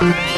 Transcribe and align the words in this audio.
Thank 0.00 0.16
you. 0.24 0.29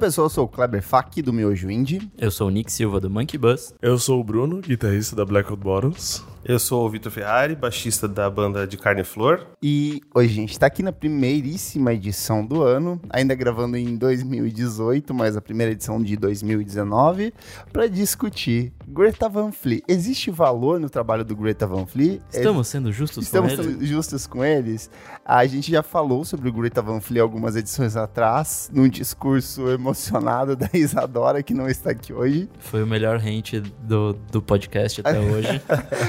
Pessoal, 0.00 0.24
eu 0.24 0.30
sou 0.30 0.44
o 0.46 0.48
Kleber 0.48 0.82
Fak 0.82 1.20
do 1.20 1.30
Miojo 1.30 1.70
Indie. 1.70 2.10
Eu 2.16 2.30
sou 2.30 2.48
o 2.48 2.50
Nick 2.50 2.72
Silva 2.72 2.98
do 2.98 3.10
Monkey 3.10 3.36
Bus. 3.36 3.74
Eu 3.82 3.98
sou 3.98 4.18
o 4.18 4.24
Bruno, 4.24 4.62
guitarrista 4.62 5.14
da 5.14 5.26
Blackout 5.26 5.62
Bottles. 5.62 6.24
Eu 6.42 6.58
sou 6.58 6.86
o 6.86 6.88
Vitor 6.88 7.12
Ferrari, 7.12 7.54
baixista 7.54 8.08
da 8.08 8.30
banda 8.30 8.66
de 8.66 8.78
Carne 8.78 9.02
e 9.02 9.04
Flor. 9.04 9.46
E 9.62 10.00
hoje 10.14 10.30
a 10.30 10.34
gente 10.34 10.52
está 10.52 10.66
aqui 10.66 10.82
na 10.82 10.90
primeiríssima 10.90 11.92
edição 11.92 12.44
do 12.44 12.62
ano, 12.62 12.98
ainda 13.10 13.34
gravando 13.34 13.76
em 13.76 13.94
2018, 13.94 15.12
mas 15.12 15.36
a 15.36 15.42
primeira 15.42 15.72
edição 15.72 16.02
de 16.02 16.16
2019, 16.16 17.34
para 17.70 17.86
discutir 17.88 18.72
Greta 18.88 19.28
Van 19.28 19.52
Fleet. 19.52 19.82
Existe 19.86 20.30
valor 20.30 20.80
no 20.80 20.88
trabalho 20.88 21.26
do 21.26 21.36
Greta 21.36 21.66
Van 21.66 21.84
Fleet? 21.84 22.22
Estamos 22.32 22.68
sendo 22.68 22.90
justos 22.90 23.24
Estamos 23.24 23.52
com 23.54 23.60
eles? 23.60 23.72
sendo 23.74 23.86
justos 23.86 24.26
com 24.26 24.42
eles? 24.42 24.90
A 25.22 25.44
gente 25.46 25.70
já 25.70 25.82
falou 25.82 26.24
sobre 26.24 26.48
o 26.48 26.52
Greta 26.52 26.80
Van 26.80 27.02
Fleet 27.02 27.20
algumas 27.20 27.54
edições 27.54 27.96
atrás, 27.96 28.70
num 28.72 28.88
discurso 28.88 29.68
emocionado 29.90 30.54
da 30.54 30.68
Isadora, 30.72 31.42
que 31.42 31.52
não 31.52 31.68
está 31.68 31.90
aqui 31.90 32.12
hoje. 32.12 32.48
Foi 32.60 32.82
o 32.82 32.86
melhor 32.86 33.18
rente 33.18 33.60
do, 33.60 34.12
do 34.30 34.40
podcast 34.40 35.00
até 35.00 35.18
hoje. 35.18 35.60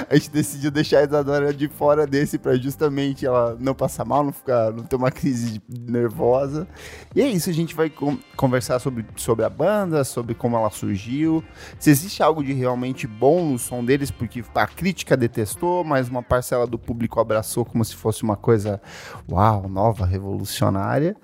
a 0.10 0.16
gente 0.16 0.30
decidiu 0.30 0.70
deixar 0.70 1.00
a 1.00 1.04
Isadora 1.04 1.54
de 1.54 1.68
fora 1.68 2.06
desse 2.06 2.38
para 2.38 2.56
justamente 2.56 3.26
ela 3.26 3.58
não 3.60 3.74
passar 3.74 4.06
mal, 4.06 4.24
não 4.24 4.32
ficar, 4.32 4.72
não 4.72 4.84
ter 4.84 4.96
uma 4.96 5.12
crise 5.12 5.62
nervosa. 5.68 6.68
E 7.16 7.22
é 7.22 7.28
isso, 7.28 7.50
a 7.50 7.54
gente 7.54 7.76
vai 7.76 7.90
com, 7.90 8.18
conversar 8.36 8.80
sobre, 8.80 9.06
sobre 9.16 9.44
a 9.44 9.50
banda, 9.50 10.04
sobre 10.04 10.36
como 10.36 10.56
ela 10.56 10.70
surgiu, 10.70 11.44
se 11.80 11.90
existe 11.90 12.22
algo 12.22 12.44
de 12.44 12.54
realmente 12.54 13.08
bom 13.08 13.52
no 13.52 13.60
som 13.60 13.84
deles, 13.84 14.12
porque 14.12 14.44
a 14.54 14.68
crítica 14.68 15.18
detestou, 15.18 15.84
mas 15.84 16.08
uma 16.08 16.22
parcela 16.22 16.68
do 16.68 16.78
público 16.78 17.20
abraçou 17.20 17.66
como 17.66 17.84
se 17.84 17.96
fosse 17.96 18.24
uma 18.24 18.36
coisa, 18.36 18.80
uau, 19.30 19.68
nova, 19.68 20.06
revolucionária. 20.06 21.16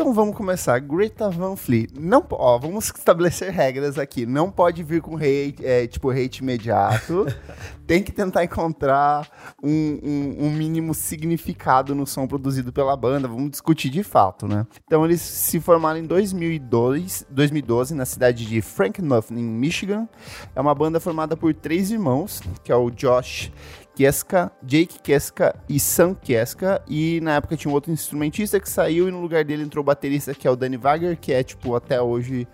Então 0.00 0.14
vamos 0.14 0.34
começar. 0.34 0.78
Greta 0.78 1.28
Van 1.28 1.56
Fleet. 1.56 1.90
Não, 1.94 2.24
ó, 2.30 2.58
vamos 2.58 2.86
estabelecer 2.86 3.52
regras 3.52 3.98
aqui. 3.98 4.24
Não 4.24 4.50
pode 4.50 4.82
vir 4.82 5.02
com 5.02 5.14
hate, 5.16 5.56
é, 5.62 5.86
tipo, 5.86 6.08
hate 6.08 6.38
imediato. 6.38 7.26
Tem 7.86 8.02
que 8.02 8.10
tentar 8.10 8.42
encontrar 8.42 9.28
um, 9.62 10.00
um, 10.02 10.46
um, 10.46 10.50
mínimo 10.52 10.94
significado 10.94 11.94
no 11.94 12.06
som 12.06 12.26
produzido 12.26 12.72
pela 12.72 12.96
banda. 12.96 13.28
Vamos 13.28 13.50
discutir 13.50 13.90
de 13.90 14.02
fato, 14.02 14.48
né? 14.48 14.66
Então 14.86 15.04
eles 15.04 15.20
se 15.20 15.60
formaram 15.60 15.98
em 15.98 16.06
2002, 16.06 17.26
2012 17.28 17.94
na 17.94 18.06
cidade 18.06 18.46
de 18.46 18.62
Frankenmuth, 18.62 19.30
em 19.30 19.42
Michigan. 19.42 20.08
É 20.56 20.60
uma 20.62 20.74
banda 20.74 20.98
formada 20.98 21.36
por 21.36 21.52
três 21.52 21.90
irmãos, 21.90 22.40
que 22.64 22.72
é 22.72 22.76
o 22.76 22.90
Josh 22.90 23.52
Kieska, 24.00 24.50
Jake 24.62 24.98
Kieska 25.02 25.54
e 25.68 25.78
Sam 25.78 26.14
Kieska. 26.14 26.80
E 26.88 27.20
na 27.20 27.34
época 27.34 27.54
tinha 27.54 27.70
um 27.70 27.74
outro 27.74 27.92
instrumentista 27.92 28.58
que 28.58 28.66
saiu 28.66 29.06
e 29.06 29.10
no 29.10 29.20
lugar 29.20 29.44
dele 29.44 29.62
entrou 29.62 29.82
o 29.82 29.84
baterista 29.84 30.32
que 30.32 30.48
é 30.48 30.50
o 30.50 30.56
Danny 30.56 30.78
Wagner, 30.78 31.18
que 31.18 31.34
é 31.34 31.42
tipo 31.42 31.74
até 31.74 32.00
hoje 32.00 32.48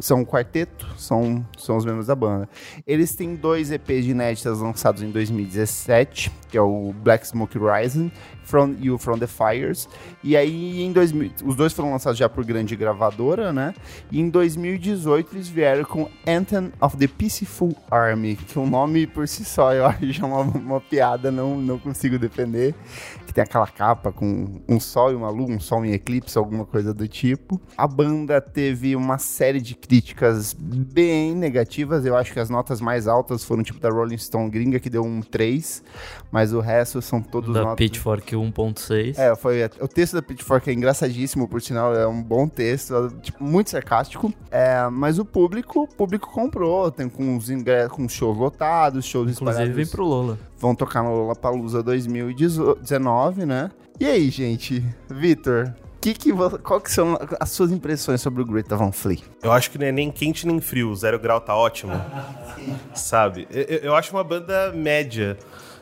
são 0.00 0.20
um 0.20 0.24
quarteto, 0.24 0.86
são, 0.96 1.46
são 1.56 1.76
os 1.76 1.84
membros 1.84 2.06
da 2.06 2.14
banda. 2.14 2.48
Eles 2.86 3.14
têm 3.14 3.34
dois 3.34 3.70
EPs 3.70 4.04
de 4.04 4.10
inéditas 4.10 4.60
lançados 4.60 5.02
em 5.02 5.10
2017, 5.10 6.30
que 6.48 6.56
é 6.56 6.60
o 6.60 6.92
Black 6.92 7.26
Smoke 7.26 7.58
Rising 7.58 8.10
From 8.44 8.76
You 8.80 8.96
From 8.96 9.18
The 9.18 9.26
Fires. 9.26 9.88
E 10.22 10.36
aí, 10.36 10.82
em 10.82 10.92
2000, 10.92 11.32
os 11.44 11.56
dois 11.56 11.72
foram 11.72 11.90
lançados 11.90 12.18
já 12.18 12.28
por 12.28 12.44
grande 12.44 12.76
gravadora, 12.76 13.52
né? 13.52 13.74
E 14.10 14.20
em 14.20 14.30
2018 14.30 15.34
eles 15.34 15.48
vieram 15.48 15.84
com 15.84 16.08
Anthem 16.26 16.72
of 16.80 16.96
the 16.96 17.08
Peaceful 17.08 17.76
Army, 17.90 18.36
que 18.36 18.58
o 18.58 18.66
nome 18.66 19.06
por 19.06 19.26
si 19.26 19.44
só 19.44 19.74
eu 19.74 19.84
acho 19.86 20.12
já 20.12 20.24
uma, 20.24 20.40
uma 20.40 20.80
piada, 20.80 21.30
não, 21.30 21.58
não 21.58 21.78
consigo 21.78 22.18
defender. 22.18 22.74
Tem 23.36 23.42
aquela 23.42 23.66
capa 23.66 24.10
com 24.10 24.62
um 24.66 24.80
sol 24.80 25.12
e 25.12 25.14
uma 25.14 25.28
lua, 25.28 25.50
um 25.50 25.60
sol 25.60 25.84
em 25.84 25.92
eclipse, 25.92 26.38
alguma 26.38 26.64
coisa 26.64 26.94
do 26.94 27.06
tipo. 27.06 27.60
A 27.76 27.86
banda 27.86 28.40
teve 28.40 28.96
uma 28.96 29.18
série 29.18 29.60
de 29.60 29.74
críticas 29.74 30.56
bem 30.58 31.34
negativas. 31.34 32.06
Eu 32.06 32.16
acho 32.16 32.32
que 32.32 32.40
as 32.40 32.48
notas 32.48 32.80
mais 32.80 33.06
altas 33.06 33.44
foram 33.44 33.62
tipo 33.62 33.78
da 33.78 33.90
Rolling 33.90 34.16
Stone 34.16 34.48
gringa, 34.48 34.80
que 34.80 34.88
deu 34.88 35.04
um 35.04 35.20
3, 35.20 35.82
mas 36.30 36.54
o 36.54 36.60
resto 36.60 37.02
são 37.02 37.20
todos 37.20 37.52
da 37.52 37.60
notas... 37.60 37.76
Pitchfork 37.76 38.34
1.6. 38.34 39.18
É, 39.18 39.36
foi 39.36 39.62
o 39.82 39.86
texto 39.86 40.14
da 40.14 40.22
Pitchfork 40.22 40.70
é 40.70 40.72
engraçadíssimo, 40.72 41.46
por 41.46 41.60
sinal, 41.60 41.94
é 41.94 42.06
um 42.06 42.22
bom 42.22 42.48
texto, 42.48 43.10
tipo, 43.20 43.44
muito 43.44 43.68
sarcástico. 43.68 44.32
É, 44.50 44.88
mas 44.90 45.18
o 45.18 45.26
público, 45.26 45.82
o 45.82 45.86
público 45.86 46.32
comprou, 46.32 46.90
tem 46.90 47.06
com 47.06 47.36
os 47.36 47.50
ingressos, 47.50 47.92
com 47.92 48.08
shows 48.08 48.38
lotados, 48.38 49.04
shows 49.04 49.30
Inclusive 49.30 49.50
espalhados. 49.50 49.76
vem 49.76 49.86
pro 49.86 50.06
Lola. 50.06 50.38
Vão 50.58 50.74
tocar 50.74 51.02
no 51.02 51.14
Lollapalooza 51.14 51.82
2019, 51.82 53.44
né? 53.44 53.70
E 54.00 54.06
aí, 54.06 54.30
gente, 54.30 54.82
Vitor, 55.08 55.74
que 56.00 56.14
que, 56.14 56.32
qual 56.62 56.80
que 56.80 56.90
são 56.90 57.18
as 57.40 57.50
suas 57.50 57.72
impressões 57.72 58.20
sobre 58.20 58.40
o 58.40 58.44
Greta 58.44 58.76
Van 58.76 58.92
Fleet? 58.92 59.22
Eu 59.42 59.52
acho 59.52 59.70
que 59.70 59.78
não 59.78 59.86
é 59.86 59.92
nem 59.92 60.10
quente 60.10 60.46
nem 60.46 60.60
frio, 60.60 60.94
zero 60.94 61.18
grau 61.18 61.40
tá 61.40 61.56
ótimo. 61.56 61.92
Sabe? 62.94 63.48
Eu, 63.50 63.78
eu 63.78 63.94
acho 63.94 64.12
uma 64.12 64.22
banda 64.22 64.72
média. 64.72 65.36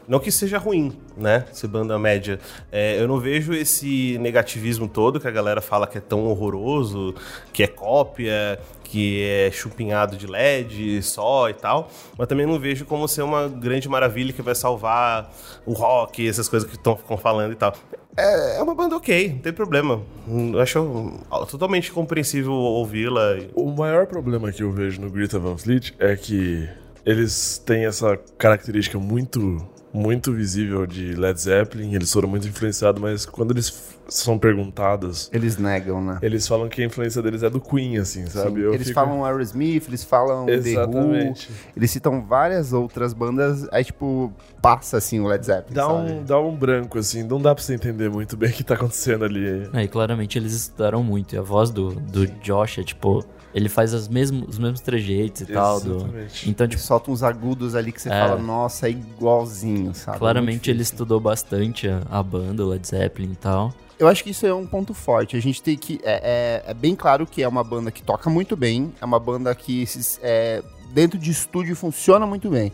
Não 0.08 0.18
que 0.18 0.30
seja 0.30 0.58
ruim, 0.58 0.98
né? 1.16 1.46
Ser 1.52 1.68
banda 1.68 1.98
média. 1.98 2.38
É, 2.70 3.00
eu 3.00 3.08
não 3.08 3.18
vejo 3.18 3.52
esse 3.52 4.18
negativismo 4.18 4.88
todo 4.88 5.20
que 5.20 5.28
a 5.28 5.30
galera 5.30 5.60
fala 5.60 5.86
que 5.86 5.98
é 5.98 6.00
tão 6.00 6.24
horroroso, 6.24 7.14
que 7.52 7.62
é 7.62 7.66
cópia, 7.66 8.58
que 8.94 9.24
é 9.24 9.50
chupinhado 9.50 10.16
de 10.16 10.24
LED 10.24 11.02
só 11.02 11.50
e 11.50 11.54
tal. 11.54 11.90
Mas 12.16 12.28
também 12.28 12.46
não 12.46 12.60
vejo 12.60 12.84
como 12.84 13.08
ser 13.08 13.22
uma 13.22 13.48
grande 13.48 13.88
maravilha 13.88 14.32
que 14.32 14.40
vai 14.40 14.54
salvar 14.54 15.34
o 15.66 15.72
rock, 15.72 16.28
essas 16.28 16.48
coisas 16.48 16.70
que 16.70 16.76
estão 16.76 16.96
falando 17.16 17.50
e 17.50 17.56
tal. 17.56 17.74
É, 18.16 18.58
é 18.58 18.62
uma 18.62 18.72
banda 18.72 18.94
ok, 18.96 19.30
não 19.30 19.38
tem 19.38 19.52
problema. 19.52 20.00
Eu 20.28 20.60
acho 20.60 21.12
totalmente 21.50 21.90
compreensível 21.90 22.52
ouvi-la. 22.52 23.38
O 23.52 23.68
maior 23.72 24.06
problema 24.06 24.52
que 24.52 24.62
eu 24.62 24.70
vejo 24.70 25.00
no 25.00 25.10
Greta 25.10 25.40
Van 25.40 25.58
Fleet 25.58 25.92
é 25.98 26.14
que 26.14 26.68
eles 27.04 27.58
têm 27.66 27.86
essa 27.86 28.16
característica 28.38 28.96
muito 28.96 29.66
muito 29.94 30.32
visível 30.32 30.84
de 30.86 31.14
Led 31.14 31.40
Zeppelin, 31.40 31.94
eles 31.94 32.12
foram 32.12 32.28
muito 32.28 32.48
influenciados, 32.48 33.00
mas 33.00 33.24
quando 33.24 33.52
eles 33.52 33.94
são 34.08 34.36
perguntados. 34.36 35.30
Eles 35.32 35.56
negam, 35.56 36.02
né? 36.02 36.18
Eles 36.20 36.48
falam 36.48 36.68
que 36.68 36.82
a 36.82 36.84
influência 36.84 37.22
deles 37.22 37.44
é 37.44 37.48
do 37.48 37.60
Queen, 37.60 37.98
assim, 37.98 38.26
sabe? 38.26 38.62
eles 38.62 38.88
fico... 38.88 38.94
falam 38.94 39.24
Aerosmith, 39.24 39.84
eles 39.86 40.02
falam 40.02 40.48
Exatamente. 40.48 41.46
The 41.46 41.52
Who, 41.52 41.72
eles 41.76 41.90
citam 41.92 42.22
várias 42.22 42.72
outras 42.72 43.12
bandas, 43.12 43.68
aí 43.70 43.84
tipo, 43.84 44.32
passa 44.60 44.96
assim 44.96 45.20
o 45.20 45.28
Led 45.28 45.46
Zeppelin. 45.46 45.74
Dá, 45.74 45.86
sabe? 45.86 46.12
um, 46.12 46.24
dá 46.24 46.40
um 46.40 46.56
branco, 46.56 46.98
assim, 46.98 47.22
não 47.22 47.40
dá 47.40 47.54
pra 47.54 47.62
você 47.62 47.74
entender 47.74 48.10
muito 48.10 48.36
bem 48.36 48.50
o 48.50 48.52
que 48.52 48.64
tá 48.64 48.74
acontecendo 48.74 49.24
ali. 49.24 49.70
É, 49.72 49.84
e 49.84 49.88
claramente 49.88 50.36
eles 50.36 50.54
estudaram 50.54 51.04
muito, 51.04 51.36
e 51.36 51.38
a 51.38 51.42
voz 51.42 51.70
do, 51.70 51.92
do 51.92 52.26
Josh 52.26 52.78
é 52.78 52.82
tipo. 52.82 53.24
Ele 53.54 53.68
faz 53.68 53.94
as 53.94 54.08
mesmos, 54.08 54.48
os 54.48 54.58
mesmos 54.58 54.80
trejeitos 54.80 55.42
e 55.42 55.46
tal. 55.46 55.80
Do... 55.80 55.96
Exatamente. 55.96 56.50
Então, 56.50 56.64
Ele 56.64 56.72
tipo, 56.72 56.82
solta 56.82 57.10
uns 57.10 57.22
agudos 57.22 57.74
ali 57.76 57.92
que 57.92 58.02
você 58.02 58.08
É. 58.08 58.20
fala, 58.20 58.36
nossa, 58.40 58.88
é 58.88 58.90
igualzinho, 58.90 59.94
sabe? 59.94 60.18
claramente 60.18 60.54
Muito 60.54 60.70
ele 60.70 60.82
estudou 60.82 61.20
bastante 61.20 61.88
a, 61.88 62.02
a 62.10 62.22
banda, 62.22 62.64
o 62.64 62.68
Led 62.68 62.86
Zeppelin 62.86 63.32
e 63.32 63.36
tal. 63.36 63.72
Eu 63.98 64.08
acho 64.08 64.24
que 64.24 64.30
isso 64.30 64.44
é 64.44 64.52
um 64.52 64.66
ponto 64.66 64.92
forte. 64.92 65.36
A 65.36 65.40
gente 65.40 65.62
tem 65.62 65.76
que. 65.76 66.00
É, 66.02 66.62
é- 66.66 66.70
é 66.70 66.74
bem 66.74 66.96
claro 66.96 67.24
que 67.26 67.42
é 67.42 67.48
uma 67.48 67.62
banda 67.62 67.92
que 67.92 68.02
toca 68.02 68.28
muito 68.28 68.56
bem, 68.56 68.92
é 69.00 69.04
uma 69.04 69.20
banda 69.20 69.54
que 69.54 69.84
é, 70.20 70.62
dentro 70.92 71.16
de 71.16 71.30
estúdio 71.30 71.76
funciona 71.76 72.26
muito 72.26 72.50
bem. 72.50 72.72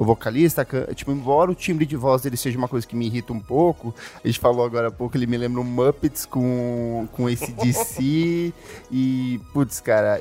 O 0.00 0.04
vocalista, 0.04 0.66
tipo, 0.94 1.12
embora 1.12 1.50
o 1.50 1.54
timbre 1.54 1.84
de 1.84 1.94
voz 1.94 2.22
dele 2.22 2.34
seja 2.34 2.56
uma 2.56 2.66
coisa 2.66 2.86
que 2.86 2.96
me 2.96 3.04
irrita 3.04 3.34
um 3.34 3.38
pouco, 3.38 3.94
a 4.24 4.26
gente 4.26 4.40
falou 4.40 4.64
agora 4.64 4.88
há 4.88 4.90
pouco, 4.90 5.14
ele 5.14 5.26
me 5.26 5.36
lembra 5.36 5.60
um 5.60 5.64
Muppets 5.64 6.24
com, 6.24 7.06
com 7.12 7.28
esse 7.28 7.52
DC 7.52 8.50
e, 8.90 9.38
putz, 9.52 9.78
cara, 9.78 10.18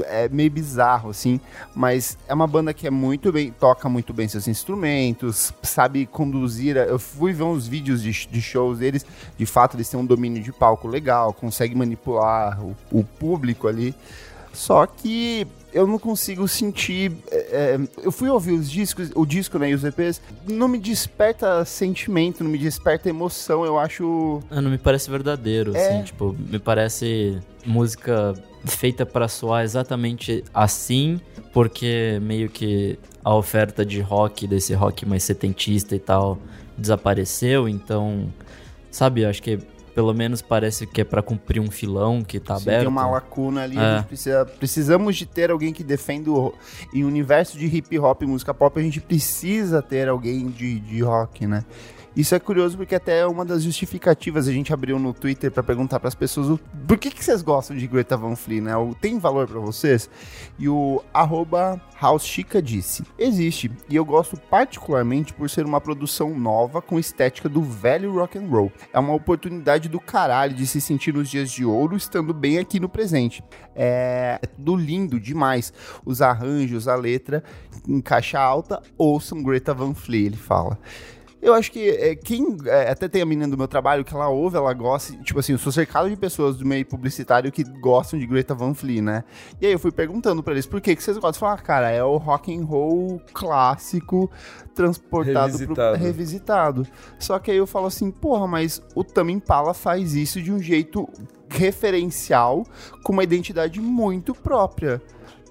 é 0.00 0.28
meio 0.28 0.50
bizarro, 0.50 1.08
assim, 1.08 1.40
mas 1.74 2.18
é 2.28 2.34
uma 2.34 2.46
banda 2.46 2.74
que 2.74 2.86
é 2.86 2.90
muito 2.90 3.32
bem, 3.32 3.50
toca 3.50 3.88
muito 3.88 4.12
bem 4.12 4.28
seus 4.28 4.46
instrumentos, 4.46 5.50
sabe 5.62 6.04
conduzir, 6.04 6.76
eu 6.76 6.98
fui 6.98 7.32
ver 7.32 7.44
uns 7.44 7.66
vídeos 7.66 8.02
de, 8.02 8.10
de 8.10 8.42
shows 8.42 8.80
deles, 8.80 9.06
de 9.38 9.46
fato 9.46 9.78
eles 9.78 9.88
têm 9.88 9.98
um 9.98 10.04
domínio 10.04 10.42
de 10.42 10.52
palco 10.52 10.86
legal, 10.86 11.32
conseguem 11.32 11.78
manipular 11.78 12.62
o, 12.62 12.76
o 12.90 13.02
público 13.02 13.66
ali, 13.66 13.94
só 14.52 14.86
que 14.86 15.46
eu 15.72 15.86
não 15.86 15.98
consigo 15.98 16.46
sentir. 16.46 17.12
é, 17.30 17.36
é, 17.76 17.80
eu 18.04 18.12
fui 18.12 18.28
ouvir 18.28 18.52
os 18.52 18.70
discos, 18.70 19.10
o 19.14 19.24
disco, 19.24 19.58
né, 19.58 19.70
e 19.70 19.74
os 19.74 19.82
EPs, 19.84 20.20
não 20.46 20.68
me 20.68 20.78
desperta 20.78 21.64
sentimento, 21.64 22.44
não 22.44 22.50
me 22.50 22.58
desperta 22.58 23.08
emoção. 23.08 23.64
Eu 23.64 23.78
acho. 23.78 24.40
Ah, 24.50 24.60
Não 24.60 24.70
me 24.70 24.78
parece 24.78 25.10
verdadeiro, 25.10 25.74
É. 25.76 25.88
assim, 25.88 26.02
tipo, 26.04 26.36
me 26.50 26.58
parece 26.58 27.38
música 27.64 28.34
feita 28.66 29.04
pra 29.06 29.26
soar 29.28 29.64
exatamente 29.64 30.44
assim, 30.52 31.20
porque 31.52 32.18
meio 32.22 32.48
que 32.48 32.98
a 33.24 33.34
oferta 33.34 33.84
de 33.84 34.00
rock, 34.00 34.46
desse 34.46 34.74
rock 34.74 35.06
mais 35.06 35.22
setentista 35.24 35.96
e 35.96 35.98
tal, 35.98 36.38
desapareceu, 36.76 37.68
então, 37.68 38.32
sabe, 38.90 39.24
acho 39.24 39.42
que 39.42 39.58
pelo 39.94 40.12
menos 40.14 40.42
parece 40.42 40.86
que 40.86 41.00
é 41.00 41.04
pra 41.04 41.22
cumprir 41.22 41.60
um 41.60 41.70
filão 41.70 42.22
que 42.22 42.40
tá 42.40 42.54
assim, 42.54 42.64
aberto. 42.64 42.80
tem 42.80 42.88
uma 42.88 43.08
lacuna 43.08 43.62
ali. 43.62 43.76
É. 43.76 43.80
A 43.80 43.96
gente 43.98 44.06
precisa, 44.06 44.44
precisamos 44.44 45.16
de 45.16 45.26
ter 45.26 45.50
alguém 45.50 45.72
que 45.72 45.84
defenda 45.84 46.30
o. 46.30 46.54
Em 46.94 47.04
universo 47.04 47.58
de 47.58 47.66
hip 47.66 47.98
hop 47.98 48.22
e 48.22 48.26
música 48.26 48.52
pop, 48.52 48.78
a 48.78 48.82
gente 48.82 49.00
precisa 49.00 49.82
ter 49.82 50.08
alguém 50.08 50.48
de, 50.48 50.80
de 50.80 51.02
rock, 51.02 51.46
né? 51.46 51.64
Isso 52.14 52.34
é 52.34 52.38
curioso 52.38 52.76
porque 52.76 52.94
até 52.94 53.20
é 53.20 53.26
uma 53.26 53.42
das 53.42 53.62
justificativas 53.62 54.46
a 54.46 54.52
gente 54.52 54.72
abriu 54.72 54.98
no 54.98 55.14
Twitter 55.14 55.50
pra 55.50 55.62
perguntar 55.62 55.98
pras 55.98 56.14
pessoas 56.14 56.50
o, 56.50 56.58
por 56.86 56.98
que, 56.98 57.10
que 57.10 57.24
vocês 57.24 57.40
gostam 57.40 57.74
de 57.74 57.86
Greta 57.86 58.18
Van 58.18 58.36
Fleet, 58.36 58.60
né? 58.60 58.76
O, 58.76 58.94
tem 58.94 59.18
valor 59.18 59.48
pra 59.48 59.58
vocês? 59.58 60.10
E 60.58 60.68
o 60.68 61.02
arroba 61.14 61.80
House 61.98 62.24
Chica 62.24 62.60
disse, 62.60 63.02
existe, 63.18 63.70
e 63.88 63.96
eu 63.96 64.04
gosto 64.04 64.36
particularmente 64.36 65.32
por 65.32 65.48
ser 65.48 65.64
uma 65.64 65.80
produção 65.80 66.38
nova 66.38 66.82
com 66.82 66.98
estética 66.98 67.48
do 67.48 67.62
velho 67.62 68.12
rock 68.12 68.36
and 68.36 68.46
roll. 68.46 68.70
É 68.92 68.98
uma 68.98 69.14
oportunidade 69.14 69.88
do 69.88 69.98
caralho 69.98 70.54
de 70.54 70.66
se 70.66 70.82
sentir 70.82 71.14
nos 71.14 71.30
dias 71.30 71.50
de 71.50 71.64
ouro 71.64 71.96
estando 71.96 72.34
bem 72.34 72.58
aqui 72.58 72.78
no 72.78 72.90
presente. 72.90 73.42
É, 73.74 74.38
é 74.42 74.46
tudo 74.46 74.76
lindo 74.76 75.18
demais. 75.18 75.72
Os 76.04 76.20
arranjos, 76.20 76.88
a 76.88 76.94
letra, 76.94 77.42
em 77.88 78.02
caixa 78.02 78.38
alta, 78.38 78.82
ouçam 78.98 79.42
Greta 79.42 79.72
Van 79.72 79.94
Fleet, 79.94 80.26
ele 80.26 80.36
fala. 80.36 80.78
Eu 81.42 81.54
acho 81.54 81.72
que 81.72 81.90
é, 81.90 82.14
quem. 82.14 82.56
é, 82.66 82.88
até 82.88 83.08
tem 83.08 83.20
a 83.20 83.26
menina 83.26 83.48
do 83.48 83.58
meu 83.58 83.66
trabalho 83.66 84.04
que 84.04 84.14
ela 84.14 84.28
ouve, 84.28 84.56
ela 84.56 84.72
gosta. 84.72 85.12
Tipo 85.24 85.40
assim, 85.40 85.50
eu 85.50 85.58
sou 85.58 85.72
cercado 85.72 86.08
de 86.08 86.14
pessoas 86.14 86.56
do 86.56 86.64
meio 86.64 86.86
publicitário 86.86 87.50
que 87.50 87.64
gostam 87.64 88.16
de 88.16 88.24
Greta 88.26 88.54
Van 88.54 88.72
Fleet, 88.72 89.00
né? 89.00 89.24
E 89.60 89.66
aí 89.66 89.72
eu 89.72 89.78
fui 89.78 89.90
perguntando 89.90 90.40
pra 90.40 90.52
eles 90.52 90.66
por 90.66 90.80
que, 90.80 90.94
que 90.94 91.02
vocês 91.02 91.18
gostam. 91.18 91.40
Falaram, 91.40 91.60
ah, 91.60 91.62
cara, 91.66 91.90
é 91.90 92.04
o 92.04 92.16
rock 92.16 92.56
and 92.56 92.64
roll 92.64 93.20
clássico 93.34 94.30
transportado 94.72 95.58
pro 95.58 95.74
Revisitado. 95.74 95.96
revisitado. 95.96 96.86
Só 97.18 97.38
que 97.40 97.50
aí 97.50 97.56
eu 97.56 97.66
falo 97.66 97.86
assim, 97.86 98.12
porra, 98.12 98.46
mas 98.46 98.80
o 98.94 99.02
Tame 99.02 99.32
Impala 99.32 99.74
faz 99.74 100.14
isso 100.14 100.40
de 100.40 100.52
um 100.52 100.60
jeito 100.60 101.08
referencial, 101.50 102.64
com 103.02 103.12
uma 103.12 103.24
identidade 103.24 103.80
muito 103.80 104.32
própria. 104.32 105.02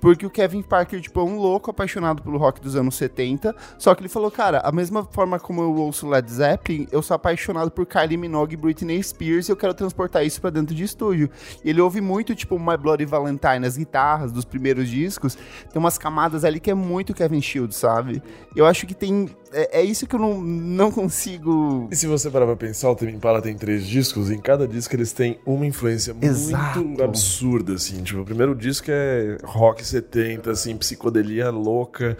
Porque 0.02 0.26
o 0.26 0.30
Kevin 0.32 0.64
Parker, 0.64 1.00
tipo, 1.00 1.20
é 1.20 1.24
um 1.24 1.38
louco 1.38 1.70
apaixonado 1.70 2.24
pelo 2.24 2.40
rock 2.40 2.60
dos 2.60 2.76
anos 2.76 2.96
70. 2.96 3.56
Só 3.78 3.94
que 3.94 4.02
ele 4.02 4.10
falou, 4.10 4.32
cara, 4.32 4.60
a 4.60 4.72
mesma 4.72 5.06
forma 5.06 5.40
como 5.40 5.62
eu 5.62 5.76
ouço 5.76 6.10
Led 6.10 6.30
Zeppelin, 6.30 6.88
eu 6.92 7.04
sou 7.04 7.14
apaixonado 7.14 7.70
por 7.70 7.86
Kylie 7.86 8.18
Minogue 8.18 8.56
e 8.56 8.58
Britney 8.58 9.02
Spears 9.02 9.48
e 9.48 9.52
eu 9.52 9.56
quero 9.56 9.76
transportar 9.76 10.26
isso 10.26 10.42
pra 10.42 10.50
dentro 10.50 10.74
de 10.74 10.84
estúdio. 10.84 11.30
E 11.64 11.70
ele 11.70 11.80
ouve 11.80 12.02
muito, 12.02 12.34
tipo, 12.34 12.60
My 12.60 12.76
Bloody 12.76 13.06
Valentine, 13.06 13.66
as 13.66 13.78
guitarras 13.78 14.32
dos 14.32 14.44
primeiros 14.44 14.90
discos. 14.90 15.38
Tem 15.72 15.80
umas 15.80 16.00
camadas 16.00 16.44
ali 16.44 16.60
que 16.60 16.72
é 16.72 16.76
muito 16.76 17.14
Kevin 17.14 17.42
Shields, 17.42 17.78
sabe? 17.78 18.24
Eu 18.56 18.66
acho 18.66 18.88
que 18.88 18.96
tem. 18.96 19.30
É, 19.54 19.80
é 19.80 19.84
isso 19.84 20.08
que 20.08 20.16
eu 20.16 20.20
não, 20.20 20.42
não 20.42 20.92
consigo. 20.92 21.88
E 21.92 21.96
se 21.96 22.08
você 22.08 22.30
parar 22.30 22.46
pra 22.46 22.56
pensar, 22.56 22.90
o 22.90 22.96
Tame 22.96 23.12
Impala 23.12 23.42
tem 23.42 23.56
três 23.56 23.86
discos, 23.86 24.30
e 24.30 24.36
em 24.36 24.40
cada 24.40 24.68
disco 24.68 24.96
eles 24.96 25.12
têm 25.12 25.40
uma 25.46 25.66
influência 25.66 26.16
Exato. 26.22 26.80
muito 26.80 27.04
absurda, 27.04 27.74
assim. 27.74 28.02
Tipo, 28.04 28.22
o 28.22 28.26
primeiro 28.26 28.56
disco 28.56 28.88
é 28.90 29.38
rock 29.44 29.86
70, 29.86 30.52
assim, 30.52 30.76
psicodelia 30.78 31.50
louca. 31.50 32.18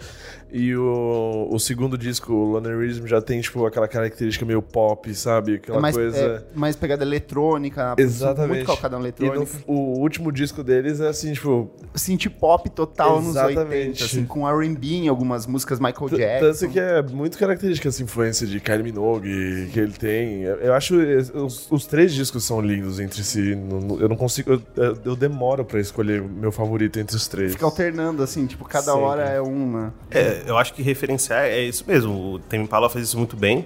E 0.52 0.76
o, 0.76 1.48
o 1.50 1.58
segundo 1.58 1.96
disco, 1.96 2.32
o 2.32 2.44
Lonerism, 2.52 3.06
já 3.06 3.22
tem, 3.22 3.40
tipo, 3.40 3.64
aquela 3.64 3.88
característica 3.88 4.44
meio 4.44 4.60
pop, 4.60 5.12
sabe? 5.14 5.54
Aquela 5.54 5.78
é 5.78 5.80
mais, 5.80 5.96
coisa... 5.96 6.18
é 6.18 6.42
mais 6.58 6.76
pegada 6.76 7.02
eletrônica, 7.04 7.94
Exatamente. 7.98 8.48
muito 8.56 8.66
calcada 8.66 8.98
na 8.98 9.08
E 9.08 9.12
no- 9.18 9.24
eletrônica. 9.26 9.52
o 9.66 9.98
último 10.00 10.30
disco 10.30 10.62
deles 10.62 11.00
é 11.00 11.08
assim, 11.08 11.32
tipo. 11.32 11.70
Synth 11.94 12.26
pop 12.38 12.68
total 12.70 13.18
Exatamente. 13.20 14.02
80, 14.02 14.04
assim, 14.04 14.24
com 14.26 14.46
R&B 14.48 14.86
em 14.88 15.08
algumas 15.08 15.46
músicas 15.46 15.78
Michael 15.80 16.08
t- 16.10 16.16
Jackson. 16.16 16.66
Tanto 16.66 16.72
que 16.72 16.80
é 16.80 17.02
muito 17.02 17.38
característica 17.38 17.88
essa 17.88 18.02
influência 18.02 18.46
de 18.46 18.60
Kylie 18.60 18.82
Minogue 18.82 19.70
que 19.72 19.80
ele 19.80 19.92
tem. 19.92 20.42
Eu 20.42 20.74
acho 20.74 20.96
os, 21.34 21.70
os 21.70 21.86
três 21.86 22.12
discos 22.12 22.44
são 22.44 22.60
lindos 22.60 23.00
entre 23.00 23.22
si. 23.24 23.52
Eu 24.00 24.08
não 24.08 24.16
consigo. 24.16 24.52
Eu, 24.76 24.96
eu- 25.04 25.16
demoro 25.16 25.64
pra 25.64 25.78
escolher 25.78 26.20
o 26.20 26.28
meu 26.28 26.50
favorito 26.50 26.98
entre 26.98 27.14
os 27.16 27.28
três. 27.28 27.52
Fica 27.52 27.64
alternando, 27.64 28.22
assim, 28.22 28.44
tipo, 28.46 28.64
cada 28.64 28.86
Sempre. 28.92 29.00
hora 29.00 29.22
é 29.24 29.40
um, 29.40 29.70
né? 29.72 29.92
É, 30.10 30.41
eu 30.46 30.58
acho 30.58 30.74
que 30.74 30.82
referenciar 30.82 31.44
é 31.44 31.62
isso 31.62 31.84
mesmo. 31.86 32.34
O 32.34 32.38
Tame 32.38 32.64
Impala 32.64 32.88
faz 32.88 33.06
isso 33.06 33.18
muito 33.18 33.36
bem. 33.36 33.64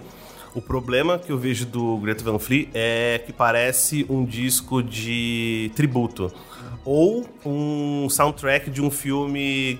O 0.54 0.62
problema 0.62 1.18
que 1.18 1.30
eu 1.30 1.38
vejo 1.38 1.66
do 1.66 1.98
Greta 1.98 2.24
Van 2.24 2.38
Fleet 2.38 2.70
é 2.72 3.20
que 3.24 3.32
parece 3.32 4.06
um 4.08 4.24
disco 4.24 4.82
de 4.82 5.70
tributo 5.74 6.32
ou 6.84 7.26
um 7.44 8.08
soundtrack 8.08 8.70
de 8.70 8.80
um 8.80 8.90
filme 8.90 9.78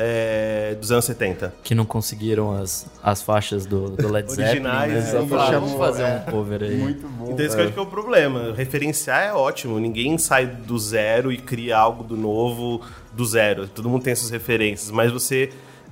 é, 0.00 0.76
dos 0.80 0.92
anos 0.92 1.04
70. 1.06 1.54
Que 1.64 1.74
não 1.74 1.84
conseguiram 1.84 2.52
as, 2.52 2.86
as 3.02 3.20
faixas 3.20 3.66
do, 3.66 3.90
do 3.90 4.08
Led 4.12 4.28
Zeppelin. 4.30 4.48
Originais, 4.48 4.92
né? 4.92 4.98
exatamente. 4.98 5.52
Vamos 5.52 5.72
fazer 5.72 6.02
é. 6.02 6.16
um 6.28 6.30
cover 6.30 6.62
aí. 6.62 6.76
Muito 6.76 7.08
bom. 7.08 7.32
Então 7.32 7.44
eu 7.44 7.64
acho 7.64 7.72
que 7.72 7.78
é 7.78 7.82
o 7.82 7.86
problema. 7.86 8.54
Referenciar 8.54 9.24
é 9.24 9.32
ótimo. 9.32 9.80
Ninguém 9.80 10.16
sai 10.18 10.46
do 10.46 10.78
zero 10.78 11.32
e 11.32 11.36
cria 11.36 11.76
algo 11.76 12.04
do 12.04 12.16
novo 12.16 12.80
do 13.12 13.24
zero. 13.24 13.66
Todo 13.66 13.88
mundo 13.88 14.04
tem 14.04 14.12
essas 14.12 14.30
referências. 14.30 14.90
Mas 14.90 15.10
você 15.10 15.50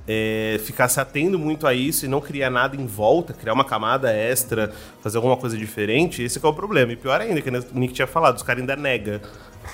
é, 0.09 0.61
ficar 0.65 0.89
se 0.89 1.01
atendo 1.01 1.39
muito 1.39 1.67
a 1.67 1.75
isso 1.75 2.05
e 2.05 2.09
não 2.09 2.21
criar 2.21 2.51
nada 2.51 2.77
em 2.77 2.87
volta, 2.87 3.33
criar 3.33 3.53
uma 3.53 3.65
camada 3.65 4.13
extra, 4.13 4.73
fazer 5.03 5.17
alguma 5.17 5.37
coisa 5.37 5.57
diferente, 5.57 6.23
esse 6.23 6.39
que 6.39 6.47
é 6.47 6.49
o 6.49 6.55
problema. 6.55 6.93
E 6.93 6.97
pior 6.97 7.21
ainda, 7.21 7.41
que 7.41 7.51
o 7.51 7.79
Nick 7.79 7.95
tinha 7.95 8.07
falado, 8.07 8.37
os 8.37 8.43
caras 8.43 8.61
ainda 8.61 8.77
nega. 8.77 9.21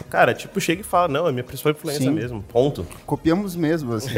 Cara, 0.08 0.32
tipo, 0.32 0.60
chega 0.60 0.80
e 0.80 0.84
fala, 0.84 1.08
não, 1.08 1.28
é 1.28 1.32
minha 1.32 1.44
principal 1.44 1.72
influência 1.72 2.04
Sim. 2.04 2.12
mesmo. 2.12 2.42
Ponto. 2.42 2.86
Copiamos 3.04 3.54
mesmo, 3.54 3.92
assim? 3.94 4.08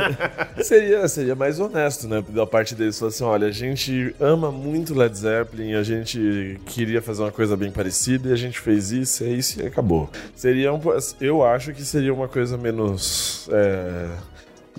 Seria, 0.62 1.06
seria 1.08 1.34
mais 1.34 1.58
honesto, 1.58 2.06
né? 2.06 2.22
Da 2.28 2.46
parte 2.46 2.74
deles. 2.74 2.98
Falar 2.98 3.08
assim: 3.08 3.24
olha, 3.24 3.46
a 3.46 3.50
gente 3.50 4.14
ama 4.20 4.50
muito 4.50 4.94
Led 4.94 5.16
Zeppelin, 5.16 5.74
a 5.74 5.82
gente 5.82 6.60
queria 6.66 7.00
fazer 7.00 7.22
uma 7.22 7.32
coisa 7.32 7.56
bem 7.56 7.70
parecida 7.70 8.28
e 8.28 8.32
a 8.32 8.36
gente 8.36 8.58
fez 8.58 8.90
isso, 8.92 9.24
é 9.24 9.28
isso 9.28 9.60
e 9.60 9.66
acabou. 9.66 10.10
Seria 10.34 10.72
um. 10.72 10.80
Eu 11.20 11.44
acho 11.44 11.72
que 11.72 11.82
seria 11.82 12.12
uma 12.12 12.28
coisa 12.28 12.56
menos. 12.56 13.48
é, 13.52 14.08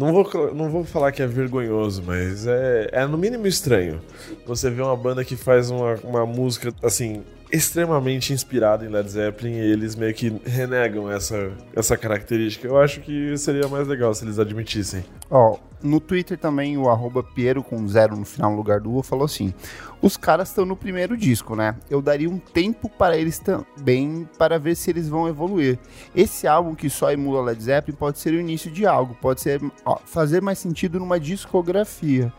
Não 0.01 0.12
vou, 0.12 0.55
não 0.55 0.67
vou 0.67 0.84
falar 0.84 1.12
que 1.12 1.22
é 1.22 1.27
vergonhoso, 1.27 2.01
mas 2.03 2.48
é, 2.48 2.89
é 2.91 3.05
no 3.05 3.20
mínimo 3.20 3.46
estranho. 3.46 4.01
Você 4.48 4.67
vê 4.67 4.81
uma 4.81 4.98
banda 4.98 5.24
que 5.24 5.36
faz 5.36 5.70
uma, 5.70 5.93
uma 6.03 6.25
música, 6.25 6.74
assim, 6.81 7.24
extremamente 7.51 8.31
inspirada 8.34 8.86
em 8.86 8.89
Led 8.89 9.10
Zeppelin 9.10 9.53
e 9.53 9.60
eles 9.72 9.96
meio 9.96 10.13
que 10.13 10.29
renegam 10.46 11.12
essa, 11.12 11.51
essa 11.75 11.98
característica. 11.98 12.67
Eu 12.67 12.77
acho 12.79 13.01
que 13.01 13.38
seria 13.38 13.67
mais 13.67 13.88
legal 13.88 14.13
se 14.13 14.24
eles 14.24 14.39
admitissem. 14.39 15.03
Ó, 15.29 15.58
no 15.84 16.00
Twitter 16.00 16.38
também 16.38 16.77
o 16.77 16.89
arroba 16.89 17.24
Piero 17.24 17.63
com 17.63 17.88
zero 17.88 18.15
no 18.15 18.25
final 18.25 18.51
no 18.51 18.58
lugar 18.58 18.79
do 18.79 18.96
U 18.96 19.03
falou 19.03 19.25
assim: 19.25 19.53
os 20.01 20.15
caras 20.15 20.50
estão 20.50 20.65
no 20.65 20.75
primeiro 20.75 21.17
disco, 21.17 21.55
né? 21.55 21.75
Eu 21.89 22.01
daria 22.01 22.29
um 22.29 22.38
tempo 22.38 22.88
para 22.89 23.17
eles 23.17 23.39
também 23.39 24.29
para 24.38 24.58
ver 24.60 24.75
se 24.75 24.89
eles 24.89 25.10
vão 25.10 25.27
evoluir. 25.27 25.77
Esse 26.15 26.48
álbum 26.48 26.75
que 26.75 26.89
só 26.89 27.12
emula 27.12 27.41
Led 27.41 27.62
Zeppelin 27.62 27.98
pode 27.98 28.20
ser 28.20 28.34
o 28.34 28.39
início 28.39 28.72
de 28.72 28.86
algo, 28.86 29.15
pode 29.22 29.41
ser 29.41 29.60
ó, 29.86 29.98
fazer 30.05 30.41
mais 30.41 30.60
sentido 30.60 31.00
numa 31.00 31.20
discografia. 31.20 32.31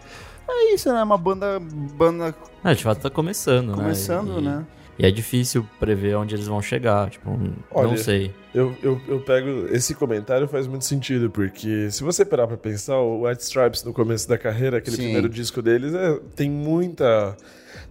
É 0.48 0.74
isso, 0.74 0.92
né? 0.92 1.02
Uma 1.02 1.16
banda, 1.18 1.60
banda 1.96 2.34
É, 2.64 2.74
de 2.74 2.82
fato 2.82 3.00
tá 3.00 3.10
começando, 3.10 3.74
começando, 3.74 4.40
né? 4.40 4.40
E- 4.40 4.44
né? 4.44 4.66
E 4.98 5.06
é 5.06 5.10
difícil 5.10 5.66
prever 5.80 6.16
onde 6.16 6.34
eles 6.34 6.46
vão 6.46 6.60
chegar, 6.60 7.10
tipo, 7.10 7.30
não 7.30 7.54
Olha, 7.70 7.96
sei. 7.96 8.32
Eu, 8.54 8.76
eu, 8.82 9.00
eu 9.08 9.20
pego. 9.20 9.66
Esse 9.70 9.94
comentário 9.94 10.46
faz 10.46 10.66
muito 10.66 10.84
sentido, 10.84 11.30
porque 11.30 11.90
se 11.90 12.02
você 12.02 12.24
parar 12.24 12.46
pra 12.46 12.56
pensar, 12.56 12.98
o 12.98 13.26
White 13.26 13.42
Stripes 13.42 13.82
no 13.84 13.92
começo 13.92 14.28
da 14.28 14.36
carreira, 14.36 14.78
aquele 14.78 14.96
Sim. 14.96 15.04
primeiro 15.04 15.28
disco 15.28 15.62
deles, 15.62 15.94
é, 15.94 16.18
tem 16.36 16.50
muita. 16.50 17.36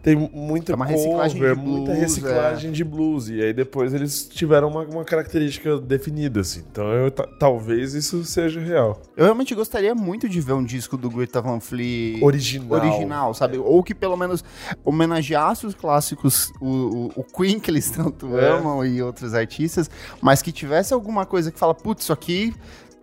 Tem 0.03 0.15
muita 0.15 0.71
É 0.71 0.75
uma 0.75 0.85
reciclagem 0.85 1.37
cover, 1.39 1.55
de 1.55 1.61
muita 1.61 1.85
blues, 1.91 1.99
reciclagem 1.99 2.71
de 2.71 2.83
blues. 2.83 3.29
E 3.29 3.39
aí 3.41 3.53
depois 3.53 3.93
eles 3.93 4.27
tiveram 4.27 4.67
uma, 4.69 4.81
uma 4.83 5.03
característica 5.05 5.77
definida, 5.77 6.39
assim. 6.41 6.63
Então 6.71 6.91
eu, 6.91 7.11
ta- 7.11 7.27
talvez 7.39 7.93
isso 7.93 8.23
seja 8.25 8.59
real. 8.59 8.99
Eu 9.15 9.25
realmente 9.25 9.53
gostaria 9.53 9.93
muito 9.93 10.27
de 10.27 10.41
ver 10.41 10.53
um 10.53 10.63
disco 10.63 10.97
do 10.97 11.07
Greta 11.09 11.39
Van 11.39 11.59
Fleet 11.59 12.19
Original. 12.23 12.79
original, 12.79 13.33
sabe? 13.35 13.59
Ou 13.59 13.83
que 13.83 13.93
pelo 13.93 14.17
menos 14.17 14.43
homenageasse 14.83 15.67
os 15.67 15.75
clássicos, 15.75 16.51
o, 16.59 16.65
o, 16.67 17.11
o 17.17 17.23
Queen 17.23 17.59
que 17.59 17.69
eles 17.69 17.89
tanto 17.91 18.37
É. 18.39 18.49
amam 18.57 18.83
e 18.83 19.01
outros 19.03 19.33
artistas, 19.35 19.89
mas 20.19 20.41
que 20.41 20.51
tivesse 20.51 20.93
alguma 20.93 21.25
coisa 21.27 21.51
que 21.51 21.59
fala, 21.59 21.75
putz, 21.75 22.03
isso 22.05 22.13
aqui 22.13 22.53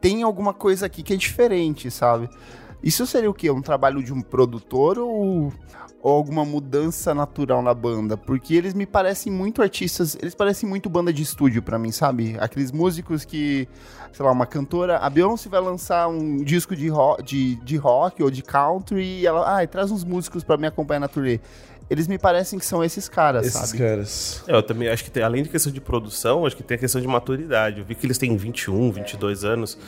tem 0.01 0.23
alguma 0.25 0.53
coisa 0.53 0.87
aqui 0.87 1.03
que 1.03 1.13
é 1.13 1.17
diferente, 1.17 1.91
sabe? 1.91 2.29
Isso 2.83 3.07
seria 3.07 3.31
o 3.31 3.35
quê? 3.35 3.51
Um 3.51 3.61
trabalho 3.63 4.03
de 4.03 4.13
um 4.13 4.21
produtor 4.21 4.99
ou, 4.99 5.53
ou 6.01 6.13
alguma 6.13 6.45
mudança 6.45 7.13
natural 7.15 7.61
na 7.63 7.75
banda? 7.75 8.17
Porque 8.17 8.55
eles 8.55 8.73
me 8.75 8.87
parecem 8.87 9.33
muito 9.33 9.61
artistas, 9.63 10.17
eles 10.21 10.35
parecem 10.35 10.69
muito 10.69 10.89
banda 10.89 11.13
de 11.13 11.23
estúdio 11.23 11.63
pra 11.63 11.79
mim, 11.79 11.91
sabe? 11.91 12.37
Aqueles 12.39 12.71
músicos 12.71 13.25
que, 13.25 13.69
sei 14.13 14.25
lá, 14.25 14.31
uma 14.31 14.47
cantora, 14.47 14.99
a 14.99 15.11
Beyoncé 15.11 15.49
vai 15.49 15.61
lançar 15.61 16.09
um 16.09 16.37
disco 16.45 16.77
de 16.77 16.89
rock, 16.89 17.23
de, 17.25 17.57
de 17.57 17.77
rock 17.77 18.23
ou 18.23 18.31
de 18.31 18.43
country 18.43 19.03
e 19.03 19.27
ela, 19.27 19.61
ah, 19.61 19.67
traz 19.67 19.91
uns 19.91 20.05
músicos 20.05 20.45
pra 20.45 20.57
me 20.57 20.67
acompanhar 20.67 21.01
na 21.01 21.09
turnê. 21.09 21.41
Eles 21.91 22.07
me 22.07 22.19
parecem 22.19 22.59
que 22.59 22.67
são 22.67 22.85
esses 22.85 23.09
caras, 23.09 23.47
Esses 23.47 23.59
sabe? 23.71 23.79
caras. 23.83 24.45
É, 24.47 24.55
Eu 24.55 24.63
também 24.63 24.89
acho 24.91 25.03
que 25.03 25.11
tem, 25.11 25.23
além 25.23 25.43
de 25.43 25.49
questão 25.49 25.73
de 25.73 25.81
produção, 25.81 26.45
acho 26.45 26.55
que 26.55 26.63
tem 26.63 26.77
a 26.77 26.79
questão 26.79 27.01
de 27.01 27.09
maturidade. 27.09 27.81
Eu 27.81 27.85
vi 27.87 27.95
que 27.95 28.05
eles 28.05 28.19
têm 28.19 28.37
21, 28.37 28.93
22 28.93 29.43
anos. 29.43 29.79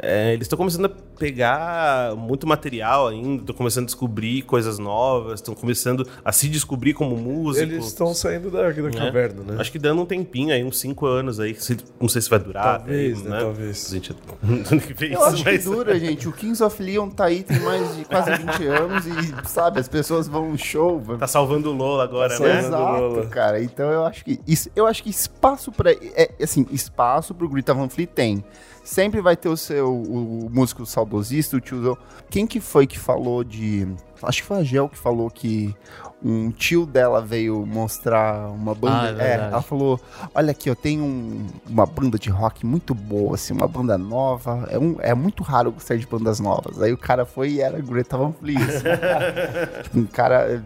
É, 0.00 0.32
eles 0.32 0.44
estão 0.44 0.56
começando 0.56 0.84
a 0.84 0.88
pegar 1.18 2.14
muito 2.14 2.46
material 2.46 3.08
ainda, 3.08 3.40
estão 3.42 3.54
começando 3.54 3.82
a 3.82 3.86
descobrir 3.86 4.42
coisas 4.42 4.78
novas, 4.78 5.40
estão 5.40 5.54
começando 5.54 6.06
a 6.24 6.30
se 6.30 6.48
descobrir 6.48 6.94
como 6.94 7.16
músicos. 7.16 7.68
Eles 7.70 7.86
estão 7.86 8.14
saindo 8.14 8.48
da, 8.50 8.70
da 8.70 8.90
caverna, 8.90 9.42
né? 9.42 9.56
Acho 9.60 9.72
que 9.72 9.78
dando 9.78 10.00
um 10.02 10.06
tempinho 10.06 10.54
aí, 10.54 10.62
uns 10.62 10.78
5 10.78 11.04
anos 11.04 11.40
aí, 11.40 11.56
não 12.00 12.08
sei 12.08 12.22
se 12.22 12.30
vai 12.30 12.38
durar. 12.38 12.78
Talvez, 12.78 13.18
aí, 13.22 13.28
né? 13.28 13.40
Talvez. 13.40 13.86
A 13.90 13.94
gente 13.94 14.14
que 14.86 14.94
vê 14.94 15.06
Eu 15.06 15.12
isso, 15.14 15.22
acho 15.24 15.44
que 15.44 15.50
mas- 15.50 15.64
dura, 15.64 15.98
gente. 16.00 16.28
O 16.28 16.32
Kings 16.32 16.62
of 16.62 16.80
Leon 16.82 17.10
tá 17.10 17.24
aí, 17.24 17.42
tem 17.42 17.58
mais 17.60 17.96
de 17.96 18.04
quase 18.04 18.30
20 18.36 18.66
anos 18.66 19.04
e, 19.06 19.48
sabe, 19.48 19.80
as 19.80 19.88
pessoas 19.88 20.28
vão 20.28 20.50
no 20.52 20.58
show, 20.58 21.02
Tá 21.18 21.26
salvando 21.26 21.70
o 21.70 21.74
Lola 21.74 22.04
agora, 22.04 22.36
Tá 22.38 22.44
né? 22.44 22.62
salvando- 22.62 22.76
Lola. 22.78 23.18
Exato, 23.18 23.28
cara. 23.30 23.60
Então 23.62 23.90
eu 23.90 24.04
acho 24.04 24.24
que 24.24 24.38
isso, 24.46 24.70
eu 24.76 24.86
acho 24.86 25.02
que 25.02 25.10
espaço 25.10 25.72
para 25.72 25.90
é, 25.92 26.30
assim, 26.40 26.64
espaço 26.70 27.34
pro 27.34 27.48
Greta 27.48 27.74
Van 27.74 27.88
Fleet 27.88 28.08
tem. 28.14 28.44
Sempre 28.88 29.20
vai 29.20 29.36
ter 29.36 29.50
o 29.50 29.56
seu 29.56 29.92
o, 29.92 30.46
o 30.46 30.50
músico 30.50 30.86
saudosista, 30.86 31.58
o 31.58 31.60
tiozão. 31.60 31.94
Quem 32.30 32.46
que 32.46 32.58
foi 32.58 32.86
que 32.86 32.98
falou 32.98 33.44
de 33.44 33.86
acho 34.22 34.42
que 34.42 34.46
foi 34.48 34.58
a 34.58 34.62
Gel 34.64 34.88
que 34.88 34.98
falou 34.98 35.30
que 35.30 35.74
um 36.22 36.50
tio 36.50 36.84
dela 36.84 37.20
veio 37.22 37.64
mostrar 37.64 38.48
uma 38.50 38.74
banda. 38.74 39.02
Ah, 39.02 39.08
é 39.08 39.12
verdade. 39.12 39.52
ela 39.52 39.62
falou: 39.62 40.00
Olha 40.34 40.50
aqui, 40.50 40.68
eu 40.68 40.74
tenho 40.74 41.04
um- 41.04 41.46
uma 41.68 41.86
banda 41.86 42.18
de 42.18 42.28
rock 42.28 42.66
muito 42.66 42.92
boa, 42.94 43.34
assim, 43.36 43.52
uma 43.54 43.68
banda 43.68 43.96
nova. 43.96 44.66
É, 44.70 44.78
um, 44.78 44.96
é 44.98 45.14
muito 45.14 45.42
raro 45.44 45.70
gostar 45.70 45.96
de 45.96 46.06
bandas 46.06 46.40
novas. 46.40 46.82
Aí 46.82 46.92
o 46.92 46.98
cara 46.98 47.24
foi 47.24 47.50
e 47.50 47.60
era 47.60 47.78
Greta 47.80 48.16
Van 48.18 48.32
Fleet. 48.32 48.58
Tipo, 49.84 49.98
um 50.00 50.06
cara. 50.06 50.62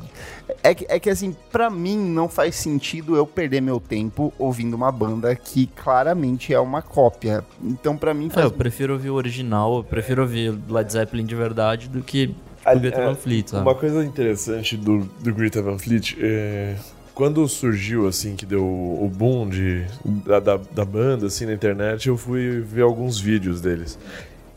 É 0.63 0.75
que, 0.75 0.87
é 0.89 0.99
que 0.99 1.11
assim, 1.11 1.35
pra 1.51 1.69
mim 1.71 1.97
não 1.99 2.29
faz 2.29 2.57
sentido 2.57 3.17
eu 3.17 3.27
perder 3.27 3.61
meu 3.61 3.79
tempo 3.81 4.33
ouvindo 4.39 4.75
uma 4.75 4.91
banda 4.93 5.35
que 5.35 5.67
claramente 5.67 6.53
é 6.53 6.61
uma 6.61 6.83
cópia. 6.83 7.45
Então, 7.63 7.97
pra 7.97 8.13
mim 8.15 8.27
É, 8.27 8.31
faz. 8.31 8.45
eu 8.47 8.51
prefiro 8.53 8.93
ouvir 8.95 9.11
o 9.11 9.15
original, 9.15 9.77
eu 9.79 9.85
prefiro 9.85 10.23
ouvir 10.23 10.59
Led 10.69 10.93
Zeppelin 10.93 11.25
de 11.25 11.35
verdade 11.35 11.89
do 11.89 12.03
que 12.03 12.35
O 12.67 12.79
Greta 12.79 13.01
é, 13.01 13.07
Van 13.07 13.15
Fleet? 13.15 13.53
Uma 13.53 13.75
coisa 13.75 14.05
interessante 14.05 14.77
do, 14.77 15.01
do 15.21 15.35
Greta 15.35 15.63
Van 15.63 15.79
Fleet 15.79 16.17
é. 16.21 16.77
Quando 17.15 17.47
surgiu, 17.47 18.09
assim, 18.09 18.35
que 18.35 18.47
deu 18.47 18.65
o 18.65 19.11
boom 19.13 19.47
de, 19.47 19.85
da, 20.25 20.41
da, 20.41 20.57
da 20.57 20.85
banda, 20.85 21.27
assim, 21.27 21.45
na 21.45 21.53
internet, 21.53 22.09
eu 22.09 22.17
fui 22.17 22.61
ver 22.61 22.83
alguns 22.83 23.21
vídeos 23.21 23.61
deles. 23.61 23.99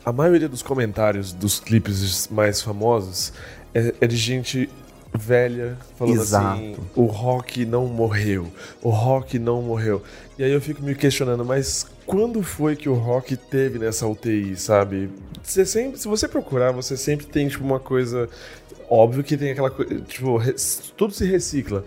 A 0.05 0.11
maioria 0.13 0.47
dos 0.47 0.61
comentários 0.61 1.33
dos 1.33 1.59
clipes 1.59 2.29
mais 2.29 2.61
famosos 2.61 3.33
é, 3.73 3.93
é 3.99 4.07
de 4.07 4.15
gente 4.15 4.69
velha 5.17 5.77
falando 5.97 6.21
Exato. 6.21 6.59
assim: 6.61 6.75
o 6.95 7.05
rock 7.05 7.65
não 7.65 7.87
morreu, 7.87 8.51
o 8.81 8.89
rock 8.89 9.39
não 9.39 9.61
morreu. 9.61 10.01
E 10.37 10.43
aí 10.43 10.51
eu 10.51 10.61
fico 10.61 10.81
me 10.81 10.95
questionando, 10.95 11.43
mas 11.43 11.87
quando 12.05 12.41
foi 12.43 12.75
que 12.75 12.87
o 12.87 12.93
rock 12.93 13.35
teve 13.35 13.79
nessa 13.79 14.07
UTI, 14.07 14.55
sabe? 14.55 15.09
Você 15.43 15.65
sempre, 15.65 15.99
se 15.99 16.07
você 16.07 16.27
procurar, 16.27 16.71
você 16.71 16.95
sempre 16.95 17.25
tem 17.25 17.47
tipo 17.47 17.63
uma 17.63 17.79
coisa. 17.79 18.29
Óbvio 18.89 19.23
que 19.23 19.35
tem 19.35 19.51
aquela 19.51 19.71
coisa. 19.71 19.99
Tipo, 20.01 20.39
tudo 20.95 21.13
se 21.13 21.25
recicla. 21.25 21.83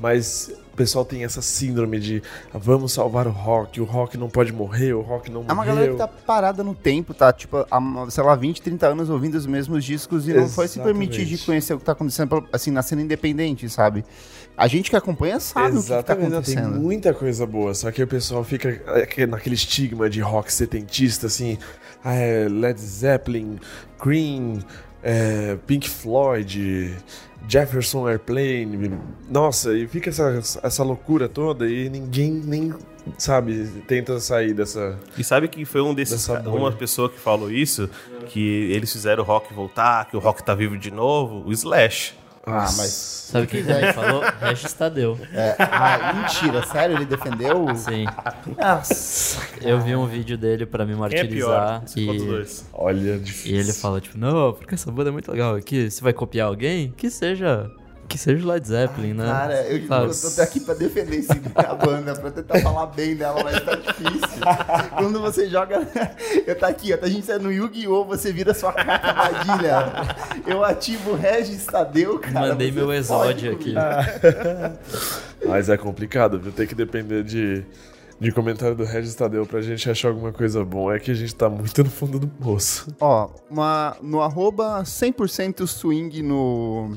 Mas 0.00 0.52
o 0.72 0.76
pessoal 0.76 1.04
tem 1.04 1.22
essa 1.24 1.42
síndrome 1.42 2.00
de 2.00 2.22
"Ah, 2.52 2.58
vamos 2.58 2.92
salvar 2.92 3.26
o 3.26 3.30
rock, 3.30 3.80
o 3.80 3.84
rock 3.84 4.16
não 4.16 4.28
pode 4.30 4.52
morrer, 4.52 4.94
o 4.94 5.00
rock 5.02 5.30
não 5.30 5.42
É 5.42 5.44
uma 5.44 5.54
morreu. 5.56 5.74
galera 5.74 5.92
que 5.92 5.98
tá 5.98 6.08
parada 6.08 6.64
no 6.64 6.74
tempo, 6.74 7.12
tá? 7.12 7.32
Tipo, 7.32 7.66
há, 7.70 8.06
sei 8.10 8.24
lá, 8.24 8.34
20, 8.34 8.62
30 8.62 8.86
anos 8.88 9.10
ouvindo 9.10 9.34
os 9.34 9.46
mesmos 9.46 9.84
discos 9.84 10.26
e 10.28 10.32
não 10.32 10.48
foi 10.48 10.66
se 10.68 10.80
permitir 10.80 11.18
de 11.26 11.34
Exatamente. 11.34 11.46
conhecer 11.46 11.74
o 11.74 11.78
que 11.78 11.84
tá 11.84 11.92
acontecendo, 11.92 12.44
assim, 12.52 12.70
na 12.70 12.82
cena 12.82 13.02
independente, 13.02 13.68
sabe? 13.68 14.04
A 14.56 14.66
gente 14.66 14.90
que 14.90 14.96
acompanha 14.96 15.40
sabe 15.40 15.76
o 15.76 15.80
que, 15.80 15.82
que 15.82 15.88
tá 15.88 15.94
Exatamente, 15.96 16.28
tem 16.28 16.32
acontecendo. 16.58 16.80
muita 16.80 17.14
coisa 17.14 17.46
boa, 17.46 17.74
só 17.74 17.90
que 17.90 18.02
o 18.02 18.06
pessoal 18.06 18.42
fica 18.44 18.68
é, 19.16 19.26
naquele 19.26 19.54
estigma 19.54 20.08
de 20.10 20.20
rock 20.20 20.52
setentista, 20.52 21.26
assim, 21.26 21.56
ah, 22.04 22.14
é 22.14 22.48
Led 22.48 22.78
Zeppelin, 22.80 23.58
Cream, 23.98 24.58
é, 25.02 25.56
Pink 25.66 25.88
Floyd, 25.88 26.96
Jefferson 27.48 28.08
Airplane, 28.08 28.98
nossa, 29.28 29.76
e 29.76 29.86
fica 29.88 30.10
essa, 30.10 30.60
essa 30.62 30.82
loucura 30.82 31.28
toda 31.28 31.68
e 31.68 31.88
ninguém 31.88 32.30
nem, 32.32 32.74
sabe, 33.18 33.66
tenta 33.86 34.18
sair 34.20 34.54
dessa... 34.54 34.98
E 35.18 35.24
sabe 35.24 35.48
que 35.48 35.64
foi 35.64 35.80
um 35.80 35.92
desses 35.92 36.28
uma 36.46 36.72
pessoa 36.72 37.08
que 37.08 37.18
falou 37.18 37.50
isso, 37.50 37.90
que 38.26 38.70
eles 38.72 38.92
fizeram 38.92 39.22
o 39.22 39.26
rock 39.26 39.52
voltar, 39.52 40.08
que 40.08 40.16
o 40.16 40.20
rock 40.20 40.42
tá 40.42 40.54
vivo 40.54 40.78
de 40.78 40.90
novo, 40.90 41.46
o 41.46 41.52
Slash. 41.52 42.14
Ah, 42.46 42.68
mas. 42.76 43.12
Sabe 43.32 43.46
quem 43.46 43.64
também 43.64 43.92
falou? 43.92 44.22
Regis 44.40 44.72
Tadeu. 44.74 45.18
É, 45.32 45.56
ah, 45.58 46.12
mentira, 46.12 46.62
sério? 46.66 46.96
Ele 46.96 47.06
defendeu? 47.06 47.74
Sim. 47.74 48.04
Nossa. 48.58 49.40
Eu 49.62 49.80
vi 49.80 49.96
um 49.96 50.06
vídeo 50.06 50.36
dele 50.36 50.66
pra 50.66 50.84
me 50.84 50.94
Quem 51.08 51.18
é 51.20 51.24
pior? 51.24 51.80
martirizar 51.80 51.84
e, 51.96 52.18
dois. 52.26 52.66
Olha, 52.72 53.18
difícil. 53.18 53.56
e 53.56 53.58
ele 53.58 53.72
fala 53.72 54.00
tipo, 54.00 54.18
não, 54.18 54.52
porque 54.52 54.74
essa 54.74 54.90
banda 54.90 55.08
é 55.08 55.12
muito 55.12 55.30
legal 55.30 55.54
aqui. 55.54 55.90
Você 55.90 56.02
vai 56.02 56.12
copiar 56.12 56.48
alguém? 56.48 56.92
Que 56.96 57.08
seja, 57.10 57.70
que 58.12 58.18
seja 58.18 58.44
o 58.44 58.48
Led 58.50 58.68
Zeppelin, 58.68 59.14
né? 59.14 59.24
Cara, 59.24 59.62
eu, 59.62 59.78
eu 59.78 60.10
tô 60.36 60.42
aqui 60.42 60.60
pra 60.60 60.74
defender 60.74 61.16
esse, 61.16 61.32
a 61.56 61.74
banda, 61.74 62.14
pra 62.14 62.30
tentar 62.30 62.60
falar 62.60 62.86
bem 62.88 63.16
dela, 63.16 63.42
mas 63.42 63.58
tá 63.64 63.74
difícil. 63.74 64.42
Quando 64.98 65.18
você 65.18 65.48
joga. 65.48 65.80
Eu 66.46 66.58
tá 66.58 66.68
aqui, 66.68 66.92
ó. 66.92 66.98
A 67.02 67.08
gente 67.08 67.26
tá 67.26 67.38
no 67.38 67.50
Yu-Gi-Oh! 67.50 68.04
Você 68.04 68.32
vira 68.32 68.52
sua 68.52 68.72
carta 68.72 69.08
armadilha. 69.08 69.76
Eu 70.46 70.62
ativo 70.62 71.12
o 71.12 71.14
Regis 71.14 71.64
Tadeu, 71.64 72.18
cara. 72.18 72.48
Mandei 72.48 72.70
meu 72.70 72.92
exódio 72.92 73.52
aqui. 73.52 73.72
Mas 75.46 75.70
é 75.70 75.76
complicado, 75.78 76.38
viu? 76.38 76.52
Tem 76.52 76.66
que 76.66 76.74
depender 76.74 77.22
de, 77.22 77.64
de 78.20 78.32
comentário 78.32 78.76
do 78.76 78.84
Regis 78.84 79.14
Tadeu 79.14 79.46
pra 79.46 79.62
gente 79.62 79.88
achar 79.88 80.08
alguma 80.08 80.32
coisa 80.32 80.62
boa. 80.64 80.96
É 80.96 80.98
que 80.98 81.10
a 81.10 81.14
gente 81.14 81.34
tá 81.34 81.48
muito 81.48 81.82
no 81.82 81.90
fundo 81.90 82.18
do 82.18 82.26
poço. 82.26 82.88
Ó, 83.00 83.30
uma, 83.48 83.96
no 84.02 84.20
arroba 84.20 84.82
100% 84.82 85.66
swing 85.66 86.22
no. 86.22 86.94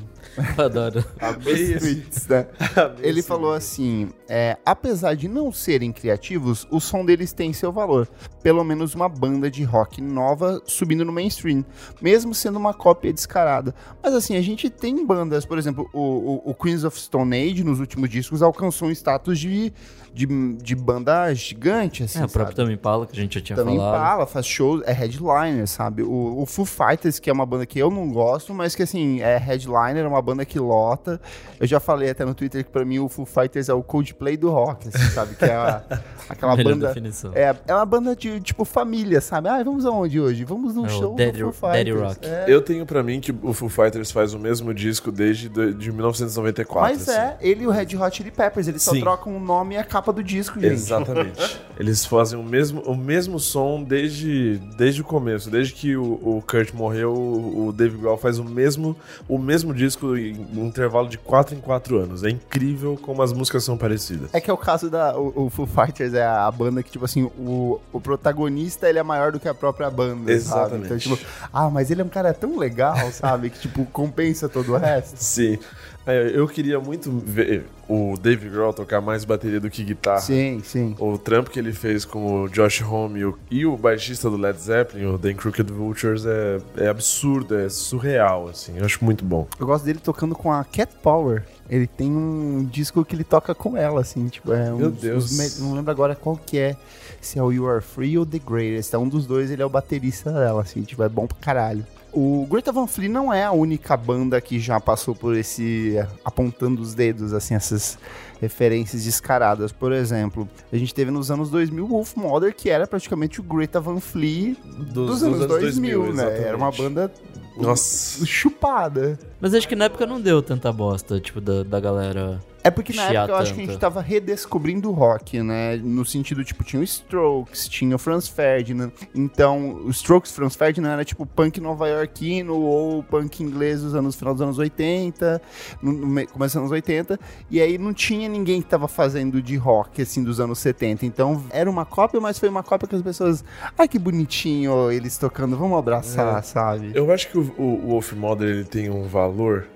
Adoro. 0.58 1.04
nos 1.20 1.80
tweets, 1.80 2.26
né? 2.26 2.46
Ele 3.00 3.22
falou 3.22 3.52
assim: 3.52 4.10
é, 4.28 4.56
apesar 4.64 5.14
de 5.14 5.28
não 5.28 5.50
serem 5.52 5.92
criativos, 5.92 6.66
o 6.70 6.80
som 6.80 7.04
deles 7.04 7.32
tem 7.32 7.52
seu 7.52 7.72
valor. 7.72 8.08
Pelo 8.42 8.62
menos 8.64 8.94
uma 8.94 9.08
banda 9.08 9.50
de 9.50 9.64
rock 9.64 10.00
nova 10.00 10.62
subindo 10.66 11.04
no 11.04 11.12
mainstream, 11.12 11.64
mesmo 12.00 12.34
sendo 12.34 12.58
uma 12.58 12.74
cópia 12.74 13.12
descarada. 13.12 13.74
Mas 14.02 14.14
assim, 14.14 14.36
a 14.36 14.42
gente 14.42 14.68
tem 14.70 15.04
bandas, 15.04 15.44
por 15.44 15.58
exemplo, 15.58 15.88
o, 15.92 16.00
o, 16.00 16.50
o 16.50 16.54
Queens 16.54 16.84
of 16.84 16.98
Stone 16.98 17.34
Age 17.36 17.64
nos 17.64 17.80
últimos 17.80 18.08
discos 18.10 18.42
alcançou 18.42 18.88
um 18.88 18.92
status 18.92 19.38
de, 19.38 19.72
de, 20.16 20.54
de 20.62 20.74
banda 20.74 21.32
gigante, 21.34 22.02
assim. 22.04 22.20
É, 22.20 22.24
o 22.24 22.28
próprio? 22.28 22.56
Tame 22.56 22.72
Impala, 22.72 23.06
que 23.06 23.12
a 23.12 23.20
gente 23.22 23.34
já 23.38 23.44
tinha 23.44 23.56
Também 23.56 23.76
falado. 23.76 24.00
fala, 24.00 24.26
faz 24.26 24.46
shows, 24.46 24.82
é 24.86 24.92
headliner, 24.92 25.66
sabe? 25.66 26.02
O, 26.02 26.40
o 26.40 26.46
Foo 26.46 26.64
Fighters, 26.64 27.18
que 27.18 27.28
é 27.28 27.32
uma 27.32 27.44
banda 27.44 27.66
que 27.66 27.78
eu 27.78 27.90
não 27.90 28.10
gosto, 28.10 28.54
mas 28.54 28.74
que 28.74 28.82
assim, 28.82 29.20
é 29.20 29.36
headliner, 29.36 30.04
é 30.04 30.08
uma 30.08 30.22
banda 30.22 30.44
que 30.46 30.58
lota. 30.58 31.20
Eu 31.60 31.66
já 31.66 31.78
falei 31.78 32.08
até 32.10 32.24
no 32.24 32.34
Twitter 32.34 32.64
que 32.64 32.70
pra 32.70 32.84
mim 32.84 32.98
o 32.98 33.08
Foo 33.10 33.26
Fighters 33.26 33.68
é 33.68 33.74
o 33.74 33.82
Coldplay 33.82 34.36
do 34.38 34.50
rock, 34.50 34.88
assim, 34.88 35.10
sabe? 35.10 35.34
Que 35.34 35.44
é 35.44 35.54
a- 35.54 35.82
aquela 36.30 36.56
Melhor 36.56 36.72
banda. 36.72 36.88
definição. 36.88 37.32
É, 37.34 37.54
é 37.66 37.74
uma 37.74 37.84
banda 37.86 38.16
de, 38.16 38.40
tipo, 38.40 38.64
família, 38.64 39.20
sabe? 39.20 39.48
Ah, 39.50 39.62
vamos 39.62 39.84
aonde 39.84 40.18
hoje? 40.18 40.44
Vamos 40.44 40.74
num 40.74 40.86
É 40.86 40.88
show 40.88 41.14
Daddy- 41.14 41.42
do 41.42 41.52
Foo 41.52 41.70
Daddy 41.70 41.92
Fighters. 41.92 42.08
Rock. 42.16 42.26
É. 42.26 42.44
Eu 42.48 42.62
tenho 42.62 42.86
pra 42.86 43.02
mim 43.02 43.20
que 43.20 43.34
o 43.42 43.52
Foo 43.52 43.68
Fighters 43.68 44.10
faz 44.10 44.32
o 44.32 44.38
mesmo 44.38 44.72
disco 44.72 45.12
desde 45.12 45.48
do- 45.50 45.74
de 45.74 45.92
1994. 45.92 46.80
Mas 46.80 47.08
assim. 47.08 47.18
é, 47.18 47.36
ele 47.40 47.64
e 47.64 47.66
o 47.66 47.70
Red 47.70 47.96
Hot 47.96 48.16
Chili 48.16 48.30
Peppers, 48.30 48.66
eles 48.68 48.82
só 48.82 48.92
Sim. 48.92 49.00
trocam 49.00 49.36
o 49.36 49.40
nome 49.40 49.74
e 49.74 49.78
a 49.78 49.84
capa 49.84 50.05
do 50.12 50.22
disco, 50.22 50.60
gente. 50.60 50.72
Exatamente. 50.72 51.60
Eles 51.78 52.04
fazem 52.04 52.38
o 52.38 52.42
mesmo, 52.42 52.80
o 52.82 52.96
mesmo 52.96 53.38
som 53.38 53.82
desde, 53.82 54.58
desde 54.76 55.02
o 55.02 55.04
começo. 55.04 55.50
Desde 55.50 55.74
que 55.74 55.96
o, 55.96 56.02
o 56.02 56.42
Kurt 56.46 56.72
morreu, 56.72 57.12
o, 57.12 57.68
o 57.68 57.72
Dave 57.72 57.96
Grohl 57.98 58.16
faz 58.16 58.38
o 58.38 58.44
mesmo, 58.44 58.96
o 59.28 59.38
mesmo 59.38 59.74
disco 59.74 60.16
em 60.16 60.34
um 60.56 60.66
intervalo 60.66 61.08
de 61.08 61.18
4 61.18 61.54
em 61.54 61.60
4 61.60 61.98
anos. 61.98 62.24
É 62.24 62.30
incrível 62.30 62.98
como 63.00 63.22
as 63.22 63.32
músicas 63.32 63.64
são 63.64 63.76
parecidas. 63.76 64.30
É 64.32 64.40
que 64.40 64.50
é 64.50 64.52
o 64.52 64.56
caso 64.56 64.88
da. 64.88 65.16
O, 65.18 65.46
o 65.46 65.50
Foo 65.50 65.66
Fighters 65.66 66.14
é 66.14 66.24
a 66.24 66.50
banda 66.50 66.82
que, 66.82 66.90
tipo 66.90 67.04
assim, 67.04 67.24
o, 67.24 67.80
o 67.92 68.00
protagonista 68.00 68.88
ele 68.88 68.98
é 68.98 69.02
maior 69.02 69.32
do 69.32 69.40
que 69.40 69.48
a 69.48 69.54
própria 69.54 69.90
banda. 69.90 70.32
Exatamente. 70.32 70.70
Sabe? 70.70 70.84
Então, 70.86 70.98
tipo, 70.98 71.18
ah, 71.52 71.68
mas 71.68 71.90
ele 71.90 72.00
é 72.00 72.04
um 72.04 72.08
cara 72.08 72.32
tão 72.32 72.58
legal, 72.58 72.96
sabe? 73.12 73.50
Que, 73.50 73.60
tipo, 73.60 73.84
compensa 73.86 74.48
todo 74.48 74.72
o 74.72 74.76
resto. 74.76 75.16
Sim. 75.16 75.58
É, 76.06 76.30
Eu 76.32 76.46
queria 76.46 76.78
muito 76.78 77.10
ver 77.10 77.64
o 77.88 78.14
Dave 78.16 78.48
Grohl 78.48 78.72
tocar 78.72 79.00
mais 79.00 79.24
bateria 79.24 79.58
do 79.60 79.68
que 79.68 79.82
guitarra. 79.82 80.20
Sim, 80.20 80.60
sim. 80.64 80.94
O 80.98 81.18
trampo 81.18 81.50
que 81.50 81.58
ele 81.58 81.72
fez 81.72 82.04
com 82.04 82.42
o 82.42 82.48
Josh 82.48 82.80
Homme 82.82 83.20
e 83.20 83.24
o, 83.24 83.38
e 83.50 83.66
o 83.66 83.76
baixista 83.76 84.30
do 84.30 84.36
Led 84.36 84.58
Zeppelin, 84.58 85.06
o 85.06 85.18
The 85.18 85.34
Crooked 85.34 85.72
Vultures, 85.72 86.24
é, 86.24 86.58
é 86.76 86.88
absurdo, 86.88 87.56
é 87.58 87.68
surreal, 87.68 88.48
assim. 88.48 88.78
Eu 88.78 88.84
acho 88.84 89.04
muito 89.04 89.24
bom. 89.24 89.48
Eu 89.58 89.66
gosto 89.66 89.84
dele 89.84 89.98
tocando 89.98 90.34
com 90.34 90.52
a 90.52 90.62
Cat 90.64 90.92
Power. 91.02 91.42
Ele 91.68 91.86
tem 91.86 92.10
um 92.10 92.64
disco 92.64 93.04
que 93.04 93.14
ele 93.16 93.24
toca 93.24 93.52
com 93.54 93.76
ela, 93.76 94.00
assim, 94.00 94.28
tipo, 94.28 94.52
é 94.52 94.72
um. 94.72 94.76
Meu 94.76 94.90
Deus. 94.90 95.58
Não 95.58 95.74
lembro 95.74 95.90
agora 95.90 96.14
qual 96.14 96.36
que 96.36 96.58
é. 96.58 96.76
Se 97.20 97.38
é 97.38 97.42
o 97.42 97.50
You 97.50 97.68
Are 97.68 97.82
Free 97.82 98.16
ou 98.16 98.24
The 98.24 98.38
Greatest. 98.38 98.94
É 98.94 98.98
um 98.98 99.08
dos 99.08 99.26
dois, 99.26 99.50
ele 99.50 99.62
é 99.62 99.66
o 99.66 99.68
baterista 99.70 100.30
dela, 100.30 100.62
assim, 100.62 100.82
tipo, 100.82 101.02
é 101.02 101.08
bom 101.08 101.26
pra 101.26 101.36
caralho. 101.40 101.84
O 102.18 102.46
Greta 102.46 102.72
Van 102.72 102.86
Fleet 102.86 103.10
não 103.10 103.30
é 103.30 103.44
a 103.44 103.52
única 103.52 103.94
banda 103.94 104.40
que 104.40 104.58
já 104.58 104.80
passou 104.80 105.14
por 105.14 105.36
esse 105.36 106.02
apontando 106.24 106.80
os 106.80 106.94
dedos, 106.94 107.34
assim, 107.34 107.54
essas 107.54 107.98
referências 108.40 109.04
descaradas. 109.04 109.70
Por 109.70 109.92
exemplo, 109.92 110.48
a 110.72 110.76
gente 110.78 110.94
teve 110.94 111.10
nos 111.10 111.30
anos 111.30 111.50
2000 111.50 111.84
o 111.84 111.88
Wolf 111.88 112.16
Mother, 112.16 112.56
que 112.56 112.70
era 112.70 112.86
praticamente 112.86 113.38
o 113.38 113.42
Greta 113.42 113.82
Van 113.82 114.00
Fleet 114.00 114.56
dos, 114.94 115.22
anos, 115.22 115.46
2000, 115.46 116.14
né? 116.14 116.22
Era 116.22 116.56
uma 116.56 116.68
exatamente. 116.68 116.82
banda 116.82 117.12
Nossa. 117.58 118.24
chupada. 118.24 119.18
Mas 119.38 119.52
acho 119.52 119.68
que 119.68 119.76
na 119.76 119.84
época 119.84 120.06
não 120.06 120.18
deu 120.18 120.40
tanta 120.40 120.72
bosta, 120.72 121.20
tipo, 121.20 121.38
da, 121.38 121.64
da 121.64 121.78
galera. 121.78 122.40
É 122.66 122.70
porque 122.70 122.92
na 122.92 123.08
Chiar 123.08 123.24
época 123.24 123.32
eu 123.32 123.36
acho 123.36 123.54
que 123.54 123.60
a 123.60 123.64
gente 123.66 123.78
tava 123.78 124.00
redescobrindo 124.00 124.90
o 124.90 124.92
rock, 124.92 125.40
né? 125.42 125.76
No 125.76 126.04
sentido, 126.04 126.42
tipo, 126.44 126.64
tinha 126.64 126.80
o 126.80 126.84
Strokes, 126.84 127.68
tinha 127.68 127.94
o 127.94 127.98
Franz 127.98 128.26
Ferdinand. 128.28 128.90
Então, 129.14 129.82
o 129.84 129.90
Strokes, 129.90 130.32
Franz 130.32 130.56
Ferdinand 130.56 130.92
era 130.94 131.04
tipo 131.04 131.24
punk 131.24 131.60
nova-iorquino 131.60 132.54
ou 132.54 133.02
punk 133.02 133.42
inglês 133.42 133.82
dos 133.82 133.94
anos, 133.94 134.16
final 134.16 134.34
dos 134.34 134.42
anos 134.42 134.58
80, 134.58 135.40
no, 135.80 135.92
no 135.92 136.06
me- 136.06 136.26
começo 136.26 136.54
dos 136.54 136.62
anos 136.62 136.72
80. 136.72 137.18
E 137.50 137.60
aí 137.60 137.78
não 137.78 137.92
tinha 137.94 138.28
ninguém 138.28 138.60
que 138.60 138.68
tava 138.68 138.88
fazendo 138.88 139.40
de 139.40 139.56
rock, 139.56 140.02
assim, 140.02 140.24
dos 140.24 140.40
anos 140.40 140.58
70. 140.58 141.06
Então, 141.06 141.44
era 141.50 141.70
uma 141.70 141.84
cópia, 141.84 142.20
mas 142.20 142.38
foi 142.38 142.48
uma 142.48 142.62
cópia 142.62 142.88
que 142.88 142.96
as 142.96 143.02
pessoas... 143.02 143.44
Ai, 143.78 143.86
que 143.86 143.98
bonitinho 143.98 144.90
eles 144.90 145.16
tocando, 145.18 145.56
vamos 145.56 145.78
abraçar, 145.78 146.42
sabe? 146.42 146.90
Eu 146.94 147.12
acho 147.12 147.28
que 147.30 147.38
o, 147.38 147.42
o, 147.56 147.62
o 147.62 147.88
Wolf 147.90 148.12
Mother 148.12 148.48
ele 148.48 148.64
tem 148.64 148.90
um 148.90 149.04
valor 149.06 149.66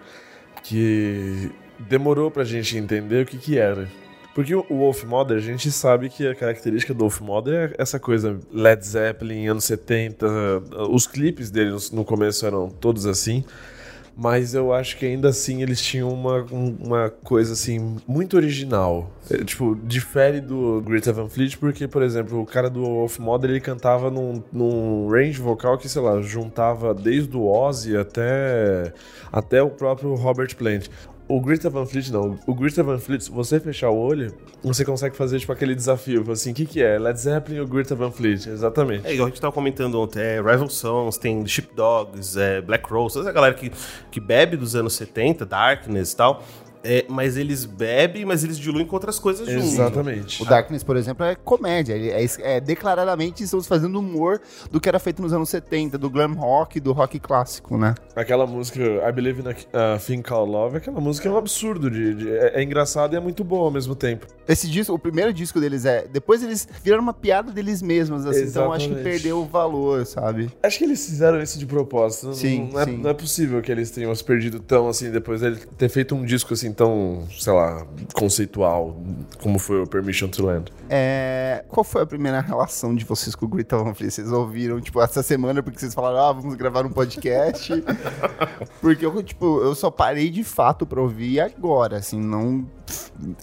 que 0.62 1.50
demorou 1.88 2.30
pra 2.30 2.44
gente 2.44 2.76
entender 2.76 3.22
o 3.22 3.26
que 3.26 3.38
que 3.38 3.58
era. 3.58 3.88
Porque 4.34 4.54
o 4.54 4.62
Wolf 4.68 5.02
Mother, 5.04 5.36
a 5.36 5.40
gente 5.40 5.70
sabe 5.72 6.08
que 6.08 6.26
a 6.26 6.34
característica 6.34 6.94
do 6.94 7.00
Wolf 7.00 7.20
Mother 7.20 7.74
é 7.76 7.82
essa 7.82 7.98
coisa 7.98 8.38
Led 8.52 8.84
Zeppelin, 8.86 9.48
anos 9.48 9.64
70, 9.64 10.26
os 10.88 11.06
clipes 11.06 11.50
deles 11.50 11.90
no 11.90 12.04
começo 12.04 12.46
eram 12.46 12.68
todos 12.70 13.06
assim, 13.06 13.44
mas 14.16 14.54
eu 14.54 14.72
acho 14.72 14.98
que 14.98 15.06
ainda 15.06 15.28
assim 15.30 15.62
eles 15.62 15.80
tinham 15.80 16.12
uma, 16.12 16.42
um- 16.52 16.76
uma 16.80 17.10
coisa 17.24 17.54
assim 17.54 17.96
muito 18.06 18.36
original. 18.36 19.10
É, 19.30 19.38
tipo, 19.44 19.76
difere 19.84 20.40
do 20.40 20.80
Greta 20.84 21.12
Van 21.12 21.28
Fleet, 21.28 21.56
porque, 21.58 21.88
por 21.88 22.02
exemplo, 22.02 22.40
o 22.40 22.46
cara 22.46 22.68
do 22.70 22.82
Wolf 22.84 23.18
Mother 23.18 23.50
ele 23.50 23.60
cantava 23.60 24.10
num, 24.10 24.42
num 24.52 25.08
range 25.08 25.40
vocal 25.40 25.76
que, 25.78 25.88
sei 25.88 26.02
lá, 26.02 26.20
juntava 26.22 26.92
desde 26.94 27.36
o 27.36 27.46
Ozzy 27.46 27.96
até, 27.96 28.92
até 29.32 29.62
o 29.62 29.70
próprio 29.70 30.14
Robert 30.14 30.54
Plant. 30.56 30.86
O 31.30 31.40
Greta 31.40 31.70
Van 31.70 31.86
Fleet 31.86 32.10
não. 32.10 32.36
O 32.44 32.52
Greta 32.52 32.82
Van 32.82 32.98
Fleet, 32.98 33.22
se 33.22 33.30
você 33.30 33.60
fechar 33.60 33.88
o 33.88 33.96
olho, 33.96 34.34
você 34.64 34.84
consegue 34.84 35.16
fazer 35.16 35.38
tipo 35.38 35.52
aquele 35.52 35.76
desafio. 35.76 36.28
Assim, 36.28 36.50
o 36.50 36.54
que 36.54 36.66
que 36.66 36.82
é? 36.82 36.98
Led 36.98 37.20
Zeppelin 37.20 37.60
ou 37.60 37.68
Greta 37.68 37.94
Van 37.94 38.10
Fleet? 38.10 38.48
Exatamente. 38.48 39.06
É 39.06 39.14
igual 39.14 39.28
a 39.28 39.30
gente 39.30 39.40
tava 39.40 39.52
comentando 39.52 39.94
ontem, 40.00 40.20
é 40.20 40.36
Rival 40.38 40.68
Sons, 40.68 41.16
tem 41.18 41.46
Sheepdogs, 41.46 42.36
é 42.36 42.60
Black 42.60 42.92
Rose, 42.92 43.20
essa 43.20 43.30
galera 43.30 43.54
que, 43.54 43.70
que 44.10 44.18
bebe 44.18 44.56
dos 44.56 44.74
anos 44.74 44.94
70, 44.94 45.46
Darkness 45.46 46.10
e 46.10 46.16
tal. 46.16 46.42
É, 46.82 47.04
mas 47.08 47.36
eles 47.36 47.64
bebem, 47.64 48.24
mas 48.24 48.42
eles 48.42 48.58
diluem 48.58 48.86
com 48.86 48.96
outras 48.96 49.18
coisas 49.18 49.46
junto. 49.48 49.64
Exatamente. 49.66 50.42
O 50.42 50.46
Darkness, 50.46 50.82
por 50.82 50.96
exemplo, 50.96 51.24
é 51.26 51.34
comédia. 51.34 51.94
Ele 51.94 52.10
é, 52.10 52.26
é 52.56 52.60
declaradamente 52.60 53.42
estamos 53.42 53.66
fazendo 53.66 53.98
humor 53.98 54.40
do 54.70 54.80
que 54.80 54.88
era 54.88 54.98
feito 54.98 55.20
nos 55.20 55.32
anos 55.32 55.48
70, 55.50 55.98
do 55.98 56.08
glam 56.08 56.32
rock, 56.34 56.80
do 56.80 56.92
rock 56.92 57.18
clássico, 57.20 57.76
né? 57.76 57.94
Aquela 58.16 58.46
música 58.46 58.80
I 58.82 59.12
Believe 59.12 59.42
in 59.42 59.44
a, 59.72 59.94
a 59.94 59.98
Thing 59.98 60.22
Called 60.22 60.50
Love, 60.50 60.76
aquela 60.78 61.00
música 61.00 61.28
é 61.28 61.32
um 61.32 61.36
absurdo. 61.36 61.90
De, 61.90 62.14
de- 62.14 62.30
é, 62.30 62.60
é 62.60 62.62
engraçado 62.62 63.12
e 63.14 63.16
é 63.16 63.20
muito 63.20 63.44
boa 63.44 63.64
ao 63.64 63.70
mesmo 63.70 63.94
tempo. 63.94 64.26
Esse 64.48 64.68
disco, 64.68 64.92
o 64.94 64.98
primeiro 64.98 65.32
disco 65.32 65.60
deles 65.60 65.84
é. 65.84 66.06
Depois 66.10 66.42
eles 66.42 66.66
viraram 66.82 67.02
uma 67.02 67.12
piada 67.14 67.52
deles 67.52 67.82
mesmos, 67.82 68.26
assim, 68.26 68.44
então 68.44 68.72
acho 68.72 68.88
que 68.88 68.94
perdeu 68.96 69.38
o 69.38 69.44
valor, 69.46 70.04
sabe? 70.06 70.50
Acho 70.62 70.78
que 70.78 70.84
eles 70.84 71.04
fizeram 71.04 71.40
isso 71.42 71.58
de 71.58 71.66
propósito. 71.66 72.26
Não- 72.28 72.32
Sim, 72.34 72.70
não, 72.72 72.80
é, 72.80 72.84
sim. 72.84 72.96
não 72.96 73.10
é 73.10 73.14
possível 73.14 73.60
que 73.62 73.70
eles 73.70 73.90
tenham 73.90 74.14
se 74.14 74.24
perdido 74.24 74.58
tão 74.60 74.88
assim 74.88 75.10
depois 75.10 75.40
dele 75.40 75.56
ter 75.76 75.88
feito 75.88 76.14
um 76.14 76.24
disco 76.24 76.54
assim 76.54 76.69
tão, 76.72 77.26
sei 77.30 77.52
lá, 77.52 77.86
conceitual 78.14 78.96
como 79.42 79.58
foi 79.58 79.82
o 79.82 79.86
Permission 79.86 80.28
to 80.28 80.44
Land. 80.44 80.72
É, 80.88 81.64
qual 81.68 81.84
foi 81.84 82.02
a 82.02 82.06
primeira 82.06 82.40
relação 82.40 82.94
de 82.94 83.04
vocês 83.04 83.34
com 83.34 83.46
o 83.46 83.48
Greta 83.48 83.76
Van 83.78 83.94
Fleet? 83.94 84.10
Vocês 84.10 84.32
ouviram, 84.32 84.80
tipo, 84.80 85.00
essa 85.00 85.22
semana 85.22 85.62
porque 85.62 85.78
vocês 85.78 85.94
falaram, 85.94 86.18
ah, 86.18 86.32
vamos 86.32 86.54
gravar 86.54 86.84
um 86.84 86.90
podcast? 86.90 87.72
porque 88.80 89.04
eu, 89.04 89.22
tipo, 89.22 89.60
eu 89.60 89.74
só 89.74 89.90
parei 89.90 90.30
de 90.30 90.44
fato 90.44 90.86
pra 90.86 91.00
ouvir 91.00 91.40
agora, 91.40 91.96
assim, 91.96 92.20
não... 92.20 92.66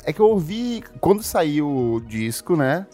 É 0.03 0.11
que 0.11 0.19
eu 0.19 0.27
ouvi, 0.27 0.83
quando 0.99 1.23
saiu 1.23 1.67
o 1.69 2.01
disco, 2.01 2.55
né, 2.55 2.85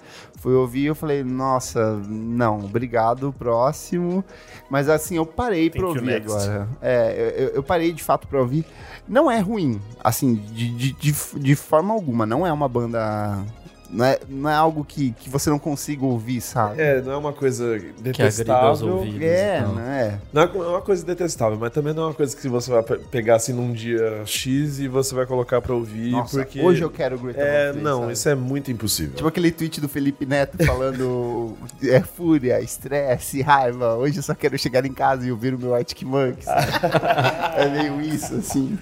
fui 0.44 0.54
ouvir 0.54 0.82
e 0.82 0.86
eu 0.88 0.96
falei, 0.96 1.24
nossa, 1.24 1.96
não, 2.06 2.60
obrigado, 2.60 3.34
próximo. 3.40 4.26
Mas 4.70 4.90
assim, 4.90 5.16
eu 5.16 5.26
parei 5.26 5.70
pra 5.70 5.80
Thank 5.80 5.96
you, 5.96 6.02
ouvir 6.02 6.16
agora. 6.16 6.68
É, 6.82 7.34
eu, 7.38 7.48
eu 7.56 7.64
parei 7.64 7.94
de 7.94 8.04
fato 8.04 8.28
pra 8.28 8.42
ouvir. 8.42 8.66
Não 9.08 9.32
é 9.32 9.40
ruim, 9.40 9.82
assim, 10.04 10.36
de, 10.36 10.70
de, 10.76 10.92
de, 10.92 11.16
de 11.40 11.56
forma 11.56 11.94
alguma, 11.94 12.26
não 12.26 12.46
é 12.46 12.52
uma 12.52 12.68
banda... 12.68 13.42
Não 13.94 14.04
é, 14.06 14.20
não 14.28 14.50
é 14.50 14.54
algo 14.56 14.84
que, 14.84 15.12
que 15.12 15.30
você 15.30 15.50
não 15.52 15.60
consiga 15.60 16.04
ouvir, 16.04 16.42
sabe? 16.42 16.82
É, 16.82 17.00
não 17.02 17.12
é 17.12 17.18
uma 17.18 17.32
coisa 17.32 17.78
detestável. 18.00 18.96
ouvidos. 18.98 19.22
É, 19.22 19.60
então. 19.60 19.76
né? 19.76 20.20
Não 20.34 20.42
é 20.42 20.46
uma 20.48 20.82
coisa 20.82 21.06
detestável, 21.06 21.58
mas 21.60 21.72
também 21.72 21.94
não 21.94 22.04
é 22.04 22.06
uma 22.08 22.14
coisa 22.14 22.36
que 22.36 22.48
você 22.48 22.72
vai 22.72 22.82
pe- 22.82 22.98
pegar 23.12 23.36
assim 23.36 23.54
num 23.54 23.72
dia 23.72 24.24
X 24.26 24.80
e 24.80 24.88
você 24.88 25.14
vai 25.14 25.26
colocar 25.28 25.62
pra 25.62 25.74
ouvir, 25.76 26.12
Nossa, 26.12 26.38
porque... 26.40 26.60
hoje 26.62 26.82
eu 26.82 26.90
quero 26.90 27.16
o 27.18 27.20
Greta 27.20 27.40
É, 27.40 27.68
Van 27.68 27.72
Fleet, 27.74 27.84
não, 27.84 28.00
sabe? 28.02 28.14
isso 28.14 28.30
é 28.30 28.36
muito 28.36 28.72
impossível. 28.72 29.14
Tipo 29.16 29.28
aquele 29.28 29.52
tweet 29.52 29.80
do 29.80 29.88
Felipe 29.88 30.26
Neto 30.26 30.58
falando 30.66 31.56
é 31.84 32.02
fúria, 32.02 32.60
estresse, 32.62 33.42
raiva. 33.42 33.96
Hoje 33.96 34.18
eu 34.18 34.24
só 34.24 34.34
quero 34.34 34.58
chegar 34.58 34.86
em 34.86 34.94
casa 34.94 35.26
e 35.28 35.32
ouvir 35.32 35.54
o 35.54 35.60
meu 35.60 35.74
Arctic 35.76 36.02
Monkeys. 36.02 36.48
é 37.58 37.70
meio 37.70 38.02
isso, 38.02 38.34
assim. 38.36 38.78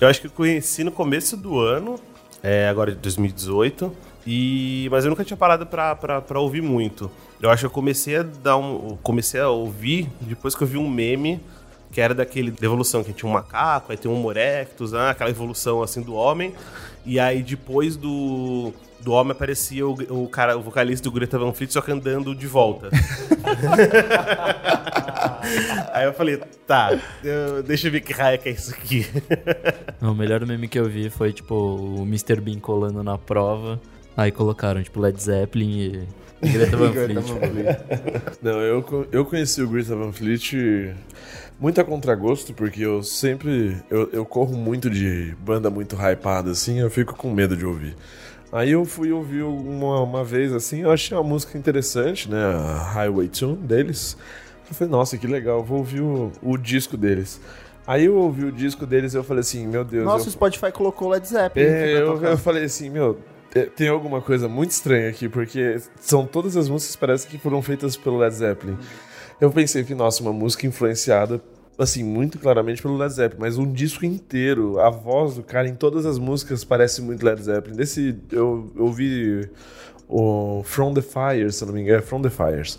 Eu 0.00 0.08
acho 0.08 0.20
que 0.20 0.26
eu 0.26 0.30
conheci 0.30 0.82
no 0.84 0.92
começo 0.92 1.36
do 1.36 1.58
ano, 1.60 1.98
é, 2.42 2.68
agora 2.68 2.92
de 2.92 2.98
2018, 2.98 3.92
e, 4.30 4.88
mas 4.90 5.04
eu 5.04 5.10
nunca 5.10 5.24
tinha 5.24 5.38
parado 5.38 5.64
pra, 5.64 5.96
pra, 5.96 6.20
pra 6.20 6.38
ouvir 6.38 6.60
muito. 6.60 7.10
Eu 7.40 7.48
acho 7.48 7.60
que 7.62 7.66
eu 7.66 7.70
comecei 7.70 8.18
a 8.18 8.22
dar 8.22 8.58
um. 8.58 8.98
Comecei 9.02 9.40
a 9.40 9.48
ouvir 9.48 10.06
depois 10.20 10.54
que 10.54 10.62
eu 10.62 10.66
vi 10.68 10.76
um 10.76 10.88
meme 10.88 11.40
que 11.90 11.98
era 12.02 12.14
daquele 12.14 12.50
da 12.50 12.66
evolução, 12.66 13.02
que 13.02 13.14
tinha 13.14 13.28
um 13.28 13.32
macaco, 13.32 13.90
aí 13.90 13.96
tem 13.96 14.10
um 14.10 14.14
Homo 14.16 14.30
erectus, 14.30 14.92
né, 14.92 15.08
aquela 15.08 15.30
evolução 15.30 15.82
assim 15.82 16.02
do 16.02 16.14
homem. 16.14 16.52
E 17.06 17.18
aí 17.18 17.42
depois 17.42 17.96
do, 17.96 18.70
do 19.00 19.12
homem 19.12 19.32
aparecia 19.32 19.86
o, 19.88 19.94
o 20.24 20.28
cara, 20.28 20.58
o 20.58 20.60
vocalista 20.60 21.04
do 21.04 21.10
Greta 21.12 21.38
Van 21.38 21.54
Fleet 21.54 21.72
só 21.72 21.80
que 21.80 21.90
andando 21.90 22.34
de 22.34 22.46
volta. 22.46 22.90
aí 25.92 26.04
eu 26.04 26.12
falei, 26.12 26.36
tá, 26.66 26.90
eu- 27.24 27.62
deixa 27.62 27.88
eu 27.88 27.92
ver 27.92 28.02
que 28.02 28.12
raio 28.12 28.38
que 28.38 28.50
é 28.50 28.52
isso 28.52 28.74
aqui. 28.74 29.06
O 30.02 30.12
melhor 30.12 30.44
meme 30.44 30.68
que 30.68 30.78
eu 30.78 30.86
vi 30.88 31.08
foi, 31.10 31.32
tipo, 31.32 31.54
o 31.54 32.02
Mr. 32.02 32.38
Bean 32.40 32.58
colando 32.60 33.02
na 33.02 33.16
prova. 33.16 33.80
Aí 34.18 34.32
colocaram, 34.32 34.82
tipo, 34.82 34.98
Led 35.00 35.22
Zeppelin 35.22 35.78
e 36.42 36.48
Greta 36.48 36.76
Van 36.76 36.92
Fleet. 36.92 38.38
Não, 38.42 38.60
eu, 38.60 39.06
eu 39.12 39.24
conheci 39.24 39.62
o 39.62 39.68
Greta 39.68 39.94
Van 39.94 40.12
Fleet 40.12 40.92
muito 41.60 41.80
a 41.80 41.84
contragosto, 41.84 42.52
porque 42.52 42.82
eu 42.82 43.00
sempre. 43.02 43.76
Eu, 43.88 44.10
eu 44.12 44.26
corro 44.26 44.56
muito 44.56 44.90
de 44.90 45.36
banda 45.40 45.70
muito 45.70 45.94
hypada, 45.96 46.50
assim, 46.50 46.80
eu 46.80 46.90
fico 46.90 47.14
com 47.14 47.30
medo 47.30 47.56
de 47.56 47.64
ouvir. 47.64 47.94
Aí 48.50 48.70
eu 48.72 48.84
fui 48.84 49.12
ouvir 49.12 49.42
uma, 49.42 50.00
uma 50.02 50.24
vez, 50.24 50.52
assim, 50.52 50.80
eu 50.80 50.90
achei 50.90 51.16
uma 51.16 51.22
música 51.22 51.56
interessante, 51.56 52.28
né? 52.30 52.42
A 52.44 52.82
Highway 52.94 53.28
Tune 53.28 53.56
deles. 53.56 54.16
Eu 54.68 54.74
falei, 54.74 54.90
nossa, 54.90 55.16
que 55.16 55.26
legal, 55.28 55.62
vou 55.62 55.78
ouvir 55.78 56.00
o, 56.00 56.32
o 56.42 56.56
disco 56.58 56.96
deles. 56.96 57.40
Aí 57.86 58.06
eu 58.06 58.16
ouvi 58.16 58.44
o 58.44 58.52
disco 58.52 58.84
deles 58.84 59.14
e 59.14 59.16
eu 59.16 59.22
falei 59.24 59.40
assim, 59.42 59.66
meu 59.66 59.84
Deus. 59.84 60.04
Nossa, 60.04 60.24
eu- 60.24 60.28
o 60.28 60.32
Spotify 60.32 60.72
colocou 60.72 61.08
Led 61.10 61.26
Zeppelin. 61.26 61.66
é, 61.66 61.92
eu, 62.00 62.22
eu 62.22 62.36
falei 62.38 62.64
assim, 62.64 62.90
meu, 62.90 63.18
tem 63.76 63.88
alguma 63.88 64.20
coisa 64.20 64.48
muito 64.48 64.70
estranha 64.70 65.08
aqui, 65.08 65.28
porque 65.28 65.80
são 66.00 66.26
todas 66.26 66.56
as 66.56 66.68
músicas 66.68 66.96
parece 66.96 67.26
que 67.26 67.38
foram 67.38 67.62
feitas 67.62 67.96
pelo 67.96 68.18
Led 68.18 68.34
Zeppelin. 68.34 68.76
Eu 69.40 69.50
pensei 69.50 69.84
que, 69.84 69.94
nossa, 69.94 70.22
uma 70.22 70.32
música 70.32 70.66
influenciada, 70.66 71.40
assim, 71.78 72.02
muito 72.02 72.38
claramente 72.38 72.82
pelo 72.82 72.96
Led 72.96 73.12
Zeppelin, 73.12 73.40
mas 73.40 73.56
um 73.56 73.70
disco 73.70 74.04
inteiro, 74.04 74.80
a 74.80 74.90
voz 74.90 75.36
do 75.36 75.42
cara 75.42 75.68
em 75.68 75.74
todas 75.74 76.04
as 76.04 76.18
músicas 76.18 76.64
parece 76.64 77.00
muito 77.00 77.24
Led 77.24 77.42
Zeppelin. 77.42 77.76
Desse, 77.76 78.18
eu, 78.32 78.70
ouvi 78.76 79.48
o 80.08 80.62
From 80.64 80.94
the 80.94 81.02
Fires, 81.02 81.56
se 81.56 81.64
não 81.64 81.72
me 81.72 81.82
engano, 81.82 81.98
é 81.98 82.02
From 82.02 82.22
the 82.22 82.30
Fires. 82.30 82.78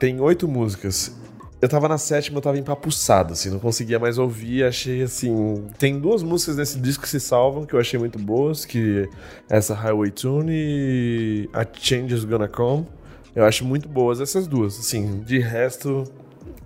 Tem 0.00 0.20
oito 0.20 0.48
músicas. 0.48 1.12
Eu 1.58 1.70
tava 1.70 1.88
na 1.88 1.96
sétima, 1.96 2.36
eu 2.36 2.42
tava 2.42 2.58
empapuçado, 2.58 3.32
assim, 3.32 3.48
não 3.48 3.58
conseguia 3.58 3.98
mais 3.98 4.18
ouvir, 4.18 4.62
achei 4.62 5.02
assim... 5.02 5.64
Tem 5.78 5.98
duas 5.98 6.22
músicas 6.22 6.56
nesse 6.56 6.78
disco 6.78 7.04
que 7.04 7.08
se 7.08 7.18
salvam, 7.18 7.64
que 7.64 7.72
eu 7.72 7.80
achei 7.80 7.98
muito 7.98 8.18
boas, 8.18 8.66
que 8.66 9.08
essa 9.48 9.74
Highway 9.74 10.10
Tune 10.10 10.52
e 10.52 11.48
A 11.54 11.66
Change 11.72 12.14
Is 12.14 12.24
Gonna 12.24 12.46
Come. 12.46 12.86
Eu 13.34 13.44
acho 13.44 13.64
muito 13.64 13.88
boas 13.88 14.20
essas 14.20 14.46
duas, 14.46 14.78
assim, 14.78 15.20
de 15.20 15.38
resto, 15.38 16.04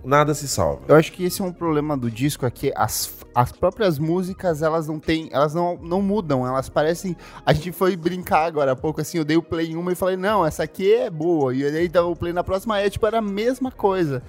nada 0.03 0.33
se 0.33 0.45
salva. 0.45 0.81
Eu 0.89 0.95
acho 0.95 1.13
que 1.13 1.23
esse 1.23 1.41
é 1.41 1.45
um 1.45 1.53
problema 1.53 1.95
do 1.95 2.11
disco, 2.11 2.45
é 2.45 2.51
que 2.51 2.73
as, 2.75 3.13
as 3.33 3.51
próprias 3.53 3.97
músicas, 3.97 4.61
elas 4.61 4.87
não 4.87 4.99
têm, 4.99 5.29
elas 5.31 5.53
não, 5.53 5.77
não 5.77 6.01
mudam, 6.01 6.45
elas 6.45 6.67
parecem... 6.67 7.15
A 7.45 7.53
gente 7.53 7.71
foi 7.71 7.95
brincar 7.95 8.45
agora 8.45 8.73
há 8.73 8.75
pouco, 8.75 8.99
assim, 8.99 9.17
eu 9.17 9.23
dei 9.23 9.37
o 9.37 9.41
play 9.41 9.71
em 9.71 9.77
uma 9.77 9.93
e 9.93 9.95
falei, 9.95 10.17
não, 10.17 10.45
essa 10.45 10.63
aqui 10.63 10.93
é 10.93 11.09
boa, 11.09 11.53
e 11.55 11.63
aí 11.63 11.87
dava 11.87 12.09
o 12.09 12.15
play 12.15 12.33
na 12.33 12.43
próxima, 12.43 12.77
é, 12.77 12.89
tipo, 12.89 13.07
era 13.07 13.19
a 13.19 13.21
mesma 13.21 13.71
coisa. 13.71 14.21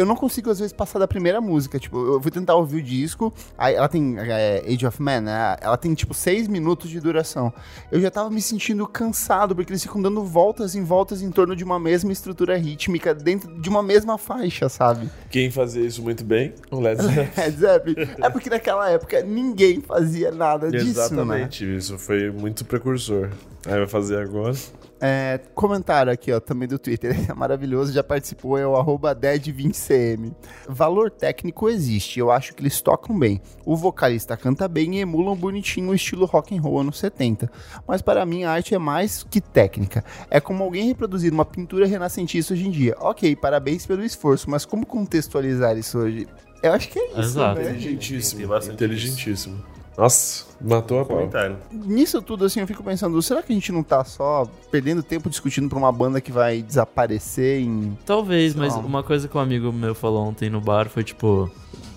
Eu 0.00 0.06
não 0.06 0.16
consigo, 0.16 0.48
às 0.50 0.58
vezes, 0.58 0.72
passar 0.72 0.98
da 0.98 1.06
primeira 1.06 1.42
música, 1.42 1.78
tipo, 1.78 2.14
eu 2.14 2.22
fui 2.22 2.30
tentar 2.30 2.54
ouvir 2.54 2.78
o 2.78 2.82
disco, 2.82 3.30
aí 3.58 3.74
ela 3.74 3.86
tem 3.86 4.16
é, 4.18 4.64
Age 4.66 4.86
of 4.86 5.02
Man, 5.02 5.20
né, 5.20 5.56
ela 5.60 5.76
tem, 5.76 5.92
tipo, 5.92 6.14
seis 6.14 6.48
minutos 6.48 6.88
de 6.88 6.98
duração. 6.98 7.52
Eu 7.92 8.00
já 8.00 8.10
tava 8.10 8.30
me 8.30 8.40
sentindo 8.40 8.86
cansado, 8.86 9.54
porque 9.54 9.70
eles 9.70 9.82
ficam 9.82 10.00
dando 10.00 10.24
voltas 10.24 10.74
em 10.74 10.82
voltas 10.82 11.20
em 11.20 11.30
torno 11.30 11.54
de 11.54 11.62
uma 11.62 11.78
mesma 11.78 12.12
estrutura 12.12 12.56
rítmica, 12.56 13.14
dentro 13.14 13.60
de 13.60 13.68
uma 13.68 13.82
mesma 13.82 14.16
faixa, 14.16 14.70
sabe? 14.70 15.10
Quem 15.30 15.50
fazia 15.50 15.84
isso 15.84 16.02
muito 16.02 16.24
bem? 16.24 16.54
O 16.70 16.80
Led 16.80 16.96
Zeppelin. 17.02 17.30
Led 17.36 17.56
Zeppelin. 17.58 18.08
É 18.22 18.30
porque 18.30 18.48
naquela 18.48 18.88
época 18.88 19.20
ninguém 19.22 19.82
fazia 19.82 20.30
nada 20.30 20.70
disso, 20.70 20.84
né? 20.84 20.90
Exatamente, 20.90 21.76
isso 21.76 21.98
foi 21.98 22.30
muito 22.30 22.64
precursor. 22.64 23.28
Aí 23.66 23.78
vai 23.78 23.86
fazer 23.86 24.18
agora. 24.18 24.54
É, 25.02 25.40
comentário 25.54 26.12
aqui, 26.12 26.30
ó, 26.30 26.40
também 26.40 26.68
do 26.68 26.78
Twitter. 26.78 27.16
É 27.30 27.34
maravilhoso, 27.34 27.92
já 27.92 28.02
participou, 28.02 28.58
é 28.58 28.66
o 28.66 28.76
arroba 28.76 29.14
dead20cm. 29.14 30.34
Valor 30.68 31.10
técnico 31.10 31.68
existe, 31.68 32.18
eu 32.18 32.30
acho 32.30 32.54
que 32.54 32.62
eles 32.62 32.80
tocam 32.80 33.18
bem. 33.18 33.40
O 33.64 33.76
vocalista 33.76 34.36
canta 34.36 34.66
bem 34.66 34.96
e 34.96 35.00
emulam 35.00 35.36
bonitinho 35.36 35.90
o 35.90 35.94
estilo 35.94 36.26
rock 36.26 36.56
and 36.56 36.60
roll 36.60 36.80
anos 36.80 36.98
70. 36.98 37.50
Mas 37.86 38.02
para 38.02 38.26
mim 38.26 38.44
a 38.44 38.52
arte 38.52 38.74
é 38.74 38.78
mais 38.78 39.22
que 39.22 39.40
técnica. 39.40 40.04
É 40.30 40.40
como 40.40 40.64
alguém 40.64 40.86
reproduzir 40.86 41.32
uma 41.32 41.44
pintura 41.44 41.86
renascentista 41.86 42.52
hoje 42.52 42.66
em 42.66 42.70
dia. 42.70 42.96
Ok, 43.00 43.36
parabéns 43.36 43.86
pelo 43.86 44.04
esforço, 44.04 44.50
mas 44.50 44.64
como 44.64 44.84
contextualizar 44.84 45.76
isso 45.78 45.98
hoje? 45.98 46.26
Eu 46.62 46.72
acho 46.72 46.88
que 46.88 46.98
é 46.98 47.06
isso, 47.10 47.20
Exato. 47.20 47.60
né? 47.60 47.70
Inteligentíssimo. 47.70 48.56
Inteligentíssimo. 48.72 49.64
Nossa, 49.96 50.46
matou 50.60 51.00
a 51.00 51.04
pau. 51.04 51.16
Comentário. 51.18 51.56
Nisso 51.70 52.22
tudo, 52.22 52.44
assim, 52.44 52.60
eu 52.60 52.66
fico 52.66 52.82
pensando, 52.82 53.20
será 53.20 53.42
que 53.42 53.52
a 53.52 53.54
gente 53.54 53.70
não 53.72 53.82
tá 53.82 54.04
só 54.04 54.46
perdendo 54.70 55.02
tempo 55.02 55.28
discutindo 55.28 55.68
pra 55.68 55.78
uma 55.78 55.92
banda 55.92 56.20
que 56.20 56.32
vai 56.32 56.62
desaparecer 56.62 57.60
em... 57.60 57.98
Talvez, 58.06 58.54
mas 58.54 58.74
Não. 58.74 58.84
uma 58.84 59.02
coisa 59.02 59.28
que 59.28 59.36
um 59.36 59.40
amigo 59.40 59.72
meu 59.72 59.94
falou 59.94 60.26
ontem 60.26 60.48
no 60.48 60.60
bar 60.60 60.88
foi 60.88 61.04
tipo. 61.04 61.50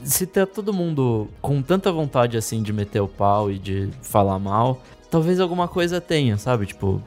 Se 0.04 0.26
tá 0.26 0.46
todo 0.46 0.74
mundo 0.74 1.30
com 1.42 1.62
tanta 1.62 1.92
vontade 1.92 2.36
assim 2.36 2.62
de 2.62 2.74
meter 2.74 3.00
o 3.00 3.08
pau 3.08 3.50
e 3.50 3.58
de 3.58 3.90
falar 4.02 4.38
mal, 4.38 4.82
talvez 5.10 5.40
alguma 5.40 5.68
coisa 5.68 6.02
tenha, 6.02 6.38
sabe? 6.38 6.66
Tipo. 6.66 7.02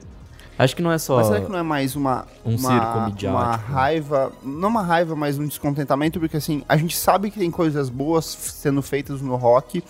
Acho 0.59 0.75
que 0.75 0.81
não 0.81 0.91
é 0.91 0.97
só. 0.97 1.17
Mas 1.17 1.27
será 1.27 1.41
que 1.43 1.51
não 1.53 1.59
é 1.59 1.63
mais 1.63 1.95
uma... 1.95 2.25
um 2.43 2.57
uma, 2.57 2.71
circo 2.71 3.01
midiático. 3.03 3.29
Uma 3.29 3.57
raiva, 3.57 4.33
não 4.43 4.71
uma 4.71 4.83
raiva, 4.83 5.15
mas 5.15 5.39
um 5.39 5.47
descontentamento, 5.47 6.19
porque 6.19 6.39
assim, 6.39 6.63
a 6.67 6.79
gente 6.79 6.97
sabe 6.97 7.31
que 7.31 7.39
tem 7.39 7.51
coisas 7.51 7.91
boas 7.91 8.25
sendo 8.25 8.81
feitas 8.81 9.21
no 9.21 9.37
rock, 9.37 9.85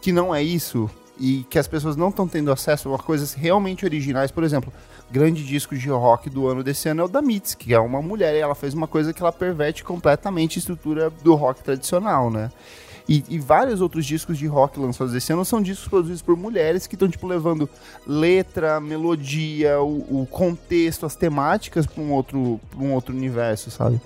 que 0.00 0.12
não 0.12 0.34
é 0.34 0.42
isso, 0.42 0.90
e 1.18 1.44
que 1.48 1.58
as 1.58 1.66
pessoas 1.66 1.96
não 1.96 2.08
estão 2.08 2.28
tendo 2.28 2.52
acesso 2.52 2.92
a 2.94 2.98
coisas 2.98 3.32
realmente 3.32 3.84
originais. 3.84 4.30
Por 4.30 4.44
exemplo, 4.44 4.72
grande 5.10 5.44
disco 5.44 5.76
de 5.76 5.88
rock 5.88 6.28
do 6.28 6.46
ano 6.46 6.62
desse 6.62 6.88
ano 6.88 7.02
é 7.02 7.04
o 7.04 7.08
da 7.08 7.22
Mitz, 7.22 7.54
que 7.54 7.72
é 7.72 7.78
uma 7.78 8.02
mulher, 8.02 8.34
e 8.34 8.38
ela 8.38 8.54
fez 8.54 8.74
uma 8.74 8.86
coisa 8.86 9.12
que 9.12 9.22
ela 9.22 9.32
perverte 9.32 9.82
completamente 9.82 10.58
a 10.58 10.60
estrutura 10.60 11.10
do 11.22 11.34
rock 11.34 11.62
tradicional, 11.62 12.30
né? 12.30 12.50
E, 13.08 13.22
e 13.28 13.38
vários 13.38 13.80
outros 13.80 14.04
discos 14.04 14.36
de 14.36 14.48
rock 14.48 14.80
lançados 14.80 15.14
esse 15.14 15.32
ano 15.32 15.44
são 15.44 15.62
discos 15.62 15.86
produzidos 15.86 16.22
por 16.22 16.36
mulheres 16.36 16.88
que 16.88 16.96
estão, 16.96 17.08
tipo, 17.08 17.24
levando 17.24 17.68
letra, 18.04 18.80
melodia, 18.80 19.80
o, 19.80 20.22
o 20.22 20.26
contexto, 20.26 21.06
as 21.06 21.14
temáticas 21.14 21.86
para 21.86 22.02
um, 22.02 22.12
outro, 22.12 22.60
pra 22.68 22.80
um 22.80 22.92
outro 22.92 23.14
universo, 23.14 23.70
sabe? 23.70 24.00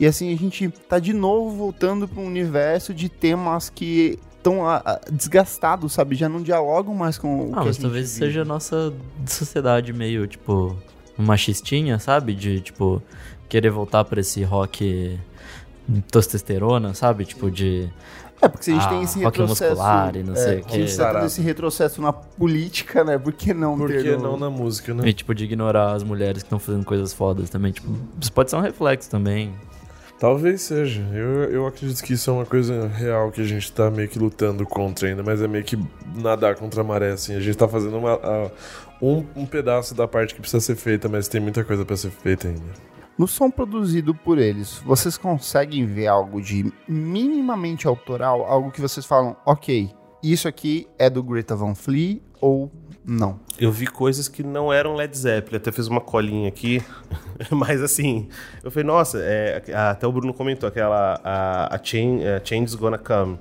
E 0.00 0.06
assim, 0.06 0.32
a 0.32 0.36
gente 0.36 0.68
tá 0.88 0.98
de 0.98 1.12
novo 1.12 1.54
voltando 1.54 2.08
para 2.08 2.20
um 2.20 2.26
universo 2.26 2.94
de 2.94 3.10
temas 3.10 3.68
que 3.68 4.18
estão 4.46 4.62
desgastados, 5.10 5.92
sabe? 5.92 6.14
Já 6.14 6.28
não 6.28 6.42
dialogam 6.42 6.94
mais 6.94 7.18
com 7.18 7.46
o 7.46 7.46
que 7.48 7.52
Ah, 7.54 7.60
a 7.60 7.64
mas 7.64 7.74
gente 7.76 7.82
talvez 7.82 8.08
vive. 8.14 8.18
seja 8.26 8.42
a 8.42 8.44
nossa 8.44 8.92
sociedade 9.26 9.92
meio, 9.92 10.26
tipo, 10.26 10.76
machistinha, 11.18 11.98
sabe? 11.98 12.34
De, 12.34 12.60
tipo, 12.60 13.02
querer 13.48 13.70
voltar 13.70 14.04
pra 14.04 14.20
esse 14.20 14.42
rock 14.44 15.18
testosterona, 16.10 16.94
sabe? 16.94 17.24
Tipo, 17.24 17.50
de. 17.50 17.88
É, 18.40 18.48
porque 18.48 18.64
se 18.64 18.70
a 18.70 18.74
gente 18.74 18.84
Ah, 18.84 18.88
tem 18.90 19.02
esse 19.02 19.18
retrocesso... 19.18 19.64
muscular 19.70 20.14
e 20.14 20.22
não 20.22 20.34
é, 20.34 20.36
sei 20.36 20.60
o 20.60 20.66
A 20.66 20.70
gente 20.70 20.96
tá 20.96 21.14
tendo 21.14 21.24
esse 21.26 21.40
retrocesso 21.40 22.02
na 22.02 22.12
política, 22.12 23.02
né? 23.02 23.16
Por 23.18 23.32
que 23.32 23.54
não 23.54 23.78
Por 23.78 23.88
que 23.90 24.14
não 24.16 24.36
na 24.36 24.50
música, 24.50 24.92
né? 24.92 25.08
E, 25.08 25.12
tipo, 25.14 25.34
de 25.34 25.44
ignorar 25.44 25.92
as 25.94 26.02
mulheres 26.02 26.42
que 26.42 26.46
estão 26.46 26.58
fazendo 26.58 26.84
coisas 26.84 27.14
fodas 27.14 27.48
também. 27.48 27.72
Tipo, 27.72 27.88
isso 28.20 28.30
pode 28.32 28.50
ser 28.50 28.56
um 28.56 28.60
reflexo 28.60 29.08
também. 29.08 29.54
Talvez 30.18 30.62
seja. 30.62 31.02
Eu, 31.12 31.44
eu 31.50 31.66
acredito 31.66 32.02
que 32.02 32.14
isso 32.14 32.30
é 32.30 32.32
uma 32.32 32.46
coisa 32.46 32.88
real 32.88 33.30
que 33.30 33.40
a 33.42 33.44
gente 33.44 33.70
tá 33.70 33.90
meio 33.90 34.08
que 34.08 34.18
lutando 34.18 34.64
contra 34.64 35.08
ainda, 35.08 35.22
mas 35.22 35.42
é 35.42 35.48
meio 35.48 35.62
que 35.64 35.78
nadar 36.14 36.54
contra 36.56 36.80
a 36.80 36.84
maré, 36.84 37.10
assim. 37.12 37.34
A 37.34 37.40
gente 37.40 37.56
tá 37.58 37.68
fazendo 37.68 37.98
uma, 37.98 38.14
a- 38.14 38.50
um, 39.02 39.24
um 39.36 39.44
pedaço 39.44 39.94
da 39.94 40.08
parte 40.08 40.34
que 40.34 40.40
precisa 40.40 40.60
ser 40.60 40.74
feita, 40.76 41.06
mas 41.08 41.28
tem 41.28 41.38
muita 41.40 41.62
coisa 41.62 41.84
pra 41.84 41.96
ser 41.96 42.10
feita 42.10 42.48
ainda. 42.48 42.62
No 43.18 43.26
som 43.28 43.50
produzido 43.50 44.14
por 44.14 44.38
eles, 44.38 44.78
vocês 44.84 45.18
conseguem 45.18 45.84
ver 45.86 46.06
algo 46.06 46.40
de 46.40 46.72
minimamente 46.88 47.86
autoral? 47.86 48.44
Algo 48.44 48.70
que 48.70 48.80
vocês 48.80 49.04
falam, 49.06 49.36
ok, 49.44 49.90
isso 50.22 50.48
aqui 50.48 50.86
é 50.98 51.08
do 51.10 51.22
Greta 51.22 51.54
Van 51.56 51.74
Fleet 51.74 52.22
ou 52.40 52.70
não? 53.06 53.38
Eu 53.58 53.70
vi 53.70 53.86
coisas 53.86 54.26
que 54.26 54.42
não 54.42 54.72
eram 54.72 54.94
Led 54.94 55.16
Zeppelin, 55.16 55.58
até 55.58 55.70
fiz 55.70 55.86
uma 55.86 56.00
colinha 56.00 56.48
aqui, 56.48 56.82
mas 57.50 57.80
assim, 57.80 58.28
eu 58.64 58.70
falei, 58.70 58.84
nossa, 58.84 59.18
é, 59.20 59.62
até 59.72 60.06
o 60.06 60.12
Bruno 60.12 60.34
comentou 60.34 60.68
aquela, 60.68 61.20
a, 61.22 61.74
a, 61.74 61.82
Chain, 61.82 62.24
a 62.26 62.44
Change's 62.44 62.74
Gonna 62.74 62.98
Come. 62.98 63.38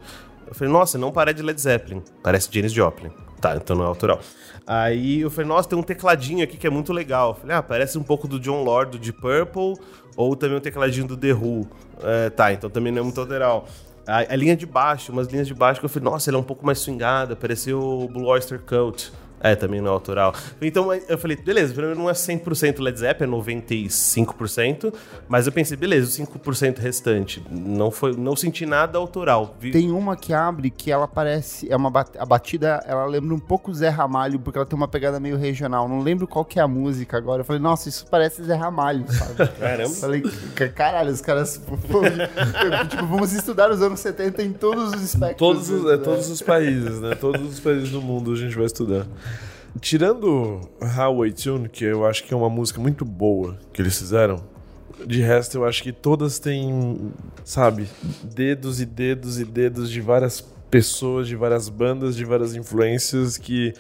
Eu 0.48 0.54
falei, 0.54 0.72
nossa, 0.72 0.98
não 0.98 1.12
parece 1.12 1.38
de 1.38 1.44
Led 1.44 1.60
Zeppelin, 1.60 2.04
parece 2.22 2.50
Janis 2.52 2.72
Joplin. 2.72 3.12
Tá, 3.42 3.56
então 3.56 3.76
não 3.76 3.84
é 3.84 3.88
autoral. 3.88 4.20
Aí 4.66 5.22
eu 5.22 5.30
falei, 5.30 5.48
nossa, 5.48 5.68
tem 5.68 5.78
um 5.78 5.84
tecladinho 5.84 6.44
aqui 6.44 6.58
que 6.58 6.66
é 6.66 6.70
muito 6.70 6.94
legal. 6.94 7.30
Eu 7.30 7.36
falei, 7.36 7.56
ah, 7.56 7.62
parece 7.62 7.98
um 7.98 8.04
pouco 8.04 8.28
do 8.28 8.40
John 8.40 8.64
Lord, 8.64 8.92
do 8.92 9.00
Deep 9.00 9.20
Purple, 9.20 9.76
ou 10.16 10.36
também 10.36 10.58
um 10.58 10.62
tecladinho 10.62 11.08
do 11.08 11.18
The 11.18 11.34
Who. 11.34 11.68
É, 12.02 12.30
tá, 12.30 12.54
então 12.54 12.70
também 12.70 12.92
não 12.92 13.02
é 13.02 13.04
muito 13.04 13.20
autoral. 13.20 13.68
A, 14.08 14.20
a 14.20 14.36
linha 14.36 14.56
de 14.56 14.66
baixo, 14.66 15.12
umas 15.12 15.28
linhas 15.28 15.48
de 15.48 15.54
baixo 15.54 15.80
que 15.80 15.86
eu 15.86 15.90
falei, 15.90 16.10
nossa, 16.10 16.30
ela 16.30 16.38
é 16.38 16.42
um 16.42 16.44
pouco 16.44 16.66
mais 16.66 16.80
swingada, 16.80 17.36
pareceu 17.36 17.80
o 17.80 18.08
Blue 18.08 18.26
Oyster 18.26 18.60
Cult. 18.60 19.12
É, 19.42 19.56
também 19.56 19.80
não 19.82 19.88
é 19.88 19.94
autoral. 19.94 20.34
Então 20.62 20.94
eu 20.94 21.18
falei, 21.18 21.38
beleza, 21.38 21.74
pelo 21.74 21.88
menos 21.88 22.00
não 22.02 22.10
é 22.10 22.14
100% 22.14 22.80
Led 22.80 23.00
Zeppelin, 23.00 23.32
é 23.32 23.36
95%, 23.36 24.94
mas 25.28 25.46
eu 25.46 25.52
pensei, 25.54 25.78
beleza, 25.78 26.24
o 26.24 26.26
5% 26.28 26.78
restante. 26.80 27.44
Não, 27.50 27.92
foi, 27.92 28.16
não 28.16 28.36
senti 28.36 28.66
nada 28.66 28.98
autoral. 28.98 29.56
Tem 29.72 29.92
uma 29.92 30.16
que 30.16 30.34
abre 30.34 30.70
que 30.70 30.92
ela 30.92 31.08
parece. 31.08 31.72
É 31.72 31.76
uma 31.76 31.92
a 32.18 32.26
batida, 32.26 32.84
ela 32.88 33.06
lembra 33.06 33.34
um 33.36 33.40
pouco 33.40 33.74
Zé 33.74 33.90
Ramalho, 33.90 34.40
porque 34.40 34.58
ela 34.58 34.66
tem 34.66 34.76
uma 34.78 34.88
pegada 34.88 35.20
meio 35.20 35.38
regional. 35.38 35.88
Não 35.88 36.02
lembro 36.02 36.28
qual 36.28 36.44
que 36.44 36.60
é 36.60 36.62
a 36.62 36.68
música 36.68 37.18
agora. 37.18 37.42
Eu 37.42 37.46
falei, 37.46 37.62
nossa, 37.62 37.88
isso 37.90 38.06
parece 38.10 38.44
Zé 38.44 38.56
Ramalho, 38.56 39.06
sabe? 39.12 39.48
Caramba. 39.60 39.90
Falei, 39.96 40.24
"Ca- 40.56 40.70
caralho, 40.70 41.12
os 41.12 41.22
caras. 41.22 41.62
tipo, 42.90 43.06
vamos 43.06 43.34
estudar 43.34 43.70
os 43.72 43.82
anos 43.82 44.00
70 44.00 44.44
em 44.44 44.54
todos 44.54 44.94
os 44.94 45.02
espectros. 45.02 45.38
Todos 45.38 45.70
os, 45.70 45.84
né? 45.84 45.94
é, 45.94 45.98
todos 45.98 46.30
os 46.30 46.42
países, 46.42 47.00
né? 47.00 47.16
Todos 47.16 47.42
os 47.42 47.60
países 47.60 47.92
do 47.92 48.02
mundo 48.02 48.32
a 48.34 48.36
gente 48.36 48.56
vai 48.56 48.66
estudar. 48.66 49.06
Tirando 49.82 50.62
Highway 50.82 51.32
Tune, 51.32 51.70
que 51.70 51.84
eu 51.86 52.06
acho 52.06 52.24
que 52.24 52.34
é 52.34 52.38
uma 52.38 52.50
música 52.50 52.80
muito 52.80 53.04
boa 53.06 53.58
que 53.74 53.82
eles 53.82 53.98
fizeram, 53.98 54.44
de 55.06 55.22
resto 55.22 55.58
eu 55.58 55.66
acho 55.66 55.84
que 55.84 55.92
todas 55.92 56.40
têm, 56.40 57.12
sabe, 57.44 57.88
dedos 58.24 58.80
e 58.82 58.86
dedos 58.86 59.40
e 59.40 59.46
dedos 59.46 59.90
de 59.90 60.02
várias 60.02 60.42
pessoas, 60.72 61.28
de 61.28 61.36
várias 61.36 61.70
bandas, 61.70 62.16
de 62.16 62.26
várias 62.26 62.56
influências 62.56 63.38
que 63.38 63.74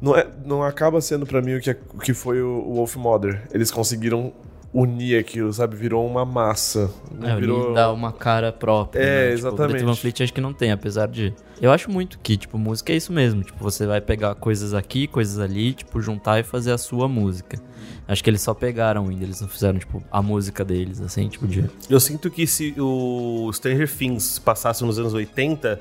não, 0.00 0.16
é, 0.16 0.26
não 0.44 0.62
acaba 0.62 1.00
sendo 1.00 1.26
pra 1.26 1.42
mim 1.42 1.54
o 1.56 1.60
que, 1.60 1.70
é- 1.70 1.76
o 1.94 1.98
que 1.98 2.14
foi 2.14 2.40
o, 2.42 2.48
o 2.66 2.74
Wolf 2.74 2.96
Mother. 2.96 3.42
Eles 3.52 3.70
conseguiram 3.70 4.32
unir 4.72 5.18
aquilo, 5.18 5.52
sabe? 5.52 5.76
Virou 5.76 6.06
uma 6.06 6.24
massa. 6.24 6.90
É, 7.22 7.36
virou... 7.36 7.66
ele 7.66 7.74
dá 7.74 7.92
uma 7.92 8.12
cara 8.12 8.52
própria. 8.52 9.00
É, 9.00 9.04
né? 9.04 9.36
Tipo, 9.36 9.38
exatamente. 9.38 9.64
o 9.64 9.68
Greta 9.68 9.86
Van 9.86 9.94
Fleet 9.96 10.22
acho 10.22 10.32
que 10.32 10.40
não 10.40 10.52
tem, 10.52 10.70
apesar 10.70 11.08
de... 11.08 11.34
Eu 11.60 11.70
acho 11.70 11.90
muito 11.90 12.18
que, 12.20 12.36
tipo, 12.36 12.56
música 12.56 12.92
é 12.92 12.96
isso 12.96 13.12
mesmo. 13.12 13.42
Tipo, 13.42 13.62
você 13.62 13.86
vai 13.86 14.00
pegar 14.00 14.34
coisas 14.36 14.72
aqui, 14.72 15.06
coisas 15.06 15.38
ali, 15.38 15.74
tipo, 15.74 16.00
juntar 16.00 16.38
e 16.40 16.42
fazer 16.42 16.72
a 16.72 16.78
sua 16.78 17.08
música. 17.08 17.60
Acho 18.08 18.24
que 18.24 18.30
eles 18.30 18.40
só 18.40 18.54
pegaram 18.54 19.08
ainda, 19.08 19.24
eles 19.24 19.40
não 19.40 19.48
fizeram, 19.48 19.78
tipo, 19.78 20.02
a 20.10 20.20
música 20.20 20.64
deles, 20.64 21.00
assim, 21.00 21.28
tipo, 21.28 21.46
de... 21.46 21.70
Eu 21.88 22.00
sinto 22.00 22.30
que 22.30 22.46
se 22.46 22.74
o 22.76 23.50
Stranger 23.52 23.88
Things 23.88 24.38
passasse 24.38 24.84
nos 24.84 24.98
anos 24.98 25.14
80, 25.14 25.78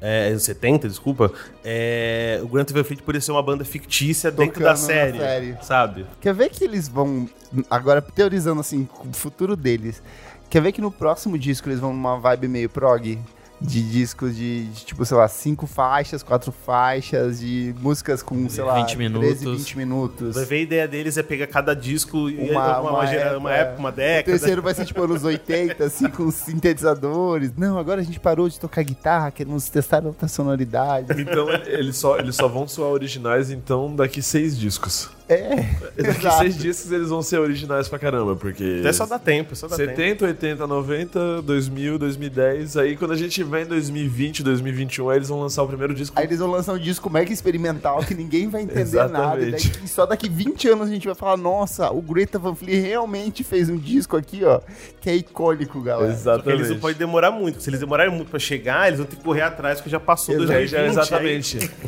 é, 0.00 0.28
anos 0.28 0.42
70, 0.44 0.88
desculpa, 0.88 1.32
é, 1.64 2.40
o 2.42 2.48
Grant 2.48 2.70
Van 2.72 2.84
Fleet 2.84 3.02
poderia 3.02 3.20
ser 3.20 3.32
uma 3.32 3.42
banda 3.42 3.64
fictícia 3.64 4.30
dentro 4.30 4.54
Tocando 4.54 4.64
da 4.64 4.76
série, 4.76 5.18
série. 5.18 5.56
sabe? 5.62 6.06
Quer 6.20 6.34
ver 6.34 6.50
que 6.50 6.64
eles 6.64 6.88
vão. 6.88 7.28
Agora, 7.68 8.00
teorizando 8.00 8.60
assim, 8.60 8.88
o 9.04 9.12
futuro 9.12 9.56
deles. 9.56 10.02
Quer 10.50 10.62
ver 10.62 10.72
que 10.72 10.80
no 10.80 10.90
próximo 10.90 11.38
disco 11.38 11.68
eles 11.68 11.80
vão 11.80 11.92
numa 11.92 12.18
vibe 12.18 12.48
meio 12.48 12.70
prog? 12.70 13.18
De 13.60 13.82
discos 13.82 14.36
de, 14.36 14.66
de, 14.66 14.84
tipo, 14.84 15.04
sei 15.04 15.16
lá, 15.16 15.26
cinco 15.26 15.66
faixas, 15.66 16.22
quatro 16.22 16.52
faixas, 16.52 17.40
de 17.40 17.74
músicas 17.80 18.22
com, 18.22 18.48
sei 18.48 18.62
lá, 18.62 18.74
20 18.76 18.96
13, 18.96 18.98
minutos. 18.98 19.40
20 19.58 19.76
minutos. 19.78 20.34
Vai 20.36 20.44
ver 20.44 20.56
a 20.56 20.60
ideia 20.60 20.88
deles 20.88 21.16
é 21.18 21.24
pegar 21.24 21.48
cada 21.48 21.74
disco 21.74 22.30
e 22.30 22.50
Uma- 22.50 22.78
uma, 22.80 22.90
uma 22.92 23.06
gera- 23.06 23.20
época, 23.30 23.38
uma 23.38 23.52
época, 23.52 23.78
uma 23.80 23.88
O 23.88 23.92
década. 23.92 24.38
terceiro 24.38 24.62
vai 24.62 24.74
ser 24.74 24.84
tipo 24.84 25.02
anos 25.02 25.24
80, 25.24 25.84
assim, 25.84 26.08
com 26.08 26.30
sintetizadores. 26.30 27.52
Não, 27.56 27.78
agora 27.78 28.00
a 28.00 28.04
gente 28.04 28.20
parou 28.20 28.48
de 28.48 28.60
tocar 28.60 28.82
guitarra, 28.84 29.30
queremos 29.32 29.68
testar 29.68 30.04
outra 30.06 30.28
sonoridade. 30.28 31.20
Então 31.20 31.48
eles 31.66 31.96
só, 31.96 32.16
eles 32.18 32.36
só 32.36 32.46
vão 32.46 32.68
soar 32.68 32.90
originais, 32.92 33.50
então, 33.50 33.94
daqui 33.94 34.22
seis 34.22 34.56
discos. 34.56 35.10
É, 35.30 35.56
Daqui 35.94 36.20
exato. 36.20 36.38
seis 36.38 36.56
discos 36.56 36.90
eles 36.90 37.10
vão 37.10 37.20
ser 37.20 37.38
originais 37.38 37.86
pra 37.86 37.98
caramba, 37.98 38.34
porque... 38.34 38.78
Até 38.80 38.94
só 38.94 39.04
dá 39.04 39.18
tempo, 39.18 39.54
só 39.54 39.68
dá 39.68 39.76
tempo. 39.76 39.90
70, 39.90 40.24
80, 40.24 40.66
90, 40.66 41.42
2000, 41.42 41.98
2010. 41.98 42.76
Aí 42.78 42.96
quando 42.96 43.10
a 43.12 43.16
gente 43.16 43.44
vem 43.48 43.62
em 43.64 43.66
2020, 43.66 44.42
2021, 44.42 45.08
aí 45.10 45.18
eles 45.18 45.28
vão 45.28 45.40
lançar 45.40 45.62
o 45.62 45.66
primeiro 45.68 45.94
disco. 45.94 46.18
Aí 46.18 46.24
eles 46.26 46.38
vão 46.38 46.50
lançar 46.50 46.72
um 46.74 46.78
disco 46.78 47.08
mega 47.10 47.32
experimental 47.32 48.00
que 48.00 48.14
ninguém 48.14 48.48
vai 48.48 48.62
entender 48.62 48.96
nada. 49.08 49.40
E 49.40 49.48
Exatamente. 49.48 49.70
daqui- 49.70 49.88
só 49.88 50.06
daqui 50.06 50.28
20 50.28 50.68
anos 50.68 50.88
a 50.88 50.92
gente 50.92 51.06
vai 51.06 51.14
falar: 51.14 51.36
nossa, 51.36 51.90
o 51.90 52.00
Greta 52.00 52.38
Van 52.38 52.54
Fleet 52.54 52.80
realmente 52.80 53.42
fez 53.44 53.68
um 53.70 53.76
disco 53.76 54.16
aqui, 54.16 54.44
ó, 54.44 54.60
que 55.00 55.08
é 55.10 55.16
icônico, 55.16 55.80
galera. 55.80 56.06
Que 56.06 56.10
eles 56.12 56.20
Exatamente. 56.20 56.68
não 56.70 56.78
podem 56.78 56.96
demorar 56.96 57.30
muito. 57.30 57.60
Se 57.62 57.70
eles 57.70 57.80
demorarem 57.80 58.12
muito 58.14 58.28
pra 58.30 58.38
chegar, 58.38 58.86
eles 58.88 58.98
vão 58.98 59.06
ter 59.06 59.16
que 59.16 59.22
correr 59.24 59.42
atrás, 59.42 59.78
porque 59.78 59.90
já 59.90 60.00
passou 60.00 60.36
2020. 60.36 60.68
já, 60.70 60.80
aí- 60.80 60.86
exatamente. 60.88 61.58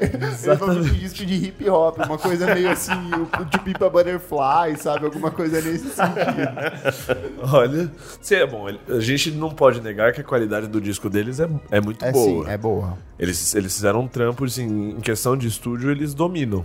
Eles 0.00 0.44
vão 0.44 0.56
fazer 0.58 0.80
um 0.80 0.82
disco 0.94 1.24
de 1.24 1.34
hip 1.34 1.68
hop, 1.70 1.98
uma 2.04 2.18
coisa 2.18 2.52
meio 2.54 2.70
assim, 2.70 2.92
o 3.40 3.44
de 3.44 3.58
Pipa 3.60 3.88
Butterfly, 3.88 4.76
sabe? 4.78 5.06
Alguma 5.06 5.30
coisa 5.30 5.60
nesse 5.60 5.88
sentido. 5.88 7.36
Olha, 7.52 7.90
se 8.20 8.34
é 8.34 8.46
bom, 8.46 8.66
a 8.88 9.00
gente 9.00 9.30
não 9.30 9.50
pode 9.50 9.80
negar 9.80 10.12
que 10.12 10.20
a 10.20 10.24
qualidade 10.24 10.66
do 10.66 10.80
disco 10.86 11.10
deles 11.10 11.40
é, 11.40 11.48
é 11.70 11.80
muito 11.80 12.04
É 12.04 12.12
boa. 12.12 12.44
sim, 12.44 12.50
é 12.50 12.56
boa. 12.56 12.98
Eles, 13.18 13.54
eles 13.54 13.74
fizeram 13.74 14.00
um 14.00 14.08
trampo, 14.08 14.44
assim, 14.44 14.90
em 14.90 15.00
questão 15.00 15.36
de 15.36 15.46
estúdio, 15.48 15.90
eles 15.90 16.14
dominam. 16.14 16.64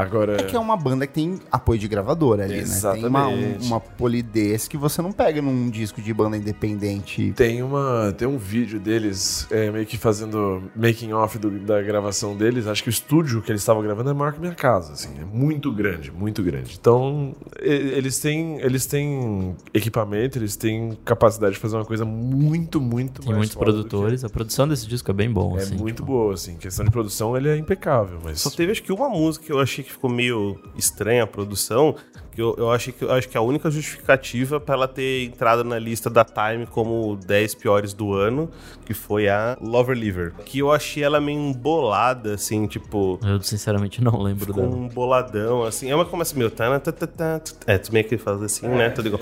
Agora. 0.00 0.40
É 0.40 0.44
que 0.44 0.56
é 0.56 0.58
uma 0.58 0.76
banda 0.76 1.06
que 1.06 1.12
tem 1.14 1.38
apoio 1.50 1.78
de 1.78 1.88
gravadora 1.88 2.44
ali, 2.44 2.62
né? 2.62 2.64
Tem 2.92 3.04
uma, 3.06 3.28
um- 3.28 3.32
Exatamente. 3.32 3.66
uma 3.66 3.80
polidez 3.80 4.66
que 4.68 4.76
você 4.76 5.00
não 5.02 5.12
pega 5.12 5.40
num 5.42 5.68
disco 5.70 6.00
de 6.00 6.12
banda 6.12 6.36
independente. 6.36 7.32
Tem, 7.36 7.62
uma, 7.62 8.14
tem 8.16 8.26
um 8.26 8.38
vídeo 8.38 8.78
deles 8.80 9.46
é, 9.50 9.70
meio 9.70 9.86
que 9.86 9.96
fazendo 9.96 10.62
making 10.74 11.12
off 11.12 11.38
do- 11.38 11.50
da 11.60 11.80
gravação 11.82 12.36
deles. 12.36 12.66
Acho 12.66 12.82
que 12.82 12.88
o 12.88 12.90
estúdio 12.90 13.42
que 13.42 13.50
eles 13.50 13.60
estavam 13.62 13.82
gravando 13.82 14.10
é 14.10 14.14
maior 14.14 14.32
que 14.32 14.40
minha 14.40 14.54
casa, 14.54 14.92
assim, 14.92 15.10
é 15.20 15.24
muito 15.24 15.72
grande, 15.72 16.10
muito 16.10 16.42
grande. 16.42 16.76
Então, 16.80 17.34
eles 17.60 18.18
têm, 18.18 18.58
eles 18.60 18.86
têm 18.86 19.54
equipamento, 19.74 20.38
eles 20.38 20.56
têm 20.56 20.96
capacidade 21.04 21.54
de 21.54 21.60
fazer 21.60 21.76
uma 21.76 21.84
coisa 21.84 22.04
muito, 22.04 22.80
muito 22.80 23.20
Tem 23.22 23.32
muitos 23.34 23.50
do 23.54 23.58
que- 23.58 23.64
produtores. 23.64 24.24
A 24.24 24.28
produção 24.28 24.66
desse 24.68 24.86
disco 24.86 25.10
é 25.10 25.14
bem 25.14 25.30
bom, 25.30 25.58
É 25.58 25.62
assim. 25.62 25.76
muito 25.76 25.96
tipo, 25.96 26.06
boa, 26.06 26.34
assim. 26.34 26.56
Questão 26.56 26.84
de 26.84 26.90
produção, 26.90 27.36
ele 27.36 27.48
é 27.48 27.56
impecável, 27.56 28.18
mas. 28.22 28.40
Só 28.40 28.50
teve 28.50 28.72
acho 28.72 28.82
que 28.82 28.92
uma 28.92 29.08
música 29.08 29.44
que 29.46 29.52
eu 29.52 29.58
achei 29.60 29.84
que 29.84 29.89
ficou 29.92 30.10
meio 30.10 30.60
estranha 30.76 31.24
a 31.24 31.26
produção, 31.26 31.94
que 32.32 32.40
eu, 32.40 32.54
eu 32.56 32.70
achei 32.70 32.92
que 32.92 33.02
eu 33.04 33.12
acho 33.12 33.28
que 33.28 33.36
a 33.36 33.40
única 33.40 33.70
justificativa 33.70 34.60
pra 34.60 34.74
ela 34.74 34.88
ter 34.88 35.24
entrado 35.24 35.64
na 35.64 35.78
lista 35.78 36.08
da 36.08 36.24
Time 36.24 36.66
como 36.66 37.16
10 37.16 37.54
piores 37.56 37.92
do 37.92 38.14
ano, 38.14 38.50
que 38.84 38.94
foi 38.94 39.28
a 39.28 39.56
Lover 39.60 39.96
Liver, 39.96 40.32
que 40.44 40.60
eu 40.60 40.70
achei 40.70 41.02
ela 41.02 41.20
meio 41.20 41.38
embolada 41.38 42.34
assim, 42.34 42.66
tipo, 42.66 43.18
Eu 43.24 43.40
sinceramente 43.42 44.02
não 44.02 44.20
lembro 44.22 44.46
ficou 44.46 44.62
dela. 44.62 44.74
um 44.74 44.88
boladão 44.88 45.64
assim. 45.64 45.90
É 45.90 45.94
uma 45.94 46.04
que 46.04 46.10
começa 46.10 46.36
meio 46.36 46.50
tá, 46.50 46.78
tá, 46.80 46.92
tá, 46.92 47.06
tá, 47.06 47.38
tá. 47.40 47.52
É, 47.66 47.78
tu 47.78 47.92
meio 47.92 48.04
que 48.04 48.16
faz 48.16 48.42
assim, 48.42 48.66
né? 48.68 48.90
Tudo 48.90 49.08
igual. 49.08 49.20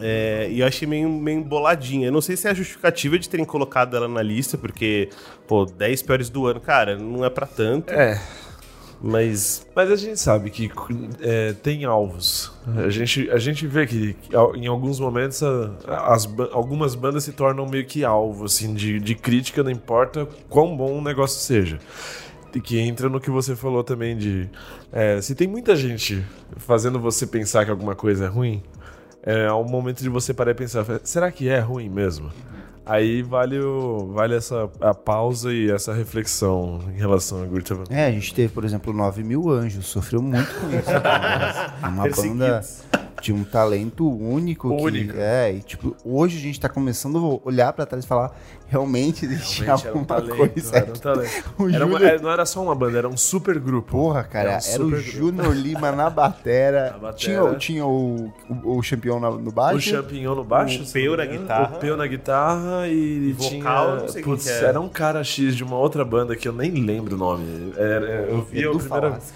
É, 0.00 0.48
e 0.50 0.60
eu 0.60 0.66
achei 0.66 0.86
meio, 0.86 1.08
meio 1.08 1.38
emboladinha. 1.40 2.08
Eu 2.08 2.12
não 2.12 2.20
sei 2.20 2.36
se 2.36 2.46
é 2.46 2.50
a 2.50 2.54
justificativa 2.54 3.18
de 3.18 3.28
terem 3.28 3.44
colocado 3.46 3.96
ela 3.96 4.08
na 4.08 4.22
lista, 4.22 4.58
porque, 4.58 5.08
pô, 5.46 5.64
10 5.64 6.02
piores 6.02 6.28
do 6.28 6.46
ano, 6.46 6.60
cara, 6.60 6.96
não 6.96 7.24
é 7.24 7.30
pra 7.30 7.46
tanto. 7.46 7.92
É. 7.92 8.20
Mas 9.02 9.66
Mas 9.74 9.90
a 9.90 9.96
gente 9.96 10.20
sabe 10.20 10.50
que 10.50 10.70
é, 11.20 11.54
tem 11.54 11.84
alvos. 11.84 12.52
A 12.76 12.90
gente, 12.90 13.30
a 13.30 13.38
gente 13.38 13.66
vê 13.66 13.86
que, 13.86 14.14
em 14.54 14.66
alguns 14.66 15.00
momentos 15.00 15.42
a- 15.42 16.12
as, 16.12 16.28
algumas 16.52 16.94
bandas 16.94 17.24
se 17.24 17.32
tornam 17.32 17.66
meio 17.66 17.86
que 17.86 18.04
alvo 18.04 18.44
assim, 18.44 18.74
de, 18.74 19.00
de 19.00 19.14
crítica, 19.14 19.62
não 19.62 19.70
importa 19.70 20.28
quão 20.48 20.76
bom 20.76 20.98
o 20.98 21.00
negócio 21.02 21.40
seja. 21.40 21.78
E 22.54 22.60
que 22.60 22.78
entra 22.80 23.08
no 23.08 23.20
que 23.20 23.30
você 23.30 23.54
falou 23.56 23.82
também 23.82 24.16
de. 24.16 24.48
é, 24.92 25.20
se 25.20 25.34
tem 25.34 25.46
muita 25.48 25.74
gente 25.76 26.22
fazendo 26.56 26.98
você 26.98 27.26
pensar 27.26 27.64
que 27.64 27.70
alguma 27.70 27.94
coisa 27.94 28.26
é 28.26 28.28
ruim, 28.28 28.62
é 29.22 29.50
um 29.52 29.64
momento 29.64 30.02
de 30.02 30.08
você 30.08 30.34
parar 30.34 30.50
e 30.50 30.54
pensar: 30.54 30.84
será 31.04 31.30
que 31.30 31.48
é 31.48 31.60
ruim 31.60 31.88
mesmo? 31.88 32.30
Aí 32.84 33.22
vale, 33.22 33.58
o, 33.60 34.10
vale 34.12 34.34
essa 34.34 34.68
a 34.80 34.94
pausa 34.94 35.52
e 35.52 35.70
essa 35.70 35.92
reflexão 35.92 36.80
em 36.94 36.98
relação 36.98 37.42
a 37.42 37.46
Van 37.46 37.84
É, 37.90 38.06
a 38.06 38.10
gente 38.10 38.34
teve, 38.34 38.52
por 38.52 38.64
exemplo, 38.64 38.92
9 38.92 39.22
mil 39.22 39.48
anjos, 39.50 39.86
sofreu 39.86 40.22
muito 40.22 40.52
com 40.54 40.68
isso. 40.68 40.90
É 40.90 41.86
uma 41.86 42.08
banda 42.08 42.60
de 43.20 43.32
um 43.32 43.44
talento 43.44 44.08
único. 44.08 44.74
Que, 44.76 44.82
Único. 44.82 45.14
é, 45.16 45.52
e 45.54 45.60
tipo, 45.60 45.96
hoje 46.04 46.38
a 46.38 46.40
gente 46.40 46.58
tá 46.60 46.68
começando 46.68 47.40
a 47.44 47.48
olhar 47.48 47.72
pra 47.72 47.84
trás 47.86 48.04
e 48.04 48.08
falar, 48.08 48.32
realmente 48.68 49.24
existia 49.26 49.64
Realmente 49.66 49.86
era 49.86 49.96
um 49.96 50.00
alguma 50.00 50.20
talento, 50.20 50.36
coisa. 50.54 50.76
era 50.76 50.90
um 50.90 50.94
talento. 50.94 51.50
O 51.58 51.68
Era 51.68 51.84
uma- 51.86 51.98
Júnior- 51.98 52.12
era- 52.14 52.22
não 52.22 52.30
era 52.30 52.46
só 52.46 52.62
uma 52.62 52.74
banda, 52.74 52.98
era 52.98 53.08
um 53.08 53.16
super 53.16 53.58
grupo. 53.58 53.90
Porra, 53.90 54.22
cara, 54.24 54.52
Era 54.52 54.60
era, 54.66 54.82
um 54.82 54.86
o 54.86 54.90
super 54.90 55.00
Júnior 55.02 55.52
Lima 55.54 55.92
na 55.92 56.08
batera. 56.08 56.90
Na 56.92 56.98
batera. 56.98 57.12
Tinha, 57.14 57.44
o- 57.44 57.54
tinha 57.56 57.86
o, 57.86 58.32
o, 58.64 58.78
o 58.78 58.80
campeão 58.82 59.20
na- 59.20 59.30
no 59.30 59.50
baixo. 59.52 59.78
O 59.78 59.80
champignon 59.80 60.34
no 60.34 60.44
baixo. 60.44 60.82
O 60.82 60.86
Peu 60.92 61.16
na 61.16 61.26
guitarra. 61.26 61.76
O 61.76 61.80
Peu 61.80 61.96
na 61.96 62.06
guitarra 62.06 62.88
e 62.88 63.32
Vocal, 63.32 63.48
tinha... 63.50 63.96
não 64.00 64.08
sei 64.08 64.22
quem 64.22 64.32
putz, 64.32 64.44
que 64.44 64.50
é. 64.50 64.64
Era 64.64 64.80
um 64.80 64.88
cara 64.88 65.22
X 65.24 65.54
de 65.56 65.64
uma 65.64 65.76
outra 65.76 66.04
banda 66.04 66.34
que 66.36 66.46
eu 66.48 66.52
nem 66.52 66.70
lembro 66.72 67.16
o 67.16 67.18
nome. 67.18 67.72
Era- 67.76 68.06
eu 68.28 68.42
vi 68.42 68.64
a 68.66 68.70
primeira... 68.70 69.18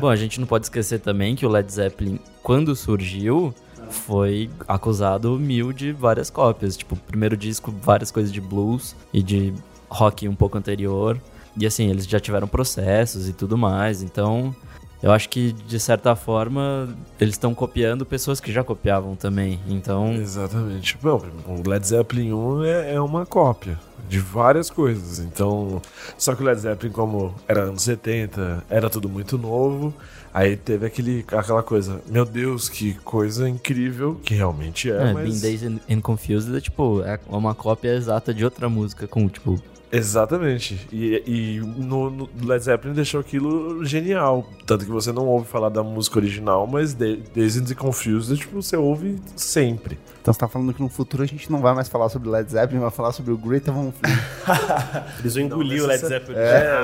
Bom, 0.00 0.08
a 0.08 0.16
gente 0.16 0.40
não 0.40 0.46
pode 0.46 0.66
esquecer 0.66 1.00
também 1.00 1.34
que 1.34 1.46
o 1.46 1.48
Led 1.48 1.70
Zeppelin, 1.72 2.18
quando 2.42 2.74
surgiu, 2.74 3.54
foi 3.90 4.50
acusado 4.66 5.38
mil 5.38 5.72
de 5.72 5.92
várias 5.92 6.30
cópias. 6.30 6.76
Tipo, 6.76 6.96
primeiro 6.96 7.36
disco, 7.36 7.72
várias 7.82 8.10
coisas 8.10 8.32
de 8.32 8.40
blues 8.40 8.94
e 9.12 9.22
de 9.22 9.52
rock 9.88 10.28
um 10.28 10.34
pouco 10.34 10.58
anterior. 10.58 11.20
E 11.56 11.66
assim, 11.66 11.88
eles 11.90 12.06
já 12.06 12.20
tiveram 12.20 12.46
processos 12.46 13.28
e 13.28 13.32
tudo 13.32 13.56
mais. 13.56 14.02
Então, 14.02 14.54
eu 15.02 15.12
acho 15.12 15.28
que, 15.28 15.52
de 15.52 15.78
certa 15.78 16.14
forma, 16.16 16.88
eles 17.20 17.34
estão 17.34 17.54
copiando 17.54 18.04
pessoas 18.04 18.40
que 18.40 18.52
já 18.52 18.64
copiavam 18.64 19.14
também. 19.14 19.60
Então, 19.68 20.12
Exatamente. 20.14 20.98
Bom, 21.02 21.22
o 21.46 21.68
Led 21.68 21.86
Zeppelin 21.86 22.32
1 22.32 22.64
é, 22.64 22.94
é 22.94 23.00
uma 23.00 23.24
cópia 23.26 23.78
de 24.08 24.18
várias 24.18 24.70
coisas. 24.70 25.18
Então, 25.18 25.80
só 26.16 26.34
que 26.34 26.42
o 26.42 26.46
Led 26.46 26.60
Zeppelin, 26.60 26.92
como 26.92 27.34
era 27.46 27.62
anos 27.64 27.82
70, 27.82 28.64
era 28.68 28.88
tudo 28.90 29.08
muito 29.08 29.36
novo. 29.38 29.94
Aí 30.32 30.56
teve 30.56 30.86
aquele, 30.86 31.24
aquela 31.32 31.62
coisa, 31.62 32.00
meu 32.06 32.24
Deus, 32.24 32.68
que 32.68 32.94
coisa 33.04 33.48
incrível, 33.48 34.20
que 34.22 34.34
realmente 34.34 34.90
é, 34.90 35.10
é, 35.10 35.12
mas... 35.14 35.24
Being 35.24 35.40
Dazed 35.52 35.66
and- 35.88 35.94
and 35.96 36.00
Confused 36.00 36.54
é 36.54 36.60
tipo, 36.60 37.02
é 37.02 37.18
uma 37.28 37.54
cópia 37.54 37.94
exata 37.94 38.32
de 38.32 38.44
outra 38.44 38.68
música 38.68 39.08
com, 39.08 39.26
tipo, 39.28 39.60
Exatamente. 39.90 40.86
E, 40.92 41.22
e 41.26 41.60
no, 41.60 42.10
no 42.10 42.28
Led 42.44 42.62
Zeppelin 42.62 42.94
deixou 42.94 43.20
aquilo 43.20 43.84
genial. 43.84 44.46
Tanto 44.66 44.84
que 44.84 44.90
você 44.90 45.12
não 45.12 45.26
ouve 45.26 45.46
falar 45.46 45.70
da 45.70 45.82
música 45.82 46.18
original, 46.18 46.66
mas 46.66 46.94
Dazed 46.94 47.72
and 47.72 47.74
Confused, 47.74 48.36
tipo, 48.36 48.62
você 48.62 48.76
ouve 48.76 49.18
sempre. 49.34 49.98
Então 50.28 50.34
você 50.34 50.40
tá 50.40 50.48
falando 50.48 50.74
que 50.74 50.82
no 50.82 50.90
futuro 50.90 51.22
a 51.22 51.26
gente 51.26 51.50
não 51.50 51.60
vai 51.62 51.74
mais 51.74 51.88
falar 51.88 52.10
sobre 52.10 52.28
Led 52.28 52.50
Zeppelin, 52.52 52.80
vai 52.80 52.90
falar 52.90 53.12
sobre 53.12 53.32
o 53.32 53.38
Greta 53.38 53.72
Van 53.72 53.90
Fleet. 53.90 54.18
Eles 55.20 55.34
vão 55.34 55.44
engolir 55.44 55.82
o 55.82 55.86
Led 55.86 56.06
Zeppelin. 56.06 56.36
É. 56.38 56.82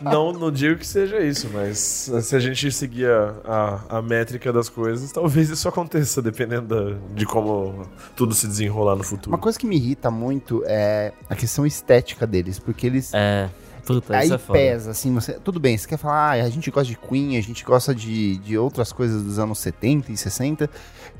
Não, 0.00 0.32
não 0.32 0.52
digo 0.52 0.78
que 0.78 0.86
seja 0.86 1.18
isso, 1.18 1.48
mas 1.52 1.78
se 2.22 2.36
a 2.36 2.38
gente 2.38 2.70
seguir 2.70 3.10
a, 3.10 3.80
a, 3.90 3.98
a 3.98 4.02
métrica 4.02 4.52
das 4.52 4.68
coisas, 4.68 5.10
talvez 5.10 5.50
isso 5.50 5.68
aconteça, 5.68 6.22
dependendo 6.22 6.68
da- 6.92 6.96
de 7.12 7.26
como 7.26 7.84
tudo 8.14 8.34
se 8.34 8.46
desenrolar 8.46 8.94
no 8.94 9.02
futuro. 9.02 9.30
Uma 9.34 9.42
coisa 9.42 9.58
que 9.58 9.66
me 9.66 9.74
irrita 9.76 10.08
muito 10.08 10.62
é 10.64 11.12
a 11.28 11.34
questão 11.34 11.66
estética 11.66 12.24
deles, 12.24 12.60
porque 12.60 12.86
eles. 12.86 13.12
É. 13.12 13.48
Puta, 13.86 14.16
Aí 14.16 14.24
isso 14.26 14.34
é 14.34 14.38
pesa, 14.52 14.90
assim, 14.90 15.14
você. 15.14 15.34
Tudo 15.34 15.60
bem, 15.60 15.78
você 15.78 15.86
quer 15.86 15.96
falar, 15.96 16.30
ah, 16.38 16.44
a 16.44 16.50
gente 16.50 16.70
gosta 16.70 16.88
de 16.88 16.96
Queen, 16.98 17.36
a 17.38 17.40
gente 17.40 17.64
gosta 17.64 17.94
de, 17.94 18.36
de 18.38 18.58
outras 18.58 18.92
coisas 18.92 19.22
dos 19.22 19.38
anos 19.38 19.58
70 19.60 20.10
e 20.12 20.16
60. 20.16 20.68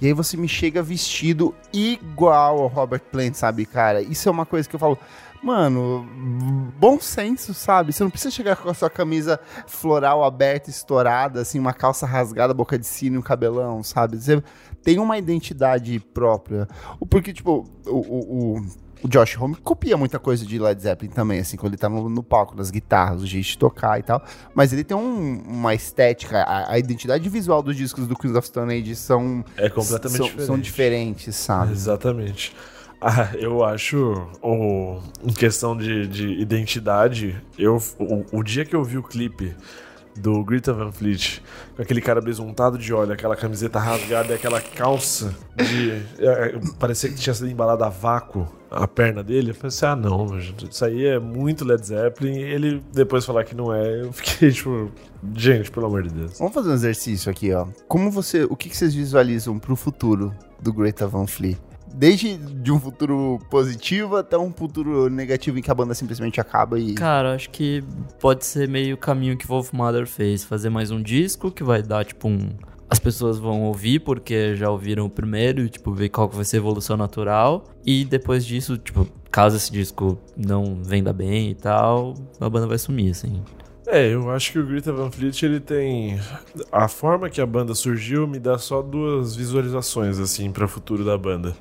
E 0.00 0.06
aí 0.06 0.12
você 0.12 0.36
me 0.36 0.48
chega 0.48 0.82
vestido 0.82 1.54
igual 1.72 2.58
ao 2.60 2.66
Robert 2.66 3.02
Plant, 3.10 3.34
sabe, 3.34 3.64
cara? 3.66 4.02
Isso 4.02 4.28
é 4.28 4.32
uma 4.32 4.44
coisa 4.44 4.68
que 4.68 4.74
eu 4.74 4.80
falo. 4.80 4.98
Mano, 5.42 6.04
bom 6.78 6.98
senso, 6.98 7.54
sabe? 7.54 7.92
Você 7.92 8.02
não 8.02 8.10
precisa 8.10 8.32
chegar 8.32 8.56
com 8.56 8.68
a 8.68 8.74
sua 8.74 8.90
camisa 8.90 9.38
floral 9.68 10.24
aberta, 10.24 10.70
estourada, 10.70 11.40
assim, 11.42 11.60
uma 11.60 11.72
calça 11.72 12.04
rasgada, 12.04 12.52
boca 12.52 12.76
de 12.76 12.86
sino 12.86 13.14
e 13.14 13.18
um 13.18 13.22
cabelão, 13.22 13.80
sabe? 13.82 14.16
Você 14.16 14.42
tem 14.82 14.98
uma 14.98 15.16
identidade 15.18 16.00
própria. 16.00 16.66
O- 16.98 17.06
Porque, 17.06 17.32
tipo, 17.32 17.64
o, 17.86 17.90
o, 17.90 18.56
o- 18.56 18.66
o 19.02 19.08
Josh 19.08 19.36
Homme 19.38 19.54
copia 19.56 19.96
muita 19.96 20.18
coisa 20.18 20.44
de 20.44 20.58
Led 20.58 20.80
Zeppelin 20.80 21.10
também, 21.12 21.38
assim, 21.38 21.56
quando 21.56 21.72
ele 21.74 21.78
tá 21.80 21.88
no, 21.88 22.08
no 22.08 22.22
palco, 22.22 22.56
nas 22.56 22.70
guitarras, 22.70 23.22
o 23.22 23.26
jeito 23.26 23.46
de 23.46 23.58
tocar 23.58 23.98
e 23.98 24.02
tal. 24.02 24.22
Mas 24.54 24.72
ele 24.72 24.82
tem 24.84 24.96
um- 24.96 25.42
uma 25.46 25.74
estética, 25.74 26.42
a, 26.42 26.72
a 26.72 26.78
identidade 26.78 27.28
visual 27.28 27.62
dos 27.62 27.76
discos 27.76 28.06
do 28.06 28.16
Queens 28.16 28.36
of 28.36 28.46
Stone 28.48 28.72
Age 28.74 28.96
são, 28.96 29.44
É 29.56 29.68
completamente 29.68 30.16
são, 30.18 30.26
diferente. 30.26 30.46
são 30.46 30.58
diferentes, 30.58 31.36
sabe? 31.36 31.72
Exatamente. 31.72 32.54
Ah, 33.00 33.28
eu 33.38 33.62
acho, 33.62 34.26
o, 34.42 34.98
em 35.22 35.32
questão 35.32 35.76
de, 35.76 36.06
de 36.06 36.28
identidade, 36.40 37.40
eu, 37.58 37.76
o, 37.98 38.38
o 38.38 38.42
dia 38.42 38.64
que 38.64 38.74
eu 38.74 38.82
vi 38.82 38.96
o 38.96 39.02
clipe 39.02 39.54
do 40.18 40.44
Greta 40.44 40.72
Van 40.72 40.92
Fleet, 40.92 41.42
com 41.74 41.82
aquele 41.82 42.00
cara 42.00 42.20
besuntado 42.20 42.78
de 42.78 42.92
óleo, 42.92 43.12
aquela 43.12 43.36
camiseta 43.36 43.78
rasgada 43.78 44.32
e 44.32 44.34
aquela 44.34 44.60
calça 44.60 45.34
de. 45.56 46.02
é, 46.18 46.26
é, 46.26 46.60
parecia 46.78 47.10
que 47.10 47.16
tinha 47.16 47.34
sido 47.34 47.48
embalada 47.48 47.86
a 47.86 47.88
vácuo 47.88 48.48
a 48.70 48.86
perna 48.86 49.22
dele. 49.22 49.50
Eu 49.50 49.54
pensei, 49.54 49.88
ah, 49.88 49.96
não, 49.96 50.38
isso 50.38 50.84
aí 50.84 51.06
é 51.06 51.18
muito 51.18 51.64
Led 51.64 51.84
Zeppelin. 51.86 52.38
Ele 52.38 52.82
depois 52.92 53.24
falar 53.24 53.44
que 53.44 53.54
não 53.54 53.72
é, 53.72 54.02
eu 54.02 54.12
fiquei 54.12 54.50
tipo, 54.52 54.90
gente, 55.34 55.70
pelo 55.70 55.86
amor 55.86 56.02
de 56.02 56.10
Deus. 56.10 56.38
Vamos 56.38 56.54
fazer 56.54 56.70
um 56.70 56.74
exercício 56.74 57.30
aqui, 57.30 57.52
ó. 57.52 57.66
Como 57.88 58.10
você, 58.10 58.44
o 58.44 58.56
que, 58.56 58.68
que 58.68 58.76
vocês 58.76 58.94
visualizam 58.94 59.58
pro 59.58 59.76
futuro 59.76 60.34
do 60.60 60.72
Greta 60.72 61.06
Van 61.06 61.26
Fleet? 61.26 61.58
Desde 61.94 62.36
de 62.36 62.72
um 62.72 62.78
futuro 62.78 63.38
positivo 63.50 64.16
até 64.16 64.36
um 64.36 64.52
futuro 64.52 65.08
negativo 65.08 65.58
em 65.58 65.62
que 65.62 65.70
a 65.70 65.74
banda 65.74 65.94
simplesmente 65.94 66.40
acaba 66.40 66.78
e 66.78 66.94
Cara, 66.94 67.34
acho 67.34 67.50
que 67.50 67.82
pode 68.20 68.44
ser 68.44 68.68
meio 68.68 68.94
o 68.94 68.98
caminho 68.98 69.36
que 69.36 69.46
Wolf 69.46 69.72
Mother 69.72 70.06
fez. 70.06 70.44
Fazer 70.44 70.70
mais 70.70 70.90
um 70.90 71.02
disco 71.02 71.50
que 71.50 71.64
vai 71.64 71.82
dar, 71.82 72.04
tipo, 72.04 72.28
um. 72.28 72.50
As 72.88 73.00
pessoas 73.00 73.38
vão 73.38 73.62
ouvir 73.64 74.00
porque 74.00 74.54
já 74.54 74.70
ouviram 74.70 75.06
o 75.06 75.10
primeiro, 75.10 75.62
e, 75.62 75.68
tipo, 75.68 75.92
ver 75.92 76.08
qual 76.08 76.28
que 76.28 76.36
vai 76.36 76.44
ser 76.44 76.58
a 76.58 76.60
evolução 76.60 76.96
natural. 76.96 77.64
E 77.84 78.04
depois 78.04 78.44
disso, 78.44 78.78
tipo, 78.78 79.08
caso 79.30 79.56
esse 79.56 79.72
disco 79.72 80.18
não 80.36 80.82
venda 80.82 81.12
bem 81.12 81.50
e 81.50 81.54
tal, 81.54 82.14
a 82.40 82.48
banda 82.48 82.66
vai 82.66 82.78
sumir, 82.78 83.10
assim. 83.10 83.42
É, 83.86 84.12
eu 84.12 84.30
acho 84.30 84.50
que 84.52 84.58
o 84.58 84.66
Greta 84.66 84.92
Van 84.92 85.10
Fleet 85.10 85.42
ele 85.44 85.60
tem 85.60 86.20
a 86.72 86.88
forma 86.88 87.30
que 87.30 87.40
a 87.40 87.46
banda 87.46 87.74
surgiu 87.74 88.26
me 88.26 88.38
dá 88.40 88.58
só 88.58 88.82
duas 88.82 89.36
visualizações 89.36 90.18
assim 90.18 90.50
para 90.50 90.64
o 90.64 90.68
futuro 90.68 91.04
da 91.04 91.16
banda. 91.16 91.54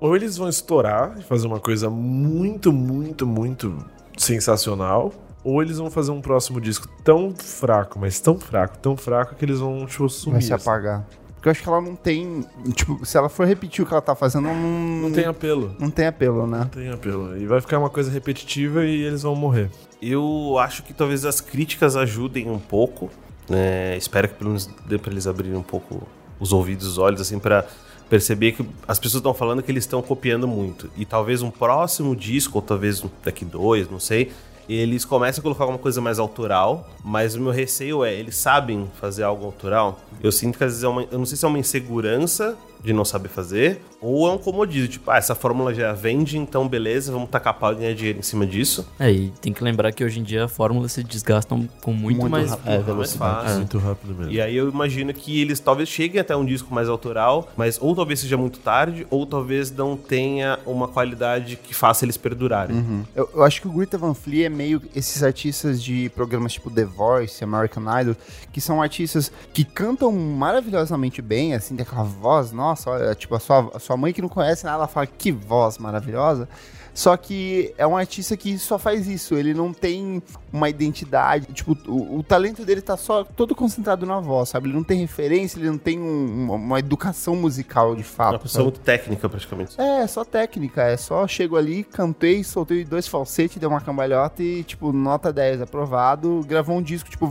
Ou 0.00 0.16
eles 0.16 0.36
vão 0.36 0.48
estourar 0.48 1.16
e 1.18 1.22
fazer 1.22 1.46
uma 1.46 1.60
coisa 1.60 1.88
muito, 1.90 2.72
muito, 2.72 3.26
muito 3.26 3.76
sensacional, 4.16 5.12
ou 5.42 5.62
eles 5.62 5.78
vão 5.78 5.90
fazer 5.90 6.10
um 6.12 6.20
próximo 6.20 6.60
disco 6.60 6.88
tão 7.02 7.34
fraco, 7.34 7.98
mas 7.98 8.18
tão 8.20 8.38
fraco, 8.38 8.78
tão 8.78 8.96
fraco 8.96 9.34
que 9.34 9.44
eles 9.44 9.60
vão 9.60 9.84
tipo 9.86 10.08
sumir. 10.08 10.34
vai 10.34 10.42
se 10.42 10.52
assim. 10.52 10.68
apagar. 10.68 11.06
Porque 11.34 11.48
eu 11.48 11.50
acho 11.52 11.62
que 11.62 11.68
ela 11.68 11.80
não 11.82 11.94
tem, 11.94 12.42
tipo, 12.72 13.04
se 13.04 13.18
ela 13.18 13.28
for 13.28 13.46
repetir 13.46 13.84
o 13.84 13.86
que 13.86 13.92
ela 13.92 14.00
tá 14.00 14.14
fazendo, 14.14 14.44
não, 14.44 14.54
Não 14.54 15.12
tem 15.12 15.26
apelo. 15.26 15.76
não 15.78 15.90
tem 15.90 16.06
apelo, 16.06 16.46
né? 16.46 16.60
Não 16.60 16.68
tem 16.68 16.88
apelo. 16.90 17.36
E 17.36 17.46
vai 17.46 17.60
ficar 17.60 17.78
uma 17.78 17.90
coisa 17.90 18.10
repetitiva 18.10 18.82
e 18.86 19.02
eles 19.02 19.22
vão 19.22 19.36
morrer. 19.36 19.70
Eu 20.06 20.58
acho 20.58 20.82
que 20.82 20.92
talvez 20.92 21.24
as 21.24 21.40
críticas 21.40 21.96
ajudem 21.96 22.50
um 22.50 22.58
pouco. 22.58 23.10
né? 23.48 23.96
espero 23.96 24.28
que 24.28 24.34
pelo 24.34 24.50
menos 24.50 24.68
dê 24.86 24.98
pra 24.98 25.10
eles 25.10 25.26
abrirem 25.26 25.56
um 25.56 25.62
pouco 25.62 26.06
os 26.38 26.52
ouvidos, 26.52 26.86
os 26.86 26.98
olhos, 26.98 27.22
assim, 27.22 27.38
pra 27.38 27.64
perceber 28.10 28.52
que 28.52 28.66
as 28.86 28.98
pessoas 28.98 29.20
estão 29.20 29.32
falando 29.32 29.62
que 29.62 29.70
eles 29.70 29.84
estão 29.84 30.02
copiando 30.02 30.46
muito. 30.46 30.90
E 30.94 31.06
talvez 31.06 31.40
um 31.40 31.50
próximo 31.50 32.14
disco, 32.14 32.58
ou 32.58 32.62
talvez 32.62 33.02
daqui 33.24 33.46
dois, 33.46 33.90
não 33.90 33.98
sei, 33.98 34.30
eles 34.68 35.06
começam 35.06 35.40
a 35.40 35.42
colocar 35.42 35.64
alguma 35.64 35.78
coisa 35.78 36.00
mais 36.00 36.18
autoral, 36.18 36.88
mas 37.02 37.34
o 37.34 37.40
meu 37.40 37.52
receio 37.52 38.04
é, 38.04 38.12
eles 38.12 38.36
sabem 38.36 38.90
fazer 39.00 39.22
algo 39.22 39.44
autoral? 39.46 40.00
Eu 40.22 40.32
sinto 40.32 40.58
que 40.58 40.64
às 40.64 40.72
vezes 40.72 40.84
é 40.84 40.88
uma, 40.88 41.02
eu 41.10 41.18
não 41.18 41.26
sei 41.26 41.36
se 41.36 41.44
é 41.44 41.48
uma 41.48 41.58
insegurança 41.58 42.56
de 42.84 42.92
não 42.92 43.04
saber 43.04 43.28
fazer, 43.30 43.80
ou 44.00 44.28
é 44.28 44.32
um 44.32 44.38
comodismo, 44.38 44.88
tipo, 44.88 45.10
ah, 45.10 45.16
essa 45.16 45.34
fórmula 45.34 45.74
já 45.74 45.92
vende, 45.94 46.36
então 46.36 46.68
beleza, 46.68 47.10
vamos 47.10 47.30
tacar 47.30 47.54
pau 47.54 47.72
e 47.72 47.76
ganhar 47.76 47.94
dinheiro 47.94 48.18
em 48.18 48.22
cima 48.22 48.46
disso. 48.46 48.86
É, 48.98 49.10
e 49.10 49.30
tem 49.40 49.52
que 49.52 49.64
lembrar 49.64 49.90
que 49.92 50.04
hoje 50.04 50.20
em 50.20 50.22
dia 50.22 50.46
fórmulas 50.46 50.92
se 50.92 51.02
desgastam 51.02 51.66
com 51.82 51.92
muito, 51.92 52.20
Muito 52.20 52.30
mais. 52.30 52.50
rápido. 52.50 52.68
É, 52.68 52.74
mais 52.74 52.84
velocidade. 52.86 53.34
fácil. 53.42 53.58
Muito 53.58 53.78
rápido 53.78 54.14
mesmo. 54.14 54.30
E 54.32 54.40
aí 54.40 54.54
eu 54.54 54.68
imagino 54.68 55.14
que 55.14 55.40
eles 55.40 55.58
talvez 55.60 55.88
cheguem 55.88 56.20
até 56.20 56.36
um 56.36 56.44
disco 56.44 56.74
mais 56.74 56.88
autoral, 56.88 57.48
mas 57.56 57.78
ou 57.80 57.94
talvez 57.96 58.20
seja 58.20 58.36
muito 58.36 58.58
tarde, 58.58 59.06
ou 59.08 59.24
talvez 59.24 59.70
não 59.70 59.96
tenha 59.96 60.58
uma 60.66 60.86
qualidade 60.86 61.56
que 61.56 61.72
faça 61.74 62.04
eles 62.04 62.18
perdurarem. 62.18 63.04
Eu, 63.16 63.30
eu 63.34 63.42
acho 63.42 63.62
que 63.62 63.68
o 63.68 63.72
Greta 63.72 63.96
Van 63.96 64.12
Fleet 64.12 64.44
é 64.44 64.48
meio 64.50 64.82
esses 64.94 65.22
artistas 65.22 65.82
de 65.82 66.10
programas 66.10 66.52
tipo 66.52 66.70
The 66.70 66.84
Voice, 66.84 67.42
American 67.42 67.84
Idol, 68.00 68.16
que 68.52 68.60
são 68.60 68.82
artistas 68.82 69.32
que 69.54 69.64
cantam 69.64 70.12
maravilhosamente 70.12 71.22
bem, 71.22 71.54
assim, 71.54 71.74
tem 71.76 71.84
aquela 71.86 72.02
voz, 72.04 72.52
nossa, 72.52 72.73
olha, 72.90 73.14
tipo, 73.14 73.34
a 73.34 73.40
sua, 73.40 73.70
a 73.74 73.78
sua 73.78 73.96
mãe 73.96 74.12
que 74.12 74.22
não 74.22 74.28
conhece 74.28 74.64
nada, 74.64 74.76
ela 74.78 74.88
fala 74.88 75.06
que 75.06 75.30
voz 75.32 75.78
maravilhosa. 75.78 76.48
Só 76.92 77.16
que 77.16 77.74
é 77.76 77.84
um 77.84 77.96
artista 77.96 78.36
que 78.36 78.56
só 78.56 78.78
faz 78.78 79.08
isso, 79.08 79.34
ele 79.34 79.52
não 79.52 79.72
tem 79.72 80.22
uma 80.52 80.68
identidade, 80.68 81.46
tipo, 81.52 81.76
o, 81.88 82.18
o 82.18 82.22
talento 82.22 82.64
dele 82.64 82.80
tá 82.80 82.96
só 82.96 83.24
todo 83.24 83.52
concentrado 83.52 84.06
na 84.06 84.20
voz, 84.20 84.50
sabe? 84.50 84.68
Ele 84.68 84.76
não 84.76 84.84
tem 84.84 85.00
referência, 85.00 85.58
ele 85.58 85.68
não 85.70 85.76
tem 85.78 85.98
um- 85.98 86.44
uma, 86.44 86.54
uma 86.54 86.78
educação 86.78 87.34
musical 87.34 87.96
de 87.96 88.02
Uma 88.02 88.08
fato. 88.08 88.42
pessoa 88.42 88.50
sabe? 88.52 88.64
muito 88.66 88.78
técnica, 88.80 89.28
praticamente. 89.28 89.74
É, 89.80 90.06
só 90.06 90.24
técnica, 90.24 90.82
é 90.82 90.96
só 90.96 91.26
chego 91.26 91.56
ali, 91.56 91.82
cantei, 91.82 92.44
soltei 92.44 92.84
dois 92.84 93.08
falsetes, 93.08 93.56
dei 93.58 93.68
uma 93.68 93.80
cambalhota 93.80 94.40
e, 94.40 94.62
tipo, 94.62 94.92
nota 94.92 95.32
10, 95.32 95.62
aprovado, 95.62 96.42
gravou 96.46 96.76
um 96.76 96.82
disco, 96.82 97.10
tipo, 97.10 97.26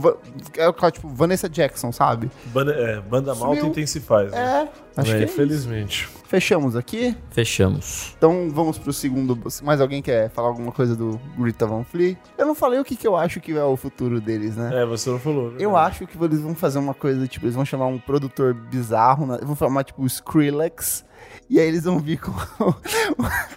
é 0.58 0.90
tipo, 0.90 1.08
Vanessa 1.08 1.48
Jackson, 1.48 1.90
sabe? 1.90 2.30
Banda, 2.52 2.72
é, 2.74 3.00
banda 3.00 3.34
malta 3.34 3.56
Sumiu. 3.60 3.70
intensifaz, 3.70 4.30
né? 4.30 4.68
É, 4.68 4.83
acho 4.96 5.10
É, 5.10 5.16
que 5.16 5.22
é 5.22 5.24
isso. 5.24 5.34
infelizmente. 5.34 6.08
Fechamos 6.26 6.74
aqui, 6.74 7.16
Fechamos. 7.30 8.12
então 8.16 8.48
vamos 8.50 8.76
pro 8.78 8.92
segundo, 8.92 9.38
mais 9.62 9.80
alguém 9.80 10.02
quer 10.02 10.30
falar 10.30 10.48
alguma 10.48 10.72
coisa 10.72 10.96
do 10.96 11.20
Greta 11.38 11.64
Van 11.66 11.84
Fleet? 11.84 12.18
Eu 12.36 12.46
não 12.46 12.54
falei 12.56 12.80
o 12.80 12.84
que, 12.84 12.96
que 12.96 13.06
eu 13.06 13.14
acho 13.16 13.40
que 13.40 13.52
é 13.52 13.62
o 13.62 13.76
futuro 13.76 14.20
deles, 14.20 14.56
né? 14.56 14.82
É, 14.82 14.84
você 14.86 15.10
não 15.10 15.18
falou. 15.20 15.50
né? 15.52 15.58
Eu 15.60 15.76
acho 15.76 16.06
que 16.06 16.22
eles 16.24 16.40
vão 16.40 16.54
fazer 16.54 16.78
uma 16.80 16.94
coisa, 16.94 17.26
tipo, 17.28 17.44
eles 17.44 17.54
vão 17.54 17.64
chamar 17.64 17.86
um 17.86 17.98
produtor 17.98 18.52
bizarro, 18.52 19.26
né? 19.26 19.38
vão 19.42 19.54
chamar, 19.54 19.84
tipo, 19.84 20.04
Skrillex, 20.06 21.04
e 21.48 21.60
aí 21.60 21.66
eles 21.66 21.84
vão 21.84 21.98
vir 21.98 22.18
com... 22.18 22.32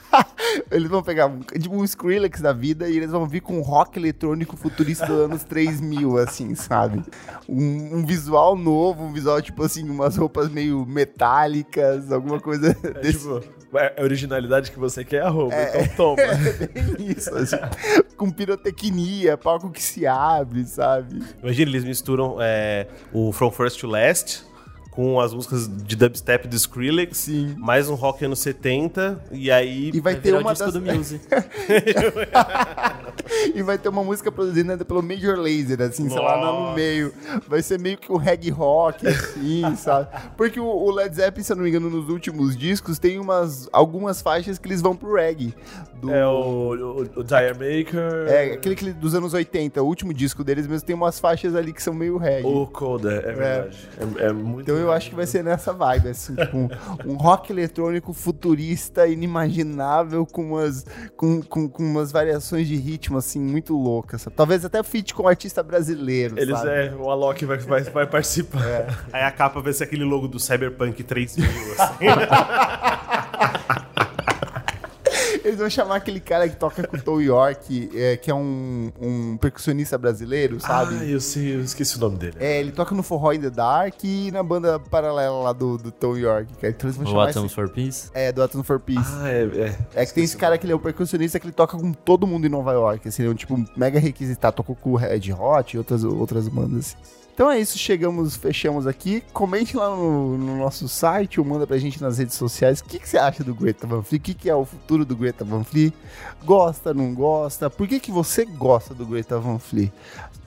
eles 0.72 0.90
vão 0.90 1.04
pegar, 1.04 1.28
um, 1.28 1.40
tipo, 1.40 1.76
um 1.76 1.84
Skrillex 1.84 2.42
da 2.42 2.54
vida, 2.54 2.90
e 2.90 2.98
eles 2.98 3.12
vão 3.12 3.28
vir 3.28 3.42
com 3.42 3.58
um 3.58 3.62
rock 3.62 3.98
eletrônico 3.98 4.58
futurista 4.58 5.06
dos 5.06 5.20
anos 5.20 5.44
3000, 5.44 6.18
assim, 6.18 6.56
sabe? 6.56 7.04
Um, 7.48 7.98
um 7.98 8.06
visual 8.06 8.56
novo, 8.56 9.04
um 9.04 9.14
visual, 9.14 9.42
tipo 9.42 9.64
assim, 9.64 9.88
umas 9.90 10.18
roupas 10.18 10.50
meio 10.50 10.86
metálicas, 10.86 12.12
alguma 12.12 12.40
coisa 12.40 12.76
É, 12.84 13.02
desse 13.02 13.20
tipo, 13.20 13.78
é 13.78 13.96
a 13.98 14.04
originalidade 14.04 14.72
que 14.72 14.80
você 14.80 15.04
quer 15.04 15.18
é 15.18 15.22
arroba, 15.22 15.56
então 15.56 16.16
toma. 16.16 16.24
bem 16.74 17.12
isso, 17.12 17.34
assim, 17.36 17.58
com 18.16 18.32
pirotecnia, 18.32 19.38
palco 19.38 19.70
que 19.70 19.82
se 19.82 20.06
abre, 20.06 20.66
sabe? 20.66 21.22
Imagina, 21.42 21.72
eles 21.72 21.84
misturam 21.84 22.38
é, 22.40 22.88
o 23.12 23.32
From 23.32 23.52
First 23.52 23.80
to 23.80 23.88
Last 23.88 24.47
com 24.98 25.20
as 25.20 25.32
músicas 25.32 25.68
de 25.68 25.96
dubstep 25.96 26.48
do 26.48 26.56
Skrillex, 26.56 27.20
Sim. 27.20 27.54
mais 27.56 27.88
um 27.88 27.94
rock 27.94 28.26
anos 28.26 28.40
70, 28.40 29.22
e 29.32 29.52
aí 29.52 29.92
E 29.94 30.00
vai, 30.00 30.16
ter 30.16 30.22
virar 30.22 30.40
o 30.40 30.42
uma 30.42 30.54
disco 30.54 30.72
das... 30.72 30.74
do 30.74 30.82
Muse. 30.82 31.22
e 33.54 33.62
vai 33.62 33.78
ter 33.78 33.90
uma 33.90 34.04
música 34.04 34.32
produzida 34.32 34.84
pelo 34.84 35.04
Major 35.04 35.38
Lazer, 35.38 35.80
assim, 35.84 36.10
sei 36.10 36.20
lá, 36.20 36.36
lá 36.36 36.52
no 36.52 36.60
Nossa. 36.62 36.76
meio. 36.76 37.14
Vai 37.48 37.62
ser 37.62 37.80
meio 37.80 38.00
que 38.00 38.12
um 38.12 38.18
reggae 38.18 38.50
rock, 38.50 39.08
assim, 39.08 39.62
sabe? 39.78 40.08
Porque 40.36 40.60
o, 40.60 40.90
Led 40.90 41.16
Zeppelin, 41.16 41.44
se 41.44 41.52
eu 41.52 41.58
não 41.58 41.64
me 41.64 41.70
engano, 41.70 41.92
nos 41.92 42.10
últimos 42.10 42.58
discos, 42.58 42.98
tem 42.98 43.20
umas, 43.20 43.70
algumas 43.72 44.20
faixas 44.20 44.58
que 44.58 44.68
eles 44.68 44.82
vão 44.82 44.96
pro 44.96 45.14
reggae. 45.14 45.54
Do, 46.02 46.12
É 46.12 46.26
o, 46.26 46.74
o, 46.74 47.02
o 47.02 47.24
Dire 47.24 47.54
Maker. 47.54 48.26
É, 48.28 48.54
aquele 48.54 48.76
que, 48.76 48.92
dos 48.94 49.14
anos 49.14 49.36
80, 49.36 49.80
o 49.80 49.86
último 49.86 50.12
disco 50.12 50.44
deles 50.44 50.66
mesmo 50.66 50.88
tem 50.88 50.96
umas 50.96 51.20
faixas 51.20 51.54
ali 51.54 51.72
que 51.72 51.84
são 51.84 51.94
meio 51.94 52.18
reggae. 52.18 52.48
O 52.48 52.66
Coda, 52.66 53.14
é 53.14 53.32
verdade. 53.32 53.78
É, 54.18 54.26
é 54.26 54.34
muito. 54.34 54.72
Então 54.72 54.87
eu 54.88 54.92
acho 54.94 55.10
que 55.10 55.16
vai 55.16 55.26
ser 55.26 55.44
nessa 55.44 55.74
vibe, 55.74 56.10
assim, 56.10 56.36
tipo, 56.36 56.58
um, 56.58 56.70
um 57.06 57.16
rock 57.16 57.52
eletrônico 57.52 58.14
futurista, 58.14 59.08
inimaginável, 59.08 60.26
com 60.26 60.54
umas, 60.54 60.86
com, 61.16 61.42
com, 61.42 61.70
com 61.70 61.84
umas 61.84 62.12
variações 62.12 62.68
de 62.68 62.76
ritmo, 62.76 63.18
assim, 63.18 63.40
muito 63.40 63.76
loucas. 63.78 64.24
sabe? 64.24 64.36
Talvez 64.36 64.64
até 64.66 64.82
feat 64.84 65.14
com 65.14 65.24
um 65.24 65.28
artista 65.28 65.62
brasileiro, 65.62 66.38
Eles 66.40 66.58
sabe? 66.58 66.70
é, 66.70 66.96
o 66.96 67.10
Alok 67.10 67.46
vai, 67.46 67.58
vai, 67.58 67.84
vai 67.84 68.08
participar. 68.08 69.06
Aí 69.12 69.24
a 69.24 69.32
capa 69.32 69.62
vai 69.62 69.74
ser 69.74 69.84
aquele 69.86 70.04
logo 70.04 70.28
do 70.28 70.40
Cyberpunk 70.40 71.04
3000, 71.04 71.46
assim. 71.78 72.06
Eles 75.48 75.60
vão 75.60 75.70
chamar 75.70 75.96
aquele 75.96 76.20
cara 76.20 76.48
que 76.50 76.58
toca 76.58 76.86
com 76.86 76.98
o 76.98 77.02
Tom 77.02 77.22
York, 77.22 77.90
é, 77.96 78.18
que 78.18 78.30
é 78.30 78.36
um, 78.36 78.92
um 79.00 79.38
percussionista 79.38 79.98
brasileiro, 79.98 80.60
sabe? 80.60 80.98
Ah, 81.00 81.06
eu 81.06 81.22
sei, 81.22 81.56
eu 81.56 81.62
esqueci 81.62 81.96
o 81.96 82.00
nome 82.00 82.18
dele. 82.18 82.36
É, 82.40 82.60
ele 82.60 82.72
toca 82.72 82.94
no 82.94 83.02
Forró 83.02 83.32
in 83.32 83.40
the 83.40 83.50
Dark 83.50 84.04
e 84.04 84.30
na 84.32 84.44
banda 84.44 84.78
paralela 84.78 85.42
lá 85.42 85.54
do, 85.54 85.78
do 85.78 85.90
Tom 85.92 86.18
York, 86.18 86.54
cara. 86.56 86.74
Então 86.74 86.90
eles 86.90 86.98
vão 86.98 87.06
O 87.06 87.10
chamar 87.10 87.30
Atoms 87.30 87.46
esse... 87.46 87.56
for 87.56 87.70
Peace. 87.70 88.10
É, 88.14 88.32
do 88.32 88.44
Atom 88.44 88.62
for 88.62 88.80
Peace. 88.80 89.10
Ah, 89.22 89.30
é. 89.30 89.44
É, 89.96 90.02
É 90.02 90.06
que 90.06 90.14
tem 90.14 90.24
esse 90.26 90.36
cara 90.36 90.58
que 90.58 90.66
ele 90.66 90.74
é 90.74 90.76
o 90.76 90.80
percussionista 90.80 91.40
que 91.40 91.46
ele 91.46 91.54
toca 91.54 91.78
com 91.78 91.94
todo 91.94 92.28
mundo 92.28 92.46
em 92.46 92.50
Nova 92.50 92.74
York. 92.74 93.08
Assim, 93.08 93.22
ele 93.24 93.30
é 93.30 93.32
um 93.32 93.36
tipo 93.36 93.58
mega 93.76 94.00
requisitado. 94.00 94.58
Tocou 94.58 94.76
com 94.76 94.92
o 94.92 94.96
Red 94.96 95.32
Hot 95.32 95.76
e 95.76 95.78
outras, 95.78 96.04
outras 96.04 96.48
bandas. 96.50 96.98
assim. 96.98 97.27
Então 97.38 97.52
é 97.52 97.60
isso, 97.60 97.78
chegamos, 97.78 98.36
fechamos 98.36 98.88
aqui. 98.88 99.24
Comente 99.32 99.78
lá 99.78 99.96
no, 99.96 100.36
no 100.40 100.58
nosso 100.58 100.88
site 100.90 101.40
ou 101.40 101.46
manda 101.46 101.68
pra 101.68 101.78
gente 101.78 102.02
nas 102.02 102.18
redes 102.18 102.34
sociais. 102.34 102.80
O 102.80 102.86
que, 102.86 102.98
que 102.98 103.08
você 103.08 103.16
acha 103.20 103.44
do 103.44 103.54
Greta 103.54 103.86
Van 103.86 104.02
Fleet? 104.02 104.20
O 104.20 104.24
que, 104.24 104.34
que 104.34 104.50
é 104.50 104.56
o 104.56 104.66
futuro 104.66 105.06
do 105.06 105.16
Greta 105.16 105.46
Van 105.46 105.64
Fleet? 105.64 105.94
Gosta, 106.44 106.96
não 106.96 107.14
gosta? 107.14 107.70
Por 107.70 107.88
que, 107.88 108.00
que 108.00 108.12
você 108.12 108.44
gosta 108.44 108.96
do 108.96 109.06
Greta 109.06 109.38
Van 109.38 109.60
Fleet? 109.60 109.92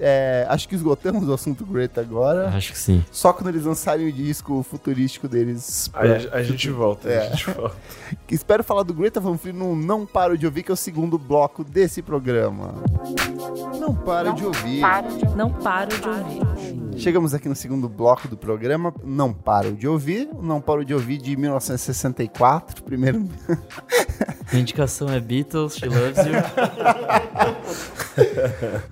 É, 0.00 0.46
acho 0.48 0.66
que 0.68 0.74
esgotamos 0.74 1.28
o 1.28 1.32
assunto 1.32 1.64
Greta 1.64 2.00
agora. 2.00 2.48
Acho 2.48 2.72
que 2.72 2.78
sim. 2.78 3.04
Só 3.12 3.32
quando 3.32 3.50
eles 3.50 3.66
lançarem 3.66 4.08
o 4.08 4.12
disco 4.12 4.60
futurístico 4.68 5.28
deles. 5.28 5.88
Aí 5.94 6.26
a, 6.32 6.38
a 6.38 6.42
gente 6.42 6.68
volta, 6.70 7.08
É. 7.08 7.28
a 7.28 7.30
gente 7.30 7.50
volta. 7.52 7.76
Espero 8.28 8.64
falar 8.64 8.82
do 8.82 8.94
Greta 8.94 9.20
Van 9.20 9.38
Fleet 9.38 9.54
no 9.54 9.76
Não 9.76 10.04
Paro 10.04 10.36
de 10.36 10.44
Ouvir, 10.44 10.64
que 10.64 10.72
é 10.72 10.74
o 10.74 10.76
segundo 10.76 11.16
bloco 11.18 11.62
desse 11.62 12.02
programa. 12.02 12.74
Não 13.78 13.94
paro 13.94 14.32
de 14.34 14.44
ouvir. 14.44 14.80
Não 15.36 15.52
paro 15.52 15.88
de 15.96 16.08
ouvir. 16.08 16.79
Chegamos 16.96 17.32
aqui 17.32 17.48
no 17.48 17.56
segundo 17.56 17.88
bloco 17.88 18.28
do 18.28 18.36
programa. 18.36 18.92
Não 19.02 19.32
paro 19.32 19.72
de 19.72 19.88
ouvir. 19.88 20.28
O 20.32 20.42
Não 20.42 20.60
paro 20.60 20.84
de 20.84 20.92
ouvir 20.92 21.18
de 21.18 21.36
1964. 21.36 22.82
Primeiro. 22.82 23.26
A 24.52 24.56
indicação 24.58 25.08
é 25.08 25.18
Beatles, 25.18 25.76
She 25.76 25.86
Loves 25.86 26.18
You. 26.18 26.34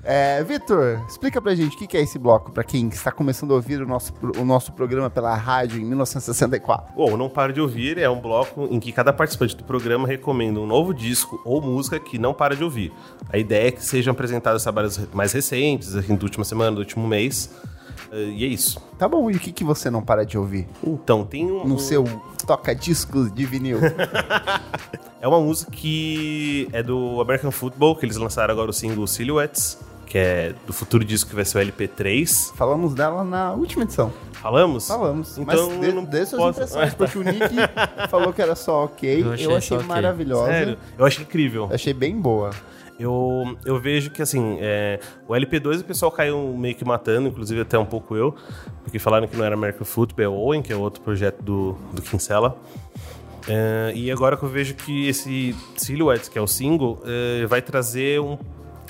É, 0.02 0.42
Vitor, 0.44 1.04
explica 1.06 1.40
pra 1.42 1.54
gente 1.54 1.76
o 1.76 1.86
que 1.86 1.96
é 1.96 2.00
esse 2.00 2.18
bloco, 2.18 2.50
pra 2.52 2.64
quem 2.64 2.88
está 2.88 3.10
começando 3.10 3.50
a 3.50 3.54
ouvir 3.56 3.82
o 3.82 3.86
nosso, 3.86 4.12
o 4.38 4.44
nosso 4.44 4.72
programa 4.72 5.10
pela 5.10 5.34
rádio 5.34 5.80
em 5.80 5.84
1964. 5.84 6.94
Bom, 6.94 7.16
Não 7.16 7.28
Para 7.28 7.52
de 7.52 7.60
Ouvir 7.60 7.98
é 7.98 8.08
um 8.08 8.20
bloco 8.20 8.68
em 8.70 8.80
que 8.80 8.92
cada 8.92 9.12
participante 9.12 9.56
do 9.56 9.64
programa 9.64 10.06
recomenda 10.06 10.60
um 10.60 10.66
novo 10.66 10.94
disco 10.94 11.40
ou 11.44 11.60
música 11.60 11.98
que 11.98 12.18
não 12.18 12.32
para 12.32 12.56
de 12.56 12.64
ouvir. 12.64 12.92
A 13.30 13.36
ideia 13.36 13.68
é 13.68 13.70
que 13.70 13.84
sejam 13.84 14.12
apresentados 14.12 14.62
trabalhos 14.62 14.98
mais 15.12 15.32
recentes, 15.32 15.94
assim, 15.94 16.16
da 16.16 16.24
última 16.24 16.44
semana, 16.44 16.72
do 16.72 16.78
último 16.78 17.06
mês. 17.06 17.50
Eh, 18.12 18.32
E 18.36 18.44
é 18.44 18.48
isso. 18.48 18.80
Tá 18.98 19.06
bom, 19.08 19.30
e 19.30 19.34
o 19.36 19.38
que, 19.38 19.52
que 19.52 19.64
você 19.64 19.90
não 19.90 20.02
para 20.02 20.24
de 20.24 20.36
ouvir? 20.38 20.66
Então, 20.82 21.24
tem 21.24 21.50
um. 21.50 21.64
No 21.66 21.78
seu 21.78 22.04
toca-discos 22.46 23.32
de 23.32 23.44
vinil. 23.44 23.78
É 25.20 25.26
uma 25.26 25.40
música 25.40 25.72
que 25.72 26.68
é 26.72 26.80
do 26.80 27.20
American 27.20 27.50
Football, 27.50 27.96
que 27.96 28.06
eles 28.06 28.16
lançaram 28.16 28.52
agora 28.52 28.70
o 28.70 28.72
single 28.72 29.04
Silhouettes, 29.04 29.76
que 30.06 30.16
é 30.16 30.54
do 30.64 30.72
futuro 30.72 31.04
disco 31.04 31.30
que 31.30 31.34
vai 31.34 31.44
ser 31.44 31.58
o 31.58 31.60
LP3. 31.60 32.54
Falamos 32.54 32.94
dela 32.94 33.24
na 33.24 33.52
última 33.52 33.82
edição. 33.82 34.12
Falamos? 34.34 34.86
Falamos. 34.86 35.36
Então, 35.36 35.70
mas 35.72 35.84
eu 35.88 35.92
não 35.92 36.04
dê 36.04 36.24
suas 36.24 36.40
posso- 36.40 36.60
impressões, 36.60 36.94
porque 36.94 37.18
o 37.18 37.22
Nick 37.24 37.48
falou 38.08 38.32
que 38.32 38.40
era 38.40 38.54
só 38.54 38.84
ok. 38.84 39.22
Eu 39.22 39.26
Eu 39.26 39.32
achei 39.32 39.46
achei, 39.56 39.60
só 39.70 39.74
ok. 39.76 39.86
maravilhosa. 39.88 40.46
Sério? 40.52 40.78
Eu 40.96 41.04
achei 41.04 41.24
incrível. 41.24 41.68
Achei 41.72 41.92
bem 41.92 42.16
boa. 42.16 42.50
Eu, 42.98 43.56
eu 43.64 43.78
vejo 43.78 44.10
que, 44.10 44.20
assim, 44.20 44.58
é, 44.60 44.98
o 45.28 45.32
LP2 45.32 45.80
o 45.80 45.84
pessoal 45.84 46.10
caiu 46.10 46.54
meio 46.56 46.74
que 46.74 46.84
matando, 46.84 47.28
inclusive 47.28 47.60
até 47.60 47.78
um 47.78 47.86
pouco 47.86 48.16
eu, 48.16 48.34
porque 48.82 48.98
falaram 48.98 49.28
que 49.28 49.36
não 49.36 49.44
era 49.44 49.54
American 49.54 49.84
Football, 49.84 50.34
Owen, 50.34 50.62
que 50.62 50.72
é 50.72 50.76
outro 50.76 51.00
projeto 51.02 51.40
do, 51.42 51.78
do 51.92 52.02
Kinsella. 52.02 52.58
É, 53.48 53.92
e 53.94 54.10
agora 54.10 54.36
que 54.36 54.42
eu 54.42 54.48
vejo 54.48 54.74
que 54.74 55.08
esse 55.08 55.56
Silhouettes, 55.76 56.28
que 56.28 56.38
é 56.38 56.42
o 56.42 56.46
single, 56.46 57.00
é, 57.04 57.46
vai 57.46 57.62
trazer 57.62 58.20
um. 58.20 58.36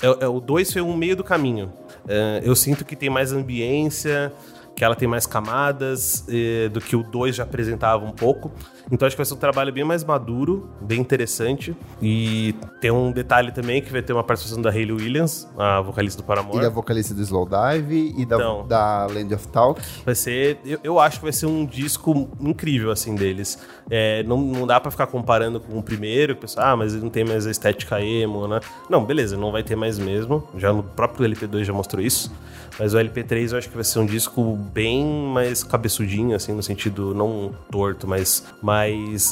É, 0.01 0.25
é, 0.25 0.27
o 0.27 0.39
2 0.39 0.73
foi 0.73 0.81
um 0.81 0.95
meio 0.95 1.15
do 1.15 1.23
caminho. 1.23 1.71
É, 2.07 2.41
eu 2.43 2.55
sinto 2.55 2.83
que 2.83 2.95
tem 2.95 3.09
mais 3.09 3.31
ambiência, 3.31 4.33
que 4.75 4.83
ela 4.83 4.95
tem 4.95 5.07
mais 5.07 5.25
camadas 5.25 6.25
é, 6.27 6.67
do 6.69 6.81
que 6.81 6.95
o 6.95 7.03
2 7.03 7.35
já 7.35 7.43
apresentava 7.43 8.03
um 8.03 8.11
pouco. 8.11 8.51
Então 8.91 9.05
acho 9.05 9.15
que 9.15 9.19
vai 9.19 9.25
ser 9.25 9.33
um 9.33 9.37
trabalho 9.37 9.71
bem 9.71 9.83
mais 9.83 10.03
maduro, 10.03 10.69
bem 10.81 10.99
interessante. 10.99 11.75
E 12.01 12.55
tem 12.81 12.91
um 12.91 13.11
detalhe 13.11 13.51
também 13.51 13.81
que 13.81 13.91
vai 13.91 14.01
ter 14.01 14.13
uma 14.13 14.23
participação 14.23 14.61
da 14.61 14.69
Hayley 14.69 14.91
Williams, 14.91 15.47
a 15.57 15.81
vocalista 15.81 16.21
do 16.21 16.25
Paramore. 16.25 16.57
E 16.57 16.61
da 16.61 16.69
vocalista 16.69 17.13
do 17.13 17.21
Slowdive 17.21 18.15
e 18.17 18.25
da, 18.25 18.35
Então. 18.35 18.67
da 18.67 19.05
Land 19.05 19.33
of 19.33 19.47
Talk. 19.49 19.81
Vai 20.05 20.15
ser. 20.15 20.59
Eu, 20.65 20.79
eu 20.83 20.99
acho 20.99 21.17
que 21.19 21.23
vai 21.23 21.33
ser 21.33 21.45
um 21.45 21.65
disco 21.65 22.29
incrível, 22.39 22.91
assim, 22.91 23.15
deles. 23.15 23.59
É, 23.89 24.23
não, 24.23 24.37
não 24.37 24.65
dá 24.65 24.79
pra 24.79 24.91
ficar 24.91 25.07
comparando 25.07 25.59
com 25.59 25.77
o 25.77 25.83
primeiro, 25.83 26.33
que 26.33 26.39
o 26.39 26.41
pessoal, 26.41 26.67
ah, 26.67 26.77
mas 26.77 26.93
ele 26.93 27.03
não 27.03 27.09
tem 27.09 27.23
mais 27.23 27.45
a 27.45 27.51
estética 27.51 28.01
emo, 28.01 28.47
né? 28.47 28.59
Não, 28.89 29.03
beleza, 29.03 29.37
não 29.37 29.51
vai 29.51 29.63
ter 29.63 29.75
mais 29.75 29.99
mesmo. 29.99 30.47
Já 30.57 30.73
no 30.73 30.83
próprio 30.83 31.27
LP2 31.27 31.63
já 31.63 31.73
mostrou 31.73 32.03
isso. 32.03 32.31
Mas 32.79 32.93
o 32.93 32.97
LP3 32.97 33.51
eu 33.51 33.57
acho 33.57 33.67
que 33.67 33.75
vai 33.75 33.83
ser 33.83 33.99
um 33.99 34.05
disco 34.05 34.55
bem 34.73 35.05
mais 35.05 35.63
cabeçudinho, 35.63 36.33
assim, 36.33 36.53
no 36.53 36.63
sentido 36.63 37.13
não 37.13 37.51
torto, 37.69 38.07
mas 38.07 38.45
mais 38.61 38.78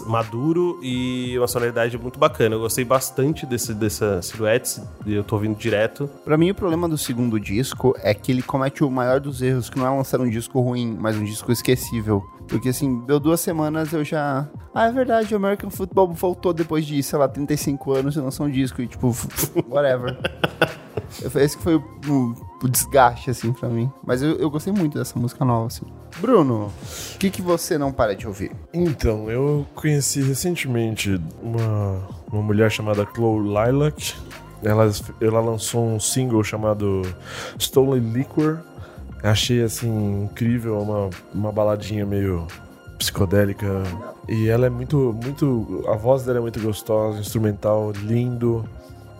maduro 0.06 0.80
e 0.82 1.38
uma 1.38 1.48
sonoridade 1.48 1.98
muito 1.98 2.20
bacana. 2.20 2.56
Eu 2.56 2.60
gostei 2.60 2.84
bastante 2.84 3.46
desse, 3.46 3.74
dessa 3.74 4.22
silhouette 4.22 4.82
e 5.06 5.14
eu 5.14 5.24
tô 5.24 5.36
ouvindo 5.36 5.58
direto. 5.58 6.10
Pra 6.24 6.38
mim, 6.38 6.52
o 6.52 6.56
problema 6.56 6.88
do 6.88 6.98
segundo 6.98 7.40
disco 7.40 7.96
é 8.02 8.14
que 8.14 8.32
ele 8.32 8.42
comete 8.42 8.84
o 8.84 8.90
maior 8.90 9.20
dos 9.20 9.42
erros, 9.42 9.70
que 9.70 9.78
não 9.78 9.86
é 9.86 9.90
lançar 9.90 10.20
um 10.20 10.30
disco 10.30 10.60
ruim, 10.60 10.98
mas 11.00 11.16
um 11.16 11.24
disco 11.24 11.52
esquecível. 11.52 12.24
Porque, 12.48 12.70
assim, 12.70 13.00
deu 13.06 13.20
duas 13.20 13.40
semanas 13.42 13.92
eu 13.94 14.04
já... 14.04 14.48
Ah, 14.74 14.86
é 14.88 14.92
verdade, 14.92 15.34
o 15.34 15.38
American 15.38 15.70
Football 15.70 16.14
voltou 16.14 16.54
depois 16.54 16.86
de, 16.86 17.02
sei 17.04 17.20
lá, 17.20 17.28
35 17.28 17.92
anos 17.94 18.16
e 18.16 18.20
lançou 18.20 18.46
um 18.46 18.50
disco 18.50 18.82
e, 18.82 18.88
tipo, 18.88 19.14
whatever. 19.70 20.18
Eu- 21.22 21.42
Esse 21.42 21.58
que 21.58 21.64
foi 21.64 21.76
o, 21.76 21.84
o- 22.08 22.34
o 22.64 22.68
desgaste, 22.70 23.30
assim, 23.30 23.52
pra 23.54 23.68
mim. 23.70 23.92
Mas 24.06 24.22
eu, 24.22 24.36
eu 24.38 24.50
gostei 24.50 24.72
muito 24.74 24.98
dessa 24.98 25.18
música 25.20 25.44
nova, 25.46 25.68
assim. 25.68 25.86
Bruno, 26.20 26.72
o 27.16 27.18
que, 27.18 27.30
que 27.30 27.42
você 27.42 27.78
não 27.78 27.92
para 27.92 28.16
de 28.16 28.26
ouvir? 28.28 28.52
Então, 28.74 29.30
eu 29.30 29.66
conheci 29.76 30.22
recentemente 30.22 31.20
uma, 31.42 32.08
uma 32.32 32.42
mulher 32.42 32.72
chamada 32.72 33.06
Chloe 33.14 33.42
Lilac. 33.48 34.16
Ela, 34.64 34.90
ela 35.22 35.40
lançou 35.40 35.86
um 35.86 36.00
single 36.00 36.44
chamado 36.44 37.04
Stolen 37.60 38.00
Liquor. 38.12 38.60
Achei 39.24 39.64
assim 39.64 40.24
incrível, 40.24 40.80
uma, 40.80 41.10
uma 41.34 41.52
baladinha 41.52 42.06
meio 42.06 42.48
psicodélica. 42.98 43.68
E 44.28 44.48
ela 44.48 44.66
é 44.66 44.70
muito, 44.70 45.18
muito. 45.24 45.84
A 45.88 45.96
voz 45.96 46.24
dela 46.24 46.40
é 46.40 46.42
muito 46.42 46.60
gostosa, 46.62 47.20
instrumental 47.20 47.92
lindo. 47.92 48.68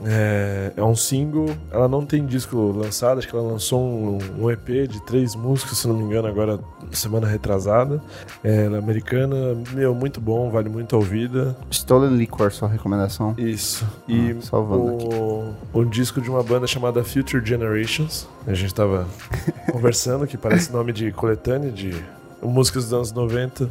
É, 0.06 0.74
é 0.78 0.84
um 0.84 0.96
single, 0.96 1.50
ela 1.72 1.88
não 1.88 2.06
tem 2.06 2.26
disco 2.26 2.72
lançado, 2.72 3.18
acho 3.18 3.28
que 3.28 3.36
ela 3.36 3.48
lançou 3.52 3.82
um, 3.82 4.20
um 4.40 4.52
EP 4.52 4.88
de 4.88 5.04
três 5.06 5.36
músicas, 5.36 5.80
se 5.80 5.88
não 5.88 5.96
me 5.96 6.04
engano, 6.04 6.28
agora 6.28 6.60
semana 6.92 7.28
retrasada. 7.28 8.02
É, 8.44 8.66
ela 8.66 8.76
é 8.76 8.80
americana, 8.80 9.36
meu, 9.74 9.96
muito 9.96 10.22
bom, 10.22 10.50
vale 10.52 10.70
muito 10.70 10.96
a 10.96 11.00
ouvida. 11.00 11.58
Stolen 11.72 12.16
Liquor, 12.16 12.52
sua 12.52 12.68
recomendação? 12.68 13.34
Isso. 13.38 13.88
E 14.08 14.36
Ah, 14.38 14.42
salvando 14.42 14.84
o, 14.84 15.56
o 15.74 15.86
disco 15.86 16.22
de 16.22 16.30
uma 16.30 16.44
banda 16.44 16.68
chamada 16.68 17.04
Future 17.04 17.44
Generations. 17.44 18.28
A 18.46 18.54
gente 18.54 18.74
tava 18.74 19.08
conversando, 19.72 20.28
que 20.28 20.38
parece 20.38 20.72
nome 20.72 20.94
de 20.94 21.12
coletânea 21.12 21.72
de 21.72 21.96
músicas 22.42 22.84
dos 22.84 22.94
anos 22.94 23.12
90. 23.12 23.70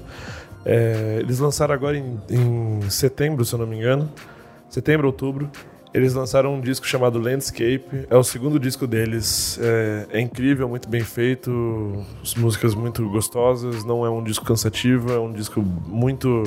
É, 0.65 1.19
eles 1.21 1.39
lançaram 1.39 1.73
agora 1.73 1.97
em, 1.97 2.21
em 2.29 2.91
setembro, 2.91 3.45
se 3.45 3.55
eu 3.55 3.59
não 3.61 3.67
me 3.67 3.77
engano. 3.77 4.11
Setembro, 4.69 5.07
outubro. 5.07 5.49
Eles 5.95 6.15
lançaram 6.15 6.55
um 6.55 6.61
disco 6.61 6.87
chamado 6.87 7.19
Landscape. 7.19 8.07
É 8.11 8.17
o 8.17 8.25
segundo 8.25 8.59
disco 8.59 8.87
deles. 8.87 9.59
É, 9.63 10.07
é 10.11 10.21
incrível, 10.21 10.69
muito 10.69 10.89
bem 10.89 11.03
feito. 11.03 12.05
As 12.23 12.35
músicas 12.35 12.75
muito 12.75 13.09
gostosas. 13.09 13.85
Não 13.85 14.05
é 14.05 14.11
um 14.11 14.23
disco 14.23 14.45
cansativo, 14.45 15.13
é 15.13 15.19
um 15.19 15.33
disco 15.33 15.61
muito 15.63 16.43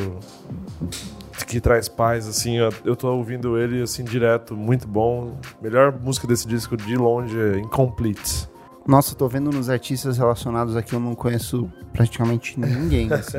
que 1.45 1.59
traz 1.59 1.87
paz, 1.87 2.27
assim, 2.27 2.57
eu, 2.85 2.95
tô 2.95 3.11
ouvindo 3.11 3.57
ele, 3.57 3.81
assim, 3.81 4.03
direto, 4.03 4.55
muito 4.55 4.87
bom. 4.87 5.39
Melhor 5.59 5.91
música 5.91 6.27
desse 6.27 6.47
disco, 6.47 6.77
de 6.77 6.95
longe, 6.95 7.35
é 7.39 7.57
Incomplete. 7.57 8.48
Nossa, 8.89 9.13
tô 9.13 9.27
vendo 9.27 9.51
nos 9.51 9.69
artistas 9.69 10.17
relacionados 10.17 10.75
aqui, 10.75 10.93
eu 10.93 10.99
não 10.99 11.13
conheço 11.13 11.71
praticamente 11.93 12.59
ninguém, 12.59 13.07
assim. 13.13 13.37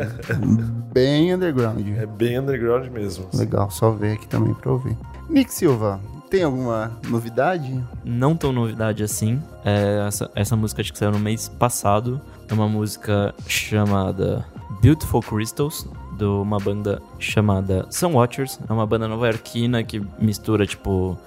bem 0.92 1.34
underground. 1.34 1.84
É 1.98 2.07
bem 2.07 2.38
underground 2.38 2.88
mesmo. 2.88 3.26
assim. 3.26 3.38
Legal, 3.38 3.68
só 3.68 3.90
ver 3.90 4.12
aqui 4.12 4.28
também 4.28 4.55
pra 4.55 4.70
ouvir. 4.70 4.96
Nick 5.28 5.53
Silva, 5.53 5.98
tem 6.30 6.44
alguma 6.44 6.92
novidade? 7.09 7.84
Não 8.05 8.36
tão 8.36 8.53
novidade 8.53 9.03
assim. 9.03 9.42
É, 9.64 10.07
essa, 10.07 10.30
essa 10.36 10.55
música 10.55 10.82
acho 10.82 10.92
que 10.92 10.98
saiu 11.01 11.11
no 11.11 11.18
mês 11.18 11.48
passado. 11.48 12.20
É 12.48 12.55
uma 12.55 12.68
música 12.68 13.34
chamada 13.48 14.46
Beautiful 14.80 15.20
Crystals, 15.20 15.84
de 16.16 16.26
uma 16.26 16.59
banda 16.59 17.03
chamada 17.18 17.86
Sun 17.90 18.12
Watchers. 18.12 18.61
É 18.68 18.72
uma 18.72 18.86
banda 18.86 19.09
nova-iorquina 19.09 19.82
que 19.82 20.01
mistura, 20.16 20.64
tipo, 20.64 21.18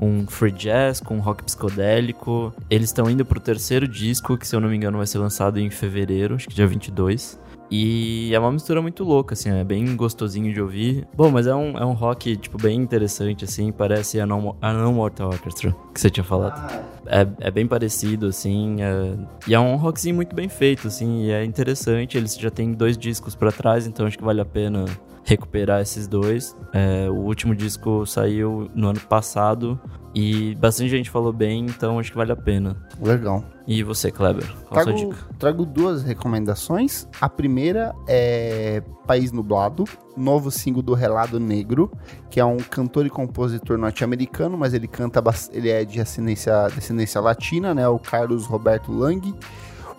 um 0.00 0.26
free 0.26 0.52
jazz 0.52 1.00
com 1.00 1.18
rock 1.18 1.42
psicodélico. 1.44 2.52
Eles 2.70 2.88
estão 2.88 3.10
indo 3.10 3.24
pro 3.24 3.40
terceiro 3.40 3.86
disco, 3.86 4.36
que 4.36 4.46
se 4.46 4.54
eu 4.54 4.60
não 4.60 4.68
me 4.68 4.76
engano 4.76 4.98
vai 4.98 5.06
ser 5.06 5.18
lançado 5.18 5.58
em 5.58 5.70
fevereiro, 5.70 6.36
acho 6.36 6.48
que 6.48 6.54
dia 6.54 6.66
22. 6.66 7.38
E 7.70 8.30
é 8.32 8.38
uma 8.38 8.50
mistura 8.50 8.80
muito 8.80 9.04
louca, 9.04 9.34
assim, 9.34 9.50
é 9.50 9.62
bem 9.62 9.94
gostosinho 9.94 10.52
de 10.54 10.60
ouvir. 10.60 11.06
Bom, 11.14 11.30
mas 11.30 11.46
é 11.46 11.54
um, 11.54 11.76
é 11.76 11.84
um 11.84 11.92
rock, 11.92 12.34
tipo, 12.36 12.56
bem 12.56 12.80
interessante, 12.80 13.44
assim, 13.44 13.70
parece 13.70 14.18
a 14.18 14.24
Non, 14.26 14.54
a 14.62 14.72
non 14.72 14.92
Mortal 14.94 15.28
Orchestra, 15.28 15.76
que 15.92 16.00
você 16.00 16.08
tinha 16.08 16.24
falado. 16.24 16.58
É, 17.04 17.26
é 17.40 17.50
bem 17.50 17.66
parecido, 17.66 18.26
assim, 18.26 18.76
é- 18.80 19.14
e 19.46 19.54
é 19.54 19.60
um 19.60 19.76
rockzinho 19.76 20.14
muito 20.14 20.34
bem 20.34 20.48
feito, 20.48 20.88
assim, 20.88 21.24
e 21.26 21.30
é 21.30 21.44
interessante. 21.44 22.16
Eles 22.16 22.36
já 22.36 22.50
têm 22.50 22.72
dois 22.72 22.96
discos 22.96 23.34
pra 23.34 23.52
trás, 23.52 23.86
então 23.86 24.06
acho 24.06 24.16
que 24.16 24.24
vale 24.24 24.40
a 24.40 24.46
pena 24.46 24.86
recuperar 25.28 25.82
esses 25.82 26.08
dois. 26.08 26.56
É, 26.72 27.08
o 27.10 27.16
último 27.16 27.54
disco 27.54 28.06
saiu 28.06 28.70
no 28.74 28.88
ano 28.88 29.00
passado 29.00 29.78
e 30.14 30.54
bastante 30.54 30.88
gente 30.88 31.10
falou 31.10 31.34
bem, 31.34 31.66
então 31.66 31.98
acho 31.98 32.10
que 32.10 32.16
vale 32.16 32.32
a 32.32 32.36
pena. 32.36 32.74
Legal. 32.98 33.44
E 33.66 33.82
você, 33.82 34.10
Kleber? 34.10 34.50
Qual 34.66 34.80
a 34.80 34.84
sua 34.84 34.94
Trago, 34.94 35.14
dica? 35.14 35.26
trago 35.38 35.66
duas 35.66 36.02
recomendações. 36.02 37.06
A 37.20 37.28
primeira 37.28 37.94
é 38.08 38.82
País 39.06 39.30
Nublado, 39.30 39.84
novo 40.16 40.50
single 40.50 40.80
do 40.82 40.94
Relado 40.94 41.38
Negro, 41.38 41.92
que 42.30 42.40
é 42.40 42.44
um 42.44 42.56
cantor 42.56 43.04
e 43.04 43.10
compositor 43.10 43.76
norte-americano, 43.76 44.56
mas 44.56 44.72
ele 44.72 44.88
canta, 44.88 45.22
ele 45.52 45.68
é 45.68 45.84
de 45.84 46.00
ascendência, 46.00 46.68
descendência 46.74 47.20
latina, 47.20 47.74
né? 47.74 47.86
O 47.86 47.98
Carlos 47.98 48.46
Roberto 48.46 48.90
Lang. 48.90 49.34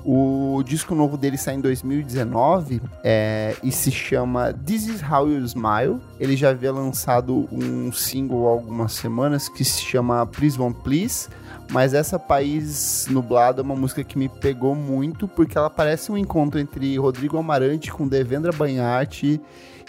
O 0.04 0.64
disco 0.64 0.96
novo 0.96 1.18
dele 1.18 1.38
sai 1.38 1.56
em 1.56 1.62
2019 1.62 2.82
é, 3.04 3.56
e 3.62 3.72
se 3.72 3.92
chama 3.92 4.54
This 4.54 4.88
Is 4.88 5.02
How 5.04 5.30
You 5.30 5.44
Smile. 5.46 5.98
Ele 6.20 6.38
já 6.38 6.50
havia 6.50 6.72
lançado 6.72 7.48
um 7.52 7.92
single 7.92 8.48
há 8.48 8.52
algumas 8.52 8.94
semanas 8.94 9.50
que 9.50 9.64
se 9.66 9.82
chama 9.82 10.26
Please 10.26 10.60
Won't 10.60 10.80
Please. 10.84 11.28
Mas 11.72 11.94
essa 11.94 12.18
País 12.18 13.08
Nublado 13.10 13.62
é 13.62 13.64
uma 13.64 13.76
música 13.76 14.04
que 14.04 14.18
me 14.18 14.28
pegou 14.28 14.74
muito 14.74 15.28
porque 15.28 15.58
ela 15.58 15.70
parece 15.70 16.12
um 16.12 16.18
encontro 16.18 16.60
entre 16.60 16.98
Rodrigo 16.98 17.38
Amarante 17.38 17.92
com 17.92 18.08
Devendra 18.08 18.52
Banhart 18.52 19.24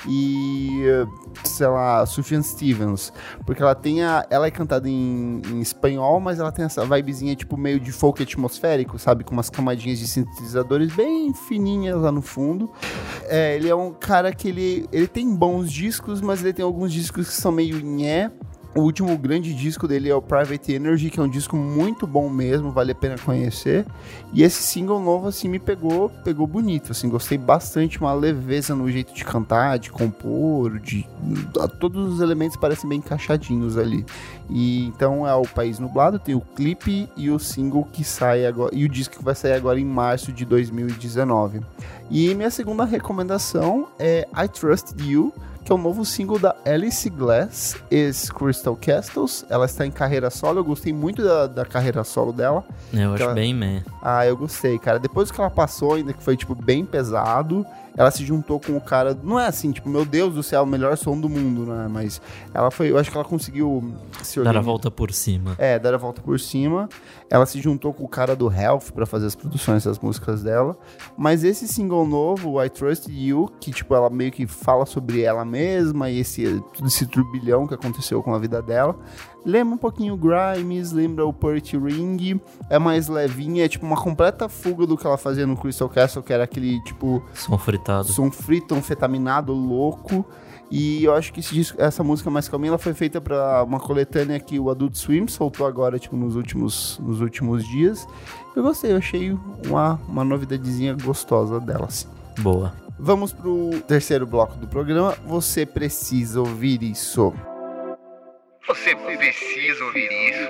e, 0.07 0.83
sei 1.45 1.67
lá, 1.67 2.05
Sufjan 2.07 2.43
Stevens. 2.43 3.13
Porque 3.45 3.63
ela 3.63 3.75
tem 3.75 4.03
a. 4.03 4.27
Ela 4.31 4.47
é 4.47 4.51
cantada 4.51 4.89
em, 4.89 5.43
em 5.47 5.61
espanhol, 5.61 6.21
mas 6.21 6.39
ela 6.39 6.53
tem 6.53 6.65
essa 6.65 6.85
vibezinha 6.85 7.35
tipo 7.37 7.57
meio 7.57 7.79
de 7.79 7.93
folk 7.93 8.23
atmosférico, 8.23 8.99
sabe? 8.99 9.25
Com 9.25 9.33
umas 9.33 9.51
camadinhas 9.51 9.99
de 9.99 10.07
sintetizadores 10.07 10.95
bem 10.95 11.33
fininhas 11.35 12.01
lá 12.01 12.13
no 12.13 12.23
fundo. 12.23 12.71
É, 13.29 13.57
ele 13.57 13.69
é 13.69 13.75
um 13.75 13.93
cara 13.93 14.33
que 14.33 14.49
ele, 14.49 14.89
ele 14.93 15.07
tem 15.07 15.35
bons 15.35 15.71
discos, 15.71 16.21
mas 16.21 16.43
ele 16.43 16.53
tem 16.53 16.65
alguns 16.65 16.93
discos 16.93 17.29
que 17.29 17.35
são 17.35 17.53
meio 17.53 17.81
nhé. 17.81 18.31
O 18.73 18.83
último 18.83 19.19
grande 19.19 19.53
disco 19.53 19.89
dele 19.89 20.09
é 20.09 20.15
o 20.15 20.23
Private 20.23 20.73
Energy, 20.73 21.11
que 21.11 21.19
é 21.19 21.23
um 21.23 21.29
disco 21.29 21.57
muito 21.57 22.07
bom 22.07 22.31
mesmo, 22.31 22.71
vale 22.71 22.93
a 22.93 22.95
pena 22.95 23.19
conhecer. 23.19 23.85
E 24.33 24.45
esse 24.45 24.63
single 24.63 25.01
novo, 25.01 25.27
assim, 25.27 25.49
me 25.49 25.59
pegou, 25.59 26.09
pegou 26.09 26.47
bonito, 26.47 26.93
assim, 26.93 27.09
gostei 27.09 27.37
bastante, 27.37 28.01
uma 28.01 28.13
leveza 28.13 28.73
no 28.77 28.89
jeito 28.89 29.13
de 29.13 29.25
cantar, 29.25 29.77
de 29.77 29.91
compor, 29.91 30.79
de... 30.79 31.05
Todos 31.81 32.15
os 32.15 32.21
elementos 32.21 32.57
parecem 32.57 32.89
bem 32.89 32.99
encaixadinhos 32.99 33.77
ali. 33.77 34.07
E 34.49 34.87
então 34.87 35.27
é 35.27 35.35
o 35.35 35.43
País 35.43 35.81
Nublado, 35.81 36.21
tem 36.21 36.37
o 36.37 36.41
clipe 36.41 37.09
e 37.17 37.29
o 37.29 37.41
single 37.41 37.85
que 37.93 38.05
sai 38.05 38.47
agora, 38.47 38.73
e 38.73 38.85
o 38.85 38.89
disco 38.89 39.19
que 39.19 39.25
vai 39.25 39.35
sair 39.35 39.55
agora 39.55 39.81
em 39.81 39.85
março 39.85 40.33
de 40.33 40.45
2019. 40.45 41.61
E 42.09 42.33
minha 42.37 42.51
segunda 42.51 42.85
recomendação 42.85 43.89
é 43.99 44.29
I 44.33 44.47
Trust 44.49 44.95
You, 45.03 45.35
que 45.65 45.71
é 45.71 45.75
o 45.75 45.79
novo 45.79 46.05
single 46.05 46.39
da 46.39 46.55
Alice 46.65 47.09
Glass, 47.11 47.77
ex 47.91 48.31
Crystal 48.31 48.75
Castles. 48.77 49.45
Ela 49.49 49.67
está 49.67 49.87
em 49.87 49.91
carreira 49.91 50.31
solo, 50.31 50.59
eu 50.61 50.65
gostei 50.65 50.93
muito 50.93 51.23
da, 51.23 51.47
da 51.47 51.65
carreira 51.65 52.03
solo 52.05 52.33
dela. 52.33 52.65
Eu 52.93 53.15
acho 53.15 53.23
Ela- 53.23 53.35
bem 53.35 53.53
meh. 53.55 53.83
Ah, 54.03 54.27
eu 54.27 54.37
gostei, 54.37 54.79
cara. 54.79 54.99
Depois 54.99 55.31
que 55.31 55.41
ela 55.41 55.51
passou, 55.51 55.95
ainda 55.95 56.13
que 56.13 56.23
foi, 56.23 56.37
tipo, 56.37 56.55
bem 56.55 56.85
pesado, 56.85 57.65
ela 58.01 58.11
se 58.11 58.25
juntou 58.25 58.59
com 58.59 58.75
o 58.79 58.81
cara. 58.81 59.15
Não 59.23 59.39
é 59.39 59.47
assim, 59.47 59.73
tipo, 59.73 59.87
meu 59.87 60.07
Deus 60.07 60.33
do 60.33 60.43
céu, 60.43 60.63
o 60.63 60.67
melhor 60.67 60.97
som 60.97 61.21
do 61.21 61.29
mundo, 61.29 61.67
né? 61.67 61.87
Mas 61.87 62.19
ela 62.55 62.71
foi. 62.71 62.91
Eu 62.91 62.97
acho 62.97 63.11
que 63.11 63.17
ela 63.19 63.27
conseguiu 63.27 63.93
se 64.23 64.37
Dar 64.37 64.41
a 64.41 64.49
organizar. 64.49 64.65
volta 64.65 64.91
por 64.91 65.13
cima. 65.13 65.55
É, 65.59 65.79
dar 65.79 65.93
a 65.93 65.99
volta 65.99 66.23
por 66.23 66.41
cima. 66.41 66.89
Ela 67.29 67.45
se 67.45 67.61
juntou 67.61 67.93
com 67.93 68.03
o 68.03 68.09
cara 68.09 68.35
do 68.35 68.51
Health 68.51 68.93
pra 68.95 69.05
fazer 69.05 69.27
as 69.27 69.35
produções 69.35 69.85
das 69.85 69.99
músicas 69.99 70.43
dela. 70.43 70.79
Mas 71.15 71.45
esse 71.45 71.69
single 71.69 72.07
novo, 72.07 72.65
I 72.65 72.71
Trust 72.71 73.11
You, 73.13 73.53
que 73.61 73.71
tipo 73.71 73.95
ela 73.95 74.09
meio 74.09 74.33
que 74.33 74.47
fala 74.47 74.87
sobre 74.87 75.21
ela 75.21 75.45
mesma 75.45 76.09
e 76.09 76.21
esse 76.21 76.63
esse 76.83 77.05
turbilhão 77.07 77.67
que 77.67 77.75
aconteceu 77.75 78.23
com 78.23 78.35
a 78.35 78.39
vida 78.39 78.63
dela, 78.63 78.97
lembra 79.45 79.75
um 79.75 79.79
pouquinho 79.79 80.17
Grimes, 80.17 80.93
lembra 80.93 81.27
o 81.27 81.33
Purty 81.33 81.77
Ring, 81.79 82.41
é 82.69 82.79
mais 82.79 83.09
levinha, 83.09 83.65
é 83.65 83.69
tipo 83.69 83.85
uma 83.87 83.97
completa 83.97 84.49
fuga 84.49 84.87
do 84.87 84.97
que 84.97 85.07
ela 85.07 85.17
fazia 85.19 85.47
no 85.47 85.57
Crystal 85.57 85.89
Castle, 85.89 86.23
que 86.23 86.33
era 86.33 86.45
aquele 86.45 86.83
tipo 86.85 87.23
Som 87.35 87.59
fritado. 87.59 88.05
som 88.09 88.31
frito, 88.31 88.75
anfetaminado, 88.75 89.53
louco. 89.53 90.25
E 90.73 91.03
eu 91.03 91.13
acho 91.15 91.33
que 91.33 91.41
esse 91.41 91.53
disco- 91.53 91.83
essa 91.83 92.05
música 92.05 92.31
mais 92.31 92.49
calminha 92.49 92.71
ela 92.71 92.79
foi 92.79 92.95
feita 92.95 93.21
pra 93.21 93.65
uma 93.65 93.81
coletânea 93.81 94.39
que 94.39 94.57
o 94.57 94.71
Adult 94.71 94.95
Swim 94.95 95.27
soltou 95.27 95.67
agora, 95.67 95.99
tipo, 95.99 96.17
nos 96.17 96.37
últimos, 96.37 96.97
nos 97.03 97.21
últimos 97.21 97.67
dias. 97.67 98.07
Eu 98.55 98.63
gostei, 98.63 98.93
eu 98.93 98.99
achei 98.99 99.37
uma, 99.67 99.99
uma 100.09 100.23
novidadezinha 100.23 100.95
gostosa 100.95 101.59
delas. 101.59 102.07
Boa. 102.39 102.73
Vamos 102.97 103.33
pro 103.33 103.71
terceiro 103.89 104.25
bloco 104.27 104.57
do 104.59 104.69
programa. 104.69 105.17
Você 105.27 105.67
precisa 105.67 106.39
ouvir 106.39 106.83
isso. 106.85 107.33
Você 108.71 108.95
precisa 108.95 109.85
ouvir 109.85 110.09
isso. 110.31 110.49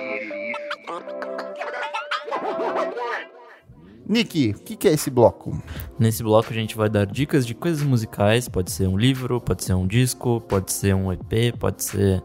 Nick, 4.07 4.51
o 4.51 4.59
que, 4.59 4.75
que 4.75 4.87
é 4.87 4.93
esse 4.93 5.09
bloco? 5.09 5.59
Nesse 5.97 6.21
bloco 6.21 6.51
a 6.51 6.53
gente 6.53 6.77
vai 6.77 6.87
dar 6.87 7.07
dicas 7.07 7.47
de 7.47 7.55
coisas 7.55 7.81
musicais, 7.81 8.47
pode 8.47 8.69
ser 8.69 8.87
um 8.87 8.95
livro, 8.95 9.41
pode 9.41 9.63
ser 9.63 9.73
um 9.73 9.87
disco, 9.87 10.39
pode 10.41 10.71
ser 10.71 10.93
um 10.93 11.11
EP, 11.11 11.57
pode 11.57 11.83
ser. 11.83 12.21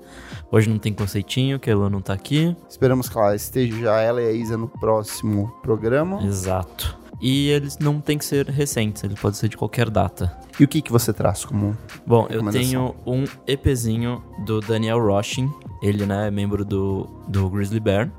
Hoje 0.53 0.69
não 0.69 0.79
tem 0.79 0.93
conceitinho, 0.93 1.59
que 1.59 1.71
a 1.71 1.73
Ela 1.73 1.89
não 1.89 2.03
tá 2.03 2.13
aqui. 2.13 2.55
Esperamos 2.69 3.09
que 3.09 3.17
ela 3.17 3.35
esteja 3.35 3.99
ela 3.99 4.21
e 4.21 4.27
a 4.27 4.33
Isa 4.33 4.59
no 4.59 4.69
próximo 4.69 5.49
programa. 5.63 6.23
Exato. 6.27 6.99
E 7.23 7.49
eles 7.49 7.79
não 7.79 8.03
tem 8.03 8.19
que 8.19 8.25
ser 8.27 8.51
recentes, 8.51 9.03
ele 9.03 9.15
pode 9.15 9.39
ser 9.39 9.49
de 9.49 9.57
qualquer 9.57 9.89
data. 9.89 10.37
E 10.61 10.65
o 10.65 10.69
que, 10.69 10.83
que 10.83 10.93
você 10.93 11.11
traz 11.13 11.43
como 11.43 11.75
Bom, 12.07 12.27
eu 12.29 12.47
tenho 12.51 12.95
um 13.07 13.25
EPzinho 13.47 14.23
do 14.45 14.61
Daniel 14.61 15.01
Roshin. 15.01 15.51
Ele, 15.83 16.07
né, 16.07 16.29
é 16.29 16.31
membro 16.31 16.65
do, 16.65 17.09
do 17.29 17.49
Grizzly 17.51 17.81
Bear. 17.81 18.11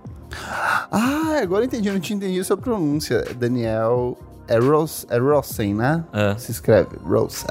Ah, 0.92 1.40
agora 1.42 1.66
entendi, 1.66 1.88
eu 1.88 1.94
não 1.94 2.00
tinha 2.00 2.18
entendido 2.18 2.44
sua 2.44 2.58
pronúncia. 2.58 3.26
Daniel. 3.38 4.18
É, 4.48 4.58
Ros, 4.60 5.06
é 5.10 5.18
Rosen, 5.18 5.74
né? 5.74 6.06
É. 6.14 6.38
Se 6.38 6.52
escreve 6.52 6.96
Rosen. 7.04 7.48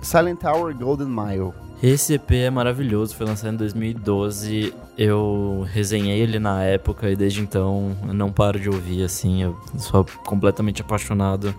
Silent 0.00 0.38
Tower 0.38 0.76
Golden 0.76 1.08
Mile. 1.08 1.52
Esse 1.82 2.14
EP 2.14 2.32
é 2.32 2.50
maravilhoso, 2.50 3.16
foi 3.16 3.26
lançado 3.26 3.54
em 3.54 3.56
2012. 3.56 4.74
Eu 4.98 5.66
resenhei 5.72 6.20
ele 6.20 6.38
na 6.38 6.62
época 6.62 7.08
e 7.08 7.16
desde 7.16 7.40
então 7.40 7.96
eu 8.06 8.12
não 8.12 8.30
paro 8.30 8.60
de 8.60 8.68
ouvir, 8.68 9.02
assim. 9.02 9.42
Eu 9.42 9.58
sou 9.78 10.04
completamente 10.26 10.82
apaixonado. 10.82 11.54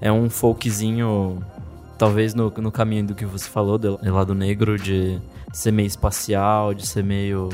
É 0.00 0.10
um 0.10 0.30
folkzinho, 0.30 1.42
talvez 1.98 2.32
no, 2.32 2.50
no 2.50 2.70
caminho 2.70 3.08
do 3.08 3.14
que 3.14 3.26
você 3.26 3.48
falou, 3.48 3.76
do 3.76 3.98
lado 4.02 4.34
negro, 4.34 4.78
de 4.78 5.20
ser 5.52 5.72
meio 5.72 5.88
espacial, 5.88 6.72
de 6.72 6.86
ser 6.86 7.02
meio. 7.02 7.48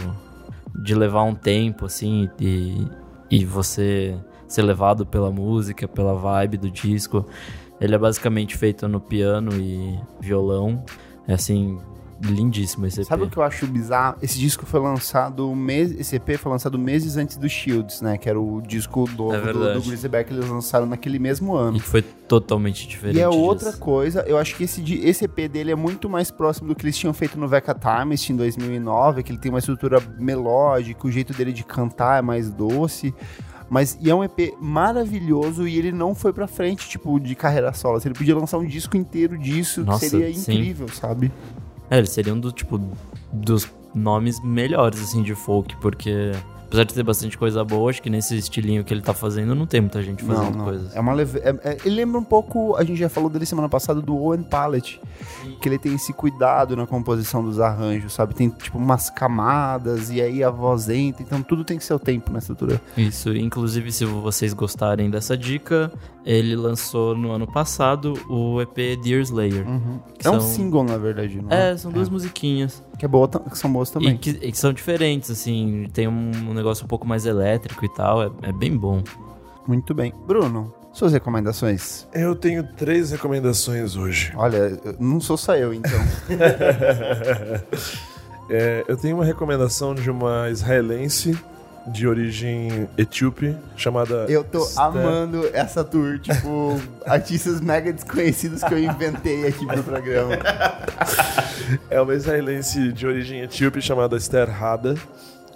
de 0.74 0.94
levar 0.94 1.22
um 1.22 1.34
tempo, 1.34 1.86
assim, 1.86 2.28
e, 2.38 2.86
e 3.30 3.44
você 3.44 4.16
ser 4.46 4.62
levado 4.62 5.06
pela 5.06 5.30
música, 5.30 5.88
pela 5.88 6.14
vibe 6.14 6.58
do 6.58 6.70
disco. 6.70 7.26
Ele 7.80 7.94
é 7.94 7.98
basicamente 7.98 8.56
feito 8.56 8.86
no 8.86 9.00
piano 9.00 9.52
e 9.54 9.98
violão. 10.20 10.84
É 11.26 11.34
assim, 11.34 11.78
lindíssimo 12.24 12.86
esse 12.86 13.00
EP. 13.02 13.06
Sabe 13.06 13.24
o 13.24 13.30
que 13.30 13.36
eu 13.36 13.42
acho 13.42 13.66
bizarro? 13.66 14.16
Esse 14.22 14.38
disco 14.38 14.64
foi 14.66 14.80
lançado, 14.80 15.54
mês, 15.54 15.92
esse 15.92 16.16
EP 16.16 16.38
foi 16.38 16.50
lançado 16.50 16.78
meses 16.78 17.16
antes 17.16 17.36
do 17.36 17.48
Shields, 17.48 18.00
né? 18.00 18.16
Que 18.16 18.28
era 18.28 18.40
o 18.40 18.60
disco 18.62 19.08
novo 19.16 19.34
É 19.34 19.52
do, 19.52 19.74
do 19.74 19.82
Grizzlyback 19.82 20.28
que 20.28 20.34
eles 20.34 20.48
lançaram 20.48 20.86
naquele 20.86 21.18
mesmo 21.18 21.54
ano. 21.54 21.76
E 21.76 21.80
foi 21.80 22.02
totalmente 22.02 22.88
diferente 22.88 23.18
E 23.18 23.20
é 23.20 23.28
outra 23.28 23.70
disso. 23.70 23.80
coisa, 23.80 24.24
eu 24.26 24.38
acho 24.38 24.56
que 24.56 24.64
esse, 24.64 24.82
esse 25.04 25.24
EP 25.26 25.48
dele 25.50 25.70
é 25.70 25.76
muito 25.76 26.08
mais 26.08 26.30
próximo 26.30 26.68
do 26.68 26.74
que 26.74 26.84
eles 26.84 26.96
tinham 26.96 27.12
feito 27.12 27.38
no 27.38 27.46
Veca 27.46 27.74
Times 27.74 28.28
em 28.30 28.36
2009, 28.36 29.22
que 29.22 29.32
ele 29.32 29.38
tem 29.38 29.50
uma 29.52 29.58
estrutura 29.58 30.00
melódica, 30.18 31.06
o 31.06 31.10
jeito 31.10 31.32
dele 31.34 31.52
de 31.52 31.64
cantar 31.64 32.18
é 32.18 32.22
mais 32.22 32.50
doce. 32.50 33.14
Mas 33.68 33.98
e 34.00 34.10
é 34.10 34.14
um 34.14 34.22
EP 34.22 34.54
maravilhoso 34.60 35.66
e 35.66 35.78
ele 35.78 35.90
não 35.90 36.14
foi 36.14 36.32
pra 36.32 36.46
frente, 36.46 36.88
tipo, 36.88 37.18
de 37.18 37.34
carreira 37.34 37.72
solo. 37.72 37.98
Ele 38.04 38.14
podia 38.14 38.36
lançar 38.36 38.58
um 38.58 38.64
disco 38.66 38.96
inteiro 38.96 39.38
disso, 39.38 39.82
Nossa, 39.84 40.00
que 40.00 40.10
seria 40.10 40.32
sim. 40.34 40.52
incrível, 40.52 40.86
sabe? 40.88 41.32
É, 41.94 41.98
eles 41.98 42.10
seriam 42.10 42.38
do, 42.38 42.50
tipo, 42.50 42.80
dos 43.32 43.68
nomes 43.94 44.42
melhores, 44.42 45.00
assim, 45.00 45.22
de 45.22 45.34
folk, 45.34 45.76
porque 45.76 46.32
apesar 46.66 46.84
de 46.84 46.94
ter 46.94 47.04
bastante 47.04 47.38
coisa 47.38 47.62
boa, 47.62 47.88
acho 47.88 48.02
que 48.02 48.10
nesse 48.10 48.36
estilinho 48.36 48.82
que 48.82 48.92
ele 48.92 49.00
tá 49.00 49.14
fazendo 49.14 49.54
não 49.54 49.64
tem 49.64 49.80
muita 49.80 50.02
gente 50.02 50.24
Não, 50.24 50.34
fazendo 50.34 50.58
não. 50.58 50.64
coisas. 50.64 50.96
É 50.96 50.98
uma 50.98 51.12
leve... 51.12 51.38
é- 51.38 51.54
é- 51.62 51.78
ele 51.84 51.94
lembra 51.94 52.18
um 52.18 52.24
pouco, 52.24 52.74
a 52.74 52.82
gente 52.82 52.98
já 52.98 53.08
falou 53.08 53.30
dele 53.30 53.46
semana 53.46 53.68
passada, 53.68 54.00
do 54.02 54.16
Owen 54.16 54.42
Palette. 54.42 55.00
Que 55.62 55.68
ele 55.68 55.78
tem 55.78 55.94
esse 55.94 56.12
cuidado 56.12 56.74
na 56.74 56.84
composição 56.84 57.44
dos 57.44 57.60
arranjos, 57.60 58.12
sabe? 58.12 58.34
Tem, 58.34 58.48
tipo, 58.50 58.76
umas 58.76 59.08
camadas 59.08 60.10
e 60.10 60.20
aí 60.20 60.42
a 60.42 60.50
voz 60.50 60.88
entra. 60.88 61.22
Então 61.22 61.40
tudo 61.44 61.62
tem 61.62 61.78
seu 61.78 61.98
tempo 62.00 62.32
na 62.32 62.40
estrutura. 62.40 62.80
Isso, 62.96 63.32
inclusive 63.36 63.92
se 63.92 64.04
vocês 64.04 64.52
gostarem 64.52 65.08
dessa 65.08 65.36
dica, 65.36 65.92
ele 66.24 66.56
lançou 66.56 67.14
no 67.16 67.32
ano 67.32 67.46
passado 67.46 68.14
o 68.28 68.60
EP 68.62 68.96
Dear 69.02 69.20
Slayer. 69.22 69.64
que 70.18 70.26
É 70.26 70.30
um 70.30 70.40
são- 70.40 70.42
single, 70.48 70.84
na 70.84 70.96
verdade, 70.96 71.40
não 71.42 71.50
É, 71.50 71.76
são 71.76 71.90
duas 71.92 72.08
musiquinhas. 72.08 72.82
Que, 72.98 73.04
é 73.04 73.08
boa, 73.08 73.28
que 73.28 73.58
são 73.58 73.70
boas 73.72 73.90
E 73.90 73.92
também. 73.92 74.16
que, 74.16 74.30
e 74.30 74.50
que 74.52 74.58
são 74.58 74.72
diferentes, 74.72 75.30
assim, 75.30 75.88
tem 75.92 76.08
um, 76.08 76.30
um 76.48 76.54
negócio 76.54 76.84
um 76.84 76.88
pouco 76.88 77.06
mais 77.06 77.26
elétrico 77.26 77.84
e 77.84 77.88
tal, 77.94 78.22
é, 78.22 78.30
é 78.42 78.52
bem 78.52 78.74
bom. 78.76 79.02
Muito 79.66 79.92
bem. 79.94 80.12
Bruno, 80.26 80.72
suas 80.92 81.12
recomendações? 81.12 82.06
Eu 82.14 82.34
tenho 82.34 82.62
três 82.74 83.10
recomendações 83.10 83.96
hoje. 83.96 84.32
Olha, 84.36 84.78
não 85.00 85.20
sou 85.20 85.36
só 85.36 85.56
eu, 85.56 85.74
então. 85.74 85.90
É, 88.48 88.84
eu 88.86 88.96
tenho 88.96 89.16
uma 89.16 89.24
recomendação 89.24 89.94
de 89.94 90.10
uma 90.10 90.50
israelense 90.50 91.38
de 91.86 92.06
origem 92.06 92.88
etíope 92.96 93.56
chamada. 93.76 94.26
Eu 94.28 94.42
tô 94.42 94.66
amando 94.76 95.48
essa 95.52 95.84
tour, 95.84 96.18
tipo, 96.18 96.80
artistas 97.04 97.60
mega 97.60 97.92
desconhecidos 97.92 98.62
que 98.62 98.72
eu 98.72 98.78
inventei 98.78 99.46
aqui 99.46 99.66
pro 99.66 99.82
programa. 99.82 100.38
É 101.90 102.00
uma 102.00 102.14
israelense 102.14 102.92
de 102.92 103.06
origem 103.06 103.40
etíope 103.42 103.80
chamada 103.82 104.16
Esther 104.16 104.50
Hada. 104.62 104.94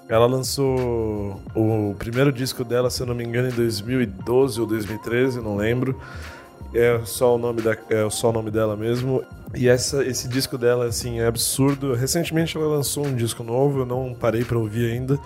Ela 0.09 0.27
lançou 0.27 1.41
o 1.55 1.95
primeiro 1.99 2.33
disco 2.33 2.65
dela, 2.65 2.89
se 2.89 3.03
eu 3.03 3.07
não 3.07 3.15
me 3.15 3.25
engano, 3.25 3.49
em 3.49 3.53
2012 3.53 4.61
ou 4.61 4.67
2013, 4.67 5.41
não 5.41 5.57
lembro. 5.57 6.01
É 6.75 7.01
só 7.05 7.35
o 7.35 7.39
nome, 7.39 7.63
da, 7.63 7.77
é 7.91 8.09
só 8.11 8.31
o 8.31 8.33
nome 8.33 8.51
dela 8.51 8.77
mesmo. 8.77 9.23
E 9.55 9.69
essa, 9.69 10.05
esse 10.05 10.29
disco 10.29 10.59
dela, 10.59 10.87
assim, 10.87 11.21
é 11.21 11.27
absurdo. 11.27 11.95
Recentemente 11.95 12.57
ela 12.57 12.67
lançou 12.67 13.07
um 13.07 13.15
disco 13.15 13.43
novo, 13.43 13.81
eu 13.81 13.87
não 13.87 14.15
parei 14.15 14.45
pra 14.45 14.59
ouvir 14.59 14.93
ainda. 14.93 15.19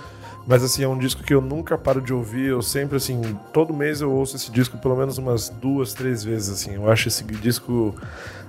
Mas, 0.46 0.62
assim, 0.62 0.82
é 0.82 0.88
um 0.88 0.98
disco 0.98 1.22
que 1.22 1.32
eu 1.32 1.40
nunca 1.40 1.78
paro 1.78 2.00
de 2.00 2.12
ouvir. 2.12 2.46
Eu 2.46 2.62
sempre, 2.62 2.96
assim, 2.96 3.20
todo 3.52 3.72
mês 3.72 4.00
eu 4.00 4.10
ouço 4.10 4.36
esse 4.36 4.50
disco 4.50 4.76
pelo 4.78 4.96
menos 4.96 5.18
umas 5.18 5.48
duas, 5.48 5.94
três 5.94 6.24
vezes, 6.24 6.50
assim. 6.50 6.74
Eu 6.74 6.90
acho 6.90 7.08
esse 7.08 7.22
disco 7.24 7.94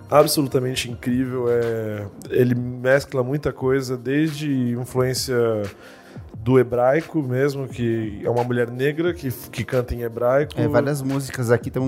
absolutamente 0.10 0.90
incrível. 0.90 1.46
É, 1.50 2.06
ele 2.30 2.56
mescla 2.56 3.24
muita 3.24 3.54
coisa, 3.54 3.96
desde 3.98 4.72
influência 4.72 5.36
do 6.44 6.60
hebraico 6.60 7.24
mesmo, 7.24 7.68
que 7.70 8.22
é 8.24 8.30
uma 8.30 8.44
mulher 8.44 8.70
negra 8.70 9.14
que, 9.14 9.32
que 9.32 9.64
canta 9.64 9.96
em 9.96 10.02
hebraico. 10.02 10.52
É, 10.58 10.68
várias 10.68 11.02
músicas 11.02 11.50
aqui 11.50 11.70
estão 11.70 11.86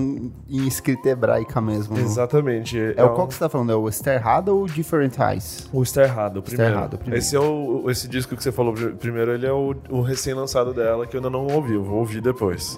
em 0.48 0.66
escrita 0.66 1.10
hebraica 1.10 1.60
mesmo. 1.60 1.98
Exatamente. 1.98 2.78
É 2.96 3.04
o 3.04 3.12
um- 3.12 3.14
qual 3.14 3.28
que 3.28 3.34
você 3.34 3.40
tá 3.40 3.48
falando? 3.50 3.70
É 3.72 3.76
o 3.76 3.86
Sterrada 3.90 4.52
ou 4.52 4.64
o 4.64 4.66
Different 4.66 5.14
Eyes? 5.18 5.68
O 5.72 5.82
Sterrado, 5.84 6.40
o 6.40 6.42
primeiro. 6.42 6.72
Sterrado, 6.72 6.94
o 6.96 6.98
primeiro. 6.98 7.22
Esse 7.22 7.36
é 7.36 7.40
o, 7.40 7.90
esse 7.90 8.08
disco 8.08 8.34
que 8.34 8.42
você 8.42 8.50
falou 8.50 8.72
pr- 8.72 8.92
primeiro, 8.98 9.32
ele 9.32 9.46
é 9.46 9.52
o, 9.52 9.74
o 9.90 10.00
recém-lançado 10.00 10.72
dela, 10.72 11.06
que 11.06 11.14
eu 11.16 11.18
ainda 11.18 11.28
não 11.30 11.46
ouvi, 11.48 11.74
eu 11.74 11.84
vou 11.84 11.98
ouvir 11.98 12.22
depois. 12.22 12.76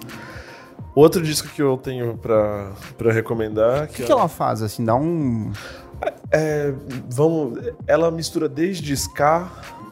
Outro 0.93 1.21
disco 1.21 1.47
que 1.47 1.61
eu 1.61 1.77
tenho 1.77 2.17
pra, 2.17 2.71
pra 2.97 3.13
recomendar... 3.13 3.85
O 3.85 3.87
que, 3.87 4.03
que 4.03 4.11
ela 4.11 4.27
faz, 4.27 4.61
assim? 4.61 4.83
Dá 4.83 4.95
um... 4.95 5.51
É, 6.31 6.73
vamos, 7.09 7.59
ela 7.87 8.09
mistura 8.11 8.49
desde 8.49 8.93
ska 8.93 9.47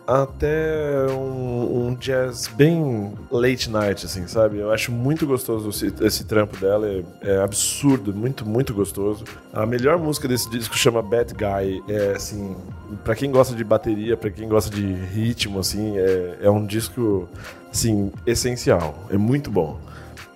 até 0.07 1.05
um, 1.11 1.89
um 1.89 1.95
jazz 1.95 2.47
bem 2.47 3.13
late 3.29 3.69
night, 3.69 4.05
assim, 4.05 4.25
sabe? 4.25 4.57
Eu 4.57 4.71
acho 4.71 4.89
muito 4.89 5.27
gostoso 5.27 5.69
esse, 5.69 5.93
esse 6.01 6.23
trampo 6.23 6.55
dela, 6.55 6.87
é, 6.87 7.03
é 7.21 7.41
absurdo, 7.41 8.13
muito, 8.13 8.47
muito 8.47 8.73
gostoso. 8.73 9.25
A 9.53 9.65
melhor 9.65 9.97
música 9.97 10.25
desse 10.27 10.49
disco 10.49 10.77
chama 10.77 11.01
Bad 11.01 11.33
Guy, 11.33 11.83
é 11.89 12.13
assim, 12.15 12.55
pra 13.03 13.15
quem 13.15 13.29
gosta 13.29 13.53
de 13.53 13.63
bateria, 13.65 14.15
pra 14.15 14.31
quem 14.31 14.47
gosta 14.47 14.73
de 14.73 14.81
ritmo, 14.81 15.59
assim, 15.59 15.97
é, 15.97 16.37
é 16.43 16.49
um 16.49 16.65
disco, 16.65 17.27
assim, 17.69 18.11
essencial, 18.25 18.95
é 19.09 19.17
muito 19.17 19.51
bom. 19.51 19.77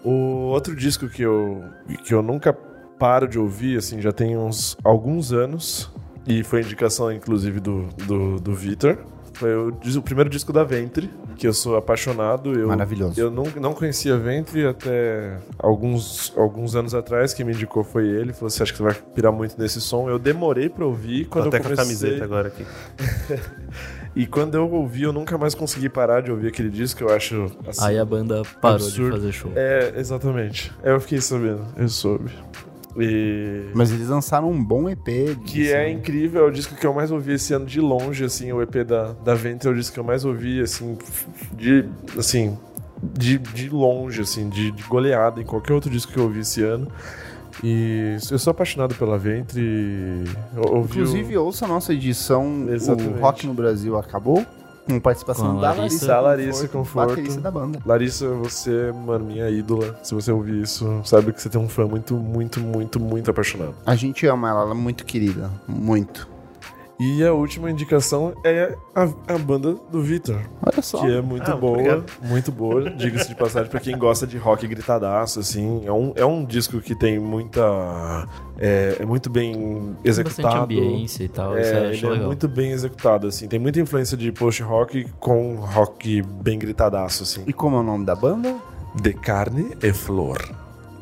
O 0.04 0.50
outro 0.50 0.76
disco 0.76 1.08
que 1.08 1.22
eu, 1.22 1.64
que 2.04 2.14
eu 2.14 2.22
nunca 2.22 2.52
paro 2.52 3.28
de 3.28 3.40
ouvir, 3.40 3.78
assim, 3.78 4.02
já 4.02 4.12
tem 4.12 4.36
uns 4.36 4.76
alguns 4.84 5.32
anos, 5.32 5.90
e 6.28 6.44
foi 6.44 6.62
indicação, 6.62 7.12
inclusive, 7.12 7.60
do, 7.60 7.88
do, 8.06 8.40
do 8.40 8.54
Vitor. 8.54 8.98
Foi 9.42 9.56
o, 9.56 9.70
o 9.98 10.02
primeiro 10.04 10.30
disco 10.30 10.54
da 10.54 10.64
Ventre, 10.64 11.10
que 11.36 11.48
eu 11.48 11.54
sou 11.54 11.76
apaixonado. 11.76 12.54
Eu, 12.54 12.68
Maravilhoso. 12.68 13.20
Eu 13.20 13.32
não, 13.32 13.46
não 13.60 13.74
conhecia 13.74 14.16
Ventre 14.16 14.68
até 14.68 15.40
alguns, 15.58 16.32
alguns 16.38 16.76
anos 16.76 16.94
atrás. 16.94 17.34
Quem 17.34 17.44
me 17.44 17.52
indicou 17.52 17.84
foi 17.84 18.08
ele. 18.08 18.34
Falou 18.34 18.48
assim: 18.50 18.62
acho 18.62 18.72
que 18.72 18.78
você 18.78 18.84
vai 18.84 18.94
pirar 18.94 19.32
muito 19.32 19.60
nesse 19.60 19.82
som. 19.82 20.08
Eu 20.08 20.20
demorei 20.20 20.70
pra 20.70 20.86
ouvir. 20.86 21.24
Tô 21.26 21.32
Quando 21.32 21.48
até 21.48 21.58
eu 21.58 21.62
com 21.62 21.68
a 21.70 21.76
comecei, 21.76 21.98
camiseta 22.10 22.24
agora 22.24 22.50
aqui. 22.50 22.66
E 24.14 24.28
quando 24.28 24.56
eu 24.56 24.70
ouvi, 24.70 25.04
eu 25.04 25.14
nunca 25.14 25.38
mais 25.38 25.56
consegui 25.56 25.88
parar 25.88 26.22
de 26.22 26.30
ouvir 26.30 26.50
aquele 26.50 26.70
disco. 26.70 27.02
Eu 27.02 27.16
acho. 27.16 27.50
Assim, 27.66 27.82
Aí 27.82 27.98
a 27.98 28.04
banda 28.04 28.42
parou 28.60 28.76
absurdo. 28.86 29.12
de 29.12 29.22
fazer 29.22 29.32
show. 29.32 29.52
É, 29.56 29.94
exatamente. 29.96 30.70
Eu 30.84 31.00
fiquei 31.00 31.22
sabendo, 31.22 31.66
eu 31.78 31.88
soube. 31.88 32.30
E. 32.98 33.70
Mas 33.74 33.92
eles 33.92 34.08
lançaram 34.08 34.50
um 34.52 34.64
bom 34.64 34.90
EP. 34.90 35.06
Que 35.46 35.64
assim. 35.64 35.74
é 35.74 35.92
incrível, 35.92 36.46
é 36.46 36.48
o 36.48 36.52
disco 36.52 36.76
que 36.76 36.86
eu 36.86 36.94
mais 36.94 37.12
ouvi 37.12 37.34
esse 37.34 37.54
ano 37.54 37.66
de 37.66 37.80
longe, 37.80 38.24
assim, 38.24 38.52
o 38.52 38.62
EP 38.62 38.84
da, 38.86 39.14
da 39.14 39.34
Ventre 39.34 39.70
é 39.70 39.72
o 39.72 39.76
disco 39.76 39.94
que 39.94 40.00
eu 40.00 40.04
mais 40.04 40.26
ouvi, 40.26 40.62
assim, 40.62 40.98
de, 41.54 41.86
assim, 42.18 42.58
de, 43.02 43.38
de 43.38 43.70
longe, 43.70 44.22
assim, 44.22 44.50
de, 44.50 44.72
de 44.72 44.84
goleada 44.84 45.42
em 45.42 45.46
qualquer 45.46 45.74
outro 45.74 45.90
disco 45.90 46.12
que 46.12 46.20
eu 46.20 46.24
ouvi 46.24 46.40
esse 46.40 46.64
ano. 46.64 46.88
E 47.64 48.18
eu 48.32 48.40
sou 48.40 48.52
apaixonado 48.52 48.96
pela 48.96 49.18
Ventre. 49.18 50.24
Inclusive, 50.84 51.38
ouça 51.38 51.66
a 51.66 51.68
nossa 51.68 51.94
edição 51.94 52.68
Exatamente. 52.70 53.18
O 53.18 53.22
Rock 53.22 53.48
no 53.48 53.54
Brasil 53.54 53.98
acabou. 53.98 54.46
Com 54.88 55.00
participação 55.00 55.54
Com 55.54 55.58
a 55.60 55.62
da 55.62 55.74
Larissa. 55.74 56.20
Larissa 56.20 56.68
Conforto. 56.68 57.10
baterista 57.10 57.42
da 57.42 57.52
banda. 57.52 57.80
Larissa, 57.86 58.28
você, 58.30 58.92
mano, 58.92 59.26
minha 59.26 59.50
ídola. 59.50 59.98
Se 60.04 60.14
você 60.14 60.32
ouvir 60.32 60.62
isso, 60.64 61.02
sabe 61.06 61.32
que 61.32 61.42
você 61.42 61.50
tem 61.50 61.62
um 61.62 61.70
fã 61.70 61.86
muito, 61.88 62.16
muito, 62.16 62.60
muito, 62.60 63.00
muito 63.00 63.30
apaixonado. 63.32 63.76
A 63.86 63.96
gente 63.96 64.26
ama 64.28 64.50
ela, 64.50 64.62
ela 64.62 64.72
é 64.72 64.76
muito 64.76 65.06
querida. 65.06 65.50
Muito. 65.68 66.28
E 67.04 67.26
a 67.26 67.34
última 67.34 67.72
indicação 67.72 68.34
é 68.44 68.76
a, 68.94 69.04
a 69.34 69.38
banda 69.40 69.74
do 69.92 70.04
Vitor. 70.04 70.40
Olha 70.62 70.82
só. 70.84 71.02
Que 71.02 71.18
é 71.18 71.22
muito 71.22 71.50
Ah, 71.52 71.56
boa, 71.56 71.72
obrigado. 71.74 72.04
muito 72.22 72.52
boa, 72.52 72.90
diga-se 72.94 73.28
de 73.30 73.36
passagem, 73.36 73.72
pra 73.72 73.80
quem 73.80 73.98
gosta 73.98 74.28
de 74.28 74.38
rock 74.38 74.68
gritadaço, 74.68 75.40
assim. 75.40 75.82
É 75.86 75.92
um, 75.92 76.14
é 76.16 76.24
um 76.26 76.46
disco 76.46 76.80
que 76.80 76.94
tem 76.94 77.18
muita. 77.18 78.28
É, 78.60 78.98
é 79.00 79.06
muito 79.06 79.30
bem 79.32 79.52
Tem 79.54 79.96
executado. 80.12 80.44
bastante 80.44 80.64
ambiência 80.64 81.24
e 81.24 81.28
tal, 81.30 81.58
É, 81.58 81.94
ele 81.94 82.06
é 82.06 82.10
legal. 82.10 82.28
muito 82.28 82.48
bem 82.48 82.72
executado, 82.72 83.26
assim. 83.28 83.48
Tem 83.48 83.60
muita 83.60 83.80
influência 83.80 84.16
de 84.16 84.32
post-rock 84.32 85.08
com 85.20 85.56
rock 85.56 86.22
bem 86.22 86.60
gritadaço, 86.60 87.24
assim. 87.24 87.44
E 87.48 87.54
como 87.54 87.78
é 87.78 87.80
o 87.80 87.84
nome 87.84 88.06
da 88.06 88.16
banda? 88.16 88.56
De 88.94 89.14
carne 89.14 89.72
e 89.82 89.92
flor. 89.92 90.38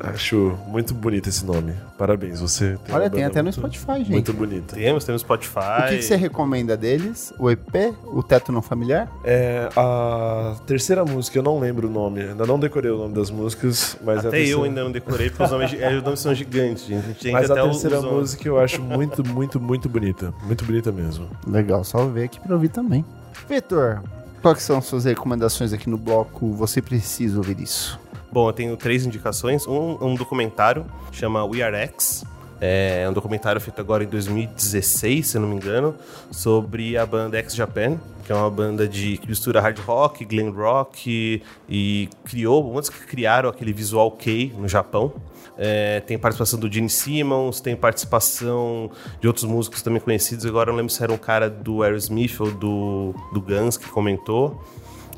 Acho 0.02 0.56
muito 0.66 0.94
bonito 0.94 1.28
esse 1.28 1.44
nome. 1.44 1.74
Parabéns, 1.98 2.40
você 2.40 2.78
tem 2.86 2.94
Olha, 2.94 3.10
tem 3.10 3.22
até 3.22 3.40
no 3.42 3.44
muito- 3.50 3.56
Spotify, 3.60 3.98
gente. 3.98 4.10
Muito 4.12 4.32
bonita. 4.32 4.74
Temos, 4.74 5.04
temos 5.04 5.20
Spotify. 5.20 5.58
O 5.58 5.88
que, 5.90 5.96
que 5.98 6.02
você 6.02 6.16
recomenda 6.16 6.74
deles? 6.74 7.34
O 7.38 7.50
EP? 7.50 7.94
O 8.06 8.22
Teto 8.22 8.50
Não 8.50 8.62
Familiar? 8.62 9.10
É, 9.22 9.68
a 9.76 10.56
terceira 10.66 11.04
música, 11.04 11.38
eu 11.38 11.42
não 11.42 11.58
lembro 11.60 11.86
o 11.86 11.90
nome, 11.90 12.22
ainda 12.22 12.46
não 12.46 12.58
decorei 12.58 12.90
o 12.90 12.96
nome 12.96 13.14
das 13.14 13.30
músicas, 13.30 13.96
mas 14.02 14.20
Até 14.20 14.30
terceira, 14.30 14.50
eu 14.58 14.64
ainda 14.64 14.84
não 14.84 14.90
decorei, 14.90 15.28
porque 15.28 15.42
os 15.42 15.50
nomes, 15.50 15.74
é, 15.78 15.94
os 15.94 16.02
nomes 16.02 16.20
são 16.20 16.34
gigantes, 16.34 16.86
gente. 16.86 17.04
A 17.04 17.08
gente 17.08 17.20
tem 17.20 17.32
Mas 17.32 17.46
que 17.46 17.52
a 17.52 17.54
até 17.56 17.64
terceira 17.64 17.98
os- 17.98 18.04
música 18.06 18.48
eu 18.48 18.58
acho 18.58 18.80
muito, 18.82 19.22
muito, 19.28 19.60
muito 19.60 19.86
bonita. 19.88 20.32
Muito 20.44 20.64
bonita 20.64 20.90
mesmo. 20.90 21.28
Legal, 21.46 21.84
só 21.84 22.06
ver 22.06 22.24
aqui 22.24 22.40
pra 22.40 22.54
ouvir 22.54 22.70
também. 22.70 23.04
Vitor, 23.46 24.02
quais 24.40 24.62
são 24.62 24.78
as 24.78 24.86
suas 24.86 25.04
recomendações 25.04 25.74
aqui 25.74 25.90
no 25.90 25.98
bloco? 25.98 26.52
Você 26.54 26.80
precisa 26.80 27.36
ouvir 27.36 27.60
isso. 27.60 28.00
Bom, 28.32 28.48
eu 28.48 28.52
tenho 28.52 28.76
três 28.76 29.04
indicações. 29.04 29.66
Um, 29.66 29.98
um 30.00 30.14
documentário 30.14 30.86
chama 31.10 31.44
We 31.44 31.62
Are 31.62 31.74
X, 31.74 32.24
É 32.60 33.04
um 33.08 33.12
documentário 33.12 33.60
feito 33.60 33.80
agora 33.80 34.04
em 34.04 34.06
2016, 34.06 35.26
se 35.26 35.38
não 35.38 35.48
me 35.48 35.56
engano, 35.56 35.96
sobre 36.30 36.96
a 36.96 37.04
banda 37.04 37.38
X 37.38 37.54
Japan, 37.54 37.98
que 38.24 38.30
é 38.30 38.34
uma 38.34 38.50
banda 38.50 38.86
de 38.86 39.16
que 39.16 39.26
mistura 39.26 39.60
hard 39.60 39.78
rock, 39.80 40.24
glam 40.24 40.52
rock 40.52 41.10
e, 41.10 41.42
e 41.68 42.08
criou, 42.24 42.62
muitos 42.62 42.88
que 42.88 43.04
criaram 43.04 43.48
aquele 43.48 43.72
visual 43.72 44.12
K 44.12 44.52
no 44.56 44.68
Japão. 44.68 45.12
É, 45.58 45.98
tem 46.00 46.16
participação 46.16 46.58
do 46.58 46.72
Gene 46.72 46.88
Simmons, 46.88 47.60
tem 47.60 47.74
participação 47.74 48.90
de 49.20 49.26
outros 49.26 49.44
músicos 49.44 49.82
também 49.82 50.00
conhecidos. 50.00 50.46
Agora 50.46 50.70
não 50.70 50.76
lembro 50.76 50.92
se 50.92 51.02
era 51.02 51.12
um 51.12 51.18
cara 51.18 51.50
do 51.50 51.82
Aerosmith 51.82 52.38
ou 52.40 52.52
do, 52.52 53.14
do 53.32 53.40
Guns 53.40 53.76
que 53.76 53.88
comentou. 53.88 54.62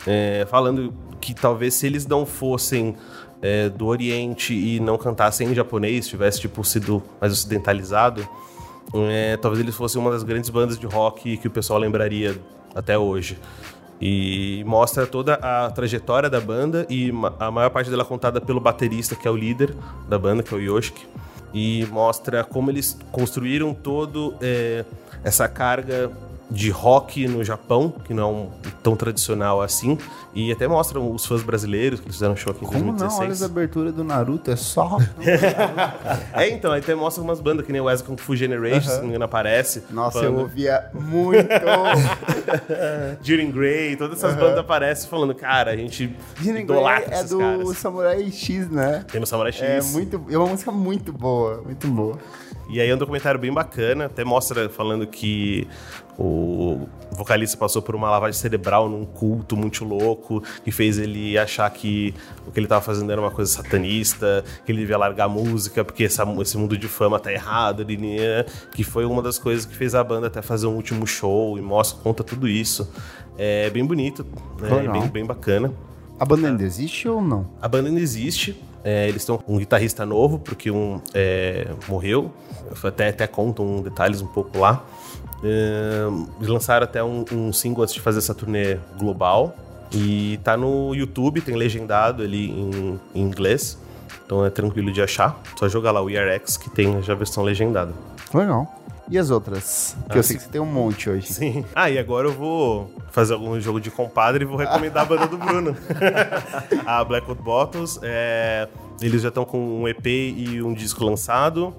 É, 0.07 0.47
falando 0.49 0.93
que 1.23 1.33
talvez 1.33 1.75
se 1.75 1.87
eles 1.87 2.05
não 2.05 2.27
fossem 2.27 2.97
é, 3.41 3.69
do 3.69 3.87
Oriente 3.87 4.53
e 4.53 4.81
não 4.81 4.99
cantassem 4.99 5.49
em 5.49 5.55
japonês, 5.55 6.09
tivesse 6.09 6.41
tipo 6.41 6.65
sido 6.65 7.01
mais 7.21 7.33
ocidentalizado, 7.33 8.29
é, 8.93 9.37
talvez 9.37 9.63
eles 9.63 9.75
fossem 9.75 10.01
uma 10.01 10.11
das 10.11 10.25
grandes 10.25 10.51
bandas 10.51 10.79
de 10.79 10.85
rock 10.85 11.37
que 11.37 11.47
o 11.47 11.51
pessoal 11.51 11.79
lembraria 11.79 12.37
até 12.75 12.99
hoje. 12.99 13.39
E 14.01 14.65
mostra 14.67 15.07
toda 15.07 15.35
a 15.35 15.71
trajetória 15.71 16.29
da 16.29 16.41
banda 16.41 16.85
e 16.91 17.13
a 17.39 17.53
maior 17.53 17.71
parte 17.71 17.89
dela 17.89 18.05
contada 18.05 18.41
pelo 18.41 18.59
baterista, 18.59 19.15
que 19.15 19.29
é 19.29 19.31
o 19.31 19.37
líder 19.37 19.73
da 20.09 20.19
banda, 20.19 20.43
que 20.43 20.53
é 20.53 20.57
o 20.57 20.61
Yoshiki. 20.61 21.07
E 21.55 21.87
mostra 21.87 22.43
como 22.43 22.69
eles 22.69 22.99
construíram 23.13 23.73
todo 23.73 24.35
é, 24.41 24.85
essa 25.23 25.47
carga 25.47 26.11
de 26.53 26.71
rock 26.71 27.27
no 27.27 27.43
Japão, 27.43 27.93
que 28.05 28.13
não 28.13 28.23
é 28.23 28.27
um, 28.27 28.51
tão 28.83 28.95
tradicional 28.95 29.63
assim. 29.63 29.97
E 30.35 30.51
até 30.51 30.67
mostram 30.67 31.13
os 31.13 31.27
fãs 31.27 31.43
brasileiros 31.43 32.01
que 32.01 32.07
eles 32.07 32.17
fizeram 32.17 32.35
show 32.35 32.53
aqui 32.53 32.65
em 32.65 32.69
Como 32.69 32.79
não? 32.79 32.93
2016. 32.95 33.21
Olha 33.21 33.33
as 33.33 33.43
aberturas 33.43 33.95
do 33.95 34.03
Naruto, 34.05 34.51
é 34.51 34.57
só. 34.57 34.99
É, 36.33 36.49
então, 36.49 36.73
aí 36.73 36.81
até 36.81 36.95
mostra 36.95 37.23
umas 37.23 37.41
bandas 37.41 37.67
que 37.67 37.73
nem 37.73 37.81
o 37.81 37.85
Wesley 37.85 38.07
Kung 38.09 38.17
Fu 38.17 38.35
Generation, 38.35 38.81
se 38.89 38.95
não 38.97 39.03
me 39.03 39.09
engano, 39.11 39.25
aparece. 39.25 39.83
Nossa, 39.91 40.21
falando- 40.21 40.35
eu 40.37 40.41
ouvia 40.41 40.91
muito. 40.95 41.49
Jiren 43.23 43.51
Grey, 43.51 43.97
todas 43.97 44.19
essas 44.19 44.35
bandas 44.35 44.59
aparecem 44.59 45.09
falando, 45.09 45.35
cara, 45.35 45.71
a 45.73 45.77
gente 45.77 46.15
Grey 46.41 46.63
idolatra 46.63 47.15
é 47.15 47.19
esses 47.19 47.31
do 47.31 47.39
caras. 47.39 47.79
Samurai 47.79 48.31
X, 48.31 48.71
né? 48.71 49.05
Tem 49.11 49.23
o 49.23 49.27
Samurai 49.27 49.53
X. 49.53 49.63
É, 49.63 49.83
muito, 49.93 50.21
é 50.31 50.37
uma 50.39 50.47
música 50.47 50.73
muito 50.73 51.13
boa, 51.13 51.63
muito 51.63 51.87
boa. 51.89 52.19
E 52.69 52.81
aí 52.81 52.89
é 52.89 52.95
um 52.95 52.99
documentário 52.99 53.39
bem 53.39 53.53
bacana, 53.53 54.07
até 54.07 54.25
mostra 54.25 54.69
falando 54.69 55.07
que 55.07 55.67
o 56.19 56.87
vocalista 57.17 57.57
passou 57.57 57.83
por 57.83 57.95
uma 57.95 58.11
lavagem 58.11 58.39
cerebral 58.41 58.89
num 58.89 59.05
culto 59.05 59.57
muito 59.57 59.85
louco, 59.85 60.43
que 60.65 60.71
fez 60.71 60.99
ele 60.99 61.37
achar 61.37 61.69
que 61.71 62.15
o 62.47 62.51
que 62.51 62.59
ele 62.59 62.67
estava 62.67 62.81
fazendo 62.81 63.11
era 63.13 63.21
uma 63.21 63.31
coisa 63.31 63.51
satanista, 63.51 64.43
que 64.65 64.73
ele 64.73 64.79
devia 64.81 64.97
largar 64.97 65.25
a 65.25 65.29
música, 65.29 65.85
porque 65.85 66.05
essa- 66.05 66.25
esse 66.41 66.57
mundo 66.57 66.77
de 66.79 66.89
fama 66.89 67.19
tá 67.19 67.33
errado, 67.33 67.85
que 68.73 68.85
foi 68.85 69.05
uma 69.05 69.21
das 69.23 69.39
coisas 69.39 69.67
que 69.67 69.75
fez 69.75 69.95
a 69.95 70.03
banda 70.03 70.29
até 70.29 70.41
fazer 70.41 70.67
um 70.67 70.75
último 70.75 71.07
show 71.07 71.59
e 71.59 71.61
mostra, 71.61 71.99
conta 72.03 72.23
tudo 72.25 72.49
isso. 72.49 72.91
É 73.37 73.69
bem 73.71 73.85
bonito, 73.85 74.25
né, 74.61 74.69
Legal. 74.71 74.93
bem, 75.01 75.09
bem 75.09 75.25
bacana. 75.27 75.73
A 76.19 76.25
banda 76.25 76.49
ainda 76.49 76.63
existe 76.63 77.09
ou 77.09 77.21
não? 77.21 77.47
A 77.61 77.67
banda 77.69 77.89
ainda 77.89 78.01
existe. 78.01 78.57
É, 78.85 79.09
eles 79.09 79.23
estão 79.23 79.43
um 79.47 79.59
guitarrista 79.59 80.05
novo, 80.05 80.39
porque 80.39 80.71
um 80.71 81.01
é, 81.15 81.69
morreu. 81.89 82.33
Até, 82.83 83.09
até 83.09 83.27
contam 83.27 83.81
detalhes 83.83 84.21
um 84.21 84.27
pouco 84.27 84.59
lá. 84.59 84.85
É, 85.45 86.07
lançaram 86.41 86.85
até 86.85 87.03
um, 87.03 87.25
um 87.33 87.53
single 87.53 87.83
antes 87.83 87.95
de 87.95 88.01
fazer 88.01 88.19
essa 88.19 88.35
turnê 88.35 88.79
global. 88.99 89.55
E 89.93 90.41
tá 90.43 90.57
no 90.57 90.95
YouTube, 90.95 91.41
tem 91.41 91.55
legendado 91.55 92.23
ali 92.23 92.51
em, 92.51 93.01
em 93.15 93.23
inglês. 93.23 93.79
Então 94.25 94.45
é 94.45 94.51
tranquilo 94.51 94.91
de 94.91 95.03
achar. 95.03 95.41
Só 95.59 95.69
jogar 95.69 95.91
lá 95.93 96.03
o 96.03 96.09
ERX 96.09 96.57
que 96.57 96.71
tem 96.71 97.03
já 97.03 97.13
a 97.13 97.17
versão 97.17 97.45
legendada. 97.45 97.93
Legal. 98.33 98.82
E 99.11 99.19
as 99.19 99.31
outras? 99.31 99.97
Que 100.07 100.13
Ah, 100.15 100.19
eu 100.19 100.23
sei 100.23 100.37
que 100.37 100.43
você 100.45 100.49
tem 100.49 100.61
um 100.61 100.67
monte 100.67 101.11
hoje. 101.11 101.27
Sim. 101.33 101.65
Ah, 101.75 101.91
e 101.91 101.99
agora 101.99 102.29
eu 102.29 102.33
vou 102.33 102.91
fazer 103.11 103.35
algum 103.35 103.61
jogo 103.61 103.81
de 103.81 103.91
compadre 103.91 104.45
e 104.45 104.47
vou 104.47 104.57
recomendar 104.57 105.03
a 105.03 105.07
banda 105.07 105.27
do 105.27 105.37
Bruno. 105.37 105.77
a 106.87 107.05
Blackwood 107.05 107.43
Bottles. 107.43 107.99
é, 108.03 108.69
eles 109.01 109.21
já 109.23 109.29
estão 109.29 109.45
com 109.45 109.59
um 109.83 109.89
EP 109.89 110.07
e 110.07 110.63
um 110.63 110.73
disco 110.73 111.05
lançado. 111.05 111.75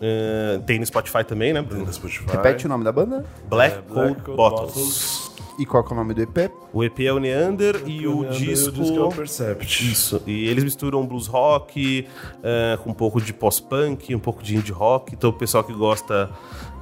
É, 0.00 0.60
tem 0.66 0.78
no 0.78 0.84
Spotify 0.86 1.24
também, 1.24 1.52
né, 1.54 1.62
Bruno? 1.62 1.86
No 1.86 1.92
Spotify. 1.92 2.30
Repete 2.30 2.66
o 2.66 2.68
nome 2.68 2.84
da 2.84 2.92
banda 2.92 3.24
Black 3.48 3.76
É, 3.78 3.80
Black 3.80 4.20
Coat 4.22 4.36
Bottles. 4.36 4.74
Bottles. 4.74 5.30
E 5.58 5.66
qual 5.66 5.82
que 5.84 5.92
é 5.92 5.94
o 5.94 5.96
nome 5.96 6.14
do 6.14 6.22
EP? 6.22 6.50
O 6.72 6.84
EP 6.84 7.00
é 7.00 7.12
o 7.12 7.18
Neander 7.18 7.82
e 7.86 8.06
o 8.06 8.24
E 8.24 8.28
disco... 8.28 8.68
o 8.68 8.72
disco 8.72 8.96
é 8.96 9.02
o 9.02 9.08
Percept. 9.08 9.90
Isso, 9.90 10.22
e 10.26 10.48
eles 10.48 10.64
misturam 10.64 11.06
blues 11.06 11.26
rock 11.26 12.06
é, 12.42 12.78
com 12.82 12.90
um 12.90 12.94
pouco 12.94 13.20
de 13.20 13.32
pós-punk, 13.32 14.14
um 14.14 14.18
pouco 14.18 14.42
de 14.42 14.56
indie 14.56 14.72
rock. 14.72 15.14
Então 15.14 15.30
o 15.30 15.32
pessoal 15.32 15.64
que 15.64 15.72
gosta 15.72 16.30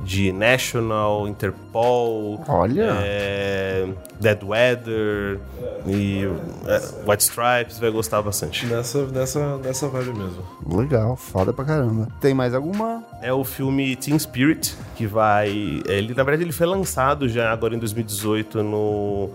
de 0.05 0.31
National, 0.33 1.27
Interpol, 1.27 2.45
Olha. 2.47 2.99
é, 3.03 3.89
Dead 4.21 4.43
Weather 4.45 5.41
e 5.87 6.25
é, 6.67 7.11
White 7.11 7.23
Stripes 7.23 7.79
vai 7.79 7.91
gostar 7.91 8.21
bastante. 8.23 8.67
Nessa, 8.67 9.07
nessa, 9.07 9.57
nessa 9.59 9.89
vibe 9.89 10.13
mesmo. 10.19 10.43
Legal, 10.69 11.17
foda 11.17 11.53
pra 11.53 11.65
caramba. 11.65 12.09
Tem 12.21 12.35
mais 12.35 12.55
alguma? 12.55 13.03
É 13.23 13.33
o 13.33 13.43
filme 13.45 13.97
Teen 13.97 14.19
Spirit, 14.19 14.77
que 14.95 15.07
vai. 15.07 15.49
Ele, 15.87 16.15
na 16.15 16.23
verdade, 16.23 16.43
ele 16.45 16.53
foi 16.53 16.67
lançado 16.67 17.29
já 17.29 17.51
agora 17.51 17.75
em 17.75 17.79
2018 17.79 18.63
no, 18.63 19.31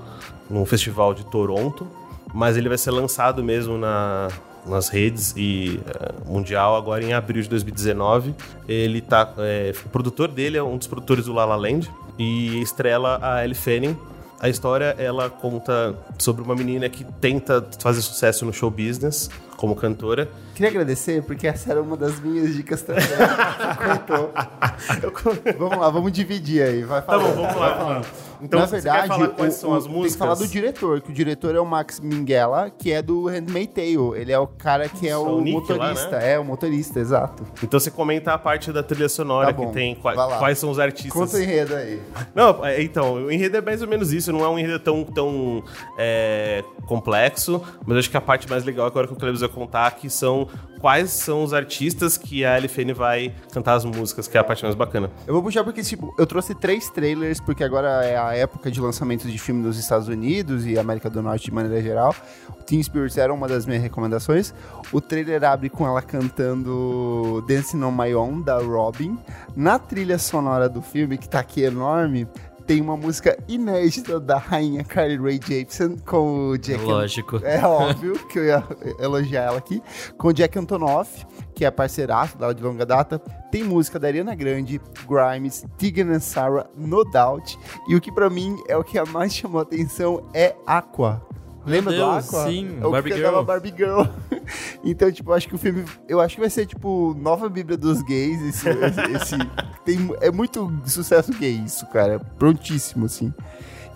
no 0.49 0.65
Festival 0.65 1.13
de 1.13 1.25
Toronto, 1.25 1.87
mas 2.33 2.55
ele 2.57 2.69
vai 2.69 2.77
ser 2.77 2.91
lançado 2.91 3.43
mesmo 3.43 3.77
na, 3.77 4.27
nas 4.69 4.89
redes 4.89 5.33
e 5.35 5.79
eh, 5.85 6.11
mundial 6.25 6.75
agora 6.75 7.03
em 7.03 7.13
abril 7.13 7.41
de 7.41 7.49
2019. 7.49 8.35
Ele 8.67 9.01
tá. 9.01 9.33
eh, 9.39 9.73
o 9.85 9.89
produtor 9.89 10.29
dele 10.29 10.57
é 10.57 10.63
um 10.63 10.77
dos 10.77 10.87
produtores 10.87 11.25
do 11.25 11.33
La 11.33 11.45
La 11.45 11.55
Land 11.55 11.89
e 12.17 12.61
estrela 12.61 13.19
a 13.21 13.43
Ellie 13.43 13.55
Fanning. 13.55 13.97
A 14.39 14.47
história 14.47 14.95
ela 14.97 15.29
conta 15.29 15.95
sobre 16.17 16.41
uma 16.41 16.55
menina 16.55 16.87
que 16.87 17.03
tenta 17.03 17.65
fazer 17.79 18.01
sucesso 18.01 18.45
no 18.45 18.53
show 18.53 18.71
business 18.71 19.29
como 19.57 19.75
cantora 19.75 20.29
Queria 20.59 20.71
agradecer, 20.71 21.23
porque 21.23 21.47
essa 21.47 21.71
era 21.71 21.81
uma 21.81 21.95
das 21.95 22.19
minhas 22.19 22.53
dicas 22.53 22.81
também. 22.81 23.05
Vamos 25.57 25.77
lá, 25.77 25.89
vamos 25.89 26.11
dividir 26.11 26.61
aí. 26.61 26.83
Vai 26.83 27.01
Tá 27.01 27.17
bom, 27.17 27.31
vamos 27.31 27.55
lá. 27.55 28.01
Então, 28.41 28.59
Na 28.59 28.65
verdade, 28.65 29.07
falar 29.07 29.27
quais 29.29 29.55
o- 29.55 29.57
são 29.59 29.73
as 29.75 29.83
tem 29.85 29.93
músicas? 29.93 30.13
que 30.13 30.19
falar 30.19 30.35
do 30.35 30.47
diretor, 30.47 31.01
que 31.01 31.11
o 31.11 31.13
diretor 31.13 31.55
é 31.55 31.59
o 31.59 31.65
Max 31.65 31.99
Minghella, 31.99 32.69
que 32.69 32.91
é 32.91 33.01
do 33.01 33.27
Handmaid's 33.27 33.73
Tale. 33.73 34.19
Ele 34.19 34.31
é 34.31 34.39
o 34.39 34.47
cara 34.47 34.87
que 34.87 35.07
é 35.07 35.11
Isso, 35.11 35.21
o, 35.23 35.41
motorista. 35.41 36.09
lá, 36.15 36.19
né? 36.21 36.33
É, 36.33 36.39
o 36.39 36.45
motorista, 36.45 36.99
exato. 36.99 37.43
Então 37.63 37.79
você 37.79 37.91
comenta 37.91 38.33
a 38.33 38.37
parte 38.37 38.71
da 38.71 38.81
trilha 38.83 39.09
sonora 39.09 39.47
Tá 39.47 39.53
bom, 39.53 39.67
que 39.67 39.73
tem 39.73 39.95
qua- 39.95 40.37
quais 40.39 40.57
são 40.57 40.69
os 40.71 40.79
artistas. 40.79 41.11
Conta 41.13 41.37
o 41.37 41.41
enredo 41.41 41.75
aí. 41.75 42.01
Não, 42.33 42.65
é, 42.65 42.81
então, 42.81 43.13
o 43.25 43.31
enredo 43.31 43.57
é 43.57 43.61
mais 43.61 43.81
ou 43.81 43.87
menos 43.87 44.13
isso, 44.13 44.31
não 44.31 44.43
é 44.43 44.49
um 44.49 44.57
enredo 44.57 44.79
tão, 44.79 45.03
tão 45.03 45.63
é, 45.97 46.63
complexo, 46.85 47.61
mas 47.85 47.97
acho 47.97 48.09
que 48.09 48.17
a 48.17 48.21
parte 48.21 48.49
mais 48.49 48.63
legal 48.63 48.85
agora 48.87 49.07
que 49.07 49.13
o 49.13 49.15
Cleves 49.15 49.41
vai 49.41 49.49
contar 49.49 49.91
que 49.91 50.09
são 50.09 50.47
quais 50.79 51.09
são 51.11 51.43
os 51.43 51.53
artistas 51.53 52.17
que 52.17 52.45
a 52.45 52.55
LFN 52.57 52.93
vai 52.93 53.33
cantar 53.51 53.73
as 53.73 53.83
músicas, 53.83 54.27
que 54.27 54.37
é 54.37 54.39
a 54.39 54.43
parte 54.43 54.63
mais 54.63 54.75
bacana. 54.75 55.11
Eu 55.27 55.33
vou 55.33 55.43
puxar 55.43 55.63
porque, 55.63 55.81
tipo, 55.83 56.13
eu 56.17 56.25
trouxe 56.25 56.55
três 56.55 56.89
trailers, 56.89 57.39
porque 57.41 57.63
agora 57.63 58.05
é 58.05 58.15
a 58.17 58.28
época 58.33 58.71
de 58.71 58.79
lançamento 58.79 59.27
de 59.27 59.37
filme 59.37 59.61
nos 59.61 59.77
Estados 59.77 60.07
Unidos 60.07 60.65
e 60.65 60.77
América 60.77 61.09
do 61.09 61.21
Norte 61.21 61.45
de 61.45 61.51
maneira 61.51 61.81
geral. 61.81 62.15
O 62.49 62.63
Teen 62.63 62.81
Spirits 62.81 63.17
era 63.17 63.33
uma 63.33 63.47
das 63.47 63.65
minhas 63.65 63.81
recomendações. 63.81 64.53
O 64.91 64.99
trailer 65.01 65.43
abre 65.43 65.69
com 65.69 65.85
ela 65.87 66.01
cantando 66.01 67.43
Dancing 67.47 67.83
on 67.83 67.91
My 67.91 68.13
Own, 68.13 68.41
da 68.41 68.59
Robin. 68.59 69.17
Na 69.55 69.79
trilha 69.79 70.17
sonora 70.17 70.67
do 70.67 70.81
filme, 70.81 71.17
que 71.17 71.27
tá 71.27 71.39
aqui 71.39 71.63
enorme, 71.63 72.27
tem 72.69 72.81
uma 72.81 72.95
música 72.95 73.35
inédita 73.47 74.19
da 74.19 74.37
rainha 74.37 74.83
Carly 74.83 75.17
Rae 75.17 75.39
Jepsen 75.43 75.97
com 76.05 76.49
o 76.49 76.57
Jack... 76.59 76.83
Lógico. 76.83 77.37
É 77.43 77.65
óbvio 77.65 78.13
que 78.27 78.37
eu 78.37 78.45
ia 78.45 78.63
elogiar 78.99 79.45
ela 79.45 79.57
aqui. 79.57 79.81
Com 80.19 80.27
o 80.27 80.33
Jack 80.33 80.59
Antonoff, 80.59 81.25
que 81.55 81.65
é 81.65 81.71
parceiraço 81.71 82.37
dela 82.37 82.53
de 82.53 82.61
longa 82.61 82.85
data. 82.85 83.17
Tem 83.51 83.63
música 83.63 83.97
da 83.97 84.07
Ariana 84.07 84.35
Grande, 84.35 84.79
Grimes, 85.09 85.65
Tegan 85.79 86.13
and 86.13 86.19
Sarah, 86.19 86.69
No 86.77 87.03
Doubt. 87.05 87.57
E 87.87 87.95
o 87.95 87.99
que 87.99 88.11
pra 88.11 88.29
mim 88.29 88.55
é 88.67 88.77
o 88.77 88.83
que 88.83 89.01
mais 89.05 89.33
chamou 89.33 89.61
a 89.61 89.63
atenção 89.63 90.29
é 90.31 90.55
Aqua. 90.67 91.27
Lembra 91.69 91.93
do 91.93 91.97
Deus, 91.97 92.27
Aqua? 92.27 92.45
sim, 92.47 92.77
é 92.81 92.85
o 92.85 92.91
Barbie 92.91 93.11
que 93.11 93.17
Girl. 93.17 93.41
Barbie 93.43 93.73
Girl. 93.77 94.01
então, 94.83 95.11
tipo, 95.11 95.31
eu 95.31 95.35
acho 95.35 95.47
que 95.47 95.55
o 95.55 95.57
filme. 95.57 95.85
Eu 96.07 96.19
acho 96.19 96.35
que 96.35 96.41
vai 96.41 96.49
ser, 96.49 96.65
tipo, 96.65 97.15
nova 97.19 97.47
Bíblia 97.49 97.77
dos 97.77 98.01
gays. 98.01 98.41
Esse, 98.41 98.69
esse- 98.69 99.37
tem, 99.85 100.13
é 100.21 100.31
muito 100.31 100.71
sucesso 100.85 101.31
gay 101.33 101.61
isso, 101.65 101.85
cara. 101.87 102.19
Prontíssimo, 102.37 103.05
assim. 103.05 103.33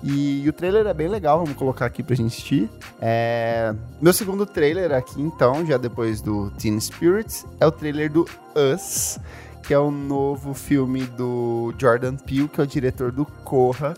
E, 0.06 0.44
o 0.50 0.52
trailer 0.52 0.86
é 0.86 0.94
bem 0.94 1.08
legal, 1.08 1.40
vamos 1.40 1.54
colocar 1.58 1.86
aqui 1.86 2.04
pra 2.04 2.14
gente 2.14 2.28
assistir. 2.28 2.70
É, 3.02 3.74
Meu 4.02 4.12
segundo 4.12 4.46
trailer 4.46 4.92
aqui, 4.92 5.22
então, 5.22 5.66
já 5.66 5.78
depois 5.78 6.22
do 6.22 6.52
Teen 6.52 6.78
Spirits, 6.78 7.46
é 7.58 7.66
o 7.66 7.72
trailer 7.72 8.12
do 8.12 8.28
Us, 8.54 9.18
que 9.66 9.74
é 9.74 9.80
o 9.80 9.90
novo 9.90 10.54
filme 10.54 11.06
do 11.06 11.74
Jordan 11.80 12.18
Peele, 12.18 12.50
que 12.50 12.60
é 12.60 12.64
o 12.66 12.68
diretor 12.68 13.14
do 13.14 13.26
Corra. 13.26 13.94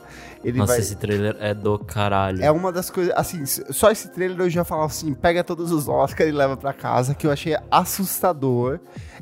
Ele 0.45 0.59
Nossa, 0.59 0.73
vai... 0.73 0.81
esse 0.81 0.95
trailer 0.95 1.35
é 1.39 1.55
do 1.55 1.79
caralho. 1.79 2.43
É 2.43 2.51
uma 2.51 2.71
das 2.71 2.91
coisas, 2.91 3.11
assim, 3.17 3.43
só 3.47 3.89
esse 3.89 4.11
trailer 4.11 4.39
eu 4.39 4.47
já 4.47 4.63
falava 4.63 4.85
assim, 4.85 5.11
pega 5.11 5.43
todos 5.43 5.71
os 5.71 5.87
Oscars 5.87 6.29
e 6.29 6.31
leva 6.31 6.55
pra 6.55 6.71
casa, 6.71 7.15
que 7.15 7.25
eu 7.25 7.31
achei 7.31 7.57
assustador. 7.71 8.79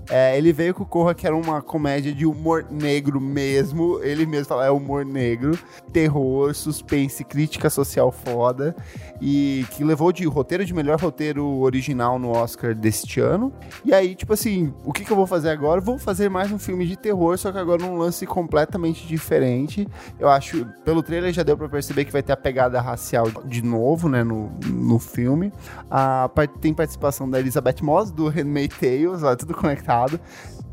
É, 0.09 0.37
ele 0.37 0.51
veio 0.51 0.73
com 0.73 0.83
o 0.83 0.85
Corra, 0.85 1.15
que 1.15 1.25
era 1.25 1.33
uma 1.33 1.61
comédia 1.61 2.13
de 2.13 2.25
humor 2.25 2.65
negro 2.69 3.21
mesmo, 3.21 4.01
ele 4.03 4.25
mesmo 4.25 4.47
fala, 4.47 4.65
é 4.65 4.69
humor 4.69 5.05
negro, 5.05 5.57
terror, 5.93 6.53
suspense, 6.53 7.23
crítica 7.23 7.69
social 7.69 8.11
foda, 8.11 8.75
e 9.21 9.65
que 9.71 9.81
levou 9.81 10.11
de 10.11 10.25
roteiro 10.25 10.65
de 10.65 10.73
melhor 10.73 10.99
roteiro 10.99 11.47
original 11.61 12.19
no 12.19 12.31
Oscar 12.31 12.75
deste 12.75 13.21
ano. 13.21 13.53
E 13.85 13.93
aí, 13.93 14.13
tipo 14.13 14.33
assim, 14.33 14.73
o 14.83 14.91
que, 14.91 15.05
que 15.05 15.11
eu 15.11 15.15
vou 15.15 15.25
fazer 15.25 15.51
agora? 15.51 15.79
Vou 15.79 15.97
fazer 15.97 16.29
mais 16.29 16.51
um 16.51 16.59
filme 16.59 16.85
de 16.85 16.97
terror, 16.97 17.37
só 17.37 17.49
que 17.49 17.57
agora 17.57 17.81
num 17.81 17.95
lance 17.95 18.25
completamente 18.25 19.07
diferente. 19.07 19.87
Eu 20.19 20.27
acho, 20.27 20.65
pelo 20.83 21.01
trailer 21.01 21.12
já 21.33 21.43
deu 21.43 21.57
pra 21.57 21.67
perceber 21.69 22.05
que 22.05 22.11
vai 22.11 22.23
ter 22.23 22.31
a 22.33 22.37
pegada 22.37 22.79
racial 22.81 23.27
de 23.45 23.61
novo, 23.61 24.07
né, 24.09 24.23
no, 24.23 24.51
no 24.67 24.99
filme. 24.99 25.51
A, 25.89 26.29
par- 26.33 26.47
tem 26.47 26.73
participação 26.73 27.29
da 27.29 27.39
Elizabeth 27.39 27.77
Moss, 27.81 28.11
do 28.11 28.27
Handmaid's 28.29 28.77
Tales, 28.77 29.23
ó, 29.23 29.35
tudo 29.35 29.53
conectado. 29.53 30.19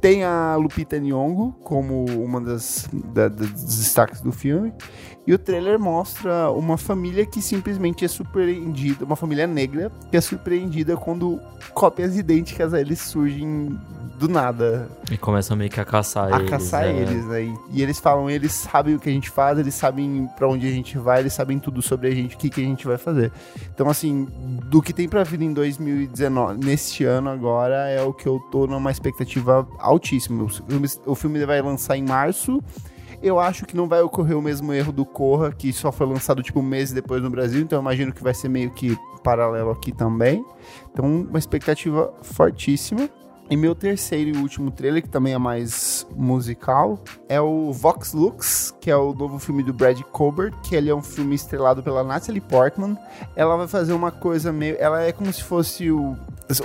Tem 0.00 0.24
a 0.24 0.56
Lupita 0.56 0.98
Nyong'o 0.98 1.52
como 1.62 2.06
uma 2.06 2.40
das, 2.40 2.88
da- 3.12 3.28
dos 3.28 3.50
destaques 3.78 4.20
do 4.22 4.32
filme. 4.32 4.72
E 5.26 5.34
o 5.34 5.38
trailer 5.38 5.78
mostra 5.78 6.50
uma 6.50 6.76
família 6.76 7.26
que 7.26 7.42
simplesmente 7.42 8.04
é 8.04 8.08
surpreendida, 8.08 9.04
uma 9.04 9.16
família 9.16 9.46
negra, 9.46 9.92
que 10.10 10.16
é 10.16 10.20
surpreendida 10.20 10.96
quando 10.96 11.38
cópias 11.74 12.16
idênticas 12.16 12.72
a 12.72 12.80
eles 12.80 13.00
surgem 13.00 13.78
do 14.20 14.28
nada 14.28 14.86
E 15.10 15.16
começam 15.16 15.56
meio 15.56 15.70
que 15.70 15.80
a 15.80 15.84
caçar 15.84 16.32
a 16.32 16.38
eles. 16.38 16.50
caçar 16.50 16.84
é. 16.84 16.92
eles, 16.92 17.24
né? 17.24 17.42
E, 17.42 17.54
e 17.72 17.82
eles 17.82 17.98
falam, 17.98 18.28
eles 18.28 18.52
sabem 18.52 18.94
o 18.94 19.00
que 19.00 19.08
a 19.08 19.12
gente 19.12 19.30
faz, 19.30 19.58
eles 19.58 19.74
sabem 19.74 20.28
pra 20.36 20.46
onde 20.46 20.66
a 20.68 20.70
gente 20.70 20.98
vai, 20.98 21.20
eles 21.20 21.32
sabem 21.32 21.58
tudo 21.58 21.80
sobre 21.80 22.08
a 22.08 22.10
gente, 22.10 22.36
o 22.36 22.38
que, 22.38 22.50
que 22.50 22.60
a 22.60 22.64
gente 22.64 22.86
vai 22.86 22.98
fazer. 22.98 23.32
Então, 23.74 23.88
assim, 23.88 24.28
do 24.66 24.82
que 24.82 24.92
tem 24.92 25.08
pra 25.08 25.24
vir 25.24 25.40
em 25.40 25.54
2019, 25.54 26.62
neste 26.62 27.04
ano 27.04 27.30
agora, 27.30 27.88
é 27.88 28.02
o 28.02 28.12
que 28.12 28.26
eu 28.26 28.38
tô 28.52 28.66
numa 28.66 28.90
expectativa 28.90 29.66
altíssima. 29.78 30.44
O 30.44 30.48
filme, 30.48 30.88
o 31.06 31.14
filme 31.14 31.44
vai 31.46 31.62
lançar 31.62 31.96
em 31.96 32.04
março. 32.04 32.62
Eu 33.22 33.38
acho 33.38 33.66
que 33.66 33.76
não 33.76 33.86
vai 33.86 34.00
ocorrer 34.00 34.36
o 34.36 34.42
mesmo 34.42 34.72
erro 34.72 34.92
do 34.92 35.04
Corra, 35.04 35.52
que 35.52 35.72
só 35.72 35.92
foi 35.92 36.06
lançado 36.06 36.42
tipo 36.42 36.60
um 36.60 36.62
mês 36.62 36.90
depois 36.90 37.22
no 37.22 37.28
Brasil, 37.28 37.60
então 37.60 37.78
eu 37.78 37.82
imagino 37.82 38.12
que 38.12 38.22
vai 38.22 38.32
ser 38.32 38.48
meio 38.48 38.70
que 38.70 38.96
paralelo 39.22 39.70
aqui 39.70 39.92
também. 39.92 40.44
Então, 40.90 41.04
uma 41.04 41.38
expectativa 41.38 42.12
fortíssima. 42.22 43.08
E 43.50 43.56
meu 43.56 43.74
terceiro 43.74 44.30
e 44.30 44.40
último 44.40 44.70
trailer, 44.70 45.02
que 45.02 45.08
também 45.08 45.34
é 45.34 45.38
mais 45.38 46.06
musical, 46.14 47.00
é 47.28 47.40
o 47.40 47.72
Vox 47.72 48.12
Lux, 48.12 48.72
que 48.80 48.88
é 48.88 48.96
o 48.96 49.12
novo 49.12 49.40
filme 49.40 49.64
do 49.64 49.72
Brad 49.72 50.00
Colbert, 50.02 50.54
que 50.62 50.76
ele 50.76 50.88
é 50.88 50.94
um 50.94 51.02
filme 51.02 51.34
estrelado 51.34 51.82
pela 51.82 52.04
Natalie 52.04 52.40
Portman. 52.40 52.96
Ela 53.34 53.56
vai 53.56 53.66
fazer 53.66 53.92
uma 53.92 54.12
coisa 54.12 54.52
meio... 54.52 54.76
Ela 54.78 55.02
é 55.02 55.10
como 55.10 55.32
se 55.32 55.42
fosse 55.42 55.90
o... 55.90 56.16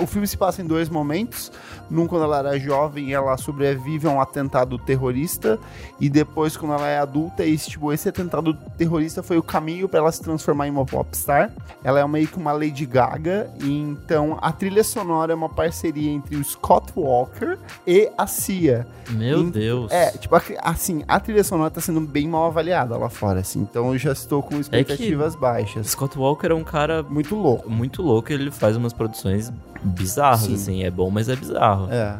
O 0.01 0.07
filme 0.07 0.27
se 0.27 0.35
passa 0.37 0.61
em 0.61 0.65
dois 0.65 0.89
momentos. 0.89 1.51
Num, 1.89 2.07
quando 2.07 2.23
ela 2.23 2.39
era 2.39 2.59
jovem, 2.59 3.13
ela 3.13 3.37
sobrevive 3.37 4.07
a 4.07 4.09
um 4.09 4.19
atentado 4.19 4.77
terrorista. 4.79 5.59
E 5.99 6.09
depois, 6.09 6.57
quando 6.57 6.73
ela 6.73 6.87
é 6.87 6.97
adulta, 6.99 7.45
esse, 7.45 7.69
tipo, 7.69 7.93
esse 7.93 8.09
atentado 8.09 8.53
terrorista 8.77 9.21
foi 9.21 9.37
o 9.37 9.43
caminho 9.43 9.87
para 9.87 9.99
ela 9.99 10.11
se 10.11 10.21
transformar 10.21 10.67
em 10.67 10.71
uma 10.71 10.85
popstar. 10.85 11.51
Ela 11.83 11.99
é 11.99 12.07
meio 12.07 12.27
que 12.27 12.37
uma 12.37 12.51
Lady 12.51 12.85
Gaga. 12.85 13.49
E 13.61 13.69
então, 13.71 14.37
a 14.41 14.51
trilha 14.51 14.83
sonora 14.83 15.31
é 15.33 15.35
uma 15.35 15.49
parceria 15.49 16.09
entre 16.11 16.35
o 16.35 16.43
Scott 16.43 16.91
Walker 16.95 17.57
e 17.85 18.09
a 18.17 18.25
Cia. 18.25 18.87
Meu 19.11 19.41
Em- 19.41 19.49
Deus. 19.49 19.91
É, 19.91 20.11
tipo, 20.11 20.35
assim, 20.63 21.03
a 21.07 21.19
trilha 21.19 21.43
sonora 21.43 21.69
tá 21.69 21.79
sendo 21.81 22.01
bem 22.01 22.27
mal 22.27 22.45
avaliada 22.47 22.97
lá 22.97 23.09
fora, 23.09 23.41
assim. 23.41 23.59
Então, 23.61 23.91
eu 23.93 23.97
já 23.99 24.11
estou 24.11 24.41
com 24.41 24.59
expectativas 24.59 25.35
baixas. 25.35 25.87
Scott 25.91 26.17
Walker 26.17 26.47
é 26.47 26.53
um 26.55 26.63
cara 26.63 27.03
Muito 27.03 27.35
louco. 27.35 27.69
muito 27.69 28.01
louco, 28.01 28.31
ele 28.33 28.49
faz 28.49 28.75
umas 28.75 28.93
produções 28.93 29.51
bizarras, 29.83 30.41
Sim. 30.41 30.53
assim. 30.55 30.83
É 30.83 30.91
bom, 30.91 31.09
mas 31.09 31.29
é 31.29 31.35
bizarro. 31.35 31.91
É. 31.91 32.17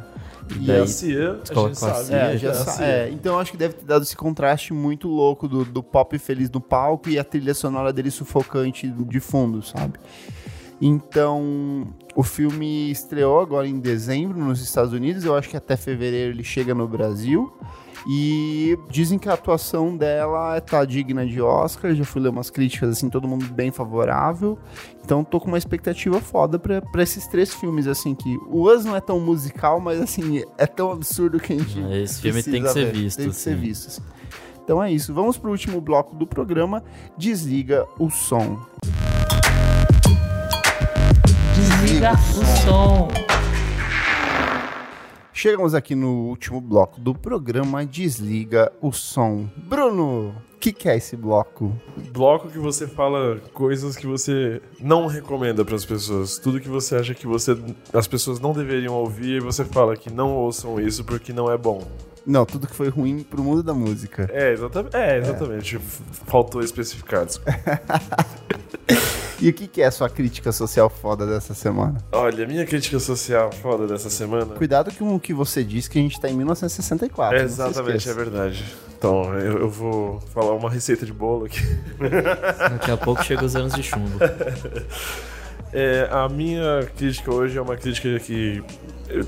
E 0.52 0.64
E 0.64 0.68
daí, 0.68 0.82
a 0.82 0.88
Cia, 0.88 1.32
a 1.50 1.54
gente 1.56 1.78
sabe. 1.80 2.04
Cia, 2.06 2.16
É, 2.18 2.38
já 2.38 2.54
sa- 2.54 2.84
é, 2.86 3.10
então 3.10 3.34
eu 3.34 3.40
acho 3.40 3.52
que 3.52 3.58
deve 3.58 3.74
ter 3.74 3.86
dado 3.86 4.04
esse 4.04 4.16
contraste 4.16 4.74
muito 4.74 5.08
louco 5.08 5.48
do, 5.48 5.66
do 5.66 5.82
pop 5.82 6.18
feliz 6.20 6.52
no 6.52 6.62
palco 6.62 7.10
e 7.10 7.18
a 7.18 7.24
trilha 7.24 7.54
sonora 7.56 7.92
dele 7.92 8.12
sufocante 8.12 8.88
de 8.88 9.20
fundo, 9.20 9.64
sabe? 9.64 9.94
Então, 10.82 11.88
o 12.16 12.22
filme 12.22 12.92
estreou 12.92 13.40
agora 13.40 13.68
em 13.68 13.80
dezembro 13.80 14.38
nos 14.40 14.62
Estados 14.62 14.94
Unidos, 14.94 15.24
eu 15.24 15.36
acho 15.36 15.50
que 15.50 15.58
até 15.58 15.76
fevereiro 15.78 16.32
ele 16.34 16.44
chega 16.44 16.76
no 16.76 16.88
Brasil. 16.88 17.52
E 18.08 18.78
dizem 18.90 19.18
que 19.18 19.28
a 19.28 19.34
atuação 19.34 19.98
dela 19.98 20.62
tá 20.62 20.86
digna 20.86 21.26
de 21.26 21.42
Oscar, 21.42 21.96
já 21.96 22.04
fui 22.06 22.22
ler 22.22 22.30
umas 22.30 22.52
críticas 22.52 22.90
assim, 22.92 23.10
todo 23.10 23.28
mundo 23.28 23.46
bem 23.48 23.72
favorável. 23.72 24.60
Então 25.04 25.24
tô 25.24 25.40
com 25.40 25.48
uma 25.48 25.58
expectativa 25.58 26.22
foda 26.22 26.60
pra, 26.60 26.82
pra 26.82 27.02
esses 27.02 27.26
três 27.28 27.54
filmes, 27.54 27.88
assim, 27.88 28.14
que 28.14 28.38
o 28.48 28.70
Us 28.72 28.86
não 28.86 28.96
é 28.96 29.02
tão 29.02 29.20
musical, 29.20 29.80
mas 29.80 30.00
assim, 30.00 30.44
é 30.58 30.68
tão 30.68 30.92
absurdo 30.92 31.40
que 31.40 31.54
a 31.54 31.58
gente. 31.58 31.80
Esse 31.94 32.22
filme 32.22 32.44
tem 32.44 32.62
que 32.62 32.70
ser 32.70 32.86
ver, 32.86 32.94
visto, 32.94 33.18
Tem 33.18 33.30
que 33.30 33.36
ser 33.36 33.56
visto. 33.56 33.88
assim. 33.88 34.02
Então 34.64 34.84
é 34.84 34.92
isso. 34.92 35.14
Vamos 35.14 35.38
pro 35.38 35.52
último 35.52 35.80
bloco 35.82 36.16
do 36.16 36.26
programa. 36.26 36.84
Desliga 37.18 37.88
o 38.00 38.10
som. 38.10 38.60
Desliga 41.56 42.14
o 42.14 42.46
som. 42.66 43.35
Chegamos 45.38 45.76
aqui 45.76 45.96
no 45.96 46.30
último 46.30 46.62
bloco 46.62 47.02
do 47.02 47.14
programa 47.14 47.86
Desliga 47.86 48.72
o 48.82 48.94
som. 48.94 49.50
Bruno, 49.58 50.30
o 50.30 50.58
que, 50.58 50.72
que 50.72 50.88
é 50.88 50.96
esse 50.96 51.18
bloco? 51.18 51.76
Bloco 52.14 52.48
que 52.48 52.58
você 52.58 52.88
fala 52.88 53.42
coisas 53.54 53.98
que 53.98 54.08
você 54.08 54.62
não 54.80 55.08
recomenda 55.08 55.66
para 55.66 55.76
as 55.76 55.84
pessoas. 55.84 56.38
Tudo 56.38 56.62
que 56.62 56.70
você 56.70 56.96
acha 56.96 57.14
que 57.14 57.28
você, 57.28 57.52
as 57.94 58.08
pessoas 58.08 58.40
não 58.40 58.54
deveriam 58.54 58.94
ouvir 58.94 59.36
e 59.36 59.40
você 59.42 59.66
fala 59.66 59.98
que 59.98 60.10
não 60.10 60.34
ouçam 60.38 60.80
isso 60.80 61.04
porque 61.04 61.34
não 61.34 61.52
é 61.52 61.58
bom. 61.58 61.86
Não, 62.26 62.46
tudo 62.46 62.68
que 62.68 62.76
foi 62.76 62.90
ruim 62.90 63.24
pro 63.24 63.44
mundo 63.44 63.62
da 63.62 63.74
música. 63.74 64.30
É, 64.32 64.52
exatamente. 64.52 64.96
É, 64.96 65.18
exatamente. 65.20 65.80
Faltou 66.26 66.62
especificar. 66.62 67.26
desculpa. 67.26 67.52
E 69.42 69.50
o 69.50 69.54
que, 69.54 69.68
que 69.68 69.82
é 69.82 69.86
a 69.86 69.92
sua 69.92 70.10
crítica 70.10 70.52
social 70.52 70.90
foda 70.90 71.28
dessa 71.28 71.54
semana? 71.54 71.98
Olha, 72.12 72.48
minha 72.48 72.66
crítica 72.66 73.00
social 73.00 73.52
foda 73.52 73.86
dessa 73.86 74.10
semana. 74.10 74.56
Cuidado 74.56 74.94
com 74.94 75.14
o 75.14 75.20
que 75.20 75.34
você 75.34 75.64
disse 75.64 75.90
que 75.90 76.00
a 76.00 76.02
gente 76.02 76.20
tá 76.20 76.30
em 76.30 76.36
1964. 76.36 77.38
É, 77.38 77.44
exatamente, 77.44 78.10
é 78.10 78.14
verdade. 78.14 78.66
Então, 78.98 79.34
eu, 79.38 79.60
eu 79.60 79.70
vou 79.70 80.22
falar 80.34 80.54
uma 80.54 80.70
receita 80.70 81.06
de 81.06 81.12
bolo 81.12 81.46
aqui. 81.46 81.60
daqui 82.72 82.92
a 82.92 82.98
pouco 82.98 83.24
chega 83.24 83.44
os 83.44 83.56
anos 83.56 83.74
de 83.74 83.84
chumbo. 83.84 84.18
É, 85.78 86.08
a 86.10 86.30
minha 86.30 86.90
crítica 86.96 87.34
hoje 87.34 87.58
é 87.58 87.62
uma 87.62 87.76
crítica 87.76 88.18
que 88.18 88.64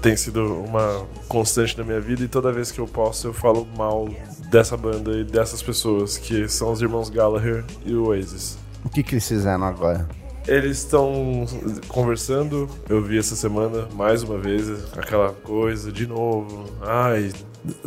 tem 0.02 0.16
sido 0.16 0.62
uma 0.64 1.06
constante 1.28 1.78
na 1.78 1.84
minha 1.84 2.00
vida 2.00 2.24
e 2.24 2.28
toda 2.30 2.54
vez 2.54 2.72
que 2.72 2.80
eu 2.80 2.88
posso 2.88 3.28
eu 3.28 3.34
falo 3.34 3.68
mal 3.76 4.08
dessa 4.50 4.78
banda 4.78 5.12
e 5.18 5.26
dessas 5.26 5.62
pessoas, 5.62 6.18
que 6.18 6.48
são 6.48 6.72
os 6.72 6.82
irmãos 6.82 7.10
Gallagher 7.10 7.66
e 7.86 7.94
o 7.94 8.06
Oasis. 8.06 8.58
O 8.86 8.90
que, 8.90 9.04
que 9.04 9.16
eles 9.16 9.28
fizeram 9.28 9.66
agora? 9.66 10.08
Eles 10.48 10.78
estão 10.78 11.46
conversando, 11.90 12.70
eu 12.88 13.04
vi 13.04 13.18
essa 13.18 13.36
semana 13.36 13.86
mais 13.94 14.24
uma 14.24 14.38
vez 14.38 14.70
aquela 14.98 15.34
coisa 15.34 15.92
de 15.92 16.08
novo. 16.08 16.72
Ai, 16.82 17.34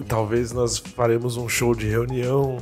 talvez 0.07 0.53
nós 0.53 0.77
faremos 0.77 1.39
um 1.39 1.49
show 1.49 1.75
de 1.75 1.89
reunião. 1.89 2.59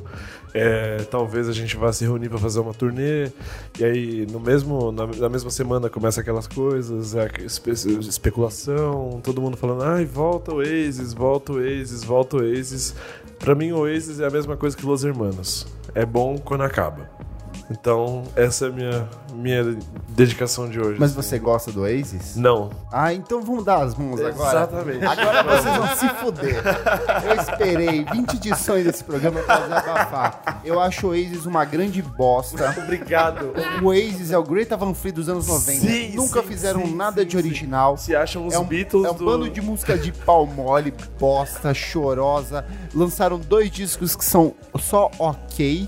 É, 0.55 0.99
talvez 1.11 1.49
a 1.49 1.53
gente 1.53 1.77
vá 1.77 1.93
se 1.93 2.05
reunir 2.05 2.29
para 2.29 2.39
fazer 2.39 2.61
uma 2.61 2.73
turnê. 2.75 3.31
E 3.79 3.85
aí, 3.85 4.27
no 4.31 4.41
mesmo, 4.41 4.91
na, 4.93 5.07
na 5.07 5.29
mesma 5.29 5.51
semana, 5.51 5.89
começa 5.91 6.21
aquelas 6.21 6.47
coisas, 6.47 7.15
a 7.17 7.27
espe- 7.45 7.73
especulação, 7.73 9.21
todo 9.23 9.41
mundo 9.41 9.57
falando: 9.57 9.83
ai, 9.83 10.05
volta 10.05 10.53
o 10.53 10.57
Oasis, 10.57 11.13
volta 11.13 11.53
o 11.53 11.57
Oasis, 11.57 12.05
volta 12.05 12.37
o 12.37 12.41
Oasis. 12.41 12.95
Pra 13.39 13.55
mim, 13.55 13.73
o 13.73 13.79
Oasis 13.79 14.21
é 14.21 14.27
a 14.27 14.31
mesma 14.31 14.57
coisa 14.57 14.77
que 14.77 14.85
Los 14.85 15.05
Hermanos. 15.05 15.67
É 15.95 16.05
bom 16.05 16.37
quando 16.39 16.63
acaba. 16.63 17.09
Então, 17.71 18.25
essa 18.35 18.67
é 18.67 18.69
a 18.69 18.73
minha, 18.73 19.09
minha 19.35 19.77
dedicação 20.09 20.69
de 20.69 20.81
hoje. 20.81 20.99
Mas 20.99 21.11
assim. 21.11 21.23
você 21.23 21.39
gosta 21.39 21.71
do 21.71 21.83
Oasis? 21.83 22.35
Não. 22.37 22.71
Ah, 22.91 23.13
então 23.13 23.43
vamos 23.43 23.65
dar 23.65 23.83
as 23.83 23.95
mãos 23.95 24.21
agora. 24.21 24.59
Exatamente. 24.59 25.05
Agora 25.05 25.43
vocês 25.43 25.77
vão 25.77 25.97
se 25.97 26.09
fuder. 26.17 26.63
Eu 27.25 27.41
esperei 27.41 28.05
20 28.05 28.35
edições 28.35 28.85
desse 28.85 29.05
programa 29.05 29.41
pra 29.41 29.61
desabafar. 29.61 30.61
Eu 30.65 30.81
acho 30.81 31.07
o 31.07 31.11
Oasis 31.11 31.45
uma 31.45 31.65
grande 31.65 32.01
bosta. 32.01 32.75
Obrigado. 32.79 33.53
O 33.83 33.87
Oasis 33.87 34.31
é 34.31 34.39
o 34.39 34.43
Greta 34.43 34.77
Van 34.77 34.95
Fleet 34.95 35.15
dos 35.15 35.29
anos 35.29 35.47
90. 35.47 35.81
Sim, 35.81 36.13
Nunca 36.15 36.41
sim, 36.41 36.49
fizeram 36.49 36.87
sim, 36.87 36.95
nada 36.95 37.25
de 37.25 37.37
original. 37.37 37.97
Se 37.99 38.17
acham 38.17 38.47
os 38.47 38.55
É 38.55 38.59
um, 38.59 38.65
Beatles 38.65 39.05
é 39.05 39.11
um 39.11 39.15
do... 39.15 39.25
bando 39.25 39.51
de 39.51 39.61
música 39.61 39.97
de 39.99 40.11
pau 40.11 40.47
mole, 40.47 40.95
bosta, 41.19 41.75
chorosa. 41.75 42.65
Lançaram 42.95 43.39
dois 43.39 43.71
discos 43.71 44.17
que 44.17 44.25
são 44.25 44.55
só 44.79 45.11
ok. 45.19 45.87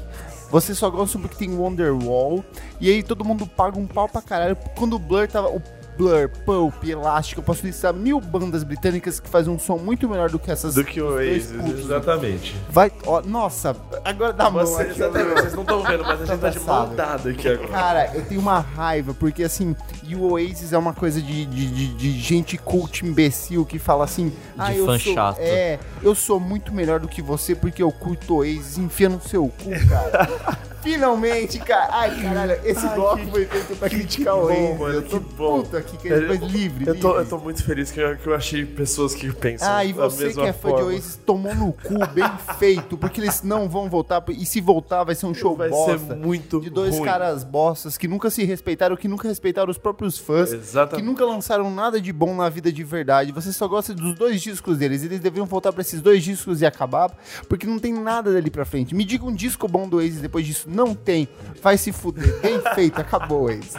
Você 0.50 0.74
só 0.74 0.90
gosta 0.90 1.18
porque 1.18 1.36
tem 1.36 1.56
Wonderwall. 1.56 2.44
E 2.80 2.90
aí 2.90 3.02
todo 3.02 3.24
mundo 3.24 3.46
paga 3.46 3.78
um 3.78 3.86
pau 3.86 4.08
pra 4.08 4.20
caralho. 4.22 4.56
Quando 4.76 4.94
o 4.96 4.98
Blur 4.98 5.28
tava. 5.28 5.48
O 5.48 5.62
Blur, 5.98 6.30
Pulp, 6.46 6.82
Elástico. 6.84 7.40
Eu 7.40 7.44
posso 7.44 7.66
listar 7.66 7.92
mil 7.92 8.18
bandas 8.20 8.64
britânicas 8.64 9.20
que 9.20 9.28
fazem 9.28 9.52
um 9.52 9.58
som 9.58 9.76
muito 9.76 10.08
melhor 10.08 10.30
do 10.30 10.38
que 10.38 10.50
essas. 10.50 10.74
Do 10.74 10.82
que 10.84 10.98
o 10.98 11.08
Oasis, 11.14 11.52
putos. 11.52 11.80
exatamente. 11.80 12.56
Vai, 12.70 12.90
ó, 13.04 13.20
nossa, 13.20 13.76
agora 14.02 14.32
dá 14.32 14.48
mão 14.50 14.64
Você, 14.64 14.82
aqui. 14.82 14.92
exatamente, 14.92 15.34
vocês 15.40 15.52
não 15.54 15.60
estão 15.62 15.82
vendo, 15.82 16.02
mas 16.04 16.22
a 16.22 16.24
gente 16.24 16.40
tá 16.40 16.48
de 16.48 16.58
mão 16.60 16.82
Abraçado. 16.84 16.96
dada 16.96 17.30
aqui 17.30 17.48
agora. 17.48 17.68
Cara, 17.68 18.10
eu 18.14 18.24
tenho 18.24 18.40
uma 18.40 18.60
raiva, 18.60 19.12
porque 19.12 19.42
assim, 19.42 19.76
e 20.10 20.16
o 20.16 20.32
Oasis 20.32 20.72
é 20.72 20.78
uma 20.78 20.92
coisa 20.94 21.20
de, 21.20 21.44
de, 21.46 21.66
de, 21.66 21.94
de 21.94 22.10
gente 22.20 22.56
cult 22.58 23.04
imbecil 23.04 23.64
que 23.64 23.78
fala 23.78 24.04
assim. 24.04 24.32
ah, 24.58 24.74
eu 24.74 24.86
fã 24.86 24.98
sou, 24.98 25.14
chato. 25.14 25.38
É, 25.40 25.78
eu 26.02 26.14
sou 26.14 26.40
muito 26.40 26.72
melhor 26.74 27.00
do 27.00 27.08
que 27.08 27.22
você 27.22 27.54
porque 27.54 27.82
eu 27.82 27.90
curto 27.92 28.36
Oasis. 28.36 28.78
Enfia 28.78 29.08
no 29.08 29.20
seu 29.20 29.46
cu, 29.48 29.70
cara. 29.88 30.28
Finalmente, 30.82 31.58
cara. 31.58 31.88
Ai, 31.92 32.22
caralho, 32.22 32.58
esse 32.64 32.88
bloco 32.88 33.22
foi 33.26 33.44
feito 33.44 33.76
pra 33.76 33.86
criticar 33.90 34.34
o 34.34 34.40
bom, 34.40 34.46
Oasis. 34.48 34.78
mano, 34.78 34.94
eu 34.94 35.02
tô 35.02 35.20
que 35.20 35.34
bom. 35.34 35.60
puta 35.62 35.76
aqui, 35.76 35.96
que 35.98 36.08
ele 36.08 36.26
foi 36.26 36.48
livre. 36.48 36.86
Eu 36.88 36.98
tô, 36.98 37.08
livre. 37.08 37.22
eu 37.24 37.28
tô 37.28 37.38
muito 37.38 37.62
feliz 37.62 37.90
que 37.90 38.00
eu, 38.00 38.16
que 38.16 38.26
eu 38.26 38.34
achei 38.34 38.64
pessoas 38.64 39.14
que 39.14 39.30
pensam 39.30 39.68
Ah, 39.70 39.84
e 39.84 39.92
você 39.92 40.24
mesma 40.28 40.42
que 40.44 40.48
é 40.48 40.52
fã 40.54 40.70
forma. 40.70 40.78
de 40.78 40.94
Oasis 40.94 41.16
tomou 41.16 41.54
no 41.54 41.74
cu, 41.74 41.98
bem 42.14 42.24
feito, 42.58 42.96
porque 42.96 43.20
eles 43.20 43.42
não 43.42 43.68
vão 43.68 43.90
voltar. 43.90 44.24
E 44.30 44.46
se 44.46 44.58
voltar, 44.62 45.04
vai 45.04 45.14
ser 45.14 45.26
um 45.26 45.34
show 45.34 45.54
Vai 45.54 45.68
bosta. 45.68 45.98
ser 45.98 46.16
muito 46.16 46.58
De 46.62 46.70
dois 46.70 46.94
ruim. 46.96 47.04
caras 47.04 47.44
bostas 47.44 47.98
que 47.98 48.08
nunca 48.08 48.30
se 48.30 48.42
respeitaram, 48.44 48.96
que 48.96 49.06
nunca 49.06 49.28
respeitaram 49.28 49.70
os 49.70 49.76
próprios 49.76 49.99
fãs, 50.18 50.52
Exatamente. 50.52 51.02
que 51.04 51.08
nunca 51.10 51.24
lançaram 51.24 51.70
nada 51.70 52.00
de 52.00 52.12
bom 52.12 52.34
na 52.34 52.48
vida 52.48 52.72
de 52.72 52.82
verdade. 52.84 53.32
Você 53.32 53.52
só 53.52 53.66
gosta 53.68 53.92
dos 53.94 54.14
dois 54.14 54.40
discos 54.40 54.78
deles. 54.78 55.02
Eles 55.02 55.20
deveriam 55.20 55.46
voltar 55.46 55.72
pra 55.72 55.80
esses 55.82 56.00
dois 56.00 56.22
discos 56.24 56.60
e 56.62 56.66
acabar, 56.66 57.10
porque 57.48 57.66
não 57.66 57.78
tem 57.78 57.92
nada 57.92 58.32
dali 58.32 58.50
pra 58.50 58.64
frente. 58.64 58.94
Me 58.94 59.04
diga 59.04 59.24
um 59.24 59.34
disco 59.34 59.66
bom 59.68 59.88
do 59.88 59.98
Oasis 59.98 60.20
depois 60.20 60.46
disso. 60.46 60.68
Não 60.70 60.94
tem. 60.94 61.28
Vai 61.62 61.76
se 61.76 61.92
fuder. 61.92 62.40
Bem 62.40 62.60
feito, 62.74 63.00
acabou, 63.00 63.42
Oasis. 63.44 63.74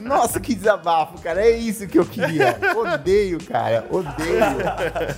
Nossa, 0.00 0.38
que 0.40 0.54
desabafo, 0.54 1.20
cara. 1.22 1.40
É 1.40 1.56
isso 1.56 1.86
que 1.86 1.98
eu 1.98 2.04
queria. 2.04 2.56
Odeio, 2.76 3.38
cara. 3.44 3.86
Odeio. 3.90 4.04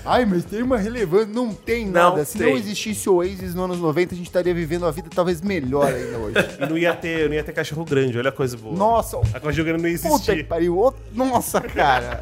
Ai, 0.05 0.24
mas 0.24 0.44
tem 0.44 0.62
uma 0.62 0.78
relevância. 0.78 1.26
Não 1.26 1.53
tem 1.53 1.84
Não 1.86 1.92
nada. 2.11 2.24
Se 2.24 2.38
tem. 2.38 2.51
não 2.51 2.57
existisse 2.59 3.09
o 3.09 3.16
Oasis 3.16 3.55
nos 3.55 3.64
anos 3.64 3.78
90, 3.78 4.14
a 4.14 4.16
gente 4.16 4.26
estaria 4.26 4.55
vivendo 4.55 4.86
a 4.86 4.90
vida 4.90 5.09
talvez 5.14 5.40
melhor 5.40 5.92
ainda 5.92 6.18
hoje. 6.18 6.36
E 6.61 6.66
não 6.68 6.76
ia 6.78 6.94
ter, 6.94 7.28
não 7.28 7.34
ia 7.34 7.42
ter 7.44 7.53
cachorro 7.53 7.84
grande, 7.84 8.18
olha 8.18 8.28
a 8.28 8.32
coisa 8.32 8.57
boa. 8.57 8.76
Nossa, 8.76 9.16
A 9.34 9.40
cachorro 9.40 9.64
grande 9.64 9.82
não 9.82 9.88
ia 9.88 9.99
puta. 9.99 10.36
Pariu. 10.45 10.95
Nossa, 11.12 11.61
cara. 11.61 12.20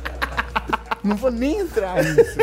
Não 1.04 1.16
vou 1.16 1.30
nem 1.30 1.60
entrar 1.60 2.02
nisso. 2.02 2.38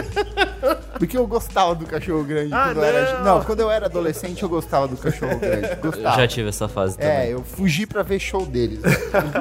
Porque 0.99 1.17
eu 1.17 1.25
gostava 1.25 1.73
do 1.73 1.85
cachorro 1.87 2.23
grande 2.23 2.53
Ah, 2.53 2.65
quando 2.67 2.77
eu 2.77 2.83
era. 2.83 3.19
não. 3.23 3.25
Não, 3.39 3.43
quando 3.43 3.59
eu 3.61 3.71
era 3.71 3.87
adolescente, 3.87 4.43
eu 4.43 4.49
gostava 4.49 4.87
do 4.87 4.95
cachorro 4.95 5.39
grande. 5.39 5.67
Eu 5.81 5.91
Gostava. 5.91 6.15
já 6.21 6.27
tive 6.27 6.49
essa 6.49 6.67
fase 6.67 6.95
É, 6.99 7.15
também. 7.15 7.29
eu 7.31 7.43
fugi 7.43 7.87
pra 7.87 8.03
ver 8.03 8.19
show 8.19 8.45
deles. 8.45 8.81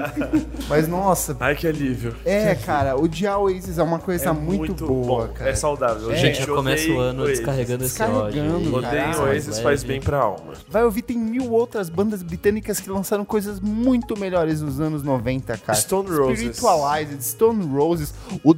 Mas 0.68 0.88
nossa, 0.88 1.36
Ai, 1.38 1.54
que 1.54 1.66
alívio. 1.66 2.14
é, 2.24 2.54
cara, 2.54 2.96
odiar 2.96 3.38
o 3.38 3.44
Oasis 3.44 3.78
é 3.78 3.82
uma 3.82 3.98
coisa 3.98 4.30
É 4.30 4.32
muito, 4.32 4.86
boa, 4.86 5.26
bom, 5.26 5.32
cara. 5.34 5.50
É 5.50 5.54
saudável. 5.54 6.10
É. 6.12 6.16
Gente, 6.16 6.38
já 6.38 6.46
eu 6.46 6.54
começa 6.54 6.88
o 6.90 6.98
ano 6.98 7.22
Oasis. 7.22 7.38
descarregando 7.38 7.84
esse 7.84 8.02
ódio. 8.02 8.24
Descarregando, 8.42 8.76
aí. 8.76 8.82
caralho. 8.82 9.10
Odeio 9.10 9.28
Oasis, 9.28 9.58
faz 9.60 9.82
bem 9.84 10.00
pra 10.00 10.18
alma. 10.18 10.52
Vai 10.68 10.84
ouvir, 10.84 11.02
tem 11.02 11.18
mil 11.18 11.50
outras 11.52 11.90
bandas 11.90 12.22
britânicas 12.22 12.80
que 12.80 12.88
lançaram 12.88 13.24
coisas 13.24 13.60
muito 13.60 14.18
melhores 14.18 14.62
nos 14.62 14.80
anos 14.80 15.02
90, 15.02 15.58
cara. 15.58 15.78
Stone 15.78 16.08
Roses. 16.10 16.38
Spiritualized, 16.56 17.22
Stone 17.24 17.66
Roses, 17.66 18.14
o 18.42 18.54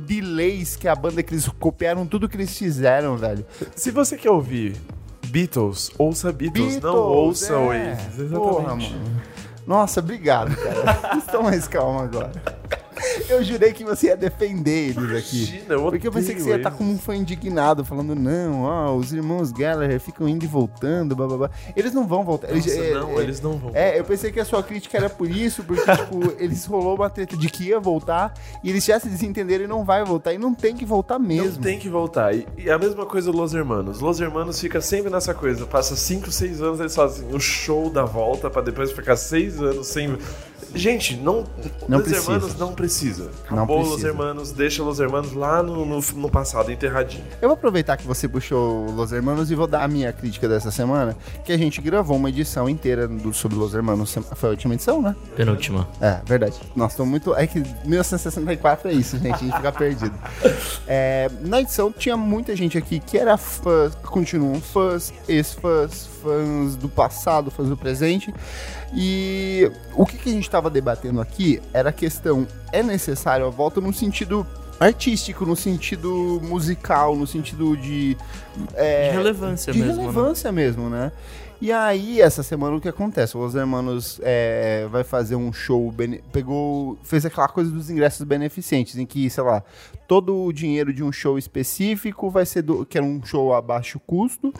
Que 0.78 0.88
é 0.88 0.90
a 0.90 0.94
banda 0.94 1.22
que 1.22 1.34
eles 1.34 1.48
copiaram 1.58 2.06
tudo 2.06 2.28
que 2.28 2.36
eles 2.36 2.56
fizeram, 2.56 3.16
velho. 3.16 3.44
Se 3.74 3.90
você 3.90 4.16
quer 4.16 4.30
ouvir 4.30 4.76
Beatles, 5.26 5.90
ouça 5.98 6.32
Beatles, 6.32 6.80
não 6.80 6.94
ouça 6.94 7.54
é. 7.54 7.56
Oasis. 7.56 8.18
Exatamente. 8.18 8.92
Porra. 8.92 9.12
Nossa, 9.66 10.00
obrigado, 10.00 10.54
cara. 10.56 11.16
Estou 11.18 11.42
mais 11.42 11.66
calmo 11.68 12.00
agora. 12.00 12.32
Eu 13.28 13.42
jurei 13.42 13.72
que 13.72 13.84
você 13.84 14.08
ia 14.08 14.16
defender 14.16 14.90
eles 14.90 15.10
aqui. 15.10 15.36
Imagina, 15.44 15.74
eu 15.74 15.82
Porque 15.82 16.08
eu 16.08 16.12
pensei 16.12 16.34
que 16.34 16.42
você 16.42 16.50
ia 16.50 16.56
estar 16.56 16.68
odeio 16.70 16.78
como 16.78 16.92
um 16.92 16.98
fã 16.98 17.16
indignado, 17.16 17.84
falando, 17.84 18.14
não, 18.14 18.62
ó, 18.62 18.94
os 18.94 19.12
irmãos 19.12 19.50
Gallagher 19.52 20.00
ficam 20.00 20.28
indo 20.28 20.44
e 20.44 20.48
voltando, 20.48 21.14
blá 21.16 21.26
blá 21.26 21.36
blá. 21.36 21.50
Eles 21.74 21.92
não 21.92 22.06
vão 22.06 22.24
voltar. 22.24 22.50
Eles, 22.50 22.66
Nossa, 22.66 22.78
é, 22.78 22.94
não, 22.94 23.20
é, 23.20 23.22
eles 23.22 23.40
não 23.40 23.52
vão. 23.58 23.70
É, 23.74 23.98
eu 23.98 24.04
pensei 24.04 24.30
que 24.30 24.40
a 24.40 24.44
sua 24.44 24.62
crítica 24.62 24.96
era 24.96 25.08
por 25.08 25.30
isso, 25.30 25.64
porque, 25.64 25.82
tipo, 25.96 26.34
eles 26.38 26.64
rolou 26.66 26.94
uma 26.96 27.10
treta 27.10 27.36
de 27.36 27.48
que 27.48 27.64
ia 27.64 27.80
voltar 27.80 28.34
e 28.62 28.70
eles 28.70 28.84
já 28.84 28.98
se 28.98 29.08
desentenderam 29.08 29.64
e 29.64 29.66
não 29.66 29.84
vai 29.84 30.04
voltar. 30.04 30.32
E 30.32 30.38
não 30.38 30.54
tem 30.54 30.76
que 30.76 30.84
voltar 30.84 31.18
mesmo. 31.18 31.52
Não 31.52 31.62
tem 31.62 31.78
que 31.78 31.88
voltar. 31.88 32.34
E, 32.34 32.46
e 32.56 32.70
a 32.70 32.78
mesma 32.78 33.06
coisa 33.06 33.30
Los 33.30 33.54
Hermanos. 33.54 34.00
Los 34.00 34.20
Hermanos 34.20 34.60
fica 34.60 34.80
sempre 34.80 35.10
nessa 35.10 35.34
coisa. 35.34 35.66
Passa 35.66 35.96
5, 35.96 36.30
6 36.30 36.62
anos 36.62 36.80
eles 36.80 36.94
fazem 36.94 37.28
o 37.34 37.40
show 37.40 37.90
da 37.90 38.04
volta 38.04 38.50
pra 38.50 38.62
depois 38.62 38.92
ficar 38.92 39.16
6 39.16 39.62
anos 39.62 39.86
sem. 39.86 40.16
Gente, 40.74 41.16
não. 41.16 41.44
Não 41.88 41.98
Los 41.98 42.08
precisa. 42.08 42.32
Hermanos 42.32 42.58
não 42.58 42.72
precisa. 42.74 43.30
Não 43.50 43.58
Acabou 43.58 43.78
Los 43.78 43.88
precisa. 43.88 44.08
Hermanos, 44.08 44.52
deixa 44.52 44.82
Los 44.82 45.00
Hermanos 45.00 45.32
lá 45.32 45.62
no, 45.62 45.84
no, 45.84 46.00
no 46.00 46.30
passado, 46.30 46.70
enterradinho. 46.70 47.24
Eu 47.40 47.48
vou 47.48 47.54
aproveitar 47.54 47.96
que 47.96 48.06
você 48.06 48.28
puxou 48.28 48.90
Los 48.90 49.12
Hermanos 49.12 49.50
e 49.50 49.54
vou 49.54 49.66
dar 49.66 49.82
a 49.82 49.88
minha 49.88 50.12
crítica 50.12 50.48
dessa 50.48 50.70
semana, 50.70 51.16
que 51.44 51.52
a 51.52 51.56
gente 51.56 51.80
gravou 51.80 52.16
uma 52.16 52.28
edição 52.28 52.68
inteira 52.68 53.06
do, 53.06 53.32
sobre 53.32 53.56
Los 53.56 53.74
Hermanos. 53.74 54.16
Foi 54.34 54.48
a 54.48 54.52
última 54.52 54.74
edição, 54.74 55.02
né? 55.02 55.14
Penúltima. 55.36 55.88
É, 56.00 56.20
verdade. 56.24 56.58
Nossa, 56.74 56.96
tô 56.96 57.06
muito. 57.06 57.34
É 57.34 57.46
que 57.46 57.58
1964 57.84 58.88
é 58.88 58.92
isso, 58.92 59.18
gente. 59.18 59.34
A 59.34 59.38
gente 59.38 59.56
fica 59.56 59.72
perdido. 59.72 60.14
É, 60.86 61.30
na 61.40 61.60
edição 61.60 61.92
tinha 61.92 62.16
muita 62.16 62.54
gente 62.56 62.76
aqui 62.78 63.00
que 63.00 63.18
era 63.18 63.36
fã, 63.36 63.90
continuam 64.02 64.60
fãs, 64.60 65.12
ex-fãs, 65.28 66.08
fãs 66.22 66.76
do 66.76 66.88
passado, 66.88 67.50
fãs 67.50 67.68
do 67.68 67.76
presente. 67.76 68.32
E 68.94 69.70
o 69.94 70.06
que, 70.06 70.16
que 70.16 70.28
a 70.28 70.32
gente 70.32 70.44
estava 70.44 70.70
debatendo 70.70 71.20
aqui 71.20 71.60
era 71.72 71.90
a 71.90 71.92
questão: 71.92 72.46
é 72.72 72.82
necessário 72.82 73.46
a 73.46 73.50
volta 73.50 73.80
no 73.80 73.92
sentido 73.92 74.46
artístico, 74.78 75.44
no 75.46 75.56
sentido 75.56 76.40
musical, 76.42 77.16
no 77.16 77.26
sentido 77.26 77.76
de. 77.76 78.16
é, 78.74 79.10
De 79.10 79.16
relevância 79.16 79.72
de 79.72 79.78
mesmo, 79.78 79.94
né? 79.94 80.00
relevância 80.00 80.52
mesmo, 80.52 80.88
né? 80.88 81.12
E 81.60 81.70
aí, 81.70 82.20
essa 82.20 82.42
semana, 82.42 82.74
o 82.74 82.80
que 82.80 82.88
acontece? 82.88 83.38
Os 83.38 83.54
Hermanos 83.54 84.20
é, 84.24 84.88
vai 84.90 85.04
fazer 85.04 85.36
um 85.36 85.52
show, 85.52 85.94
pegou, 86.32 86.98
fez 87.04 87.24
aquela 87.24 87.46
coisa 87.46 87.70
dos 87.70 87.88
ingressos 87.88 88.26
beneficentes, 88.26 88.98
em 88.98 89.06
que, 89.06 89.30
sei 89.30 89.44
lá, 89.44 89.62
todo 90.12 90.44
o 90.44 90.52
dinheiro 90.52 90.92
de 90.92 91.02
um 91.02 91.10
show 91.10 91.38
específico 91.38 92.28
vai 92.28 92.44
ser, 92.44 92.60
do, 92.60 92.84
que 92.84 92.98
era 92.98 93.06
um 93.06 93.24
show 93.24 93.54
a 93.54 93.62
baixo 93.62 93.98
custo, 93.98 94.52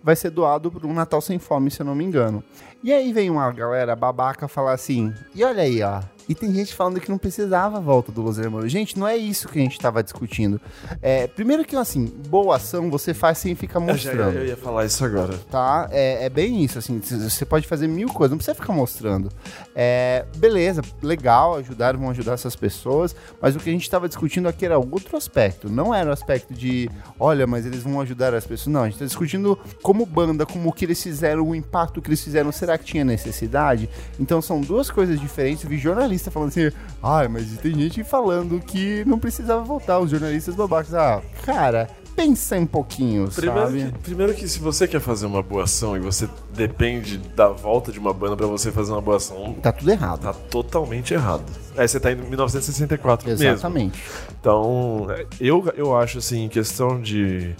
vai 0.00 0.14
ser 0.14 0.30
doado 0.30 0.70
para 0.70 0.86
um 0.86 0.94
Natal 0.94 1.20
Sem 1.20 1.36
Fome, 1.36 1.68
se 1.68 1.82
eu 1.82 1.86
não 1.86 1.96
me 1.96 2.04
engano. 2.04 2.44
E 2.80 2.92
aí 2.92 3.12
vem 3.12 3.28
uma 3.28 3.50
galera 3.50 3.96
babaca 3.96 4.46
falar 4.46 4.72
assim, 4.72 5.12
e 5.34 5.42
olha 5.42 5.64
aí, 5.64 5.82
ó, 5.82 6.00
e 6.30 6.34
tem 6.34 6.54
gente 6.54 6.76
falando 6.76 7.00
que 7.00 7.10
não 7.10 7.18
precisava 7.18 7.78
a 7.78 7.80
volta 7.80 8.12
do 8.12 8.22
Los 8.22 8.38
Hermanos. 8.38 8.70
Gente, 8.70 8.96
não 8.96 9.08
é 9.08 9.16
isso 9.16 9.48
que 9.48 9.58
a 9.58 9.62
gente 9.62 9.76
tava 9.80 10.00
discutindo. 10.00 10.60
É, 11.02 11.26
primeiro 11.26 11.64
que, 11.64 11.74
assim, 11.74 12.04
boa 12.28 12.54
ação 12.54 12.88
você 12.88 13.12
faz 13.12 13.38
sem 13.38 13.56
ficar 13.56 13.80
Eu, 13.80 13.96
já, 13.96 14.12
mostrando 14.12 14.38
eu 14.38 14.46
ia 14.46 14.56
falar 14.56 14.86
isso 14.86 15.04
agora. 15.04 15.36
tá? 15.50 15.88
É, 15.90 16.26
é 16.26 16.28
bem 16.28 16.62
isso, 16.62 16.78
assim, 16.78 17.00
você 17.00 17.44
pode 17.44 17.66
fazer 17.66 17.88
mil 17.88 18.06
coisas, 18.08 18.30
não 18.30 18.38
precisa 18.38 18.54
ficar 18.54 18.72
mostrando. 18.72 19.28
É, 19.74 20.24
beleza, 20.36 20.82
legal, 21.02 21.56
ajudar, 21.56 21.96
vão 21.96 22.10
ajudar 22.10 22.34
essas 22.34 22.54
pessoas, 22.54 23.12
mas 23.42 23.56
o 23.56 23.58
que 23.58 23.68
a 23.68 23.72
gente 23.72 23.82
estava 23.82 24.06
discutindo 24.06 24.46
aqui 24.46 24.64
era 24.64 24.76
outro 25.00 25.16
aspecto, 25.16 25.68
não 25.68 25.94
era 25.94 26.10
o 26.10 26.12
aspecto 26.12 26.54
de, 26.54 26.88
olha, 27.18 27.46
mas 27.46 27.66
eles 27.66 27.82
vão 27.82 28.00
ajudar 28.00 28.34
as 28.34 28.46
pessoas, 28.46 28.72
não, 28.72 28.82
a 28.82 28.84
gente 28.84 28.94
está 28.94 29.04
discutindo 29.06 29.58
como 29.82 30.06
banda, 30.06 30.46
como 30.46 30.68
o 30.68 30.72
que 30.72 30.84
eles 30.84 31.02
fizeram, 31.02 31.42
o 31.48 31.54
impacto 31.54 32.00
que 32.00 32.08
eles 32.08 32.22
fizeram, 32.22 32.50
será 32.52 32.76
que 32.78 32.84
tinha 32.84 33.04
necessidade? 33.04 33.88
Então 34.18 34.40
são 34.40 34.60
duas 34.60 34.90
coisas 34.90 35.18
diferentes, 35.20 35.64
eu 35.64 35.70
vi 35.70 35.78
jornalista 35.78 36.30
falando 36.30 36.48
assim, 36.50 36.70
ai, 37.02 37.28
mas 37.28 37.46
tem 37.58 37.74
gente 37.74 38.04
falando 38.04 38.60
que 38.60 39.04
não 39.06 39.18
precisava 39.18 39.62
voltar, 39.62 39.98
os 39.98 40.10
jornalistas 40.10 40.54
babacas, 40.54 40.94
ah, 40.94 41.22
cara... 41.44 41.88
Pensa 42.16 42.56
um 42.58 42.66
pouquinho, 42.66 43.30
Primeiro 43.30 43.66
sabe? 43.66 43.92
que, 43.92 43.98
primeiro 44.00 44.34
que 44.34 44.46
se 44.46 44.58
você 44.58 44.86
quer 44.86 45.00
fazer 45.00 45.24
uma 45.24 45.42
boa 45.42 45.62
ação 45.62 45.96
e 45.96 46.00
você 46.00 46.28
depende 46.52 47.16
da 47.16 47.48
volta 47.48 47.90
de 47.90 47.98
uma 47.98 48.12
banda 48.12 48.36
pra 48.36 48.46
você 48.46 48.70
fazer 48.70 48.92
uma 48.92 49.00
boa 49.00 49.16
ação, 49.16 49.54
Tá 49.62 49.72
tudo 49.72 49.90
errado. 49.90 50.20
tá 50.20 50.32
totalmente 50.34 51.14
errado. 51.14 51.44
Aí 51.80 51.88
você 51.88 51.98
tá 51.98 52.12
em 52.12 52.16
1964 52.16 53.26
mesmo. 53.26 53.42
Exatamente. 53.42 54.02
Então, 54.38 55.06
eu, 55.40 55.72
eu 55.74 55.96
acho 55.96 56.18
assim, 56.18 56.44
em 56.44 56.48
questão 56.48 57.00
de 57.00 57.56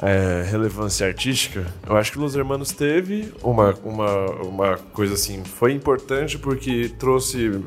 é, 0.00 0.44
relevância 0.48 1.04
artística, 1.04 1.66
eu 1.84 1.96
acho 1.96 2.12
que 2.12 2.18
Los 2.20 2.36
Hermanos 2.36 2.70
teve 2.70 3.32
uma, 3.42 3.74
uma, 3.82 4.26
uma 4.42 4.76
coisa 4.92 5.14
assim, 5.14 5.42
foi 5.42 5.72
importante 5.72 6.38
porque 6.38 6.92
trouxe 6.96 7.60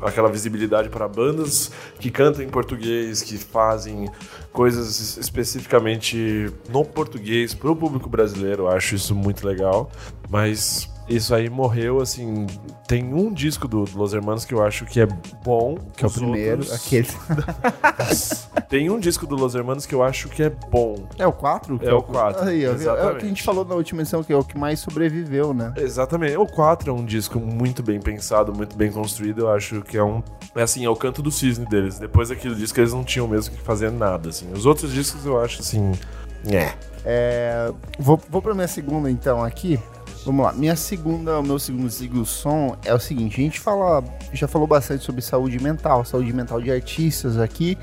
aquela 0.00 0.30
visibilidade 0.30 0.88
para 0.88 1.06
bandas 1.06 1.70
que 2.00 2.10
cantam 2.10 2.42
em 2.42 2.48
português, 2.48 3.20
que 3.20 3.36
fazem 3.36 4.08
coisas 4.54 5.18
especificamente 5.18 6.50
no 6.70 6.82
português 6.82 7.52
para 7.52 7.70
o 7.70 7.76
público 7.76 8.08
brasileiro, 8.08 8.62
eu 8.62 8.68
acho 8.70 8.94
isso 8.94 9.14
muito 9.14 9.46
legal, 9.46 9.90
mas 10.30 10.91
isso 11.16 11.34
aí 11.34 11.48
morreu, 11.50 12.00
assim. 12.00 12.46
Tem 12.86 13.12
um 13.14 13.32
disco 13.32 13.66
do 13.68 13.84
Los 13.94 14.12
Hermanos 14.14 14.44
que 14.44 14.52
eu 14.54 14.62
acho 14.62 14.84
que 14.84 15.00
é 15.00 15.06
bom. 15.44 15.76
Que 15.96 16.04
é 16.04 16.08
o 16.08 16.10
primeiro, 16.10 16.60
outros- 16.62 16.72
aquele. 16.72 17.08
Tem 18.68 18.88
um 18.90 18.98
disco 18.98 19.26
do 19.26 19.34
Los 19.36 19.54
Hermanos 19.54 19.84
que 19.84 19.94
eu 19.94 20.02
acho 20.02 20.28
que 20.28 20.42
é 20.42 20.48
bom. 20.50 20.94
É 21.18 21.26
o 21.26 21.32
4? 21.32 21.78
É 21.82 21.92
o 21.92 22.02
quatro, 22.02 22.44
Aí, 22.44 22.66
ó, 22.66 22.70
é 22.72 23.06
o 23.12 23.16
que 23.16 23.24
a 23.26 23.28
gente 23.28 23.42
falou 23.42 23.64
na 23.64 23.74
última 23.74 24.00
edição, 24.00 24.22
que 24.22 24.32
é 24.32 24.36
o 24.36 24.42
que 24.42 24.56
mais 24.56 24.80
sobreviveu, 24.80 25.52
né? 25.52 25.74
Exatamente. 25.76 26.36
O 26.36 26.46
4 26.46 26.90
é 26.90 26.92
um 26.94 27.04
disco 27.04 27.38
muito 27.38 27.82
bem 27.82 28.00
pensado, 28.00 28.52
muito 28.54 28.74
bem 28.76 28.90
construído. 28.90 29.40
Eu 29.42 29.50
acho 29.50 29.82
que 29.82 29.96
é 29.98 30.02
um. 30.04 30.22
É 30.54 30.62
assim, 30.62 30.84
é 30.84 30.88
o 30.88 30.96
canto 30.96 31.20
do 31.22 31.30
cisne 31.30 31.66
deles. 31.66 31.98
Depois 31.98 32.30
daquele 32.30 32.54
disco, 32.54 32.80
eles 32.80 32.92
não 32.92 33.04
tinham 33.04 33.28
mesmo 33.28 33.54
que 33.54 33.60
fazer 33.62 33.90
nada, 33.90 34.30
assim. 34.30 34.50
Os 34.52 34.64
outros 34.64 34.92
discos 34.92 35.24
eu 35.26 35.38
acho 35.40 35.60
assim. 35.60 35.92
É. 36.50 36.72
É, 37.04 37.72
vou, 37.98 38.18
vou 38.30 38.40
pra 38.40 38.54
minha 38.54 38.68
segunda, 38.68 39.10
então, 39.10 39.42
aqui. 39.44 39.78
Vamos 40.24 40.44
lá. 40.44 40.52
Minha 40.52 40.76
segunda, 40.76 41.40
o 41.40 41.42
meu 41.42 41.58
segundo 41.58 41.90
sigo 41.90 42.24
som 42.24 42.76
é 42.84 42.94
o 42.94 43.00
seguinte: 43.00 43.40
a 43.40 43.44
gente 43.44 43.58
fala, 43.58 44.04
já 44.32 44.46
falou 44.46 44.66
bastante 44.66 45.04
sobre 45.04 45.20
saúde 45.20 45.60
mental, 45.60 46.04
saúde 46.04 46.32
mental 46.32 46.60
de 46.60 46.70
artistas 46.70 47.38
aqui. 47.38 47.76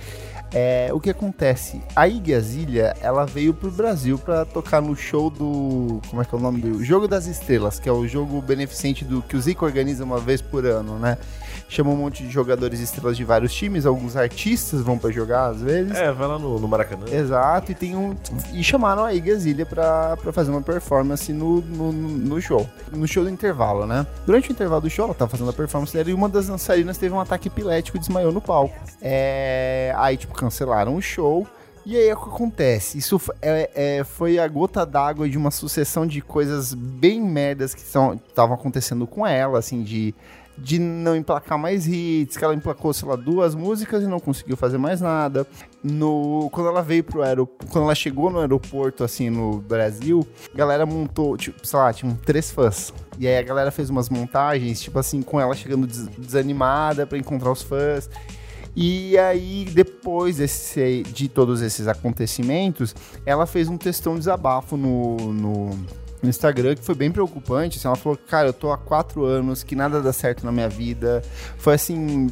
É, 0.52 0.90
o 0.92 1.00
que 1.00 1.12
acontece? 1.12 1.80
A 1.96 2.08
Iggy 2.08 2.34
Azalea, 2.34 2.96
ela 3.02 3.24
veio 3.24 3.54
pro 3.54 3.70
Brasil 3.70 4.18
pra 4.18 4.46
tocar 4.46 4.82
no 4.82 4.96
show 4.96 5.30
do. 5.30 6.02
Como 6.10 6.22
é 6.22 6.26
que 6.26 6.34
é 6.34 6.38
o 6.38 6.42
nome 6.42 6.62
do? 6.62 6.84
Jogo 6.84 7.08
das 7.08 7.28
Estrelas, 7.28 7.80
que 7.80 7.88
é 7.88 7.92
o 7.92 8.08
jogo 8.08 8.42
beneficente 8.42 9.06
do 9.06 9.22
que 9.22 9.36
o 9.36 9.42
Zico 9.42 9.64
organiza 9.64 10.04
uma 10.04 10.20
vez 10.20 10.42
por 10.42 10.66
ano, 10.66 10.98
né? 10.98 11.18
Chama 11.72 11.92
um 11.92 11.96
monte 11.96 12.24
de 12.24 12.32
jogadores 12.32 12.80
estrelas 12.80 13.16
de 13.16 13.24
vários 13.24 13.54
times, 13.54 13.86
alguns 13.86 14.18
artistas 14.18 14.82
vão 14.82 14.98
pra 14.98 15.12
jogar 15.12 15.46
às 15.52 15.62
vezes. 15.62 15.96
É, 15.96 16.12
vai 16.12 16.28
lá 16.28 16.40
no, 16.40 16.60
no 16.60 16.68
Maracanã. 16.68 17.06
Exato, 17.12 17.72
e 17.72 17.76
tem 17.76 17.96
um. 17.96 18.16
E 18.52 18.64
chamaram 18.64 19.06
a 19.06 19.14
Iggy 19.14 19.32
Azalea 19.32 19.66
pra, 19.68 20.18
pra 20.18 20.34
fazer 20.34 20.50
uma 20.50 20.64
performance 20.64 21.32
no, 21.32 21.62
no, 21.62 21.92
no 21.92 22.42
show. 22.42 22.68
No 22.92 23.08
show 23.08 23.24
do 23.24 23.30
intervalo, 23.30 23.86
né? 23.86 24.08
Durante 24.26 24.50
o 24.50 24.52
intervalo 24.52 24.82
do 24.82 24.90
show, 24.90 25.06
ela 25.06 25.14
tava 25.14 25.30
fazendo 25.30 25.52
a 25.52 25.54
performance 25.54 25.94
dela 25.94 26.10
e 26.10 26.14
uma 26.14 26.28
das 26.28 26.48
dançarinas 26.48 26.98
teve 26.98 27.14
um 27.14 27.20
ataque 27.20 27.50
epilético 27.50 27.98
e 27.98 28.00
desmaiou 28.00 28.32
no 28.32 28.42
palco. 28.42 28.74
É... 29.00 29.94
Aí, 29.96 30.18
tipo, 30.18 30.34
cancelaram 30.34 30.96
o 30.96 31.02
show. 31.02 31.48
E 31.86 31.96
aí, 31.96 32.12
o 32.12 32.18
que 32.18 32.30
acontece? 32.30 32.98
Isso 32.98 33.20
é- 33.42 33.70
é- 34.00 34.04
foi 34.04 34.38
a 34.38 34.48
gota 34.48 34.86
d'água 34.86 35.30
de 35.30 35.38
uma 35.38 35.50
sucessão 35.52 36.06
de 36.06 36.20
coisas 36.22 36.74
bem 36.74 37.22
merdas 37.22 37.74
que 37.74 37.82
estavam 37.82 38.54
acontecendo 38.56 39.08
com 39.08 39.26
ela, 39.26 39.58
assim, 39.60 39.82
de, 39.82 40.14
de 40.62 40.78
não 40.80 41.16
emplacar 41.16 41.58
mais 41.58 41.88
hits, 41.88 42.36
que 42.38 42.44
ela 42.44 42.54
emplacou, 42.54 42.94
sei 42.94 43.08
lá, 43.08 43.16
duas 43.16 43.56
músicas 43.56 44.04
e 44.04 44.08
não 44.08 44.20
conseguiu 44.20 44.58
fazer 44.58 44.78
mais 44.78 45.02
nada. 45.02 45.48
No, 45.84 46.50
quando 46.52 46.68
ela 46.68 46.82
veio 46.82 47.04
pro 47.04 47.22
aeroporto, 47.22 47.68
quando 47.72 47.86
ela 47.86 47.96
chegou 47.96 48.30
no 48.30 48.40
aeroporto, 48.40 49.04
assim, 49.04 49.30
no 49.30 49.60
Brasil, 49.62 50.28
a 50.54 50.58
galera 50.58 50.86
montou, 50.86 51.38
tipo, 51.38 51.66
sei 51.66 51.80
lá, 51.80 51.94
tinham 51.94 52.16
três 52.16 52.52
fãs. 52.52 52.94
E 53.18 53.28
aí 53.28 53.38
a 53.38 53.42
galera 53.42 53.72
fez 53.72 53.90
umas 53.90 54.10
montagens, 54.10 54.82
tipo 54.82 55.00
assim, 55.00 55.22
com 55.22 55.40
ela 55.40 55.56
chegando 55.56 55.88
des- 55.88 56.08
desanimada 56.18 57.08
pra 57.08 57.18
encontrar 57.18 57.52
os 57.52 57.62
fãs. 57.62 58.10
E 58.76 59.18
aí, 59.18 59.66
depois 59.74 60.38
desse, 60.38 61.04
de 61.04 61.28
todos 61.28 61.62
esses 61.62 61.88
acontecimentos, 61.88 62.96
ela 63.26 63.46
fez 63.46 63.68
um 63.68 63.78
textão 63.78 64.14
de 64.14 64.20
desabafo 64.20 64.78
no, 64.78 65.18
no, 65.34 65.70
no 66.22 66.30
Instagram 66.30 66.76
que 66.76 66.84
foi 66.84 66.96
bem 66.96 67.12
preocupante. 67.12 67.78
assim, 67.78 67.88
ela 67.88 67.96
falou: 67.96 68.18
Cara, 68.28 68.48
eu 68.50 68.54
tô 68.54 68.72
há 68.72 68.78
quatro 68.78 69.24
anos, 69.26 69.64
que 69.64 69.76
nada 69.76 70.02
dá 70.02 70.12
certo 70.14 70.46
na 70.46 70.52
minha 70.52 70.70
vida. 70.70 71.22
Foi 71.58 71.74
assim. 71.76 72.28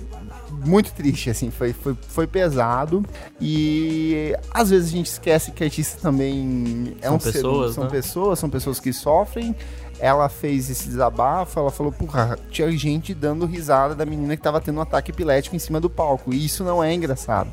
Muito 0.65 0.91
triste, 0.93 1.29
assim, 1.29 1.51
foi, 1.51 1.73
foi, 1.73 1.95
foi 2.07 2.25
pesado. 2.25 3.03
E 3.39 4.35
às 4.51 4.69
vezes 4.69 4.89
a 4.89 4.91
gente 4.91 5.07
esquece 5.07 5.51
que 5.51 5.63
artista 5.63 5.99
também 6.01 6.95
é 7.01 7.07
São 7.07 7.15
um 7.15 7.19
ser- 7.19 7.31
pessoas, 7.33 7.75
são 7.75 7.83
né? 7.83 7.89
pessoas, 7.89 8.39
são 8.39 8.49
pessoas 8.49 8.79
que 8.79 8.91
sofrem. 8.93 9.55
Ela 9.99 10.29
fez 10.29 10.69
esse 10.69 10.87
desabafo, 10.87 11.59
ela 11.59 11.71
falou, 11.71 11.91
porra, 11.91 12.37
tinha 12.51 12.71
gente 12.71 13.15
dando 13.15 13.47
risada 13.47 13.95
da 13.95 14.05
menina 14.05 14.35
que 14.37 14.43
tava 14.43 14.61
tendo 14.61 14.77
um 14.77 14.81
ataque 14.81 15.09
epilético 15.11 15.55
em 15.55 15.59
cima 15.59 15.79
do 15.79 15.89
palco. 15.89 16.31
E 16.33 16.45
isso 16.45 16.63
não 16.63 16.83
é 16.83 16.93
engraçado. 16.93 17.51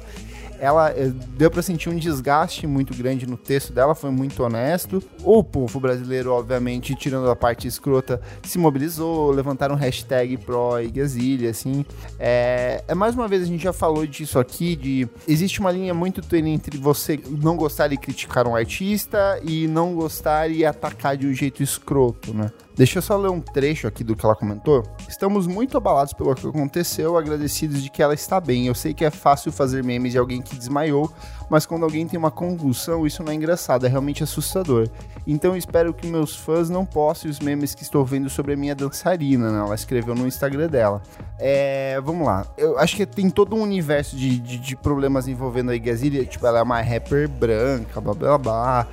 Ela 0.65 0.93
eh, 0.93 1.12
deu 1.37 1.51
pra 1.51 1.61
sentir 1.61 1.91
um 1.91 1.97
desgaste 1.97 2.67
muito 2.67 2.95
grande 2.95 3.27
no 3.27 3.37
texto 3.37 3.71
dela, 3.71 3.95
foi 3.95 4.11
muito 4.11 4.43
honesto. 4.43 5.03
O 5.23 5.45
povo 5.45 5.79
brasileiro, 5.79 6.33
obviamente, 6.33 6.95
tirando 6.95 7.29
a 7.29 7.37
parte 7.37 7.69
escrota, 7.69 8.19
se 8.43 8.57
mobilizou, 8.57 9.31
levantaram 9.31 9.75
hashtag 9.75 10.39
pro 10.39 10.81
Igazilha, 10.81 11.51
assim. 11.51 11.85
É, 12.19 12.83
é 12.89 12.95
mais 12.95 13.15
uma 13.15 13.29
vez 13.29 13.43
a 13.43 13.45
gente 13.45 13.62
já 13.62 13.75
falou 13.75 14.07
disso 14.07 14.39
aqui, 14.39 14.75
de 14.75 15.07
existe 15.29 15.61
uma 15.61 15.71
linha 15.71 15.93
muito 15.93 16.23
tênue 16.23 16.53
entre 16.53 16.79
você 16.79 17.21
não 17.29 17.59
gostar 17.59 17.93
e 17.93 17.99
criticar 17.99 18.49
um 18.49 18.57
artista 18.57 19.39
e 19.43 19.69
não 19.69 19.95
gostar 19.95 20.51
e 20.51 20.65
atacar 20.65 21.15
de 21.15 21.27
um 21.27 21.35
jeito 21.35 21.62
escroto, 21.62 22.33
né? 22.33 22.51
Deixa 22.77 22.99
eu 22.99 23.03
só 23.03 23.16
ler 23.16 23.31
um 23.31 23.41
trecho 23.41 23.87
aqui 23.87 24.03
do 24.03 24.16
que 24.16 24.27
ela 24.27 24.35
comentou. 24.35 24.83
Estamos 25.09 25.47
muito 25.47 25.77
abalados 25.77 26.12
pelo 26.12 26.35
que 26.35 26.45
aconteceu, 26.45 27.16
agradecidos 27.16 27.81
de 27.81 27.89
que 27.89 28.03
ela 28.03 28.14
está 28.14 28.41
bem. 28.41 28.66
Eu 28.66 28.75
sei 28.75 28.93
que 28.93 29.05
é 29.05 29.11
fácil 29.11 29.53
fazer 29.53 29.85
memes 29.85 30.11
de 30.11 30.18
alguém 30.18 30.43
que 30.43 30.57
desmaiou, 30.57 31.09
mas 31.49 31.66
quando 31.66 31.84
alguém 31.84 32.07
tem 32.07 32.18
uma 32.18 32.30
convulsão, 32.30 33.07
isso 33.07 33.22
não 33.22 33.32
é 33.32 33.34
engraçado, 33.34 33.86
é 33.86 33.88
realmente 33.88 34.22
assustador. 34.22 34.88
Então 35.26 35.57
espero 35.57 35.95
que 35.95 36.07
meus 36.07 36.36
fãs 36.36 36.68
não 36.68 36.84
postem 36.84 37.30
os 37.30 37.40
memes 37.40 37.74
que 37.74 37.82
estou 37.82 38.05
vendo 38.05 38.28
sobre 38.28 38.53
a 38.53 38.57
minha 38.57 38.74
dançarina, 38.74 39.51
né? 39.51 39.59
Ela 39.61 39.74
escreveu 39.74 40.14
no 40.14 40.26
Instagram 40.26 40.68
dela. 40.68 41.03
É, 41.38 41.99
vamos 42.03 42.26
lá. 42.26 42.47
Eu 42.57 42.78
acho 42.78 42.95
que 42.97 43.07
tem 43.07 43.30
todo 43.30 43.57
um 43.57 43.62
universo 43.62 44.16
de, 44.16 44.38
de, 44.38 44.59
de 44.59 44.76
problemas 44.76 45.26
envolvendo 45.26 45.70
a 45.70 45.74
Iggy 45.74 45.90
Azalea. 45.90 46.24
Tipo, 46.26 46.47
ela 46.47 46.59
é 46.59 46.62
uma 46.62 46.80
rapper 46.80 47.28
branca, 47.28 48.01
blá 48.01 48.14
blá 48.14 48.38
blá. 48.38 48.86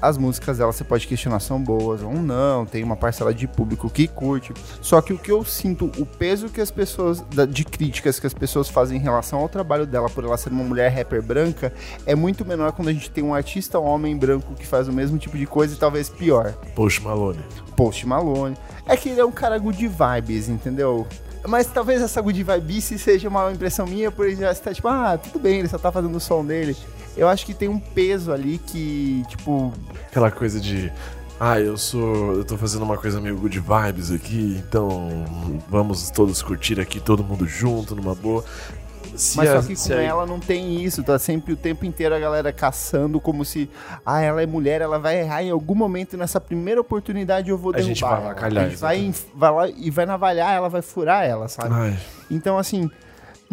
As 0.00 0.16
músicas 0.16 0.58
dela 0.58 0.72
você 0.72 0.84
pode 0.84 1.06
questionar 1.06 1.40
são 1.40 1.60
boas 1.60 2.02
ou 2.02 2.14
não. 2.14 2.64
Tem 2.64 2.82
uma 2.82 2.96
parcela 2.96 3.34
de 3.34 3.46
público 3.46 3.90
que 3.90 4.08
curte. 4.08 4.54
Só 4.80 5.00
que 5.02 5.12
o 5.12 5.18
que 5.18 5.30
eu 5.30 5.44
sinto, 5.44 5.90
o 5.98 6.06
peso 6.06 6.48
que 6.48 6.60
as 6.60 6.70
pessoas, 6.70 7.22
de 7.50 7.64
críticas 7.64 8.18
que 8.18 8.26
as 8.26 8.34
pessoas 8.34 8.68
fazem 8.68 8.98
em 8.98 9.00
relação 9.00 9.40
ao 9.40 9.48
trabalho 9.48 9.86
dela 9.86 10.08
por 10.08 10.24
ela 10.24 10.36
ser 10.36 10.50
uma 10.50 10.64
mulher 10.64 10.90
rapper 10.90 11.22
branca, 11.22 11.72
é 12.06 12.14
muito 12.14 12.44
menor 12.44 12.72
quando 12.72 12.88
a 12.88 12.92
gente 12.92 13.10
tem 13.10 13.22
um 13.22 13.34
artista 13.34 13.78
homem 13.78 14.16
branco 14.16 14.54
que 14.54 14.66
faz 14.66 14.88
o 14.88 14.92
mesmo 14.92 15.18
tipo 15.18 15.36
de 15.36 15.46
coisa 15.46 15.74
e 15.74 15.78
talvez 15.78 16.08
pior. 16.08 16.52
Post 16.74 17.02
Malone. 17.02 17.40
Post 17.76 18.06
Malone. 18.06 18.56
É 18.86 18.96
que 18.96 19.08
ele 19.08 19.20
é 19.20 19.24
um 19.24 19.32
cara 19.32 19.58
good 19.58 19.88
vibes, 19.88 20.48
entendeu? 20.48 21.06
Mas 21.46 21.66
talvez 21.66 22.00
essa 22.00 22.20
good 22.22 22.42
vibice 22.42 22.98
seja 22.98 23.28
uma 23.28 23.52
impressão 23.52 23.86
minha, 23.86 24.10
por 24.10 24.26
ele 24.26 24.36
já 24.36 24.50
estar 24.50 24.74
tipo, 24.74 24.88
ah, 24.88 25.18
tudo 25.18 25.38
bem, 25.38 25.58
ele 25.58 25.68
só 25.68 25.78
tá 25.78 25.92
fazendo 25.92 26.16
o 26.16 26.20
som 26.20 26.44
dele. 26.44 26.76
Eu 27.16 27.28
acho 27.28 27.46
que 27.46 27.54
tem 27.54 27.68
um 27.68 27.78
peso 27.78 28.32
ali 28.32 28.58
que, 28.58 29.22
tipo, 29.28 29.72
Aquela 30.08 30.30
coisa 30.30 30.60
de. 30.60 30.92
Ah, 31.38 31.60
eu 31.60 31.76
sou. 31.76 32.34
Eu 32.34 32.44
tô 32.44 32.56
fazendo 32.56 32.82
uma 32.82 32.96
coisa 32.96 33.20
meio 33.20 33.36
good 33.36 33.60
vibes 33.60 34.10
aqui, 34.10 34.62
então 34.66 35.24
vamos 35.68 36.10
todos 36.10 36.42
curtir 36.42 36.80
aqui, 36.80 37.00
todo 37.00 37.22
mundo 37.22 37.46
junto, 37.46 37.94
numa 37.94 38.14
boa. 38.14 38.44
Se 39.16 39.36
mas 39.36 39.48
a- 39.50 39.62
só 39.62 39.68
que 39.68 39.74
com 39.76 39.92
a- 39.92 40.02
ela 40.02 40.26
não 40.26 40.38
tem 40.40 40.82
isso, 40.82 41.02
tá 41.02 41.18
sempre 41.18 41.52
o 41.52 41.56
tempo 41.56 41.84
inteiro 41.84 42.14
a 42.14 42.18
galera 42.18 42.52
caçando 42.52 43.20
como 43.20 43.44
se, 43.44 43.68
ah, 44.04 44.20
ela 44.20 44.42
é 44.42 44.46
mulher, 44.46 44.80
ela 44.80 44.98
vai 44.98 45.20
errar 45.20 45.42
em 45.42 45.50
algum 45.50 45.74
momento 45.74 46.16
nessa 46.16 46.40
primeira 46.40 46.80
oportunidade 46.80 47.50
eu 47.50 47.58
vou 47.58 47.70
A 47.72 47.76
derrubar 47.76 47.88
gente 47.94 48.00
vai 48.02 48.10
ela. 48.12 48.20
avacalhar, 48.30 48.64
A 48.64 48.68
gente 48.68 48.78
vai, 48.78 49.14
vai 49.34 49.50
lá 49.52 49.68
e 49.68 49.90
vai 49.90 50.06
navalhar 50.06 50.52
ela, 50.54 50.68
vai 50.68 50.82
furar 50.82 51.24
ela, 51.24 51.48
sabe? 51.48 51.74
Ai, 51.74 51.98
Então, 52.30 52.58
assim, 52.58 52.90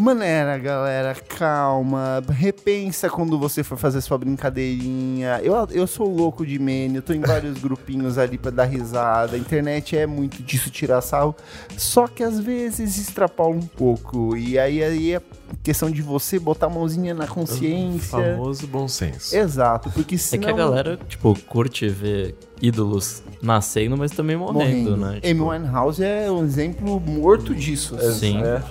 maneira, 0.01 0.57
galera, 0.57 1.15
calma, 1.15 2.21
repensa 2.29 3.09
quando 3.09 3.37
você 3.37 3.63
for 3.63 3.77
fazer 3.77 4.01
sua 4.01 4.17
brincadeirinha. 4.17 5.39
Eu, 5.43 5.53
eu 5.71 5.85
sou 5.87 6.07
louco 6.13 6.45
de 6.45 6.57
meme, 6.59 6.97
eu 6.97 7.01
tô 7.01 7.13
em 7.13 7.21
vários 7.21 7.57
grupinhos 7.61 8.17
ali 8.17 8.37
pra 8.37 8.51
dar 8.51 8.65
risada. 8.65 9.35
A 9.35 9.39
internet 9.39 9.95
é 9.97 10.05
muito 10.05 10.41
disso, 10.43 10.69
tirar 10.69 11.01
sarro. 11.01 11.35
Só 11.77 12.07
que 12.07 12.23
às 12.23 12.39
vezes 12.39 12.97
extrapola 12.97 13.55
um 13.55 13.61
pouco. 13.61 14.35
E 14.35 14.57
aí, 14.57 14.83
aí 14.83 15.13
é 15.13 15.21
questão 15.63 15.91
de 15.91 16.01
você 16.01 16.39
botar 16.39 16.67
a 16.67 16.69
mãozinha 16.69 17.13
na 17.13 17.27
consciência. 17.27 18.09
famoso 18.09 18.65
bom 18.67 18.87
senso. 18.87 19.35
Exato, 19.35 19.89
porque 19.91 20.15
É 20.15 20.17
senão... 20.17 20.43
que 20.45 20.49
a 20.49 20.55
galera, 20.55 20.97
tipo, 21.07 21.37
curte 21.47 21.87
ver 21.89 22.35
ídolos 22.61 23.23
nascendo, 23.41 23.97
mas 23.97 24.11
também 24.11 24.35
morrendo, 24.37 24.95
né? 24.95 25.09
Amy 25.09 25.21
Tipo, 25.21 25.49
Winehouse 25.49 26.03
é 26.03 26.31
um 26.31 26.43
exemplo 26.43 26.99
morto 26.99 27.53
disso. 27.55 27.95
assim. 27.95 28.33
Sim. 28.33 28.43
É. 28.43 28.61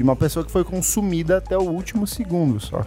De 0.00 0.02
uma 0.02 0.16
pessoa 0.16 0.42
que 0.42 0.50
foi 0.50 0.64
consumida 0.64 1.36
até 1.36 1.58
o 1.58 1.62
último 1.62 2.06
segundo 2.06 2.58
só. 2.58 2.82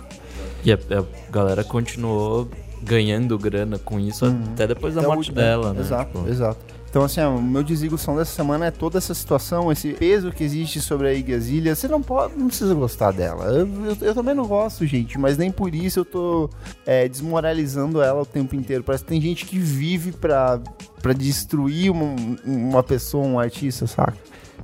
E 0.66 0.74
a, 0.74 0.76
a 0.76 1.32
galera 1.32 1.64
continuou 1.64 2.49
ganhando 2.82 3.38
grana 3.38 3.78
com 3.78 3.99
isso 3.99 4.26
até 4.26 4.66
depois 4.66 4.95
da 4.95 5.01
Até 5.01 5.09
o 5.09 5.14
morte 5.14 5.32
dela, 5.32 5.74
né? 5.74 5.82
Exato, 5.82 6.18
Tipo, 6.18 6.28
exato. 6.28 6.57
Então, 6.89 7.03
assim, 7.03 7.22
ó, 7.22 7.30
o 7.36 7.39
meu 7.39 7.61
desligação 7.61 8.16
dessa 8.16 8.32
semana 8.32 8.66
é 8.66 8.72
toda 8.72 8.97
essa 8.97 9.14
situação, 9.14 9.72
esse 9.72 9.93
peso 9.93 10.32
que 10.32 10.43
existe 10.43 10.82
sobre 10.82 11.07
a 11.07 11.14
Iggy 11.14 11.36
Azalea. 11.36 11.76
Você 11.76 11.88
não 11.88 12.01
pode, 12.01 12.36
não 12.36 12.47
precisa 12.47 12.74
gostar 12.74 13.11
dela. 13.11 13.45
Eu, 13.45 13.68
eu- 13.86 13.97
eu 14.01 14.16
também 14.16 14.34
não 14.34 14.47
gosto, 14.47 14.84
gente, 14.88 15.16
mas 15.20 15.38
nem 15.38 15.51
por 15.51 15.76
isso 15.76 15.99
eu 15.99 16.05
tô 16.05 16.49
é, 16.84 17.07
desmoralizando 17.07 18.01
ela 18.01 18.24
o 18.24 18.26
tempo 18.26 18.55
inteiro. 18.55 18.84
Parece 18.84 19.03
que 19.03 19.09
tem 19.11 19.22
gente 19.22 19.45
que 19.45 19.59
vive 19.59 20.14
pra, 20.14 20.59
pra 20.99 21.14
destruir 21.14 21.91
uma, 21.91 22.16
uma 22.43 22.82
pessoa, 22.82 23.24
um 23.24 23.38
artista, 23.38 23.86
saca? 23.86 24.18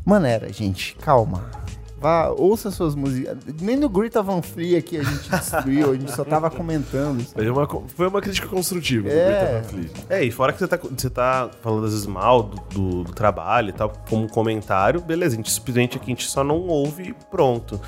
Maneira, 0.04 0.52
gente, 0.52 0.96
calma. 0.96 1.44
Vá, 2.00 2.30
ouça 2.30 2.72
suas 2.72 2.96
músicas. 2.96 3.38
Nem 3.62 3.76
no 3.76 3.90
Greta 3.90 4.22
Van 4.24 4.42
Fleet 4.42 4.78
aqui 4.78 4.98
a 4.98 5.04
gente 5.04 5.30
destruiu, 5.30 5.92
a 5.92 5.94
gente 5.96 6.12
só 6.12 6.24
tava 6.24 6.50
comentando. 6.50 7.24
Foi 7.26 7.50
uma, 7.50 7.68
foi 7.88 8.08
uma 8.08 8.22
crítica 8.22 8.48
construtiva 8.48 9.10
do 9.10 9.14
É. 9.16 9.26
Greta 9.26 9.52
Van 9.62 9.64
Fleet. 9.70 9.92
É, 10.10 10.24
e 10.24 10.32
fora 10.32 10.54
que 10.54 10.60
você 10.60 10.68
tá, 10.68 10.78
você 10.78 11.10
tá 11.10 11.50
falando 11.62 11.86
às 11.86 11.92
vezes 11.92 12.06
mal 12.08 12.44
do, 12.44 12.56
do- 12.74 13.04
do 13.04 13.12
trabalho 13.14 13.70
e 13.70 13.74
tal, 13.74 13.92
como 14.10 14.30
comentário, 14.30 15.02
beleza, 15.02 15.34
a 15.34 15.38
gente 15.38 15.52
simplesmente 15.52 15.98
aqui 15.98 16.06
a 16.06 16.16
gente 16.16 16.30
só 16.30 16.44
não 16.44 16.60
ouve 16.68 17.10
e 17.10 17.14
pronto. 17.30 17.80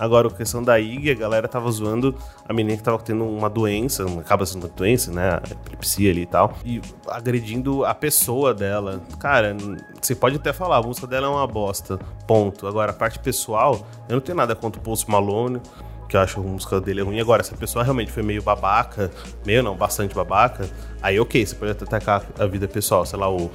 Agora, 0.00 0.28
a 0.28 0.30
questão 0.30 0.62
da 0.62 0.80
IG, 0.80 1.10
a 1.10 1.14
galera 1.14 1.46
tava 1.46 1.70
zoando 1.70 2.16
a 2.48 2.54
menina 2.54 2.74
que 2.74 2.82
tava 2.82 2.98
tendo 3.00 3.22
uma 3.26 3.50
doença, 3.50 4.06
acaba 4.18 4.46
sendo 4.46 4.64
uma 4.64 4.74
doença, 4.74 5.12
né? 5.12 5.38
Epilepsia 5.50 6.10
ali 6.10 6.22
e 6.22 6.26
tal, 6.26 6.54
e 6.64 6.80
agredindo 7.06 7.84
a 7.84 7.94
pessoa 7.94 8.54
dela. 8.54 9.02
Cara, 9.18 9.54
você 10.00 10.14
pode 10.14 10.36
até 10.36 10.54
falar, 10.54 10.78
a 10.78 10.82
música 10.82 11.06
dela 11.06 11.26
é 11.26 11.30
uma 11.30 11.46
bosta, 11.46 11.98
ponto. 12.26 12.66
Agora, 12.66 12.92
a 12.92 12.94
parte 12.94 13.18
pessoal, 13.18 13.86
eu 14.08 14.14
não 14.14 14.22
tenho 14.22 14.36
nada 14.36 14.56
contra 14.56 14.80
o 14.80 14.82
Post 14.82 15.10
Malone, 15.10 15.60
que 16.08 16.16
eu 16.16 16.20
acho 16.20 16.40
a 16.40 16.42
música 16.42 16.80
dele 16.80 17.02
ruim. 17.02 17.20
Agora, 17.20 17.42
se 17.42 17.54
a 17.54 17.56
pessoa 17.56 17.84
realmente 17.84 18.10
foi 18.10 18.22
meio 18.22 18.42
babaca, 18.42 19.10
meio 19.46 19.62
não, 19.62 19.76
bastante 19.76 20.14
babaca, 20.14 20.68
aí 21.00 21.20
ok, 21.20 21.46
você 21.46 21.54
pode 21.54 21.72
até 21.72 21.84
atacar 21.84 22.24
a 22.38 22.46
vida 22.46 22.66
pessoal, 22.66 23.06
sei 23.06 23.18
lá, 23.18 23.30
o, 23.30 23.50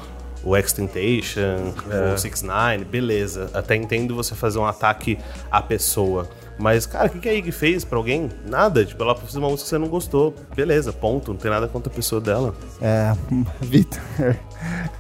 o 0.45 0.55
X-Temptation, 0.55 1.73
o 2.13 2.17
6 2.17 2.43
9 2.43 2.85
beleza. 2.85 3.49
Até 3.53 3.75
entendo 3.75 4.15
você 4.15 4.35
fazer 4.35 4.59
um 4.59 4.65
ataque 4.65 5.17
à 5.51 5.61
pessoa. 5.61 6.29
Mas, 6.57 6.85
cara, 6.85 7.07
o 7.07 7.09
que, 7.09 7.19
que 7.19 7.29
a 7.29 7.33
Ig 7.33 7.51
fez 7.51 7.83
pra 7.83 7.97
alguém? 7.97 8.29
Nada. 8.49 8.85
Tipo, 8.85 9.03
ela 9.03 9.15
fez 9.15 9.35
uma 9.35 9.49
música 9.49 9.65
que 9.65 9.69
você 9.69 9.77
não 9.77 9.87
gostou. 9.87 10.33
Beleza, 10.55 10.93
ponto. 10.93 11.31
Não 11.31 11.39
tem 11.39 11.51
nada 11.51 11.67
contra 11.67 11.91
a 11.91 11.95
pessoa 11.95 12.21
dela. 12.21 12.55
É, 12.81 13.13
Vitor, 13.61 13.99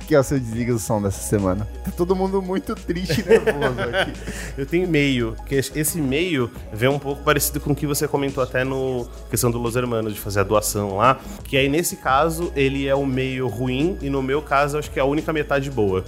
que 0.05 0.13
é 0.13 0.19
o 0.19 0.23
seu 0.23 0.39
desliga 0.39 0.73
do 0.73 0.79
som 0.79 1.01
dessa 1.01 1.21
semana? 1.21 1.67
Tá 1.83 1.91
todo 1.91 2.15
mundo 2.15 2.41
muito 2.41 2.75
triste 2.75 3.21
e 3.21 3.29
nervoso 3.29 3.81
aqui. 3.81 4.13
Eu 4.57 4.65
tenho 4.65 4.83
e-mail, 4.83 5.35
que 5.45 5.55
esse 5.55 5.97
e-mail 5.97 6.49
vem 6.73 6.89
um 6.89 6.99
pouco 6.99 7.23
parecido 7.23 7.59
com 7.59 7.71
o 7.71 7.75
que 7.75 7.87
você 7.87 8.07
comentou 8.07 8.43
até 8.43 8.63
no 8.63 9.07
questão 9.29 9.49
do 9.49 9.57
Los 9.57 9.75
Hermanos, 9.75 10.13
de 10.13 10.19
fazer 10.19 10.41
a 10.41 10.43
doação 10.43 10.97
lá. 10.97 11.19
Que 11.45 11.57
aí, 11.57 11.69
nesse 11.69 11.95
caso, 11.95 12.51
ele 12.55 12.87
é 12.87 12.95
o 12.95 13.05
meio 13.05 13.47
ruim, 13.47 13.97
e 14.01 14.09
no 14.09 14.21
meu 14.21 14.41
caso, 14.41 14.75
eu 14.75 14.79
acho 14.79 14.91
que 14.91 14.99
é 14.99 15.01
a 15.01 15.05
única 15.05 15.31
metade 15.31 15.71
boa. 15.71 16.03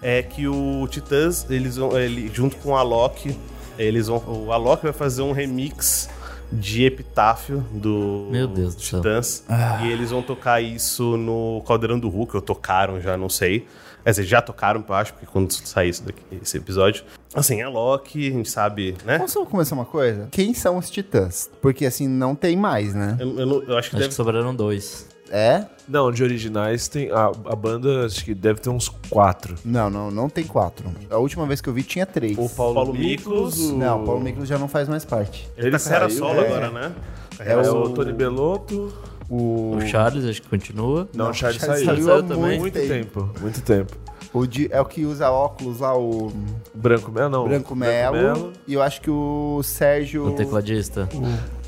é 0.00 0.22
que 0.22 0.46
o 0.46 0.86
Titãs, 0.88 1.46
eles 1.50 1.76
ele, 1.76 2.30
junto 2.32 2.56
com 2.56 2.70
o 2.70 2.76
Alok, 2.76 3.36
eles 3.78 4.06
vão. 4.08 4.18
O 4.46 4.52
Alok 4.52 4.82
vai 4.82 4.92
fazer 4.92 5.22
um 5.22 5.32
remix 5.32 6.08
de 6.52 6.84
Epitáfio 6.84 7.64
do 7.72 8.28
Meu 8.30 8.46
Deus 8.46 8.74
do 8.74 8.82
céu. 8.82 9.00
Titãs. 9.00 9.44
E 9.82 9.88
eles 9.88 10.10
vão 10.10 10.22
tocar 10.22 10.60
isso 10.60 11.16
no 11.16 11.62
Caldeirão 11.66 11.98
do 11.98 12.08
Hulk, 12.08 12.36
ou 12.36 12.42
tocaram 12.42 13.00
já, 13.00 13.16
não 13.16 13.28
sei. 13.28 13.66
Quer 14.04 14.10
dizer, 14.10 14.24
já 14.24 14.42
tocaram, 14.42 14.84
eu 14.86 14.94
acho, 14.94 15.14
porque 15.14 15.24
quando 15.26 15.50
sair 15.52 15.88
isso 15.88 16.04
daqui, 16.04 16.20
esse 16.42 16.58
episódio. 16.58 17.04
Assim, 17.34 17.62
é 17.62 17.66
Loki, 17.66 18.28
a 18.28 18.32
gente 18.32 18.50
sabe, 18.50 18.94
né? 19.04 19.16
Vamos 19.16 19.32
só 19.32 19.44
começar 19.46 19.74
uma 19.74 19.86
coisa? 19.86 20.28
Quem 20.30 20.52
são 20.52 20.76
os 20.76 20.90
titãs? 20.90 21.50
Porque 21.62 21.86
assim, 21.86 22.06
não 22.06 22.34
tem 22.34 22.54
mais, 22.54 22.94
né? 22.94 23.16
Eu, 23.18 23.38
eu 23.40 23.46
não- 23.46 23.62
eu 23.62 23.76
acho 23.78 23.88
que 23.90 23.96
Acho 23.96 24.02
deve 24.02 24.08
que 24.10 24.14
sobraram 24.14 24.54
dois. 24.54 25.08
É? 25.30 25.64
Não, 25.88 26.12
de 26.12 26.22
originais 26.22 26.86
tem. 26.88 27.10
A, 27.10 27.26
a 27.26 27.56
banda 27.56 28.06
acho 28.06 28.24
que 28.24 28.34
deve 28.34 28.60
ter 28.60 28.70
uns 28.70 28.88
quatro. 29.10 29.54
Não, 29.64 29.88
não, 29.90 30.10
não 30.10 30.28
tem 30.28 30.44
quatro. 30.44 30.86
A 31.10 31.16
última 31.18 31.46
vez 31.46 31.60
que 31.60 31.68
eu 31.68 31.72
vi 31.72 31.82
tinha 31.82 32.06
três. 32.06 32.36
O 32.38 32.48
Paulo, 32.48 32.74
Paulo 32.74 32.92
Miklos, 32.92 33.56
Miklos, 33.58 33.70
o... 33.70 33.76
Não, 33.76 34.02
o 34.02 34.06
Paulo 34.06 34.20
Miklos 34.20 34.48
já 34.48 34.58
não 34.58 34.68
faz 34.68 34.88
mais 34.88 35.04
parte. 35.04 35.48
Ele, 35.56 35.70
tá 35.70 35.76
ele 35.76 35.84
carreira 35.84 36.08
saiu, 36.10 36.18
solo 36.18 36.40
é. 36.40 36.46
agora, 36.46 36.70
né? 36.70 36.92
É 37.32 37.36
Carreira 37.38 37.62
É 37.62 37.70
o 37.70 37.88
Tony 37.90 38.12
Belotto. 38.12 38.92
O, 39.28 39.76
O 39.76 39.80
Charles, 39.80 40.24
acho 40.26 40.42
que 40.42 40.48
continua. 40.48 41.08
Não, 41.14 41.30
o 41.30 41.34
Charles 41.34 41.60
Charles 41.60 41.84
saiu. 41.84 41.96
saiu 41.96 42.04
Saiu 42.06 42.18
há 42.18 42.22
também. 42.22 42.58
Muito 42.60 42.78
tempo, 42.78 43.30
muito 43.40 43.62
tempo. 43.62 43.96
o 44.34 44.46
de- 44.46 44.68
é 44.70 44.80
o 44.80 44.84
que 44.84 45.04
usa 45.06 45.30
óculos 45.30 45.80
lá, 45.80 45.96
o 45.98 46.30
Branco 46.74 47.10
Melo, 47.10 47.30
não. 47.30 47.48
Branco 47.48 47.74
Melo. 47.74 48.52
E 48.66 48.74
eu 48.74 48.82
acho 48.82 49.00
que 49.00 49.10
o 49.10 49.62
Sérgio. 49.62 50.26
O 50.26 50.32
tecladista. 50.32 51.08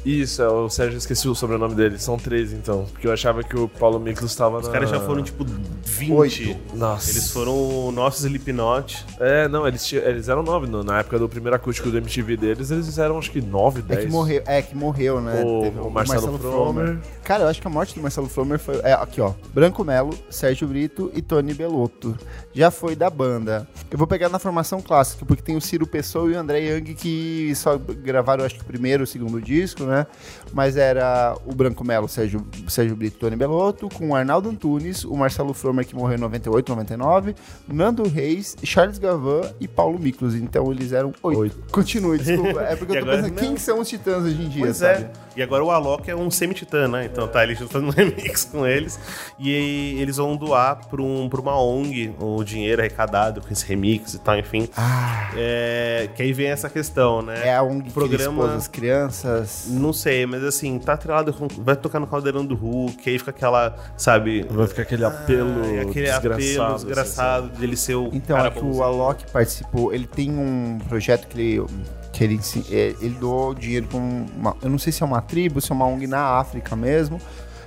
Isso, 0.06 0.40
é 0.40 0.48
o 0.48 0.68
Sérgio, 0.68 0.96
esqueci 0.98 1.28
o 1.28 1.34
sobrenome 1.34 1.74
dele. 1.74 1.98
São 1.98 2.16
três, 2.16 2.52
então. 2.52 2.84
Porque 2.92 3.06
eu 3.08 3.12
achava 3.12 3.42
que 3.42 3.56
o 3.58 3.66
Paulo 3.68 3.98
Miklos 3.98 4.30
estava 4.30 4.58
Os 4.58 4.66
na... 4.66 4.72
caras 4.72 4.88
já 4.88 5.00
foram, 5.00 5.22
tipo, 5.22 5.44
20. 5.84 6.12
Oito. 6.12 6.56
Nossa. 6.74 7.10
Eles 7.10 7.30
foram 7.32 7.90
nossos 7.90 8.24
Slipknot. 8.24 9.04
É, 9.18 9.48
não, 9.48 9.66
eles, 9.66 9.92
eles 9.92 10.28
eram 10.28 10.42
nove. 10.44 10.66
no- 10.68 10.84
Na 10.84 11.00
época 11.00 11.18
do 11.18 11.28
primeiro 11.28 11.56
acústico 11.56 11.90
do 11.90 11.98
MTV 11.98 12.36
deles, 12.36 12.70
eles 12.70 12.96
eram 12.98 13.18
acho 13.18 13.30
que 13.32 13.40
nove, 13.40 13.80
É 13.80 13.82
dez. 13.82 14.04
que 14.04 14.10
morreu, 14.10 14.42
é 14.46 14.62
que 14.62 14.76
morreu, 14.76 15.20
né? 15.20 15.42
O- 15.44 15.62
Teve 15.62 15.80
o 15.80 15.90
Marcelo 15.90 16.38
Fromer. 16.38 16.98
Cara, 17.24 17.42
eu 17.44 17.48
acho 17.48 17.60
que 17.60 17.66
a 17.66 17.70
morte 17.70 17.94
do 17.96 18.00
Marcelo 18.00 18.28
Fromer 18.28 18.58
foi. 18.60 18.76
É, 18.84 18.92
aqui, 18.92 19.20
ó. 19.20 19.32
Branco 19.52 19.82
Melo, 19.84 20.16
Sérgio 20.30 20.68
Brito 20.68 21.10
e 21.14 21.20
Tony 21.22 21.52
Belotto. 21.52 22.16
Já 22.54 22.70
foi 22.70 22.94
da 22.94 23.10
banda. 23.10 23.66
Eu 23.90 23.98
vou 23.98 24.06
pegar 24.06 24.28
na 24.28 24.38
formação 24.38 24.80
clássica, 24.80 25.24
porque 25.26 25.42
tem 25.42 25.56
o 25.56 25.60
Ciro 25.60 25.86
Pessoa 25.86 26.30
e 26.30 26.34
o 26.34 26.38
André 26.38 26.60
Young 26.60 26.94
que 26.94 27.52
só 27.56 27.76
gravaram, 27.78 28.44
acho 28.44 28.54
que 28.54 28.62
o 28.62 28.64
primeiro 28.66 29.02
o 29.02 29.06
segundo 29.06 29.40
disco, 29.40 29.82
né? 29.84 29.95
né? 29.96 30.06
Mas 30.52 30.76
era 30.76 31.34
o 31.44 31.54
Branco 31.54 31.84
Melo, 31.84 32.08
Sérgio, 32.08 32.46
Sérgio 32.68 32.96
Brito 32.96 33.18
Tony 33.18 33.36
Belotto, 33.36 33.88
com 33.88 34.10
o 34.10 34.14
Arnaldo 34.14 34.48
Antunes, 34.48 35.04
o 35.04 35.14
Marcelo 35.16 35.52
Fromer, 35.52 35.86
que 35.86 35.94
morreu 35.94 36.16
em 36.16 36.20
98, 36.20 36.68
99, 36.70 37.34
Nando 37.68 38.08
Reis, 38.08 38.56
Charles 38.62 38.98
Gavan 38.98 39.42
e 39.60 39.68
Paulo 39.68 39.98
Miklos. 39.98 40.34
Então 40.34 40.70
eles 40.72 40.92
eram 40.92 41.12
oito. 41.22 41.38
Oito. 41.40 41.56
Continue, 41.70 42.18
desculpa. 42.18 42.60
É 42.66 42.74
porque 42.76 42.96
eu 42.96 43.04
tô 43.04 43.10
pensando, 43.10 43.28
não. 43.28 43.34
quem 43.36 43.56
são 43.56 43.80
os 43.80 43.88
titãs 43.88 44.24
hoje 44.24 44.42
em 44.42 44.48
dia, 44.48 44.64
Pois 44.64 44.76
sabe? 44.78 45.04
é. 45.04 45.10
E 45.36 45.42
agora 45.42 45.62
o 45.62 45.70
Alok 45.70 46.10
é 46.10 46.16
um 46.16 46.30
semi-titã, 46.30 46.88
né? 46.88 47.04
Então 47.04 47.28
tá, 47.28 47.42
eles 47.44 47.60
estão 47.60 47.68
fazendo 47.68 47.88
um 47.88 47.92
remix 47.94 48.44
com 48.46 48.66
eles. 48.66 48.98
E 49.38 49.96
eles 50.00 50.16
vão 50.16 50.36
doar 50.36 50.86
pra, 50.88 51.02
um, 51.02 51.28
pra 51.28 51.40
uma 51.40 51.60
ONG 51.60 52.14
o 52.18 52.42
dinheiro 52.42 52.80
arrecadado 52.80 53.40
com 53.42 53.52
esse 53.52 53.64
remix 53.66 54.14
e 54.14 54.18
tal, 54.18 54.38
enfim. 54.38 54.68
Ah, 54.76 55.30
É, 55.36 56.08
que 56.14 56.22
aí 56.22 56.32
vem 56.32 56.46
essa 56.48 56.70
questão, 56.70 57.20
né? 57.22 57.46
é 57.48 57.54
a 57.54 57.62
ONG 57.62 57.84
que 57.84 57.92
programa- 57.92 58.44
expôs 58.44 58.50
as 58.56 58.68
crianças. 58.68 59.66
Não 59.68 59.92
sei, 59.92 60.24
mas 60.26 60.35
assim, 60.44 60.78
tá 60.78 60.94
atrelado 60.94 61.32
com. 61.32 61.48
Vai 61.62 61.76
tocar 61.76 62.00
no 62.00 62.06
Caldeirão 62.06 62.44
do 62.44 62.54
Hulk, 62.54 63.08
aí 63.08 63.18
fica 63.18 63.30
aquela, 63.30 63.76
sabe. 63.96 64.46
Vai 64.50 64.66
ficar 64.66 64.82
aquele 64.82 65.04
apelo 65.04 65.62
ai, 65.64 65.80
aquele 65.80 66.06
desgraçado. 66.06 66.32
apelo 66.32 66.74
assim, 66.74 66.86
desgraçado 66.86 67.48
de 67.50 67.64
ele 67.64 67.76
ser 67.76 67.94
o. 67.94 68.10
Então, 68.12 68.36
cara 68.36 68.48
é 68.48 68.50
que 68.50 68.64
o. 68.64 68.82
Alok 68.82 69.30
participou, 69.30 69.92
ele 69.92 70.06
tem 70.06 70.30
um 70.30 70.78
projeto 70.88 71.26
que 71.26 71.40
ele, 71.40 71.66
que 72.12 72.24
ele, 72.24 72.40
é, 72.70 72.94
ele 73.00 73.16
doou 73.20 73.54
dinheiro 73.54 73.86
pra 73.86 73.98
uma, 73.98 74.56
eu 74.62 74.70
não 74.70 74.78
sei 74.78 74.92
se 74.92 75.02
é 75.02 75.06
uma 75.06 75.20
tribo, 75.20 75.60
se 75.60 75.72
é 75.72 75.74
uma 75.74 75.86
ONG 75.86 76.06
na 76.06 76.38
África 76.38 76.76
mesmo, 76.76 77.20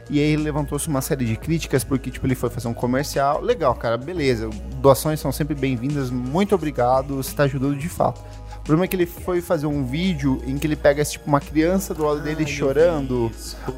e 0.10 0.20
aí 0.20 0.32
ele 0.32 0.42
levantou-se 0.42 0.88
uma 0.88 1.02
série 1.02 1.24
de 1.24 1.36
críticas, 1.36 1.84
porque, 1.84 2.10
tipo, 2.10 2.26
ele 2.26 2.34
foi 2.34 2.50
fazer 2.50 2.68
um 2.68 2.74
comercial, 2.74 3.42
legal, 3.42 3.76
cara, 3.76 3.96
beleza, 3.96 4.50
doações 4.78 5.20
são 5.20 5.32
sempre 5.32 5.54
bem-vindas, 5.54 6.10
muito 6.10 6.56
obrigado, 6.56 7.18
você 7.18 7.36
tá 7.36 7.44
ajudando 7.44 7.78
de 7.78 7.88
fato. 7.88 8.20
O 8.70 8.72
problema 8.72 8.86
é 8.86 8.88
que 8.88 8.96
ele 8.96 9.08
foi 9.08 9.42
fazer 9.42 9.66
um 9.66 9.84
vídeo 9.84 10.44
em 10.46 10.56
que 10.56 10.68
ele 10.68 10.76
pega, 10.76 11.04
tipo, 11.04 11.26
uma 11.28 11.40
criança 11.40 11.92
do 11.92 12.06
lado 12.06 12.22
dele 12.22 12.46
chorando, 12.46 13.32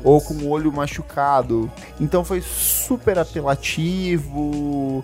ou 0.03 0.19
com 0.19 0.33
o 0.33 0.49
olho 0.49 0.69
machucado. 0.69 1.71
Então 1.97 2.25
foi 2.25 2.41
super 2.41 3.17
apelativo. 3.17 5.01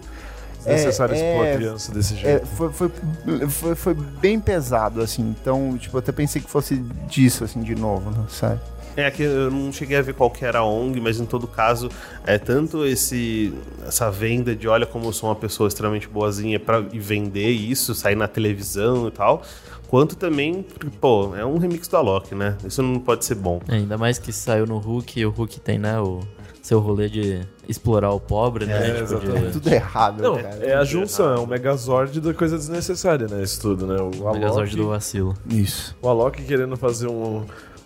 Desnecessário 0.58 1.16
É, 1.16 1.18
expor 1.18 1.46
é, 1.46 1.54
a 1.54 1.56
criança 1.56 1.94
desse 1.94 2.16
É, 2.16 2.18
jeito. 2.18 2.48
foi, 2.48 2.70
foi, 2.74 2.92
foi, 3.48 3.76
foi 3.76 3.94
bem 3.94 4.42
pesado, 4.42 5.00
assim. 5.00 5.22
Então, 5.40 5.78
tipo, 5.78 5.96
eu 5.96 6.00
até 6.00 6.12
pensei 6.12 6.42
que 6.42 6.50
fosse 6.50 6.76
disso, 7.08 7.46
assim, 7.46 7.62
de 7.62 7.74
novo, 7.74 8.12
né? 8.12 8.26
Sabe? 8.28 8.60
É 8.98 9.10
que 9.12 9.22
eu 9.24 9.50
não 9.52 9.72
cheguei 9.72 9.96
a 9.96 10.02
ver 10.02 10.16
qual 10.16 10.30
que 10.30 10.44
era 10.44 10.58
a 10.60 10.66
ONG, 10.66 11.00
mas 11.00 11.20
em 11.20 11.26
todo 11.26 11.48
caso, 11.48 11.88
é 12.26 12.40
tanto 12.40 12.84
esse 12.84 13.54
essa 13.88 14.10
venda 14.10 14.56
de 14.56 14.68
olha 14.68 14.88
como 14.88 15.06
eu 15.06 15.14
sou 15.14 15.30
uma 15.30 15.36
pessoa 15.36 15.68
extremamente 15.68 16.08
boazinha 16.08 16.60
para 16.60 16.84
e 16.92 17.00
vender 17.00 17.52
isso, 17.52 17.94
sair 17.94 18.16
na 18.16 18.28
televisão 18.28 19.08
e 19.08 19.12
tal, 19.12 19.44
quanto 19.88 20.16
também, 20.16 20.66
pô, 21.02 21.36
é 21.36 21.46
um 21.46 21.58
remix 21.58 21.88
do 21.88 21.98
Alok, 21.98 22.34
né? 22.36 22.58
Isso 22.66 22.82
não 22.84 23.00
pode 23.00 23.26
ser 23.26 23.36
bom. 23.36 23.60
É, 23.68 23.76
ainda 23.76 23.98
mais 23.98 24.20
que 24.20 24.32
saiu 24.32 24.66
no 24.66 24.78
Hulk 24.78 25.20
e 25.20 25.26
o 25.26 25.30
Hulk 25.32 25.60
tem, 25.60 25.78
né, 25.80 26.00
o 26.00 26.20
seu 26.62 26.80
rolê 26.80 27.08
de 27.08 27.42
explorar 27.68 28.12
o 28.12 28.20
pobre, 28.20 28.66
né? 28.66 28.74
É, 28.74 28.94
tipo, 28.94 28.96
de- 28.98 29.02
exatamente. 29.26 29.52
Tudo 29.54 29.68
errado, 29.74 30.22
Não, 30.22 30.36
cara. 30.36 30.50
é 30.62 30.74
a 30.76 30.84
junção, 30.84 31.34
é 31.34 31.40
um 31.40 31.46
megazord 31.46 32.20
da 32.20 32.34
coisa 32.34 32.58
desnecessária, 32.58 33.28
né? 33.28 33.42
Isso 33.42 33.62
tudo, 33.62 33.88
né? 33.88 33.96
O 34.02 34.10
o 34.24 34.34
Megazord 34.34 34.76
do 34.76 34.82
Alok, 34.84 34.94
vacilo. 34.94 35.34
Isso. 35.50 35.96
o 36.02 36.10
Alok 36.10 36.42
querendo 36.44 36.76
fazer 36.76 37.08
um, 37.08 37.44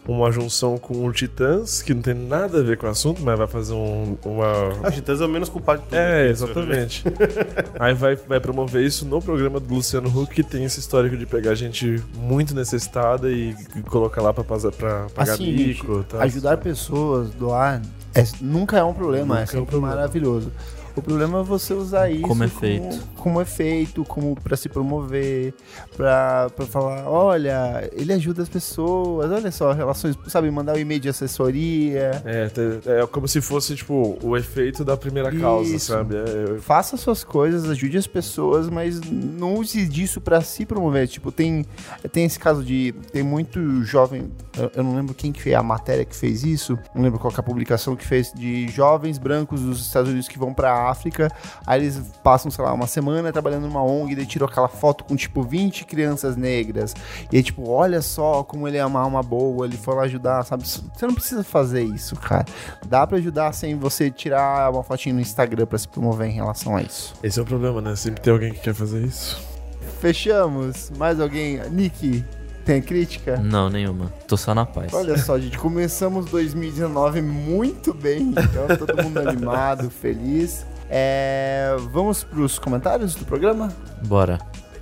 uma 0.08 0.32
junção 0.32 0.78
com 0.78 1.06
o 1.06 1.12
Titãs, 1.14 1.82
que 1.82 1.94
não 1.94 2.02
tem 2.02 2.14
nada 2.14 2.60
a 2.60 2.64
ver 2.64 2.76
com 2.78 2.88
o 2.88 2.90
assunto, 2.90 3.22
mas 3.22 3.38
vai 3.38 3.48
fazer 3.48 3.74
um, 3.74 4.18
uma. 4.26 4.70
A 4.84 4.92
Titãs 4.92 5.22
é 5.22 5.26
o 5.26 5.30
menos 5.30 5.48
culpado 5.48 5.82
de 5.82 5.88
tudo. 5.90 5.96
É, 5.98 6.32
isso, 6.32 6.46
né? 6.46 6.52
exatamente. 6.52 7.04
Aí 7.80 7.94
vai, 7.94 8.16
vai 8.16 8.40
promover 8.40 8.84
isso 8.84 9.06
no 9.06 9.22
programa 9.22 9.60
do 9.60 9.74
Luciano 9.74 10.10
Huck, 10.10 10.34
que 10.34 10.44
tem 10.44 10.64
esse 10.64 10.80
histórico 10.80 11.16
de 11.16 11.26
pegar 11.26 11.54
gente 11.56 12.04
muito 12.18 12.56
necessitada 12.56 13.32
e 13.32 13.56
colocar 13.90 14.22
lá 14.22 14.34
pra, 14.34 14.44
pasa- 14.44 14.72
pra 14.72 15.08
pagar 15.14 15.34
Assim, 15.34 15.56
gente, 15.58 15.84
tá? 16.10 16.24
ajudar 16.24 16.58
pessoas, 16.58 17.30
doar, 17.32 17.82
é- 18.16 18.24
nunca 18.42 18.78
é 18.78 18.84
um 18.84 18.94
problema, 18.94 19.26
Nunca 19.26 19.40
é 19.40 19.42
é 19.42 19.44
um 19.44 19.48
sempre 19.48 19.66
problema. 19.68 19.96
maravilhoso. 19.96 20.52
O 20.96 21.02
problema 21.02 21.40
é 21.40 21.44
você 21.44 21.74
usar 21.74 22.10
isso 22.12 22.22
Como 22.24 22.44
efeito. 22.44 23.00
como 23.16 23.42
efeito, 23.42 24.04
como 24.06 24.36
para 24.36 24.58
se 24.58 24.68
promover, 24.68 25.54
pra, 25.96 26.50
pra 26.56 26.66
falar, 26.66 27.08
olha, 27.10 27.90
ele 27.94 28.12
ajuda 28.14 28.42
as 28.44 28.50
pessoas, 28.50 29.32
olha 29.32 29.52
só, 29.52 29.72
relações, 29.72 30.18
sabe, 30.28 30.50
mandar 30.52 30.74
um 30.76 30.80
e-mail 30.80 31.00
de 31.00 31.10
assessoria. 31.10 32.22
É, 32.26 32.50
é 33.04 33.08
como 33.08 33.28
se 33.28 33.42
fosse, 33.42 33.76
tipo, 33.76 34.18
o 34.22 34.36
efeito 34.36 34.84
da 34.84 34.98
primeira 34.98 35.32
causa, 35.32 35.76
Isso. 35.76 35.92
sabe? 35.94 36.16
É, 36.16 36.60
Faça 36.60 36.98
suas 36.98 37.24
coisas, 37.24 37.70
ajude 37.70 37.98
as 37.98 38.08
pessoas, 38.08 38.70
mas 38.70 39.00
não 39.02 39.56
use 39.56 39.86
disso 39.88 40.20
pra 40.22 40.42
se 40.42 40.66
promover. 40.66 41.08
Tipo, 41.08 41.32
tem, 41.32 41.66
tem 42.12 42.26
esse 42.26 42.40
caso 42.40 42.64
de. 42.64 42.94
Tem 43.12 43.24
muito 43.24 43.84
jovem. 43.84 44.32
Eu, 44.58 44.72
eu 44.76 44.84
não 44.84 44.96
lembro 44.96 45.14
quem 45.14 45.32
que 45.32 45.42
fez 45.42 45.56
a 45.56 45.64
matéria 45.64 46.04
que 46.06 46.16
fez 46.16 46.44
isso. 46.44 46.78
Não 46.94 47.02
lembro 47.02 47.20
qual 47.20 47.32
que 47.32 47.40
é 47.40 47.42
a 47.42 47.44
publicação 47.44 47.96
que 47.96 48.06
fez 48.06 48.32
de 48.34 48.68
jovens 48.70 49.18
brancos 49.18 49.62
dos 49.62 49.82
Estados 49.86 50.10
Unidos 50.10 50.28
que 50.28 50.38
vão 50.40 50.54
pra 50.54 50.72
África. 50.90 51.30
Aí 51.66 51.82
eles 51.82 52.02
passam, 52.24 52.50
sei 52.52 52.64
lá, 52.64 52.74
uma 52.74 52.88
semana 52.88 53.32
trabalhando 53.32 53.68
numa 53.68 53.84
ONG. 53.84 54.14
E 54.14 54.16
daí 54.16 54.26
tirou 54.26 54.48
aquela 54.48 54.68
foto 54.68 55.04
com, 55.04 55.16
tipo, 55.16 55.44
20 55.44 55.86
crianças 55.86 56.36
negras. 56.36 56.94
E 57.32 57.38
aí, 57.38 57.44
tipo, 57.44 57.70
olha 57.70 58.02
só 58.02 58.44
como 58.44 58.68
ele 58.68 58.78
é 58.78 58.86
uma 58.86 59.00
alma 59.00 59.22
boa. 59.22 59.66
Ele 59.66 59.78
foi 59.78 59.96
lá 59.96 60.04
ajudar, 60.04 60.44
sabe? 60.44 60.68
Você 60.68 61.06
não 61.06 61.14
precisa 61.14 61.44
fazer 61.44 61.84
isso, 61.84 62.16
cara. 62.16 62.46
Dá 62.88 63.06
pra 63.06 63.18
ajudar 63.18 63.54
sem 63.54 63.78
você 63.78 64.10
tirar 64.10 64.72
uma 64.72 64.84
fotinha 64.84 65.14
no 65.16 65.22
Instagram 65.22 65.66
pra 65.66 65.78
se 65.78 65.88
promover 65.88 66.28
em 66.28 66.34
relação 66.34 66.76
a 66.76 66.82
isso. 66.82 67.14
esse 67.24 67.40
é 67.40 67.42
o 67.42 67.46
problema, 67.46 67.82
né? 67.82 67.96
Sempre 67.96 68.22
tem 68.22 68.34
alguém 68.34 68.54
que 68.54 68.60
quer 68.60 68.74
fazer 68.74 69.04
isso. 69.04 69.42
Fechamos. 70.00 70.92
Mais 70.98 71.20
alguém? 71.20 71.60
Nick, 71.70 72.24
tem 72.66 72.82
crítica? 72.82 73.38
Não, 73.38 73.70
nenhuma. 73.70 74.12
Tô 74.28 74.36
só 74.38 74.54
na 74.56 74.66
paz. 74.66 74.94
Olha 74.94 75.18
só, 75.18 75.40
gente, 75.40 75.58
começamos 75.58 76.26
2019 76.26 77.22
muito 77.22 77.94
bem. 77.94 78.32
Então, 78.32 78.78
todo 78.78 79.04
mundo 79.04 79.20
animado, 79.28 79.90
feliz. 79.90 80.66
É, 80.94 81.74
vamos 81.92 82.22
pros 82.22 82.60
comentários 82.60 83.16
do 83.16 83.26
programa? 83.26 83.72
Bora. 84.06 84.38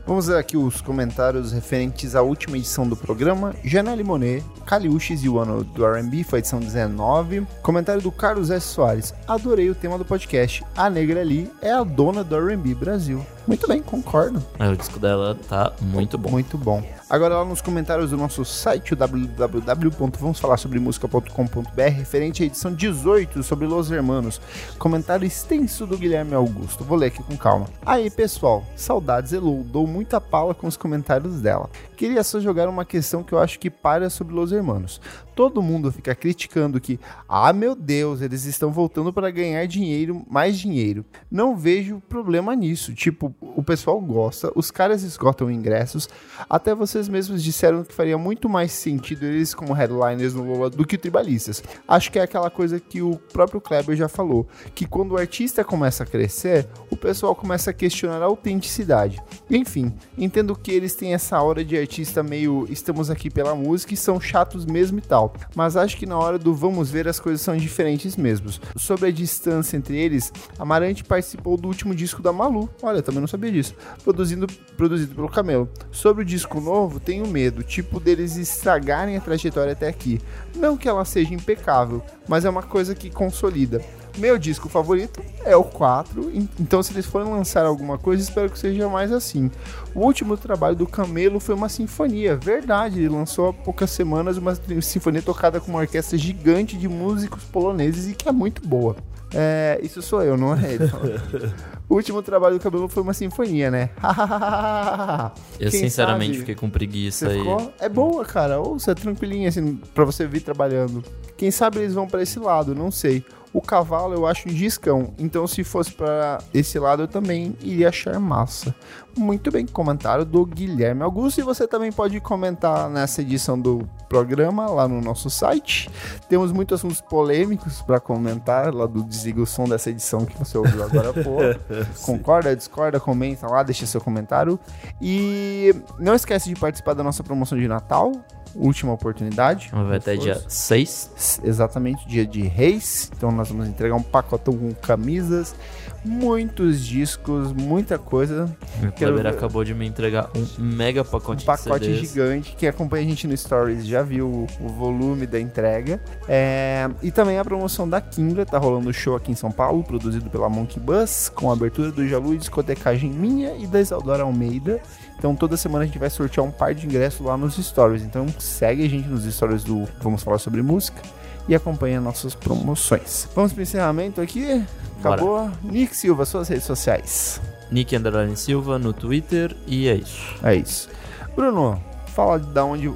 Vamos 0.07 0.25
ver 0.25 0.37
aqui 0.37 0.57
os 0.57 0.81
comentários 0.81 1.51
referentes 1.51 2.15
à 2.15 2.23
última 2.23 2.57
edição 2.57 2.87
do 2.87 2.95
programa. 2.95 3.53
Janelle 3.63 4.03
Monet, 4.03 4.43
Caliuches 4.65 5.23
e 5.23 5.29
o 5.29 5.37
ano 5.37 5.63
do 5.63 5.85
R&B, 5.85 6.23
foi 6.23 6.37
a 6.37 6.39
edição 6.39 6.59
19. 6.59 7.45
Comentário 7.61 8.01
do 8.01 8.11
Carlos 8.11 8.49
S. 8.49 8.65
Soares. 8.65 9.13
Adorei 9.27 9.69
o 9.69 9.75
tema 9.75 9.99
do 9.99 10.05
podcast. 10.05 10.65
A 10.75 10.89
Negra 10.89 11.21
ali 11.21 11.51
é 11.61 11.71
a 11.71 11.83
dona 11.83 12.23
do 12.23 12.35
R&B 12.35 12.73
Brasil. 12.73 13.23
Muito 13.45 13.67
bem, 13.67 13.83
concordo. 13.83 14.43
É, 14.57 14.67
o 14.67 14.75
disco 14.75 14.97
dela 14.99 15.37
tá 15.47 15.71
muito 15.79 16.17
bom. 16.17 16.31
Muito 16.31 16.57
bom. 16.57 16.83
Agora 17.09 17.37
lá 17.37 17.43
nos 17.43 17.59
comentários 17.59 18.11
do 18.11 18.17
nosso 18.17 18.45
site, 18.45 18.93
www.vamosfalarsobremusica.com.br, 18.93 21.81
referente 21.81 22.43
à 22.43 22.45
edição 22.45 22.71
18 22.71 23.41
sobre 23.41 23.65
Los 23.65 23.89
Hermanos. 23.89 24.39
Comentário 24.77 25.25
extenso 25.25 25.87
do 25.87 25.97
Guilherme 25.97 26.35
Augusto. 26.35 26.83
Vou 26.83 26.95
ler 26.95 27.07
aqui 27.07 27.23
com 27.23 27.35
calma. 27.35 27.65
Aí, 27.83 28.11
pessoal, 28.11 28.63
saudades 28.75 29.33
Elu, 29.33 29.63
dou 29.63 29.87
muita 29.87 30.21
pala 30.21 30.53
com 30.53 30.67
os 30.67 30.77
comentários 30.77 31.41
dela. 31.41 31.67
Queria 31.97 32.23
só 32.23 32.39
jogar 32.39 32.69
uma 32.69 32.85
questão 32.85 33.23
que 33.23 33.33
eu 33.33 33.39
acho 33.39 33.59
que 33.59 33.71
para 33.71 34.11
sobre 34.11 34.35
Los 34.35 34.51
Hermanos. 34.51 35.01
Todo 35.35 35.61
mundo 35.61 35.91
fica 35.91 36.13
criticando 36.13 36.81
que, 36.81 36.99
ah, 37.27 37.51
meu 37.53 37.73
Deus, 37.73 38.21
eles 38.21 38.43
estão 38.43 38.71
voltando 38.71 39.11
para 39.11 39.31
ganhar 39.31 39.65
dinheiro, 39.65 40.23
mais 40.29 40.59
dinheiro. 40.59 41.03
Não 41.31 41.57
vejo 41.57 42.03
problema 42.07 42.55
nisso. 42.55 42.93
Tipo, 42.93 43.33
o 43.41 43.63
pessoal 43.63 43.99
gosta, 44.01 44.51
os 44.53 44.69
caras 44.69 45.01
esgotam 45.01 45.49
ingressos. 45.49 46.07
Até 46.49 46.75
vocês 46.99 47.07
mesmos 47.07 47.41
disseram 47.41 47.83
que 47.83 47.93
faria 47.93 48.17
muito 48.17 48.49
mais 48.49 48.73
sentido 48.73 49.25
eles 49.25 49.53
como 49.53 49.71
headliners 49.71 50.33
no 50.33 50.43
Lola 50.43 50.69
do 50.69 50.85
que 50.85 50.97
tribalistas. 50.97 51.63
Acho 51.87 52.11
que 52.11 52.19
é 52.19 52.21
aquela 52.21 52.49
coisa 52.49 52.77
que 52.77 53.01
o 53.01 53.15
próprio 53.31 53.61
Kleber 53.61 53.95
já 53.95 54.09
falou, 54.09 54.45
que 54.75 54.85
quando 54.85 55.13
o 55.13 55.17
artista 55.17 55.63
começa 55.63 56.03
a 56.03 56.05
crescer, 56.05 56.67
o 56.89 56.97
pessoal 56.97 57.33
começa 57.33 57.69
a 57.69 57.73
questionar 57.73 58.21
a 58.21 58.25
autenticidade. 58.25 59.21
Enfim, 59.49 59.93
entendo 60.17 60.55
que 60.55 60.71
eles 60.71 60.93
têm 60.93 61.13
essa 61.13 61.41
hora 61.41 61.63
de 61.63 61.77
artista 61.77 62.21
meio 62.21 62.67
estamos 62.69 63.09
aqui 63.09 63.29
pela 63.29 63.55
música 63.55 63.93
e 63.93 63.97
são 63.97 64.19
chatos 64.19 64.65
mesmo 64.65 64.99
e 64.99 65.01
tal. 65.01 65.33
Mas 65.55 65.77
acho 65.77 65.95
que 65.95 66.05
na 66.05 66.17
hora 66.17 66.37
do 66.37 66.53
vamos 66.53 66.91
ver 66.91 67.07
as 67.07 67.19
coisas 67.19 67.39
são 67.39 67.55
diferentes 67.55 68.17
mesmo. 68.17 68.49
Sobre 68.75 69.07
a 69.07 69.11
distância 69.11 69.77
entre 69.77 69.97
eles, 69.97 70.33
Amarante 70.57 71.03
participou 71.03 71.55
do 71.55 71.67
último 71.67 71.95
disco 71.95 72.21
da 72.21 72.33
Malu. 72.33 72.69
Olha, 72.81 73.01
também 73.01 73.21
não 73.21 73.27
sabia 73.27 73.51
disso. 73.51 73.73
Produzindo, 74.03 74.47
produzido 74.75 75.15
pelo 75.15 75.29
Camelo. 75.29 75.69
Sobre 75.91 76.23
o 76.23 76.25
disco 76.25 76.59
novo, 76.59 76.88
tenho 76.97 77.27
medo, 77.27 77.61
tipo 77.61 77.99
deles 77.99 78.37
estragarem 78.37 79.17
a 79.17 79.19
trajetória 79.19 79.73
até 79.73 79.89
aqui. 79.89 80.21
Não 80.55 80.77
que 80.77 80.87
ela 80.87 81.03
seja 81.03 81.33
impecável, 81.33 82.01
mas 82.25 82.45
é 82.45 82.49
uma 82.49 82.63
coisa 82.63 82.95
que 82.95 83.09
consolida. 83.09 83.81
Meu 84.17 84.37
disco 84.37 84.67
favorito 84.69 85.21
é 85.45 85.55
o 85.55 85.63
4, 85.63 86.31
en- 86.33 86.47
então 86.59 86.81
se 86.81 86.91
eles 86.93 87.05
forem 87.05 87.31
lançar 87.31 87.65
alguma 87.65 87.97
coisa, 87.97 88.23
espero 88.23 88.49
que 88.49 88.57
seja 88.57 88.87
mais 88.89 89.11
assim. 89.11 89.51
O 89.93 89.99
último 89.99 90.35
trabalho 90.37 90.75
do 90.75 90.87
Camelo 90.87 91.39
foi 91.39 91.53
uma 91.55 91.69
sinfonia, 91.69 92.35
verdade, 92.35 92.99
ele 92.99 93.09
lançou 93.09 93.49
há 93.49 93.53
poucas 93.53 93.91
semanas 93.91 94.37
uma 94.37 94.55
sinfonia 94.81 95.21
tocada 95.21 95.59
com 95.59 95.69
uma 95.69 95.79
orquestra 95.81 96.17
gigante 96.17 96.75
de 96.77 96.87
músicos 96.87 97.43
poloneses 97.43 98.07
e 98.09 98.15
que 98.15 98.27
é 98.27 98.31
muito 98.31 98.65
boa. 98.67 98.95
É, 99.33 99.79
isso 99.83 100.01
sou 100.01 100.23
eu, 100.23 100.35
não 100.35 100.55
é 100.55 100.73
ele. 100.73 100.89
o 101.89 101.95
último 101.95 102.21
trabalho 102.21 102.59
do 102.59 102.61
Camelo 102.61 102.87
foi 102.87 103.01
uma 103.03 103.13
sinfonia, 103.13 103.71
né? 103.71 103.89
Eu 105.59 105.71
Quem 105.71 105.79
sinceramente 105.81 106.33
sabe? 106.33 106.39
fiquei 106.39 106.55
com 106.55 106.69
preguiça 106.69 107.27
aí. 107.29 107.41
É 107.79 107.89
boa, 107.89 108.23
cara. 108.23 108.59
Ouça, 108.59 108.91
é 108.91 108.95
tranquilinha, 108.95 109.49
assim, 109.49 109.75
pra 109.93 110.05
você 110.05 110.27
vir 110.27 110.41
trabalhando. 110.41 111.03
Quem 111.35 111.51
sabe 111.51 111.79
eles 111.79 111.93
vão 111.93 112.07
pra 112.07 112.21
esse 112.21 112.37
lado, 112.39 112.75
não 112.75 112.91
sei. 112.91 113.25
O 113.51 113.61
cavalo 113.61 114.13
eu 114.13 114.27
acho 114.27 114.47
um 114.47 114.53
discão, 114.53 115.11
então 115.17 115.47
se 115.47 115.63
fosse 115.63 115.91
pra 115.91 116.37
esse 116.53 116.77
lado 116.77 117.03
eu 117.03 117.07
também 117.07 117.55
iria 117.61 117.89
achar 117.89 118.19
massa. 118.19 118.75
Muito 119.17 119.49
bem, 119.51 119.65
comentário 119.65 120.23
do 120.23 120.45
Guilherme 120.45 121.01
Augusto. 121.01 121.39
E 121.39 121.43
você 121.43 121.67
também 121.67 121.91
pode 121.91 122.19
comentar 122.21 122.87
nessa 122.89 123.21
edição 123.21 123.59
do 123.59 123.89
programa 124.07 124.67
lá 124.69 124.87
no 124.87 125.01
nosso 125.01 125.31
site. 125.31 125.89
Temos 126.29 126.51
muitos 126.51 126.79
assuntos 126.79 127.01
polêmicos 127.01 127.81
pra 127.81 127.99
comentar 127.99 128.71
lá 128.73 128.85
do 128.85 129.03
Desliga 129.03 129.41
o 129.41 129.47
Som 129.47 129.67
dessa 129.67 129.89
edição 129.89 130.25
que 130.25 130.37
você 130.37 130.57
ouviu 130.57 130.83
agora 130.83 131.09
há 131.09 131.13
pouco. 131.13 131.59
Concorda, 132.03 132.55
discorda, 132.55 132.99
comenta 132.99 133.47
lá, 133.47 133.63
deixa 133.63 133.85
seu 133.85 134.01
comentário. 134.01 134.59
E 135.01 135.75
não 135.97 136.15
esquece 136.15 136.49
de 136.49 136.59
participar 136.59 136.93
da 136.93 137.03
nossa 137.03 137.23
promoção 137.23 137.57
de 137.57 137.67
Natal, 137.67 138.11
última 138.55 138.93
oportunidade. 138.93 139.69
Vai 139.71 139.97
até 139.97 140.15
dia 140.15 140.41
6. 140.47 141.41
Exatamente, 141.43 142.07
dia 142.07 142.25
de 142.25 142.41
reis. 142.41 143.11
Então 143.15 143.31
nós 143.31 143.49
vamos 143.49 143.67
entregar 143.67 143.95
um 143.95 144.03
pacotão 144.03 144.55
com 144.57 144.73
camisas, 144.73 145.55
muitos 146.03 146.85
discos, 146.85 147.51
muita 147.51 147.97
coisa. 147.97 148.49
O 148.81 148.91
Kleber 148.91 149.27
acabou 149.27 149.63
de 149.63 149.73
me 149.73 149.85
entregar 149.85 150.29
um 150.35 150.61
mega 150.61 151.01
Um 151.01 151.05
pacote, 151.05 151.45
pacote 151.45 151.79
de 151.79 151.95
CDs. 151.95 152.09
gigante. 152.09 152.55
Quem 152.57 152.69
acompanha 152.69 153.05
a 153.05 153.09
gente 153.09 153.27
no 153.27 153.35
Stories 153.35 153.85
já 153.85 154.01
viu 154.01 154.27
o, 154.27 154.47
o 154.59 154.69
volume 154.69 155.25
da 155.25 155.39
entrega. 155.39 156.01
É, 156.27 156.89
e 157.01 157.11
também 157.11 157.37
a 157.37 157.45
promoção 157.45 157.87
da 157.87 157.99
Kimbra, 158.01 158.45
tá 158.45 158.57
rolando 158.57 158.91
show 158.93 159.15
aqui 159.15 159.31
em 159.31 159.35
São 159.35 159.51
Paulo, 159.51 159.83
produzido 159.83 160.29
pela 160.29 160.49
Monkey 160.49 160.79
Bus, 160.79 161.29
com 161.29 161.49
a 161.49 161.53
abertura 161.53 161.91
do 161.91 162.07
Jalu 162.07 162.33
e 162.33 162.37
discotecagem 162.37 163.09
minha 163.09 163.55
e 163.57 163.67
da 163.67 163.79
Isadora 163.79 164.23
Almeida. 164.23 164.79
Então 165.17 165.35
toda 165.35 165.57
semana 165.57 165.83
a 165.83 165.87
gente 165.87 165.99
vai 165.99 166.09
sortear 166.09 166.45
um 166.45 166.51
par 166.51 166.73
de 166.73 166.85
ingressos 166.85 167.25
lá 167.25 167.35
nos 167.35 167.55
stories. 167.55 168.03
Então 168.03 168.25
segue 168.39 168.85
a 168.85 168.89
gente 168.89 169.07
nos 169.07 169.25
stories 169.25 169.63
do 169.63 169.87
Vamos 170.01 170.23
Falar 170.23 170.37
Sobre 170.37 170.61
Música 170.61 171.01
e 171.49 171.55
acompanha 171.55 171.99
nossas 171.99 172.35
promoções. 172.35 173.27
Vamos 173.35 173.51
pro 173.51 173.63
encerramento 173.63 174.21
aqui? 174.21 174.63
Bora. 175.01 175.15
Acabou? 175.15 175.51
Nick 175.63 175.97
Silva, 175.97 176.23
suas 176.23 176.47
redes 176.47 176.65
sociais. 176.65 177.41
Nick 177.71 177.95
Underline 177.95 178.37
Silva 178.37 178.77
no 178.77 178.93
Twitter 178.93 179.55
e 179.65 179.87
é 179.87 179.95
isso. 179.95 180.35
É 180.43 180.53
isso. 180.55 180.89
Bruno, 181.35 181.81
fala 182.13 182.37
da 182.37 182.63
onde, 182.63 182.91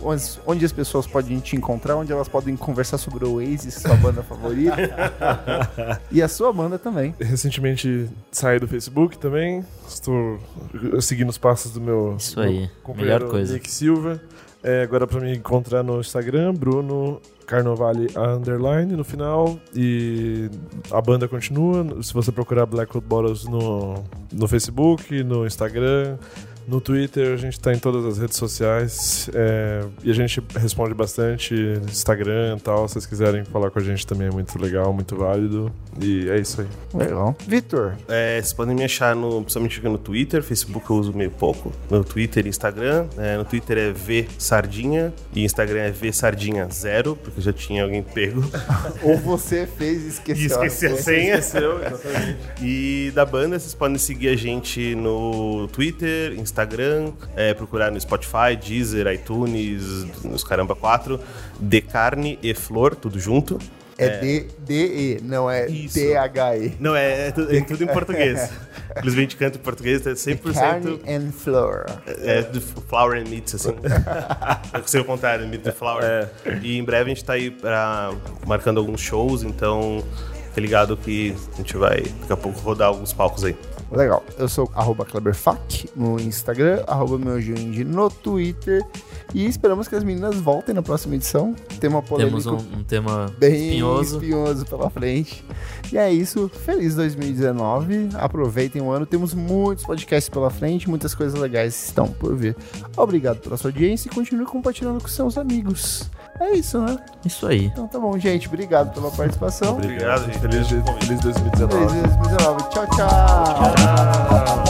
onde, 0.45 0.65
as 0.65 0.71
pessoas 0.71 1.07
podem 1.07 1.39
te 1.39 1.55
encontrar, 1.55 1.95
onde 1.95 2.11
elas 2.11 2.27
podem 2.27 2.55
conversar 2.55 2.99
sobre 2.99 3.25
o 3.25 3.35
Oasis, 3.35 3.75
sua 3.75 3.95
banda 3.95 4.21
favorita. 4.23 4.77
e 6.11 6.21
a 6.21 6.27
sua 6.27 6.53
banda 6.53 6.77
também. 6.77 7.15
Recentemente 7.19 8.07
saí 8.31 8.59
do 8.59 8.67
Facebook 8.67 9.17
também. 9.17 9.65
Estou 9.87 10.39
seguindo 11.01 11.29
os 11.29 11.39
passos 11.39 11.71
do 11.71 11.81
meu, 11.81 12.15
Isso 12.19 12.39
aí, 12.39 12.69
melhor 12.95 13.23
coisa. 13.29 13.53
Nick 13.53 13.71
Silva. 13.71 14.21
É, 14.63 14.83
agora 14.83 15.05
pra 15.05 15.19
me 15.19 15.35
encontrar 15.35 15.83
no 15.83 15.99
Instagram, 15.99 16.53
Bruno 16.53 17.21
Carnovale 17.45 18.07
underline 18.15 18.95
no 18.95 19.03
final. 19.03 19.59
E 19.75 20.49
a 20.89 21.01
banda 21.01 21.27
continua. 21.27 22.01
Se 22.01 22.13
você 22.13 22.31
procurar 22.31 22.65
Blackwood 22.65 23.05
Bottles 23.05 23.43
no, 23.43 24.03
no 24.31 24.47
Facebook, 24.47 25.21
no 25.21 25.45
Instagram, 25.45 26.17
No 26.67 26.79
Twitter, 26.79 27.33
a 27.33 27.37
gente 27.37 27.59
tá 27.59 27.73
em 27.73 27.79
todas 27.79 28.05
as 28.05 28.17
redes 28.17 28.37
sociais 28.37 29.29
é, 29.33 29.81
e 30.03 30.09
a 30.09 30.13
gente 30.13 30.41
responde 30.55 30.93
bastante, 30.93 31.53
Instagram 31.87 32.57
e 32.57 32.61
tal. 32.61 32.87
Se 32.87 32.93
vocês 32.93 33.05
quiserem 33.05 33.43
falar 33.45 33.69
com 33.69 33.79
a 33.79 33.83
gente 33.83 34.05
também 34.07 34.27
é 34.27 34.31
muito 34.31 34.59
legal, 34.61 34.93
muito 34.93 35.15
válido. 35.15 35.71
E 36.01 36.29
é 36.29 36.39
isso 36.39 36.61
aí. 36.61 36.67
Legal. 36.93 37.35
Vitor, 37.47 37.95
É, 38.07 38.35
vocês 38.41 38.53
podem 38.53 38.75
me 38.75 38.83
achar 38.83 39.15
no, 39.15 39.41
principalmente 39.41 39.81
no 39.83 39.97
Twitter, 39.97 40.41
Facebook 40.41 40.89
eu 40.89 40.95
uso 40.95 41.13
meio 41.13 41.31
pouco. 41.31 41.71
No 41.89 42.03
Twitter 42.03 42.45
e 42.45 42.49
Instagram. 42.49 43.07
É, 43.17 43.37
no 43.37 43.45
Twitter 43.45 43.77
é 43.77 43.91
V 43.91 44.27
Sardinha 44.37 45.13
e 45.35 45.43
Instagram 45.43 45.79
é 45.81 45.91
V 45.91 46.11
Sardinha 46.11 46.67
Zero, 46.71 47.15
porque 47.15 47.41
já 47.41 47.53
tinha 47.53 47.83
alguém 47.83 48.01
pego 48.01 48.41
ou 49.03 49.17
você 49.17 49.67
fez 49.67 50.01
e 50.01 50.05
e 50.05 50.07
esqueceu. 50.09 50.63
esqueci 50.63 50.85
a 50.87 50.95
senha. 50.97 51.39
E 52.61 53.11
da 53.13 53.25
banda, 53.25 53.59
vocês 53.59 53.73
podem 53.73 53.97
seguir 53.97 54.29
a 54.29 54.35
gente 54.35 54.95
no 54.95 55.67
Twitter, 55.67 56.33
Instagram, 56.33 56.52
é, 57.35 57.53
procurar 57.53 57.91
no 57.91 57.99
Spotify, 57.99 58.55
Deezer, 58.61 59.07
iTunes, 59.07 60.05
nos 60.23 60.43
Caramba 60.43 60.75
4, 60.75 61.19
De 61.59 61.81
Carne 61.81 62.37
e 62.41 62.53
Flor, 62.53 62.95
tudo 62.95 63.19
junto. 63.19 63.59
É 63.95 64.17
D-D-E, 64.19 65.19
não 65.21 65.49
é. 65.49 65.65
T-H-E. 65.67 66.73
Não, 66.79 66.95
é, 66.95 67.27
é 67.27 67.31
tu- 67.31 67.47
é 67.49 67.61
tudo 67.61 67.83
em 67.83 67.87
português. 67.93 68.49
Gente 69.05 69.35
canta 69.37 69.57
em 69.57 69.61
português, 69.61 70.05
é 70.07 70.13
100%. 70.13 70.53
Carne 70.53 70.99
and 71.07 71.31
flour. 71.31 71.85
É 72.07 72.41
do 72.41 72.59
flower 72.59 73.19
and 73.21 73.29
meat, 73.29 73.55
assim. 73.55 73.75
Sei 74.87 74.99
o 75.01 75.05
contrário, 75.05 75.47
meat 75.47 75.67
and 75.67 75.73
flower. 75.73 76.27
E 76.63 76.77
em 76.77 76.83
breve 76.83 77.11
a 77.11 77.13
gente 77.13 77.23
tá 77.23 77.33
aí 77.33 77.51
pra, 77.51 78.11
marcando 78.47 78.79
alguns 78.79 78.99
shows, 78.99 79.43
então 79.43 80.03
fica 80.53 80.61
ligado 80.61 80.95
que 80.95 81.35
a 81.53 81.57
gente 81.57 81.75
vai 81.75 82.01
daqui 82.01 82.31
a 82.31 82.37
pouco 82.37 82.59
rodar 82.59 82.89
alguns 82.89 83.11
palcos 83.11 83.43
aí. 83.43 83.55
Legal. 83.91 84.23
Eu 84.37 84.47
sou 84.47 84.69
arroba 84.73 85.03
Kleberfac 85.05 85.89
no 85.95 86.19
Instagram, 86.19 86.83
arroba 86.87 87.17
no 87.17 88.09
Twitter. 88.09 88.83
E 89.33 89.45
esperamos 89.45 89.87
que 89.87 89.95
as 89.95 90.03
meninas 90.03 90.35
voltem 90.35 90.73
na 90.73 90.81
próxima 90.81 91.15
edição. 91.15 91.55
Tema 91.79 92.01
polêmico 92.01 92.37
Temos 92.41 92.63
um, 92.63 92.79
um 92.79 92.83
tema 92.83 93.33
bem 93.37 93.69
espinhoso. 93.69 94.15
espinhoso 94.17 94.65
pela 94.65 94.89
frente. 94.89 95.43
E 95.91 95.97
é 95.97 96.11
isso. 96.11 96.49
Feliz 96.49 96.95
2019. 96.95 98.09
Aproveitem 98.13 98.81
o 98.81 98.91
ano. 98.91 99.05
Temos 99.05 99.33
muitos 99.33 99.85
podcasts 99.85 100.29
pela 100.29 100.49
frente. 100.49 100.89
Muitas 100.89 101.15
coisas 101.15 101.39
legais 101.39 101.85
estão 101.85 102.07
por 102.07 102.35
vir. 102.35 102.55
Obrigado 102.95 103.39
pela 103.39 103.57
sua 103.57 103.69
audiência 103.69 104.07
e 104.07 104.13
continue 104.13 104.45
compartilhando 104.45 105.01
com 105.01 105.07
seus 105.07 105.37
amigos. 105.37 106.09
É 106.43 106.51
isso, 106.57 106.77
né? 106.77 106.97
Isso 107.23 107.47
aí. 107.47 107.67
Então 107.67 107.87
tá 107.87 107.97
bom, 107.97 108.19
gente. 108.19 108.47
Obrigado 108.49 108.93
pela 108.93 109.09
participação. 109.09 109.77
Obrigado, 109.77 110.25
gente. 110.25 110.39
Feliz, 110.39 110.67
feliz 110.67 111.21
2019. 111.21 111.87
Feliz 111.87 112.17
2019. 112.17 112.69
Tchau, 112.69 112.87
tchau. 112.97 114.63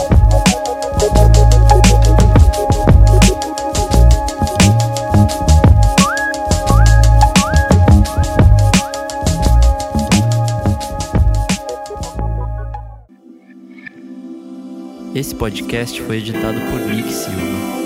Esse 15.12 15.34
podcast 15.34 16.00
foi 16.02 16.18
editado 16.18 16.60
por 16.70 16.80
Nick 16.80 17.12
Silva. 17.12 17.83